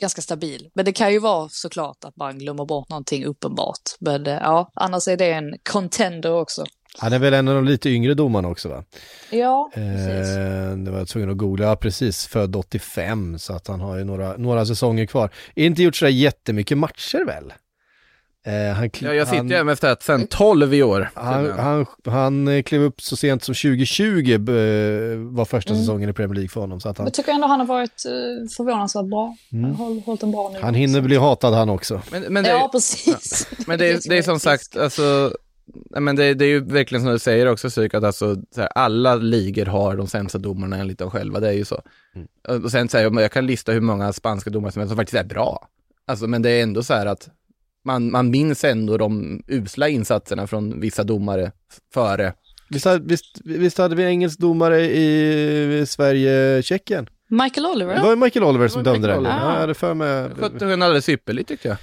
ganska 0.00 0.22
stabil. 0.22 0.70
Men 0.74 0.84
det 0.84 0.92
kan 0.92 1.12
ju 1.12 1.18
vara 1.18 1.48
såklart 1.48 2.04
att 2.04 2.16
man 2.16 2.38
glömmer 2.38 2.64
bort 2.64 2.88
någonting 2.88 3.24
uppenbart. 3.24 3.82
Men 4.00 4.26
eh, 4.26 4.32
ja, 4.32 4.70
annars 4.74 5.08
är 5.08 5.16
det 5.16 5.32
en 5.32 5.54
contender 5.72 6.32
också. 6.32 6.64
Han 6.98 7.12
är 7.12 7.18
väl 7.18 7.34
en 7.34 7.48
av 7.48 7.54
de 7.54 7.64
lite 7.64 7.90
yngre 7.90 8.14
domarna 8.14 8.48
också 8.48 8.68
va? 8.68 8.84
Ja, 9.30 9.70
precis. 9.74 10.36
Eh, 10.36 10.76
det 10.76 10.90
var 10.90 10.98
jag 10.98 11.08
tvungen 11.08 11.30
att 11.30 11.36
googla, 11.36 11.66
ja, 11.66 11.76
precis, 11.76 12.26
född 12.26 12.56
85 12.56 13.38
så 13.38 13.52
att 13.52 13.66
han 13.66 13.80
har 13.80 13.96
ju 13.96 14.04
några, 14.04 14.36
några 14.36 14.66
säsonger 14.66 15.06
kvar. 15.06 15.30
Inte 15.54 15.82
gjort 15.82 15.96
sådär 15.96 16.12
jättemycket 16.12 16.78
matcher 16.78 17.24
väl? 17.26 17.52
Eh, 18.46 18.72
han, 18.72 18.90
ja, 19.00 19.14
jag 19.14 19.28
sitter 19.28 19.44
ju 19.44 19.56
hem 19.56 19.68
efter 19.68 19.92
att 19.92 20.02
sen 20.02 20.26
12 20.26 20.74
i 20.74 20.82
år. 20.82 21.10
Han, 21.14 21.50
han, 21.50 21.86
han 22.04 22.48
eh, 22.48 22.62
klev 22.62 22.82
upp 22.82 23.00
så 23.00 23.16
sent 23.16 23.44
som 23.44 23.54
2020 23.54 24.30
eh, 24.32 24.38
var 25.18 25.44
första 25.44 25.72
mm. 25.72 25.82
säsongen 25.82 26.10
i 26.10 26.12
Premier 26.12 26.34
League 26.34 26.48
för 26.48 26.60
honom. 26.60 26.80
Så 26.80 26.88
att 26.88 26.98
han... 26.98 27.06
Jag 27.06 27.14
tycker 27.14 27.32
ändå 27.32 27.46
han 27.46 27.60
har 27.60 27.66
varit 27.66 28.04
eh, 28.06 28.48
förvånansvärt 28.56 29.04
bra. 29.04 29.36
Mm. 29.52 29.74
Håll, 29.74 30.02
hållit 30.06 30.22
en 30.22 30.30
bra 30.30 30.48
nivå. 30.48 30.64
Han 30.64 30.74
hinner 30.74 31.00
bli 31.00 31.16
hatad 31.16 31.54
han 31.54 31.68
också. 31.68 32.02
Men, 32.10 32.22
men 32.22 32.44
det, 32.44 32.50
ja, 32.50 32.68
precis. 32.72 33.48
Ja. 33.50 33.64
Men 33.66 33.78
det, 33.78 33.88
är, 33.88 34.00
det 34.08 34.18
är 34.18 34.22
som 34.22 34.40
sagt, 34.40 34.76
alltså, 34.76 35.32
men 35.88 36.16
det, 36.16 36.34
det, 36.34 36.44
är 36.44 36.48
ju 36.48 36.60
verkligen 36.60 37.02
som 37.04 37.12
du 37.12 37.18
säger 37.18 37.46
också 37.46 37.68
Psyk, 37.68 37.94
att 37.94 38.04
alltså, 38.04 38.36
här, 38.56 38.68
alla 38.74 39.14
ligor 39.14 39.66
har 39.66 39.96
de 39.96 40.06
sämsta 40.06 40.38
domarna 40.38 40.76
enligt 40.76 40.98
dem 40.98 41.10
själva, 41.10 41.40
det 41.40 41.48
är 41.48 41.52
ju 41.52 41.64
så. 41.64 41.82
Mm. 42.14 42.64
Och 42.64 42.70
sen 42.70 42.88
säger 42.88 43.10
jag, 43.10 43.22
jag 43.22 43.32
kan 43.32 43.46
lista 43.46 43.72
hur 43.72 43.80
många 43.80 44.12
spanska 44.12 44.50
domare 44.50 44.72
som, 44.72 44.88
som 44.88 44.96
faktiskt 44.96 45.20
är 45.20 45.24
bra. 45.24 45.68
Alltså, 46.06 46.26
men 46.26 46.42
det 46.42 46.50
är 46.50 46.62
ändå 46.62 46.82
så 46.82 46.94
här 46.94 47.06
att 47.06 47.28
man, 47.86 48.10
man 48.10 48.30
minns 48.30 48.64
ändå 48.64 48.96
de 48.96 49.42
usla 49.46 49.88
insatserna 49.88 50.46
från 50.46 50.80
vissa 50.80 51.04
domare 51.04 51.52
före. 51.94 52.32
Visst, 52.68 52.86
visst, 52.86 53.40
visst 53.44 53.78
hade 53.78 53.94
vi 53.94 54.02
engelsk 54.04 54.38
domare 54.38 54.80
i 54.80 55.84
Sverige-Tjeckien? 55.86 57.08
Michael 57.28 57.66
Oliver? 57.66 57.94
Det 57.94 58.02
var 58.02 58.16
Michael 58.16 58.44
Oliver 58.44 58.68
som 58.68 58.82
dömde 58.82 59.08
det. 59.08 59.14
Ja, 59.14 59.22
jag 59.22 59.60
hade 59.60 59.74
för 59.74 59.94
mig... 59.94 60.28
Skötte 60.40 60.64
hon 60.64 60.82
alldeles 60.82 61.08
ypperligt 61.08 61.48
tyckte 61.48 61.68
jag. 61.68 61.76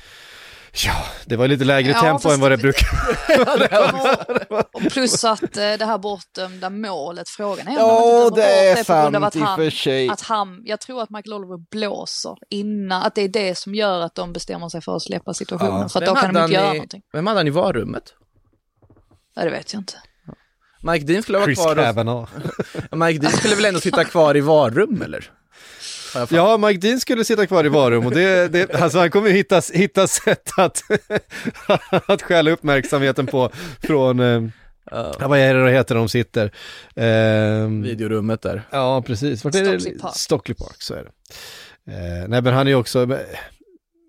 Ja, 0.75 1.05
det 1.25 1.35
var 1.35 1.47
lite 1.47 1.63
lägre 1.65 1.91
ja, 1.91 2.01
tempo 2.01 2.29
än 2.29 2.39
vad 2.39 2.51
det 2.51 2.57
brukar 2.57 3.45
vara. 4.49 4.63
och 4.73 4.81
plus 4.81 5.23
att 5.23 5.57
eh, 5.57 5.73
det 5.73 5.85
här 5.85 5.97
bortdömda 5.97 6.69
målet, 6.69 7.29
frågan 7.29 7.67
är 7.67 7.73
Ja, 7.73 8.31
det 8.35 8.69
är 8.69 8.83
sant 8.83 9.35
i 9.35 9.39
och 9.39 9.55
för 9.55 9.69
sig. 9.69 10.09
Att 10.09 10.21
han, 10.21 10.61
jag 10.65 10.81
tror 10.81 11.03
att 11.03 11.09
Michael 11.09 11.33
Oliver 11.33 11.57
blåser 11.71 12.37
innan, 12.49 13.03
att 13.03 13.15
det 13.15 13.21
är 13.21 13.27
det 13.27 13.57
som 13.57 13.75
gör 13.75 14.01
att 14.01 14.15
de 14.15 14.33
bestämmer 14.33 14.69
sig 14.69 14.81
för 14.81 14.95
att 14.95 15.01
släppa 15.01 15.33
situationen. 15.33 15.81
Ja. 15.81 15.89
För 15.89 15.99
att 15.99 16.05
då 16.05 16.15
kan 16.15 16.33
de 16.33 16.41
inte 16.41 16.53
göra 16.53 16.71
i, 16.71 16.73
någonting. 16.73 17.01
Vem 17.13 17.27
hade 17.27 17.39
han 17.39 17.47
i 17.47 17.49
varummet? 17.49 18.13
Ja, 19.35 19.43
det 19.43 19.49
vet 19.49 19.73
jag 19.73 19.81
inte. 19.81 19.93
Mike 20.81 21.05
Dean 21.05 21.23
skulle 21.23 21.37
vara 21.37 21.55
kvar. 21.55 22.95
Mike 23.05 23.19
Dean 23.19 23.33
skulle 23.33 23.55
väl 23.55 23.65
ändå 23.65 23.79
sitta 23.79 24.03
kvar 24.03 24.37
i 24.37 24.41
varrum 24.41 25.01
eller? 25.01 25.31
Ja, 26.29 26.57
Mike 26.57 26.87
Dean 26.87 26.99
skulle 26.99 27.25
sitta 27.25 27.47
kvar 27.47 27.65
i 27.65 27.69
varum 27.69 28.05
och 28.05 28.11
det, 28.11 28.47
det, 28.47 28.75
alltså 28.75 28.99
han 28.99 29.11
kommer 29.11 29.29
hitta, 29.29 29.61
hitta 29.73 30.07
sätt 30.07 30.51
att, 30.57 30.81
att 32.07 32.21
stjäla 32.21 32.51
uppmärksamheten 32.51 33.27
på 33.27 33.49
från 33.81 34.19
uh. 34.19 34.49
Vad 35.19 35.39
är 35.39 35.53
det 35.53 35.61
då 35.61 35.67
heter 35.67 35.95
de 35.95 36.09
sitter? 36.09 36.45
Uh, 36.45 37.81
Videorummet 37.81 38.41
där. 38.41 38.63
Ja, 38.71 39.01
precis. 39.01 39.43
Vart 39.43 39.55
är 39.55 39.63
det? 39.63 39.79
Stockley 39.79 39.99
Park. 39.99 40.15
Stockley 40.15 40.55
Park, 40.55 40.81
så 40.81 40.93
är 40.93 41.03
det. 41.03 41.11
Uh, 41.91 42.27
nej, 42.29 42.41
men 42.41 42.53
han 42.53 42.67
är 42.67 42.71
ju 42.71 42.77
också, 42.77 43.07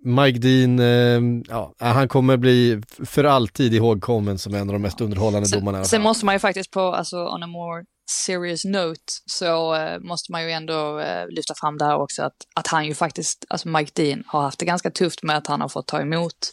Mike 0.04 0.38
Dean, 0.38 0.80
uh, 0.80 1.42
ja, 1.48 1.74
han 1.78 2.08
kommer 2.08 2.36
bli 2.36 2.82
för 3.04 3.24
alltid 3.24 3.74
ihågkommen 3.74 4.38
som 4.38 4.54
en 4.54 4.68
av 4.68 4.72
de 4.72 4.82
mest 4.82 5.00
underhållande 5.00 5.48
sen, 5.48 5.58
domarna. 5.58 5.84
Sen 5.84 6.02
måste 6.02 6.24
man 6.24 6.34
ju 6.34 6.38
faktiskt 6.38 6.70
på, 6.70 6.80
alltså 6.80 7.16
on 7.16 7.42
a 7.42 7.46
more 7.46 7.84
serious 8.10 8.64
note 8.64 9.12
så 9.26 9.74
uh, 9.74 9.98
måste 10.00 10.32
man 10.32 10.44
ju 10.44 10.50
ändå 10.50 11.00
uh, 11.00 11.28
lyfta 11.28 11.54
fram 11.54 11.78
det 11.78 11.84
här 11.84 11.96
också 11.96 12.22
att, 12.22 12.36
att 12.54 12.66
han 12.66 12.86
ju 12.86 12.94
faktiskt, 12.94 13.44
alltså 13.48 13.68
Mike 13.68 14.02
Dean 14.02 14.24
har 14.26 14.42
haft 14.42 14.58
det 14.58 14.66
ganska 14.66 14.90
tufft 14.90 15.22
med 15.22 15.36
att 15.36 15.46
han 15.46 15.60
har 15.60 15.68
fått 15.68 15.86
ta 15.86 16.00
emot 16.00 16.50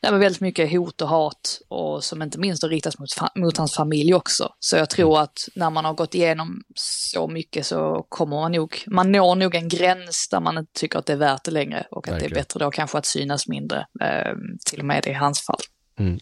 ja, 0.00 0.10
men 0.10 0.20
väldigt 0.20 0.40
mycket 0.40 0.72
hot 0.72 1.00
och 1.00 1.08
hat 1.08 1.60
och 1.68 2.04
som 2.04 2.22
inte 2.22 2.38
minst 2.38 2.62
har 2.62 2.70
riktats 2.70 2.98
mot, 2.98 3.08
mot 3.34 3.56
hans 3.56 3.74
familj 3.74 4.14
också. 4.14 4.48
Så 4.60 4.76
jag 4.76 4.90
tror 4.90 5.20
att 5.20 5.48
när 5.54 5.70
man 5.70 5.84
har 5.84 5.94
gått 5.94 6.14
igenom 6.14 6.62
så 6.74 7.28
mycket 7.28 7.66
så 7.66 8.06
kommer 8.08 8.36
man 8.36 8.52
nog, 8.52 8.84
man 8.86 9.12
når 9.12 9.34
nog 9.34 9.54
en 9.54 9.68
gräns 9.68 10.28
där 10.30 10.40
man 10.40 10.58
inte 10.58 10.72
tycker 10.72 10.98
att 10.98 11.06
det 11.06 11.12
är 11.12 11.16
värt 11.16 11.44
det 11.44 11.50
längre 11.50 11.86
och 11.90 12.08
att 12.08 12.14
Verkligen. 12.14 12.32
det 12.32 12.38
är 12.38 12.40
bättre 12.40 12.60
då 12.60 12.70
kanske 12.70 12.98
att 12.98 13.06
synas 13.06 13.48
mindre, 13.48 13.86
eh, 14.02 14.34
till 14.66 14.80
och 14.80 14.86
med 14.86 15.06
i 15.06 15.12
hans 15.12 15.40
fall. 15.46 15.60
Mm. 15.98 16.18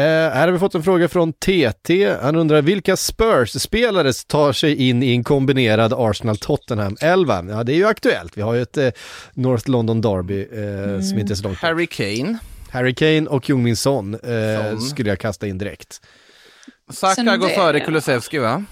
Här 0.00 0.40
har 0.46 0.52
vi 0.52 0.58
fått 0.58 0.74
en 0.74 0.82
fråga 0.82 1.08
från 1.08 1.32
TT. 1.32 2.14
Han 2.22 2.36
undrar 2.36 2.62
vilka 2.62 2.96
Spurs-spelare 2.96 4.12
tar 4.26 4.52
sig 4.52 4.88
in 4.88 5.02
i 5.02 5.10
en 5.12 5.24
kombinerad 5.24 5.92
Arsenal-Tottenham 5.92 6.96
11? 7.00 7.44
Ja, 7.48 7.64
det 7.64 7.72
är 7.72 7.76
ju 7.76 7.86
aktuellt. 7.86 8.36
Vi 8.36 8.42
har 8.42 8.54
ju 8.54 8.62
ett 8.62 8.76
eh, 8.76 8.90
North 9.34 9.70
London 9.70 10.00
Derby 10.00 10.40
eh, 10.42 11.00
som 11.02 11.18
inte 11.18 11.32
är 11.32 11.34
så 11.34 11.42
långt. 11.42 11.58
Harry 11.58 11.86
Kane. 11.86 12.38
Harry 12.70 12.94
Kane 12.94 13.26
och 13.26 13.48
Jung 13.48 13.62
Min 13.62 13.76
Son 13.76 14.14
eh, 14.14 14.20
Son. 14.70 14.80
skulle 14.80 15.08
jag 15.08 15.18
kasta 15.18 15.46
in 15.46 15.58
direkt. 15.58 16.00
Saka 16.92 17.36
går 17.36 17.48
före 17.48 17.80
Kulusevski 17.80 18.38
va? 18.38 18.64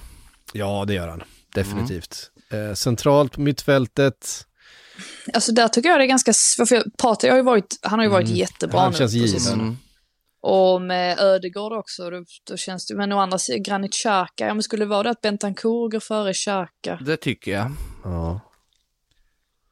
Ja, 0.52 0.84
det 0.86 0.94
gör 0.94 1.08
han. 1.08 1.22
Definitivt. 1.54 2.30
Eh, 2.52 2.74
centralt 2.74 3.32
på 3.32 3.40
mittfältet. 3.40 4.46
Alltså 5.34 5.52
där 5.52 5.68
tycker 5.68 5.88
jag 5.88 6.00
det 6.00 6.04
är 6.04 6.08
ganska, 6.08 6.30
s- 6.30 6.54
för 6.68 6.82
Partey 7.02 7.30
har 7.30 7.36
ju 7.36 7.42
varit, 7.42 7.78
han 7.82 7.98
har 7.98 8.06
ju 8.06 8.10
varit 8.12 8.28
jättebra 8.28 8.80
Han 8.80 8.92
nu 8.92 8.98
känns 8.98 9.12
på 9.12 9.18
given. 9.18 9.78
Och 10.42 10.82
med 10.82 11.18
Ödegård 11.18 11.72
också, 11.72 12.10
då, 12.10 12.24
då 12.44 12.56
känns 12.56 12.86
det, 12.86 12.94
men 12.94 13.12
å 13.12 13.18
andra 13.18 13.38
sidan, 13.38 13.62
Granit 13.62 13.94
Xhaka, 13.94 14.46
ja 14.46 14.54
men 14.54 14.62
skulle 14.62 14.84
det 14.84 14.88
vara 14.88 15.02
det 15.02 15.10
att 15.10 15.20
Bentancourt 15.20 15.92
går 15.92 16.00
före 16.00 16.34
Xhaka? 16.34 16.98
Det 17.06 17.16
tycker 17.16 17.50
jag. 17.52 17.70
Ja. 18.04 18.40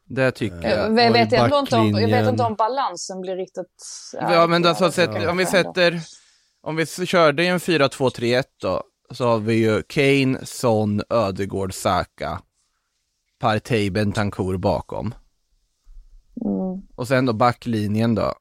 Det 0.04 0.30
tycker 0.30 0.62
Ja, 0.62 0.68
jag. 0.68 1.00
Jag, 1.00 1.12
vet 1.12 1.32
ändå 1.32 1.58
inte 1.58 1.76
om, 1.76 1.90
jag 1.90 2.08
vet 2.08 2.28
inte 2.28 2.42
om 2.42 2.54
balansen 2.54 3.20
blir 3.20 3.36
riktigt... 3.36 3.84
Ja 4.12 4.46
men 4.46 4.66
alltså, 4.66 4.90
sätt, 4.90 5.10
Ja. 5.14 5.30
om 5.30 5.36
vi 5.36 5.46
sätter, 5.46 6.00
om 6.62 6.76
vi 6.76 6.86
körde 6.86 7.44
i 7.44 7.46
en 7.46 7.58
4-2-3-1 7.58 8.44
då, 8.60 8.82
så 9.10 9.26
har 9.26 9.38
vi 9.38 9.54
ju 9.54 9.82
Kane, 9.82 10.46
Son, 10.46 11.02
Ödegård, 11.10 11.74
Saka, 11.74 12.40
Partey, 13.38 13.90
Bentancourt 13.90 14.60
bakom. 14.60 15.14
Mm. 16.44 16.82
Och 16.96 17.08
sen 17.08 17.26
då 17.26 17.32
backlinjen 17.32 18.14
då. 18.14 18.34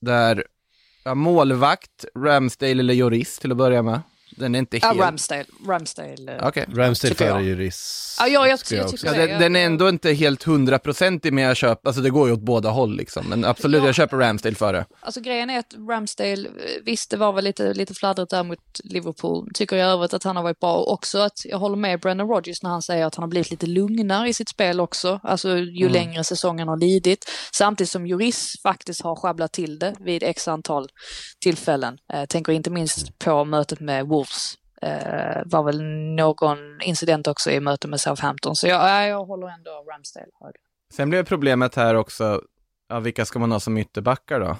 Där, 0.00 0.36
ja, 0.36 0.44
målvakt, 1.14 2.04
Ramsdale 2.14 2.70
eller 2.70 2.94
Joris 2.94 3.38
till 3.38 3.50
att 3.52 3.58
börja 3.58 3.82
med. 3.82 4.00
Den 4.40 4.54
är 4.54 4.58
inte 4.58 4.76
Ja, 4.76 4.88
helt... 4.88 5.00
Ramsdale. 5.00 5.44
Ramsdale. 5.66 6.38
Ramsdale 6.68 6.94
Tycker 6.94 7.24
jag. 7.26 7.34
före 7.34 7.44
Juris. 7.44 8.16
Ja, 8.20 8.26
ja, 8.28 8.46
jag, 8.46 8.58
jag, 8.70 8.84
också 8.84 8.96
tycker 8.96 9.06
Ja, 9.06 9.12
det. 9.20 9.26
den, 9.26 9.40
den 9.40 9.56
är 9.56 9.64
ändå 9.66 9.88
inte 9.88 10.12
helt 10.12 10.42
hundraprocentig 10.42 11.32
men 11.32 11.44
jag 11.44 11.56
köper, 11.56 11.88
alltså 11.88 12.02
det 12.02 12.10
går 12.10 12.28
ju 12.28 12.34
åt 12.34 12.40
båda 12.40 12.68
håll 12.70 12.96
liksom. 12.96 13.26
Men 13.28 13.44
absolut, 13.44 13.80
Ja. 13.80 13.86
jag 13.86 13.94
köper 13.94 14.16
Ramsdale 14.16 14.54
före. 14.54 14.84
Alltså 15.00 15.20
grejen 15.20 15.50
är 15.50 15.58
att 15.58 15.74
Ramsdale, 15.88 16.48
eh, 16.48 16.82
visst 16.84 17.10
det 17.10 17.16
var 17.16 17.32
väl 17.32 17.44
lite, 17.44 17.74
lite 17.74 17.94
fladdrigt 17.94 18.30
där 18.30 18.42
mot 18.42 18.58
Liverpool, 18.84 19.48
tycker 19.54 19.76
jag 19.76 19.88
övrigt 19.92 20.14
att 20.14 20.24
han 20.24 20.36
har 20.36 20.42
varit 20.42 20.60
bra 20.60 20.74
och 20.76 20.92
också 20.92 21.18
att 21.18 21.44
jag 21.44 21.58
håller 21.58 21.76
med 21.76 22.00
Brendan 22.00 22.28
Rodgers 22.28 22.62
när 22.62 22.70
han 22.70 22.82
säger 22.82 23.06
att 23.06 23.14
han 23.14 23.22
har 23.22 23.28
blivit 23.28 23.50
lite 23.50 23.66
lugnare 23.66 24.28
i 24.28 24.34
sitt 24.34 24.48
spel 24.48 24.80
också, 24.80 25.20
alltså 25.22 25.48
ju 25.58 25.80
Mm. 25.86 25.92
längre 25.92 26.24
säsongen 26.24 26.68
har 26.68 26.76
lidit. 26.76 27.24
Samtidigt 27.52 27.90
som 27.90 28.06
Juris 28.06 28.52
faktiskt 28.62 29.02
har 29.02 29.16
sjabblat 29.16 29.52
till 29.52 29.78
det 29.78 29.94
vid 30.00 30.22
x 30.22 30.48
antal 30.48 30.88
tillfällen. 31.42 31.98
Eh, 32.12 32.24
tänker 32.24 32.52
inte 32.52 32.70
minst 32.70 33.18
på 33.18 33.44
mötet 33.44 33.80
med 33.80 34.06
Wolves. 34.06 34.29
Eh, 34.82 35.42
var 35.44 35.62
väl 35.62 35.82
någon 36.16 36.58
incident 36.82 37.26
också 37.26 37.50
i 37.50 37.60
mötet 37.60 37.90
med 37.90 38.00
Southampton, 38.00 38.56
så 38.56 38.66
jag, 38.66 38.80
ja, 38.90 39.06
jag 39.06 39.24
håller 39.24 39.46
ändå 39.48 39.70
Ramsdale 39.92 40.26
högre. 40.40 40.56
Sen 40.92 41.10
blev 41.10 41.24
problemet 41.24 41.74
här 41.74 41.94
också, 41.94 42.40
ja 42.88 43.00
vilka 43.00 43.24
ska 43.24 43.38
man 43.38 43.52
ha 43.52 43.60
som 43.60 43.78
ytterbackar 43.78 44.40
då? 44.40 44.56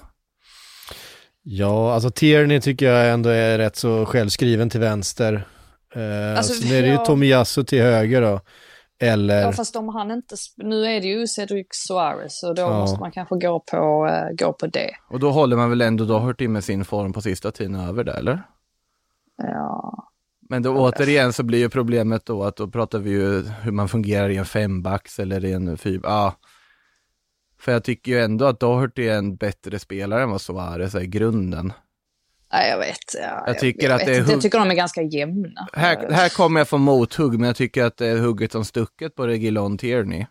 Ja, 1.43 1.93
alltså 1.93 2.11
Tierney 2.11 2.61
tycker 2.61 2.85
jag 2.85 3.09
ändå 3.13 3.29
är 3.29 3.57
rätt 3.57 3.75
så 3.75 4.05
självskriven 4.05 4.69
till 4.69 4.79
vänster. 4.79 5.47
Eh, 5.95 6.37
Alltså, 6.37 6.53
sen 6.53 6.71
är 6.77 6.81
det 6.81 6.87
ju 6.87 6.93
ja. 6.93 7.05
Tomiyasu 7.05 7.63
till 7.63 7.81
höger 7.81 8.21
då. 8.21 8.39
Eller, 8.99 9.41
Ja, 9.41 9.51
fast 9.51 9.75
om 9.75 9.89
han 9.89 10.11
inte... 10.11 10.35
Nu 10.57 10.85
är 10.85 11.01
det 11.01 11.07
ju 11.07 11.27
Cedric 11.27 11.67
Suarez, 11.71 12.39
så 12.39 12.53
då 12.53 12.61
Ja. 12.61 12.69
måste 12.79 12.99
man 12.99 13.11
kanske 13.11 13.35
gå 13.35 13.59
på, 13.59 14.07
eh, 14.11 14.35
gå 14.45 14.53
på 14.53 14.67
det. 14.67 14.89
Och 15.09 15.19
då 15.19 15.31
håller 15.31 15.57
man 15.57 15.69
väl 15.69 15.81
ändå 15.81 16.05
Doherty 16.05 16.47
med 16.47 16.63
sin 16.63 16.85
form 16.85 17.13
på 17.13 17.21
sista 17.21 17.51
tiden 17.51 17.75
över 17.75 18.03
där, 18.03 18.13
eller? 18.17 18.43
Ja. 19.43 20.07
Men 20.49 20.63
då 20.63 20.77
återigen 20.77 21.33
så 21.33 21.43
blir 21.43 21.59
ju 21.59 21.69
problemet 21.69 22.25
då 22.25 22.43
att 22.43 22.55
då 22.55 22.67
pratar 22.67 22.99
vi 22.99 23.09
ju 23.09 23.41
hur 23.41 23.71
man 23.71 23.89
fungerar 23.89 24.29
i 24.29 24.37
en 24.37 24.45
fembacks 24.45 25.19
eller 25.19 25.45
i 25.45 25.51
en 25.53 25.77
fyra, 25.77 25.99
ja. 26.03 26.35
För 27.59 27.71
jag 27.71 27.83
tycker 27.83 28.11
ju 28.11 28.19
ändå 28.19 28.45
att 28.45 28.59
Doherty 28.59 29.07
är 29.07 29.17
en 29.17 29.35
bättre 29.35 29.79
spelare 29.79 30.23
än 30.23 30.29
vad 30.29 30.41
Suarez 30.41 30.95
är 30.95 31.01
i 31.01 31.07
grunden. 31.07 31.73
Nej, 32.53 32.69
jag 32.69 32.77
vet. 32.79 32.97
Ja, 33.21 33.43
Jag 33.47 33.59
tycker 33.59 33.89
att 33.89 33.99
vet 34.01 34.07
det 34.07 34.15
är 34.15 34.21
hugg- 34.21 34.31
Jag 34.31 34.41
tycker 34.41 34.59
de 34.59 34.71
är 34.71 34.75
ganska 34.75 35.01
jämna. 35.01 35.67
Här, 35.73 36.11
här 36.11 36.29
kommer 36.29 36.59
jag 36.59 36.67
få 36.67 36.77
mothugg, 36.77 37.33
men 37.39 37.47
jag 37.47 37.55
tycker 37.55 37.83
att 37.83 37.97
det 37.97 38.07
är 38.07 38.17
hugget 38.17 38.51
som 38.51 38.65
stucket 38.65 39.15
på 39.15 39.27
Regilon 39.27 39.77
Tierney. 39.77 40.25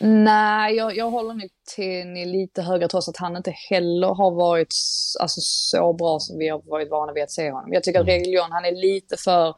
Nej, 0.00 0.74
jag, 0.76 0.96
jag 0.96 1.10
håller 1.10 1.34
nog 1.34 1.48
till 1.76 2.12
lite 2.12 2.62
högre 2.62 2.88
trots 2.88 3.08
att 3.08 3.16
han 3.16 3.36
inte 3.36 3.50
heller 3.70 4.06
har 4.08 4.30
varit 4.30 4.74
alltså, 5.20 5.40
så 5.42 5.92
bra 5.92 6.18
som 6.20 6.38
vi 6.38 6.48
har 6.48 6.62
varit 6.70 6.90
vana 6.90 7.12
vid 7.12 7.22
att 7.22 7.30
se 7.30 7.50
honom. 7.50 7.72
Jag 7.72 7.82
tycker 7.84 8.00
att 8.00 8.06
Reguilon, 8.06 8.52
han 8.52 8.64
är 8.64 8.72
lite 8.72 9.16
för, 9.16 9.48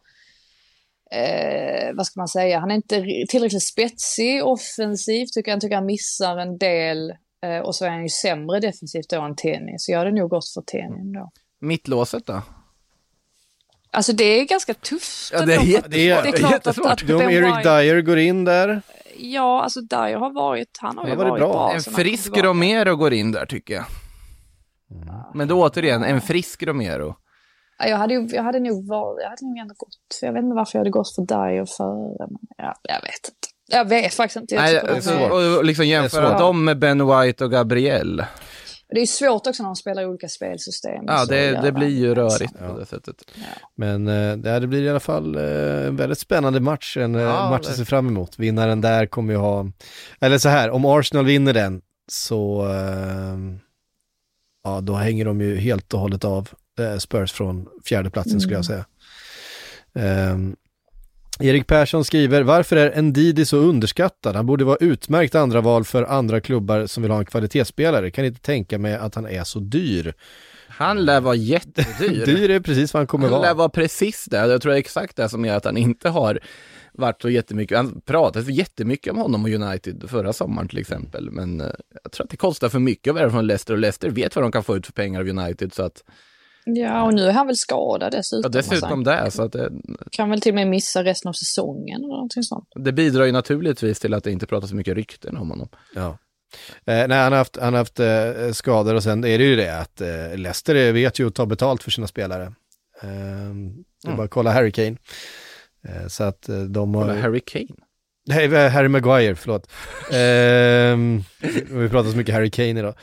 eh, 1.12 1.94
vad 1.94 2.06
ska 2.06 2.20
man 2.20 2.28
säga, 2.28 2.58
han 2.58 2.70
är 2.70 2.74
inte 2.74 3.04
tillräckligt 3.28 3.62
spetsig 3.66 4.44
offensivt 4.44 5.32
tycker 5.32 5.50
jag. 5.50 5.60
Tycker 5.60 5.74
han 5.76 5.86
missar 5.86 6.36
en 6.36 6.58
del 6.58 7.10
eh, 7.44 7.58
och 7.58 7.74
så 7.74 7.84
är 7.84 7.88
han 7.90 8.02
ju 8.02 8.08
sämre 8.08 8.60
defensivt 8.60 9.08
då 9.08 9.20
än 9.22 9.36
Tenny. 9.36 9.74
Så 9.78 9.92
jag 9.92 9.98
hade 9.98 10.12
nog 10.12 10.30
gått 10.30 10.48
för 10.54 10.62
Tenny 10.62 11.00
ändå. 11.00 11.30
Mittlåset 11.60 12.26
då? 12.26 12.42
Alltså 13.90 14.12
det 14.12 14.24
är 14.24 14.44
ganska 14.44 14.74
tufft. 14.74 15.30
Ja, 15.32 15.46
det 15.46 15.54
är 15.54 15.60
jättesvårt. 15.62 15.90
Det 15.90 16.08
är- 16.10 16.22
det 16.22 16.28
är 16.28 16.32
klart 16.32 16.44
att, 16.44 16.50
jättesvårt. 16.50 16.86
att 16.86 17.02
om 17.02 17.06
Ben 17.18 17.30
Eric 17.30 17.62
Dyer 17.64 18.00
går 18.00 18.18
in 18.18 18.44
där. 18.44 18.82
Ja, 19.18 19.62
alltså 19.62 19.80
Dyer 19.80 20.16
har 20.16 20.32
varit, 20.34 20.78
han 20.80 20.98
har 20.98 21.04
ju 21.04 21.10
Han 21.10 21.18
varit 21.18 21.30
varit 21.30 21.40
bra. 21.40 21.52
bra. 21.52 21.72
En 21.74 21.80
frisk. 21.80 22.36
Romero 22.36 22.96
går 22.96 23.12
in 23.12 23.32
där 23.32 23.46
tycker 23.46 23.74
jag. 23.74 23.84
Men 25.34 25.48
då 25.48 25.62
återigen, 25.62 26.04
en 26.04 26.20
frisk 26.20 26.62
Romero. 26.62 27.16
Ja, 27.78 27.86
Jag 27.88 27.96
hade, 27.96 28.14
ju, 28.14 28.28
jag 28.32 28.42
hade 28.42 28.60
nog 28.60 28.86
varit, 28.88 29.22
jag 29.22 29.30
hade 29.30 29.44
nog 29.46 29.58
ändå 29.58 29.74
gått, 29.76 30.18
jag 30.22 30.32
vet 30.32 30.42
inte 30.42 30.54
varför 30.54 30.78
jag 30.78 30.80
hade 30.80 30.90
gått 30.90 31.14
för 31.14 31.22
Dyer 31.22 31.64
före, 31.76 32.26
men 32.30 32.38
ja, 32.56 32.74
jag 32.82 33.02
vet 33.02 33.28
inte. 33.28 33.48
Jag 33.68 33.88
vet 33.88 34.14
faktiskt 34.14 34.36
inte. 34.36 34.54
Jag 34.54 34.62
Nej, 35.06 35.30
och, 35.30 35.56
och 35.58 35.64
liksom 35.64 35.86
jämföra 35.86 36.28
svårt. 36.30 36.38
dem 36.38 36.64
med 36.64 36.78
Ben 36.78 37.06
White 37.06 37.44
och 37.44 37.50
Gabriel. 37.50 38.24
Det 38.88 39.00
är 39.00 39.06
svårt 39.06 39.46
också 39.46 39.62
när 39.62 39.68
de 39.68 39.76
spelar 39.76 40.02
i 40.02 40.06
olika 40.06 40.28
spelsystem. 40.28 41.04
Ja, 41.06 41.24
det, 41.24 41.60
det 41.62 41.72
blir 41.72 41.88
ju 41.88 42.14
rörigt 42.14 42.58
på 42.58 42.78
det 42.78 42.86
sättet. 42.86 43.16
Men 43.74 44.08
eh, 44.08 44.36
det 44.36 44.50
här 44.50 44.66
blir 44.66 44.82
i 44.82 44.90
alla 44.90 45.00
fall 45.00 45.36
eh, 45.36 45.86
en 45.86 45.96
väldigt 45.96 46.18
spännande 46.18 46.60
match, 46.60 46.96
en 46.96 47.14
eh, 47.14 47.20
Ja, 47.20 47.50
match 47.50 47.66
att 47.68 47.76
se 47.76 47.84
fram 47.84 48.08
emot. 48.08 48.38
Vinnaren 48.38 48.80
där 48.80 49.06
kommer 49.06 49.32
ju 49.32 49.38
ha, 49.38 49.70
eller 50.20 50.38
så 50.38 50.48
här, 50.48 50.70
om 50.70 50.84
Arsenal 50.84 51.24
vinner 51.24 51.52
den 51.52 51.82
så, 52.12 52.68
eh, 52.68 53.36
ja 54.64 54.80
då 54.80 54.94
hänger 54.94 55.24
de 55.24 55.40
ju 55.40 55.56
helt 55.56 55.94
och 55.94 56.00
hållet 56.00 56.24
av 56.24 56.48
Spurs 56.98 57.32
från 57.32 57.68
fjärdeplatsen 57.84 58.40
skulle 58.40 58.56
jag 58.56 58.64
säga. 58.64 58.86
Ehm, 59.94 60.56
Erik 61.40 61.66
Persson 61.66 62.04
skriver, 62.04 62.42
varför 62.42 62.76
är 62.76 63.02
Ndidi 63.02 63.44
så 63.44 63.56
underskattad? 63.56 64.36
Han 64.36 64.46
borde 64.46 64.64
vara 64.64 64.76
utmärkt 64.80 65.34
andra 65.34 65.60
val 65.60 65.84
för 65.84 66.02
andra 66.04 66.40
klubbar 66.40 66.86
som 66.86 67.02
vill 67.02 67.12
ha 67.12 67.18
en 67.18 67.24
kvalitetsspelare. 67.26 68.10
Kan 68.10 68.24
inte 68.24 68.40
tänka 68.40 68.78
mig 68.78 68.94
att 68.94 69.14
han 69.14 69.26
är 69.26 69.44
så 69.44 69.58
dyr. 69.58 70.14
Han 70.68 71.04
lär 71.04 71.20
vara 71.20 71.34
jättedyr. 71.34 72.26
Dyr 72.26 72.50
är 72.50 72.60
precis 72.60 72.94
vad 72.94 73.00
han 73.00 73.06
kommer 73.06 73.28
Han 73.28 73.32
lär 73.40 73.48
vara. 73.48 73.54
vara 73.54 73.68
precis 73.68 74.24
det. 74.24 74.36
Jag 74.36 74.62
tror 74.62 74.72
det 74.72 74.76
är 74.76 74.80
exakt 74.80 75.16
det 75.16 75.28
som 75.28 75.44
gör 75.44 75.56
att 75.56 75.64
han 75.64 75.76
inte 75.76 76.08
har 76.08 76.40
varit 76.92 77.22
så 77.22 77.30
jättemycket. 77.30 77.76
Han 77.76 78.00
pratade 78.00 78.52
jättemycket 78.52 79.12
om 79.12 79.18
honom 79.18 79.44
och 79.44 79.50
United 79.50 80.04
förra 80.08 80.32
sommaren 80.32 80.68
till 80.68 80.78
exempel. 80.78 81.30
Men 81.30 81.60
eh, 81.60 81.66
jag 82.02 82.12
tror 82.12 82.24
att 82.24 82.30
det 82.30 82.36
kostar 82.36 82.68
för 82.68 82.78
mycket 82.78 83.10
att 83.10 83.16
vara 83.16 83.30
från 83.30 83.46
Leicester 83.46 83.74
och 83.74 83.80
Leicester 83.80 84.10
vet 84.10 84.36
vad 84.36 84.44
de 84.44 84.52
kan 84.52 84.64
få 84.64 84.76
ut 84.76 84.86
för 84.86 84.92
pengar 84.92 85.20
av 85.20 85.28
United. 85.28 85.74
Så 85.74 85.82
att, 85.82 86.04
Ja, 86.68 87.02
och 87.02 87.14
nu 87.14 87.22
är 87.22 87.32
han 87.32 87.46
väl 87.46 87.56
skadad 87.56 88.12
dessutom. 88.12 88.50
ja, 88.54 88.60
dessutom 88.60 88.98
Alltså, 89.08 89.10
det. 89.24 89.30
Så 89.30 89.42
att 89.42 89.52
det, 89.52 89.70
Kan 90.10 90.30
väl 90.30 90.40
till 90.40 90.50
och 90.50 90.54
med 90.54 90.66
missa 90.66 91.04
resten 91.04 91.28
av 91.28 91.32
säsongen 91.32 91.96
eller 92.00 92.08
någonting 92.14 92.42
sånt. 92.42 92.68
det 92.74 92.92
bidrar 92.92 93.24
ju 93.24 93.32
naturligtvis 93.32 94.00
till 94.00 94.14
att 94.14 94.24
det 94.24 94.32
inte 94.32 94.46
pratas 94.46 94.70
så 94.70 94.76
mycket 94.76 94.94
rykten 94.94 95.36
om 95.36 95.50
honom. 95.50 95.68
Ja. 95.94 96.18
Eh, 96.84 97.08
nej, 97.08 97.18
han 97.18 97.32
har 97.32 97.38
haft, 97.38 97.56
han 97.60 97.72
har 97.74 97.78
haft 97.78 98.00
eh, 98.00 98.52
skador 98.52 98.94
och 98.94 99.02
sen 99.02 99.24
är 99.24 99.38
det 99.38 99.44
ju 99.44 99.56
det 99.56 99.78
att 99.80 100.00
eh, 100.00 100.36
Leicester 100.36 100.92
vet 100.92 101.18
ju 101.18 101.26
att 101.26 101.34
ta 101.34 101.46
betalt 101.46 101.82
för 101.82 101.90
sina 101.90 102.06
spelare. 102.06 102.44
Eh, 102.44 102.52
det 103.02 103.06
är 103.06 104.06
Mm. 104.06 104.16
bara 104.16 104.24
att 104.24 104.30
kolla 104.30 104.52
Harry 104.52 104.72
Kane. 104.72 104.96
Eh, 105.88 106.06
så 106.08 106.24
att 106.24 106.48
eh, 106.48 106.58
de 106.60 106.94
har... 106.94 107.02
Kolla 107.08 107.20
Harry 107.20 107.40
Kane. 107.40 107.66
Nej, 108.28 108.44
eh, 108.54 108.70
Harry 108.70 108.88
Maguire, 108.88 109.34
förlåt. 109.34 109.70
Ehm, 110.12 111.22
vi 111.70 111.88
pratar 111.88 112.10
så 112.10 112.16
mycket 112.16 112.34
Harry 112.34 112.50
Kane 112.50 112.80
idag. 112.80 112.94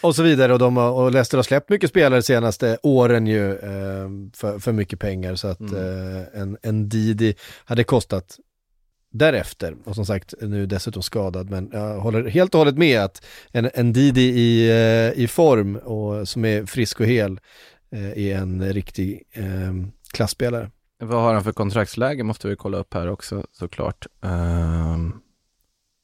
Och 0.00 0.16
så 0.16 0.22
vidare 0.22 0.52
och, 0.52 0.58
de 0.58 0.78
och 0.78 1.12
Leicester 1.12 1.38
har 1.38 1.42
släppt 1.42 1.70
mycket 1.70 1.90
spelare 1.90 2.18
de 2.18 2.22
senaste 2.22 2.78
åren 2.82 3.26
ju 3.26 3.58
ehm, 3.58 4.30
för, 4.34 4.58
för 4.58 4.72
mycket 4.72 5.00
pengar 5.00 5.34
så 5.34 5.48
att 5.48 5.60
eh, 5.60 6.40
en, 6.40 6.56
en 6.62 6.88
Didi 6.88 7.34
hade 7.64 7.84
kostat 7.84 8.38
därefter 9.12 9.76
och 9.84 9.94
som 9.94 10.06
sagt 10.06 10.34
nu 10.40 10.66
dessutom 10.66 11.02
skadad 11.02 11.50
men 11.50 11.70
jag 11.72 12.00
håller 12.00 12.28
helt 12.28 12.54
och 12.54 12.58
hållet 12.58 12.78
med 12.78 13.00
att 13.00 13.26
en, 13.52 13.70
en 13.74 13.92
Didi 13.92 14.20
i, 14.20 14.70
eh, 14.70 15.22
i 15.22 15.28
form 15.28 15.76
och 15.76 16.28
som 16.28 16.44
är 16.44 16.66
frisk 16.66 17.00
och 17.00 17.06
hel 17.06 17.40
eh, 17.92 18.18
är 18.18 18.36
en 18.36 18.72
riktig 18.72 19.22
eh, 19.32 19.72
klassspelare. 20.12 20.70
Vad 20.98 21.22
har 21.22 21.34
han 21.34 21.44
för 21.44 21.52
kontraktsläge 21.52 22.22
måste 22.22 22.48
vi 22.48 22.56
kolla 22.56 22.78
upp 22.78 22.94
här 22.94 23.08
också 23.08 23.46
såklart. 23.52 24.06
Um, 24.20 25.20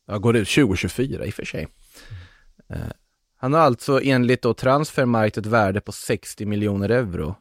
ja, 0.06 0.18
går 0.18 0.36
ut 0.36 0.48
2024 0.48 1.26
i 1.26 1.30
och 1.30 1.34
för 1.34 1.44
sig. 1.44 1.68
Eh, 2.68 2.78
Han 3.46 3.52
har 3.52 3.60
alltså 3.60 4.00
enligt 4.02 4.42
då 4.42 4.54
Transfermarkt 4.54 5.38
ett 5.38 5.46
värde 5.46 5.80
på 5.80 5.92
60 5.92 6.46
miljoner 6.46 6.88
euro. 6.88 7.34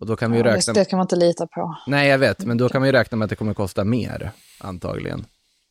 Och 0.00 0.06
då 0.06 0.16
kan 0.16 0.32
vi 0.32 0.38
Ja, 0.38 0.44
räkna... 0.44 0.72
det, 0.72 0.80
det 0.80 0.84
kan 0.84 0.96
man 0.96 1.04
inte 1.04 1.16
lita 1.16 1.46
på. 1.46 1.76
Nej, 1.86 2.08
jag 2.08 2.18
vet, 2.18 2.44
men 2.44 2.58
då 2.58 2.68
kan 2.68 2.82
vi 2.82 2.92
räkna 2.92 3.16
med 3.16 3.24
att 3.24 3.30
det 3.30 3.36
kommer 3.36 3.54
kosta 3.54 3.84
mer, 3.84 4.30
antagligen. 4.60 5.26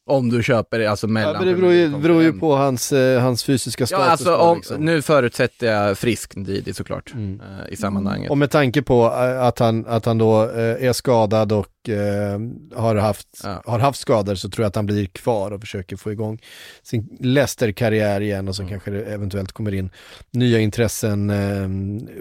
Om 0.05 0.29
du 0.29 0.43
köper 0.43 0.79
det, 0.79 0.87
alltså 0.87 1.07
mellan... 1.07 1.33
Ja, 1.33 1.39
men 1.39 1.47
det 1.47 1.55
beror 1.55 1.73
ju, 1.73 1.89
beror 1.97 2.23
ju 2.23 2.33
på 2.33 2.55
hans, 2.55 2.91
eh, 2.91 3.21
hans 3.21 3.43
fysiska 3.43 3.81
Ja, 3.81 3.87
status. 3.87 4.07
alltså 4.07 4.29
då, 4.29 4.35
om, 4.37 4.57
liksom. 4.57 4.85
nu 4.85 5.01
förutsätter 5.01 5.67
jag 5.67 5.97
frisk 5.97 6.35
Ndidi 6.35 6.73
såklart, 6.73 7.13
Mm. 7.13 7.41
eh, 7.41 7.73
i 7.73 7.75
sammanhanget. 7.75 8.31
Och 8.31 8.37
med 8.37 8.51
tanke 8.51 8.81
på 8.81 9.05
eh, 9.05 9.43
att 9.43 9.59
han, 9.59 9.85
att 9.87 10.05
han 10.05 10.17
då 10.17 10.43
eh, 10.43 10.87
är 10.87 10.93
skadad 10.93 11.51
och 11.51 11.89
eh, 11.89 12.39
har, 12.75 12.95
haft, 12.95 13.27
Ja. 13.43 13.61
har 13.65 13.79
haft 13.79 13.99
skador 13.99 14.35
så 14.35 14.49
tror 14.49 14.63
jag 14.63 14.67
att 14.69 14.75
han 14.75 14.85
blir 14.85 15.05
kvar 15.05 15.51
och 15.51 15.61
försöker 15.61 15.95
få 15.95 16.11
igång 16.11 16.39
sin 16.83 17.17
Leicester-karriär 17.19 18.21
igen 18.21 18.47
och 18.47 18.55
så 18.55 18.61
Mm. 18.61 18.71
kanske 18.71 18.91
det 18.91 19.03
eventuellt 19.05 19.51
kommer 19.51 19.73
in 19.73 19.89
nya 20.31 20.59
intressen 20.59 21.29
eh, 21.29 21.63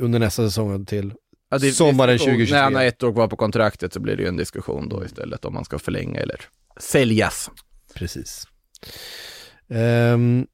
under 0.05 0.19
nästa 0.19 0.43
säsong 0.43 0.87
till. 0.87 1.13
Ja, 1.51 1.59
det 1.59 1.73
sommaren 1.73 2.11
diskussion. 2.13 2.33
2023. 2.35 2.57
När 2.57 2.63
han 2.65 2.75
har 2.75 2.85
ett 2.85 3.03
år 3.03 3.13
kvar 3.13 3.29
på 3.29 3.37
kontraktet 3.37 3.93
så 3.93 4.01
blir 4.01 4.17
det 4.17 4.23
ju 4.23 4.29
en 4.29 4.37
diskussion 4.37 4.89
då 4.89 5.05
istället 5.05 5.45
om 5.45 5.55
man 5.55 5.65
ska 5.65 5.79
förlänga 5.79 6.21
eller 6.21 6.41
säljas. 6.81 7.51
Precis. 7.95 8.45
Ehm, 9.71 10.47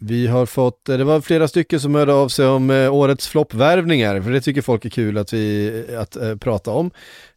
vi 0.00 0.26
har 0.26 0.46
fått, 0.46 0.88
eh, 0.88 0.98
det 0.98 1.04
var 1.04 1.20
flera 1.20 1.48
stycken 1.48 1.80
som 1.80 1.94
hörde 1.94 2.12
av 2.12 2.28
sig 2.28 2.46
om 2.46 2.70
eh, 2.70 2.94
årets 2.94 3.28
floppvärvningar, 3.28 4.20
för 4.20 4.30
det 4.30 4.40
tycker 4.40 4.62
folk 4.62 4.84
är 4.84 4.90
kul 4.90 5.18
att 5.18 5.32
vi 5.32 5.96
att 5.98 6.16
eh, 6.16 6.36
prata 6.36 6.70
om. 6.70 6.90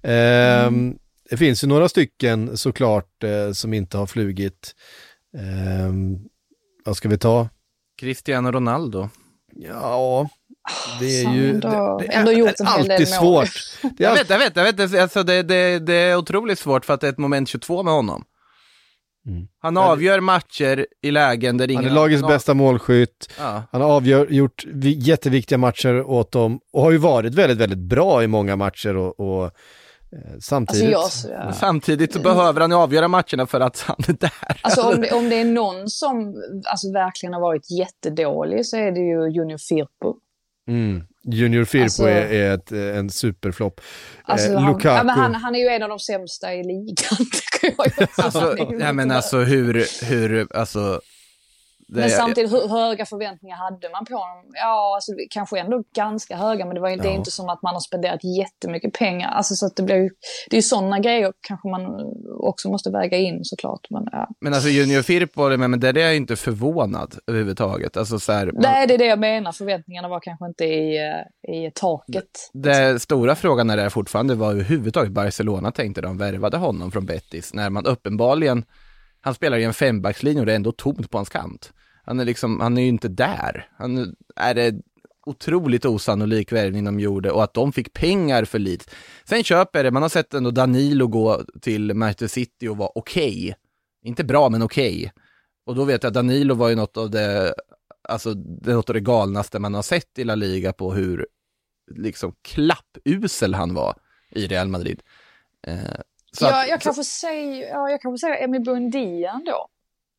Ehm, 0.04 0.96
Det 1.30 1.38
finns 1.38 1.64
ju 1.64 1.68
några 1.68 1.90
stycken 1.90 2.58
såklart 2.58 3.24
eh, 3.24 3.52
som 3.52 3.74
inte 3.74 3.98
har 3.98 4.06
flugit. 4.06 4.76
Ehm, 5.38 6.18
vad 6.86 6.98
ska 6.98 7.10
vi 7.10 7.18
ta? 7.18 7.50
Cristiano 8.00 8.52
Ronaldo. 8.52 9.10
Ja, 9.56 10.30
det 11.00 11.06
är 11.24 11.34
ju 11.34 11.50
ändå- 11.50 11.98
det, 12.00 12.06
det 12.08 12.14
ändå 12.14 12.32
är 12.32 12.36
gjort 12.36 12.60
en 12.60 12.68
alltid 12.68 13.08
svårt. 13.08 13.50
Det 13.82 14.04
är 14.04 14.08
Jag 14.10 14.14
vet, 14.16 14.30
jag 14.30 14.40
vet, 14.40 14.56
jag 14.56 14.74
vet, 14.74 15.02
alltså 15.02 15.24
det, 15.24 15.44
det, 15.44 15.80
det 15.80 15.94
är 15.94 16.16
otroligt 16.18 16.60
svårt 16.60 16.86
för 16.86 16.94
att 16.94 17.02
det 17.02 17.08
är 17.08 17.12
ett 17.12 17.18
moment 17.18 17.50
22 17.50 17.84
med 17.84 17.94
honom. 17.94 18.24
Mm. 19.28 19.48
Han 19.60 19.78
avgör 19.78 20.20
matcher 20.20 20.86
i 21.02 21.12
lägen 21.12 21.58
där 21.58 21.72
ingen 21.72 21.84
han 21.84 21.92
är 21.92 21.96
lagets 21.96 22.24
annan- 22.24 22.36
bästa 22.36 22.54
målskytt. 22.54 23.34
Ja. 23.40 23.64
Han 23.72 23.82
har 23.82 23.90
avgör, 23.90 24.28
gjort 24.30 24.66
vi- 24.74 24.98
jätteviktiga 25.00 25.58
matcher 25.58 26.02
åt 26.02 26.32
dem 26.32 26.60
och 26.74 26.82
har 26.82 26.92
ju 26.92 26.98
varit 26.98 27.34
väldigt, 27.36 27.58
väldigt 27.58 27.80
bra 27.80 28.24
i 28.24 28.28
många 28.28 28.56
matcher 28.56 28.96
och, 28.98 29.20
och 29.20 29.46
eh, 29.46 29.52
Alltså, 30.34 30.42
samtidigt. 30.42 30.92
jag, 30.92 31.10
så- 31.12 31.30
ja. 31.30 31.54
Samtidigt 31.54 32.14
så 32.14 32.20
behöver 32.20 32.62
han 32.62 32.70
ju 32.72 32.78
avgöra 32.78 33.08
matcherna 33.08 33.46
för 33.48 33.60
att 33.60 33.80
han 33.82 33.96
är 34.08 34.14
där. 34.14 34.60
Alltså 34.62 34.82
om 34.82 35.02
det, 35.02 35.12
om 35.16 35.30
det 35.30 35.36
är 35.42 35.46
någon 35.46 35.90
som 35.90 36.36
alltså, 36.72 36.92
verkligen 36.94 37.34
har 37.34 37.42
varit 37.42 37.72
jättedålig 37.72 38.66
så 38.66 38.78
är 38.78 38.92
det 38.92 39.00
ju 39.00 39.30
Junior 39.36 39.58
Firpo. 39.58 40.16
Mm. 40.68 41.04
Junior 41.24 41.66
Firpo 41.66 41.84
Alltså- 41.84 42.04
är, 42.04 42.26
är 42.34 42.54
ett, 42.54 42.72
eh, 42.72 42.98
en 42.98 43.10
superflopp. 43.10 43.82
Alltså, 44.24 44.48
eh, 44.52 44.60
han, 44.60 44.72
Lukaku. 44.74 44.88
ja, 44.96 45.04
men 45.04 45.16
han, 45.20 45.36
han 45.36 45.56
är 45.56 45.60
ju 45.60 45.68
en 45.68 45.84
av 45.84 45.90
de 45.90 46.00
sämsta 46.00 46.54
i 46.54 46.64
ligan, 46.64 47.18
tycker 47.18 47.74
jag. 47.78 47.88
ju. 48.00 48.08
Alltså, 48.24 48.56
ja, 48.80 48.94
men 48.94 49.12
alltså 49.12 49.38
hur, 49.40 50.06
hur, 50.06 50.48
alltså. 50.56 51.02
Det, 51.94 52.00
Men 52.00 52.10
samtidigt, 52.10 52.52
hur 52.54 52.68
höga 52.68 53.06
förväntningar 53.06 53.58
hade 53.58 53.90
man 53.90 54.06
på 54.06 54.14
honom? 54.14 54.44
Ja, 54.54 54.96
alltså, 54.96 55.12
kanske 55.30 55.60
ändå 55.60 55.84
ganska 55.96 56.36
höga, 56.38 56.66
men 56.66 56.76
det, 56.76 56.82
var, 56.82 56.90
ju- 56.90 56.96
det 56.96 57.08
är 57.08 57.12
Ja. 57.12 57.18
inte 57.18 57.32
som 57.32 57.50
att 57.50 57.62
man 57.62 57.74
har 57.74 57.80
spenderat 57.80 58.20
jättemycket 58.24 58.94
pengar. 58.94 59.30
Alltså, 59.32 59.56
så 59.56 59.66
att 59.66 59.76
det, 59.76 59.84
blir 59.84 59.98
det 60.50 60.54
är 60.54 60.58
ju 60.58 60.62
sådana 60.62 61.00
grejer 61.00 61.34
kanske 61.42 61.68
man 61.70 61.82
också 62.40 62.70
måste 62.70 62.90
väga 62.90 63.18
in 63.18 63.40
såklart. 63.44 63.88
Men, 63.90 64.08
ja. 64.12 64.28
Men 64.42 64.54
alltså 64.54 64.70
Junior 64.70 65.02
Firpo, 65.02 65.42
håller 65.42 65.54
jag 65.54 65.60
med, 65.60 65.70
men 65.70 65.80
där 65.80 65.98
är 65.98 66.02
jag 66.02 66.16
inte 66.16 66.36
förvånad 66.36 67.16
överhuvudtaget. 67.28 67.98
Alltså 67.98 68.20
så 68.20 68.32
här, 68.32 68.46
man, 68.46 68.56
Nej, 68.62 68.88
det 68.88 68.94
är 68.94 68.98
det 68.98 69.06
jag 69.06 69.20
menar. 69.20 69.52
Förväntningarna 69.52 70.08
var 70.08 70.20
kanske 70.20 70.46
inte 70.46 70.64
i, 70.66 70.98
eh, 71.48 71.54
i 71.56 71.72
taket. 71.76 72.50
det 72.54 73.02
stora 73.02 73.36
frågan 73.36 73.70
är 73.70 73.78
det 73.78 73.90
fortfarande 73.90 74.36
var 74.36 74.52
överhuvudtaget 74.52 75.12
Barcelona 75.12 75.72
tänkte 75.72 76.02
de 76.02 76.18
värvade 76.18 76.58
honom 76.58 76.92
från 76.92 77.06
Betis, 77.06 77.54
när 77.54 77.70
man 77.70 77.86
uppenbarligen, 77.86 78.66
han 79.22 79.34
spelar 79.34 79.58
i 79.58 79.64
en 79.64 79.74
fembackslinje 79.74 80.40
och 80.40 80.46
det 80.46 80.52
är 80.52 80.56
ändå 80.56 80.72
tomt 80.72 81.12
på 81.12 81.18
hans 81.18 81.30
kant. 81.30 81.74
Han 82.04 82.20
är 82.20 82.26
liksom, 82.26 82.60
han 82.60 82.78
är 82.78 82.82
ju 82.82 82.88
inte 82.88 83.08
där. 83.08 83.70
Han 83.78 84.16
är 84.36 84.54
det 84.54 84.76
otroligt 85.26 85.86
osannolik 85.86 86.52
värvning 86.52 86.84
de 86.84 87.00
gjorde 87.00 87.32
och 87.32 87.44
att 87.44 87.54
de 87.54 87.74
fick 87.74 87.94
pengar 87.94 88.46
för 88.46 88.60
Leeds. 88.60 88.88
Sen 89.26 89.44
köper 89.44 89.84
det, 89.84 89.92
man 89.92 90.02
har 90.02 90.10
sett 90.10 90.34
ändå 90.34 90.52
Danilo 90.52 91.08
gå 91.08 91.42
till 91.62 91.94
Manchester 91.94 92.28
City 92.28 92.68
och 92.68 92.78
vara 92.78 92.90
okej. 92.96 93.56
Inte 94.04 94.24
bra, 94.24 94.50
men 94.50 94.62
okej. 94.62 95.12
Och 95.66 95.76
då 95.76 95.84
vet 95.84 96.04
jag 96.04 96.10
att 96.10 96.14
Danilo 96.14 96.56
var 96.56 96.70
ju 96.70 96.76
något 96.76 96.98
av 96.98 97.10
det, 97.10 97.54
alltså 98.10 98.34
det 98.34 98.74
något 98.74 98.90
av 98.90 98.94
det 98.94 99.00
galnaste 99.00 99.60
man 99.60 99.74
har 99.74 99.82
sett 99.82 100.20
i 100.20 100.24
La 100.24 100.36
Liga 100.36 100.74
på 100.74 100.94
hur 100.94 101.28
liksom 101.96 102.34
klappusel 102.42 103.54
han 103.54 103.74
var 103.74 103.96
i 104.30 104.48
Real 104.48 104.68
Madrid. 104.68 105.02
Eh, 105.68 105.78
så 106.32 106.46
Ja, 106.46 106.62
att- 106.62 106.70
jag 106.70 106.82
kanske 106.82 107.04
säger, 107.04 107.68
ja, 107.70 107.90
jag 107.90 108.02
kanske 108.02 108.28
säger 108.28 108.44
Emi 108.44 108.60
Buendia 108.60 109.32
ändå. 109.32 109.68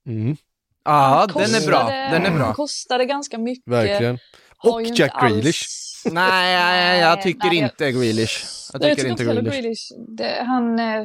Mm, 0.06 0.36
Ja, 0.84 1.26
den 1.34 1.42
är 1.54 1.66
bra. 1.66 1.86
Den 1.86 2.26
är 2.26 2.38
bra. 2.38 2.52
Kostade 2.54 3.04
ganska 3.04 3.38
mycket. 3.38 3.72
verkligen. 3.72 4.18
Har 4.56 4.72
Och 4.72 4.82
ju 4.82 4.88
inte 4.88 5.02
Jack 5.02 5.20
Grealish. 5.20 5.46
alls- 5.46 5.88
Nej, 6.12 7.00
jag 7.00 7.22
tycker 7.22 7.46
nej, 7.48 7.56
inte 7.58 7.92
Grealish. 7.92 8.44
Jag 8.72 8.80
Nej, 8.82 8.94
tycker 8.96 9.08
inte 9.10 9.24
heller 9.24 9.42
Grealish. 9.42 9.60
Grealish. 9.62 9.92
Det, 10.08 10.44
han 10.46 10.78
eh, 10.78 11.04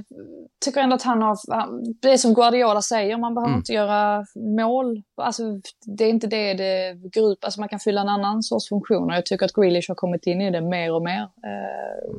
tycker 0.65 0.82
ändå 0.82 0.95
att 0.95 1.03
han 1.03 1.21
har, 1.21 1.53
han, 1.55 1.84
det 2.01 2.11
är 2.11 2.17
som 2.17 2.34
Guardiola 2.34 2.82
säger, 2.82 3.17
man 3.17 3.34
behöver 3.36 3.49
Mm. 3.49 3.57
inte 3.57 3.73
göra 3.73 4.25
mål. 4.36 5.01
Alltså, 5.21 5.43
det 5.86 6.03
är 6.05 6.09
inte 6.09 6.28
det 6.28 6.53
det 6.53 6.93
går 6.93 7.32
ut 7.32 7.39
på. 7.39 7.45
Alltså, 7.47 7.59
man 7.59 7.69
kan 7.69 7.80
fylla 7.80 8.01
en 8.01 8.09
annan 8.09 8.43
sorts 8.43 8.69
funktion 8.69 9.09
och 9.11 9.15
jag 9.15 9.25
tycker 9.25 9.45
att 9.45 9.53
Grealish 9.53 9.86
har 9.89 9.95
kommit 9.95 10.28
in 10.28 10.41
i 10.41 10.51
det 10.51 10.61
mer 10.61 10.93
och 10.93 11.03
mer. 11.03 11.21
Eh, 11.21 12.15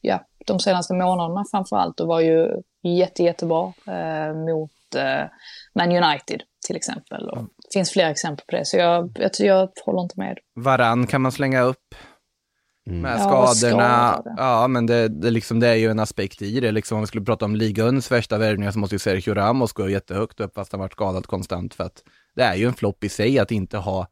ja, 0.00 0.24
de 0.46 0.60
senaste 0.60 0.94
månaderna 0.94 1.44
framför 1.50 1.76
allt 1.76 2.00
och 2.00 2.08
var 2.08 2.20
ju 2.20 2.48
jätte, 2.82 3.22
jättebra 3.22 3.72
eh, 3.86 4.34
mot 4.34 4.70
eh, 4.96 5.24
Man 5.74 5.92
United 5.92 6.42
till 6.66 6.76
exempel. 6.76 7.28
Och 7.30 7.42
det 7.42 7.72
finns 7.72 7.90
fler 7.90 8.10
exempel 8.10 8.44
på 8.50 8.56
det, 8.56 8.64
så 8.64 8.76
jag, 8.76 9.16
jag, 9.18 9.30
jag 9.38 9.68
håller 9.84 10.02
inte 10.02 10.18
med. 10.18 10.38
Varann 10.54 11.06
kan 11.06 11.22
man 11.22 11.32
slänga 11.32 11.62
upp. 11.62 11.94
Mm. 12.90 13.00
Med 13.00 13.12
Ja, 13.20 13.46
skadorna. 13.46 14.12
skadade. 14.12 14.34
Ja, 14.36 14.68
men 14.68 14.86
det, 14.86 15.08
det, 15.08 15.30
liksom, 15.30 15.60
det 15.60 15.68
är 15.68 15.74
ju 15.74 15.90
en 15.90 15.98
aspekt 15.98 16.42
i 16.42 16.60
det. 16.60 16.72
Liksom, 16.72 16.96
om 16.96 17.00
vi 17.02 17.06
skulle 17.06 17.24
prata 17.24 17.44
om 17.44 17.56
ligans 17.56 18.12
värsta 18.12 18.38
värvningar 18.38 18.70
så 18.70 18.78
måste 18.78 18.94
ju 18.94 18.98
Sergio 18.98 19.34
Ramos 19.34 19.72
gå 19.72 19.88
jättehögt 19.88 20.40
upp 20.40 20.54
fast 20.54 20.72
han 20.72 20.80
varit 20.80 20.92
skadad 20.92 21.26
konstant. 21.26 21.74
För 21.74 21.84
att 21.84 22.02
det 22.34 22.42
är 22.42 22.54
ju 22.54 22.66
en 22.66 22.74
flopp 22.74 23.04
i 23.04 23.08
sig 23.08 23.38
att 23.38 23.50
inte 23.50 23.78
ha 23.78 24.08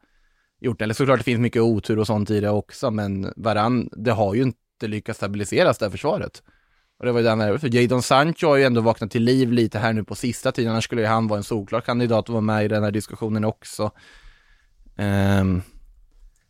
gjort 0.61 0.79
det. 0.79 0.83
Eller 0.85 0.95
såklart 0.95 1.19
det 1.19 1.25
finns 1.25 1.41
mycket 1.41 1.63
otur 1.63 1.99
och 1.99 2.07
sånt 2.07 2.31
i 2.31 2.41
det 2.41 2.51
också, 2.51 2.91
men 2.91 3.33
Varann, 3.37 3.89
det 3.93 4.13
har 4.13 4.35
ju 4.35 4.43
inte 4.43 4.87
lyckats 4.87 5.17
stabiliseras 5.17 5.79
det 5.79 5.85
här 5.85 5.91
försvaret. 5.91 6.43
Och 6.99 7.07
det 7.07 7.13
var 7.13 7.21
ju 7.21 7.27
den 7.27 7.41
här, 7.41 7.59
för 7.59 7.75
Jadon 7.75 8.03
Sancho 8.03 8.47
har 8.47 8.57
ju 8.57 8.65
ändå 8.65 8.81
vaknat 8.81 9.11
till 9.11 9.23
liv 9.23 9.53
lite 9.53 9.79
här 9.79 9.93
nu 9.93 10.05
på 10.05 10.15
sista 10.15 10.53
tiden, 10.53 10.73
annars 10.73 10.85
skulle 10.85 11.01
ju 11.01 11.07
han 11.07 11.29
vara 11.29 11.37
en 11.39 11.45
solklar 11.45 11.81
kandidat 11.81 12.19
att 12.25 12.29
vara 12.29 12.41
med 12.41 12.65
i 12.65 12.69
den 12.69 12.85
här 12.85 12.91
diskussionen 12.91 13.45
också. 13.45 13.91
Ehm, 14.97 15.63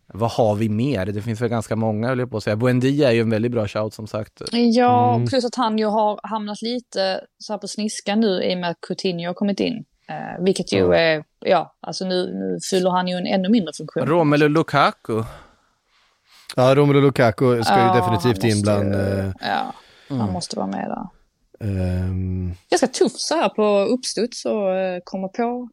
vad 0.07 0.31
har 0.31 0.55
vi 0.55 0.69
mer? 0.69 1.07
Det 1.07 1.23
finns 1.23 1.41
väl 1.41 1.49
ganska 1.49 1.77
många, 1.77 2.09
höll 2.09 2.19
jag 2.19 2.31
på 2.31 2.37
att 2.37 2.43
säga. 2.43 2.57
Buendia 2.57 3.09
är 3.09 3.13
ju 3.13 3.21
en 3.21 3.31
väldigt 3.31 3.53
bra 3.53 3.69
shout 3.69 3.95
som 3.95 4.07
sagt. 4.07 4.43
Ja, 4.53 5.15
Mm. 5.15 5.27
plus 5.29 5.45
att 5.45 5.55
han 5.55 5.79
ju 5.79 5.87
har 5.87 6.21
hamnat 6.23 6.63
lite 6.63 7.21
så 7.39 7.53
här 7.53 7.59
på 7.59 7.69
sniskan 7.69 8.21
nu 8.21 8.43
i 8.43 8.55
och 8.55 8.59
med 8.59 8.71
att 8.71 8.81
Coutinho 8.89 9.27
har 9.27 9.35
kommit 9.35 9.61
in. 9.61 9.85
Eh, 10.09 10.45
vilket 10.45 10.73
ju 10.73 10.79
Ja. 10.79 10.95
är, 10.95 11.25
ja, 11.41 11.75
alltså 11.81 12.05
nu, 12.05 12.27
nu 12.27 12.59
fyller 12.71 12.91
han 12.91 13.09
ju 13.09 13.15
en 13.17 13.27
ännu 13.27 13.49
mindre 13.49 13.73
funktion. 13.77 14.07
Romelu 14.07 14.49
Lukaku. 14.49 15.23
Ja, 16.57 16.75
Romelu 16.75 17.01
Lukaku 17.01 17.63
ska 17.63 17.75
Ja, 17.79 17.95
ju 17.97 18.01
definitivt 18.01 18.45
in 18.57 18.63
bland... 18.63 18.95
ju- 18.95 19.01
eh, 19.01 19.33
Ja, 19.41 19.73
han 20.09 20.21
Mm. 20.21 20.33
måste 20.33 20.57
vara 20.57 20.67
med 20.67 20.91
där. 20.91 21.09
ehm, 21.69 22.55
Ganska 22.71 22.87
tufft 22.87 23.21
så 23.21 23.35
här 23.35 23.49
på 23.49 23.79
uppstuds 23.79 24.45
och 24.45 24.71
eh, 24.77 25.01
komma 25.05 25.29
på 25.29 25.69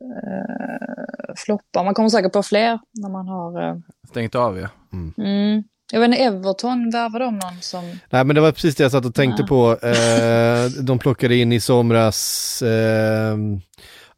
eh, 0.00 1.34
floppar. 1.36 1.84
Man 1.84 1.94
kommer 1.94 2.08
säkert 2.08 2.32
på 2.32 2.42
fler 2.42 2.78
när 2.92 3.08
man 3.08 3.28
har... 3.28 3.68
Eh, 3.68 3.76
Stängt 4.10 4.34
av 4.34 4.58
ja. 4.58 4.68
mm. 4.92 5.64
Jag 5.92 6.00
vet 6.00 6.06
inte, 6.08 6.22
Everton, 6.22 6.90
värvade 6.90 7.24
de 7.24 7.34
någon 7.38 7.60
som... 7.60 7.84
Nej 8.10 8.24
men 8.24 8.34
det 8.34 8.40
var 8.40 8.52
precis 8.52 8.76
det 8.76 8.82
jag 8.82 8.92
satt 8.92 9.04
och 9.04 9.14
tänkte 9.14 9.42
Ja. 9.42 9.46
på. 9.48 9.86
Eh, 9.86 10.64
de 10.84 10.98
plockade 10.98 11.36
in 11.36 11.52
i 11.52 11.60
somras 11.60 12.62
eh, 12.62 13.36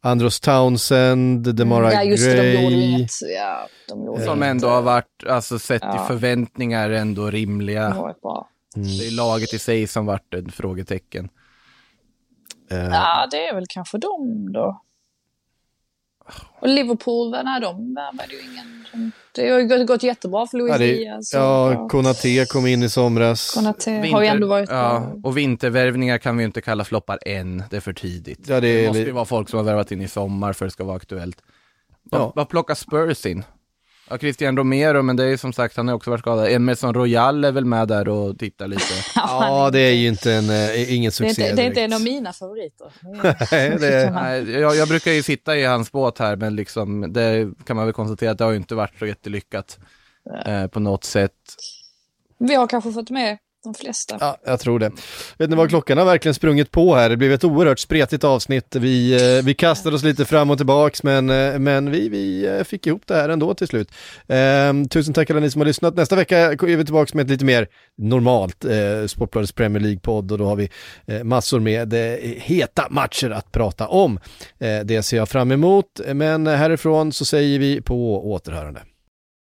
Andros 0.03 0.39
Townsend, 0.39 1.55
Demara 1.55 1.93
ja, 1.93 2.03
just 2.03 2.23
det, 2.25 2.35
de 2.41 2.51
gjorde 2.61 2.75
Gray. 2.75 2.81
inget. 2.91 3.11
Ja, 3.37 3.67
de 3.89 4.05
gjorde 4.05 4.23
Som 4.23 4.37
inget, 4.37 4.49
ändå 4.51 4.67
har 4.67 4.81
varit, 4.81 5.23
alltså 5.29 5.59
sett 5.59 5.81
Ja. 5.83 6.03
i 6.03 6.07
förväntningar 6.07 6.89
ändå 6.89 7.29
rimliga. 7.29 7.89
har 7.89 8.01
varit 8.01 8.21
bra. 8.21 8.47
Mm. 8.75 8.87
Det 8.97 9.07
är 9.07 9.11
laget 9.11 9.53
i 9.53 9.59
sig 9.59 9.87
som 9.87 10.05
varit 10.05 10.33
ett 10.33 10.53
frågetecken. 10.53 11.29
Eh, 12.71 12.77
Ja, 12.85 13.27
det 13.31 13.47
är 13.47 13.55
väl 13.55 13.65
kanske 13.69 13.97
de 13.97 14.51
då. 14.53 14.81
Och 16.59 16.67
Liverpool, 16.67 17.31
nej 17.43 17.61
de 17.61 17.95
värvade 17.95 18.33
ju 18.33 18.41
ingen. 18.51 19.11
Det 19.35 19.49
har 19.49 19.59
ju 19.59 19.67
gått, 19.67 19.87
gått 19.87 20.03
jättebra 20.03 20.47
för 20.47 20.57
Luis 20.57 20.71
ja, 20.71 20.77
det, 20.77 20.93
Diaz. 20.93 21.33
ja, 21.33 21.87
Konate 21.89 22.45
kom 22.45 22.67
in 22.67 22.83
i 22.83 22.89
somras. 22.89 23.51
Konate 23.53 23.91
har 23.91 24.21
ju 24.21 24.27
ändå 24.27 24.47
varit 24.47 24.69
ja, 24.69 24.99
bra. 24.99 25.29
och 25.29 25.37
vintervärvningar 25.37 26.17
kan 26.17 26.37
vi 26.37 26.43
ju 26.43 26.45
inte 26.45 26.61
kalla 26.61 26.83
floppar 26.83 27.19
än, 27.25 27.63
det 27.69 27.75
är 27.75 27.79
för 27.81 27.93
tidigt. 27.93 28.49
Ja, 28.49 28.59
det 28.59 28.81
det 28.81 28.87
måste 28.87 28.99
ju 29.01 29.11
vara 29.11 29.25
folk 29.25 29.49
som 29.49 29.57
har 29.57 29.63
värvat 29.63 29.91
in 29.91 30.01
i 30.01 30.07
sommar 30.07 30.53
för 30.53 30.65
att 30.65 30.69
det 30.69 30.73
ska 30.73 30.83
vara 30.83 30.95
aktuellt. 30.97 31.41
Vad, 32.03 32.31
Ja. 32.35 32.45
plockar 32.45 32.75
Spurs 32.75 33.25
in? 33.25 33.43
Ja, 34.11 34.17
Christian 34.17 34.57
Romero, 34.57 35.01
men 35.01 35.15
det 35.15 35.23
är 35.23 35.27
ju 35.27 35.37
som 35.37 35.53
sagt, 35.53 35.77
han 35.77 35.87
har 35.87 35.95
också 35.95 36.09
varit 36.09 36.21
skadad. 36.21 36.47
Emerson 36.51 36.93
Royal 36.93 37.43
är 37.43 37.51
väl 37.51 37.65
med 37.65 37.87
där 37.87 38.09
och 38.09 38.39
tittar 38.39 38.67
lite. 38.67 38.83
Ja, 39.15 39.69
det 39.73 39.79
är 39.79 39.91
ju 39.93 40.07
inte 40.07 40.33
en, 40.33 40.49
eh, 40.49 40.93
ingen 40.93 41.01
det 41.01 41.07
är 41.07 41.29
succé 41.29 41.41
inte, 41.43 41.55
det 41.55 41.61
är 41.61 41.65
inte 41.67 41.81
en 41.81 41.93
av 41.93 42.01
mina 42.01 42.33
favoriter. 42.33 42.87
Nej, 43.51 43.77
det 43.79 43.93
är- 43.93 44.11
Nej, 44.21 44.51
jag, 44.51 44.75
jag 44.75 44.87
brukar 44.87 45.11
ju 45.11 45.23
sitta 45.23 45.57
i 45.57 45.65
hans 45.65 45.91
båt 45.91 46.17
här, 46.19 46.35
men 46.35 46.55
liksom, 46.55 47.13
det 47.13 47.49
kan 47.65 47.75
man 47.75 47.85
väl 47.85 47.93
konstatera 47.93 48.31
att 48.31 48.37
det 48.37 48.43
har 48.43 48.51
ju 48.51 48.57
inte 48.57 48.75
varit 48.75 48.99
så 48.99 49.05
jättelyckat 49.05 49.79
eh, 50.45 50.67
på 50.67 50.79
något 50.79 51.03
sätt. 51.03 51.33
Vi 52.37 52.55
har 52.55 52.67
kanske 52.67 52.91
fått 52.91 53.09
med 53.09 53.37
de 53.63 53.73
flesta. 53.73 54.17
Ja, 54.19 54.37
jag 54.45 54.59
tror 54.59 54.79
det. 54.79 54.91
Vet 55.37 55.49
ni 55.49 55.55
vad, 55.55 55.69
klockan 55.69 55.97
har 55.97 56.05
verkligen 56.05 56.35
sprungit 56.35 56.71
på 56.71 56.95
här. 56.95 57.09
Det 57.09 57.17
blev 57.17 57.33
ett 57.33 57.43
oerhört 57.43 57.79
spretigt 57.79 58.23
avsnitt. 58.23 58.75
Vi, 58.75 59.13
eh, 59.37 59.45
vi 59.45 59.53
kastade 59.53 59.95
oss 59.95 60.03
lite 60.03 60.25
fram 60.25 60.49
och 60.49 60.57
tillbaks, 60.57 61.03
men, 61.03 61.29
eh, 61.29 61.59
men 61.59 61.91
vi, 61.91 62.09
vi 62.09 62.45
eh, 62.45 62.63
fick 62.63 62.87
ihop 62.87 63.01
det 63.07 63.15
här 63.15 63.29
ändå 63.29 63.53
till 63.53 63.67
slut. 63.67 63.91
Eh, 64.27 64.73
tusen 64.89 65.13
tack 65.13 65.29
alla 65.29 65.39
ni 65.39 65.51
som 65.51 65.61
har 65.61 65.65
lyssnat. 65.65 65.95
Nästa 65.95 66.15
vecka 66.15 66.37
är 66.37 66.77
vi 66.77 66.85
tillbaka 66.85 67.11
med 67.13 67.23
ett 67.23 67.29
lite 67.29 67.45
mer 67.45 67.67
normalt 67.97 68.65
eh, 68.65 69.05
Sportbladets 69.07 69.51
Premier 69.51 69.83
League-podd 69.83 70.31
och 70.31 70.37
då 70.37 70.45
har 70.45 70.55
vi 70.55 70.69
eh, 71.05 71.23
massor 71.23 71.59
med 71.59 71.93
eh, 71.93 72.19
heta 72.23 72.87
matcher 72.89 73.29
att 73.29 73.51
prata 73.51 73.87
om. 73.87 74.19
Eh, 74.59 74.79
det 74.79 75.03
ser 75.03 75.17
jag 75.17 75.29
fram 75.29 75.51
emot, 75.51 76.01
men 76.13 76.47
härifrån 76.47 77.13
så 77.13 77.25
säger 77.25 77.59
vi 77.59 77.81
på 77.81 78.31
återhörande. 78.31 78.81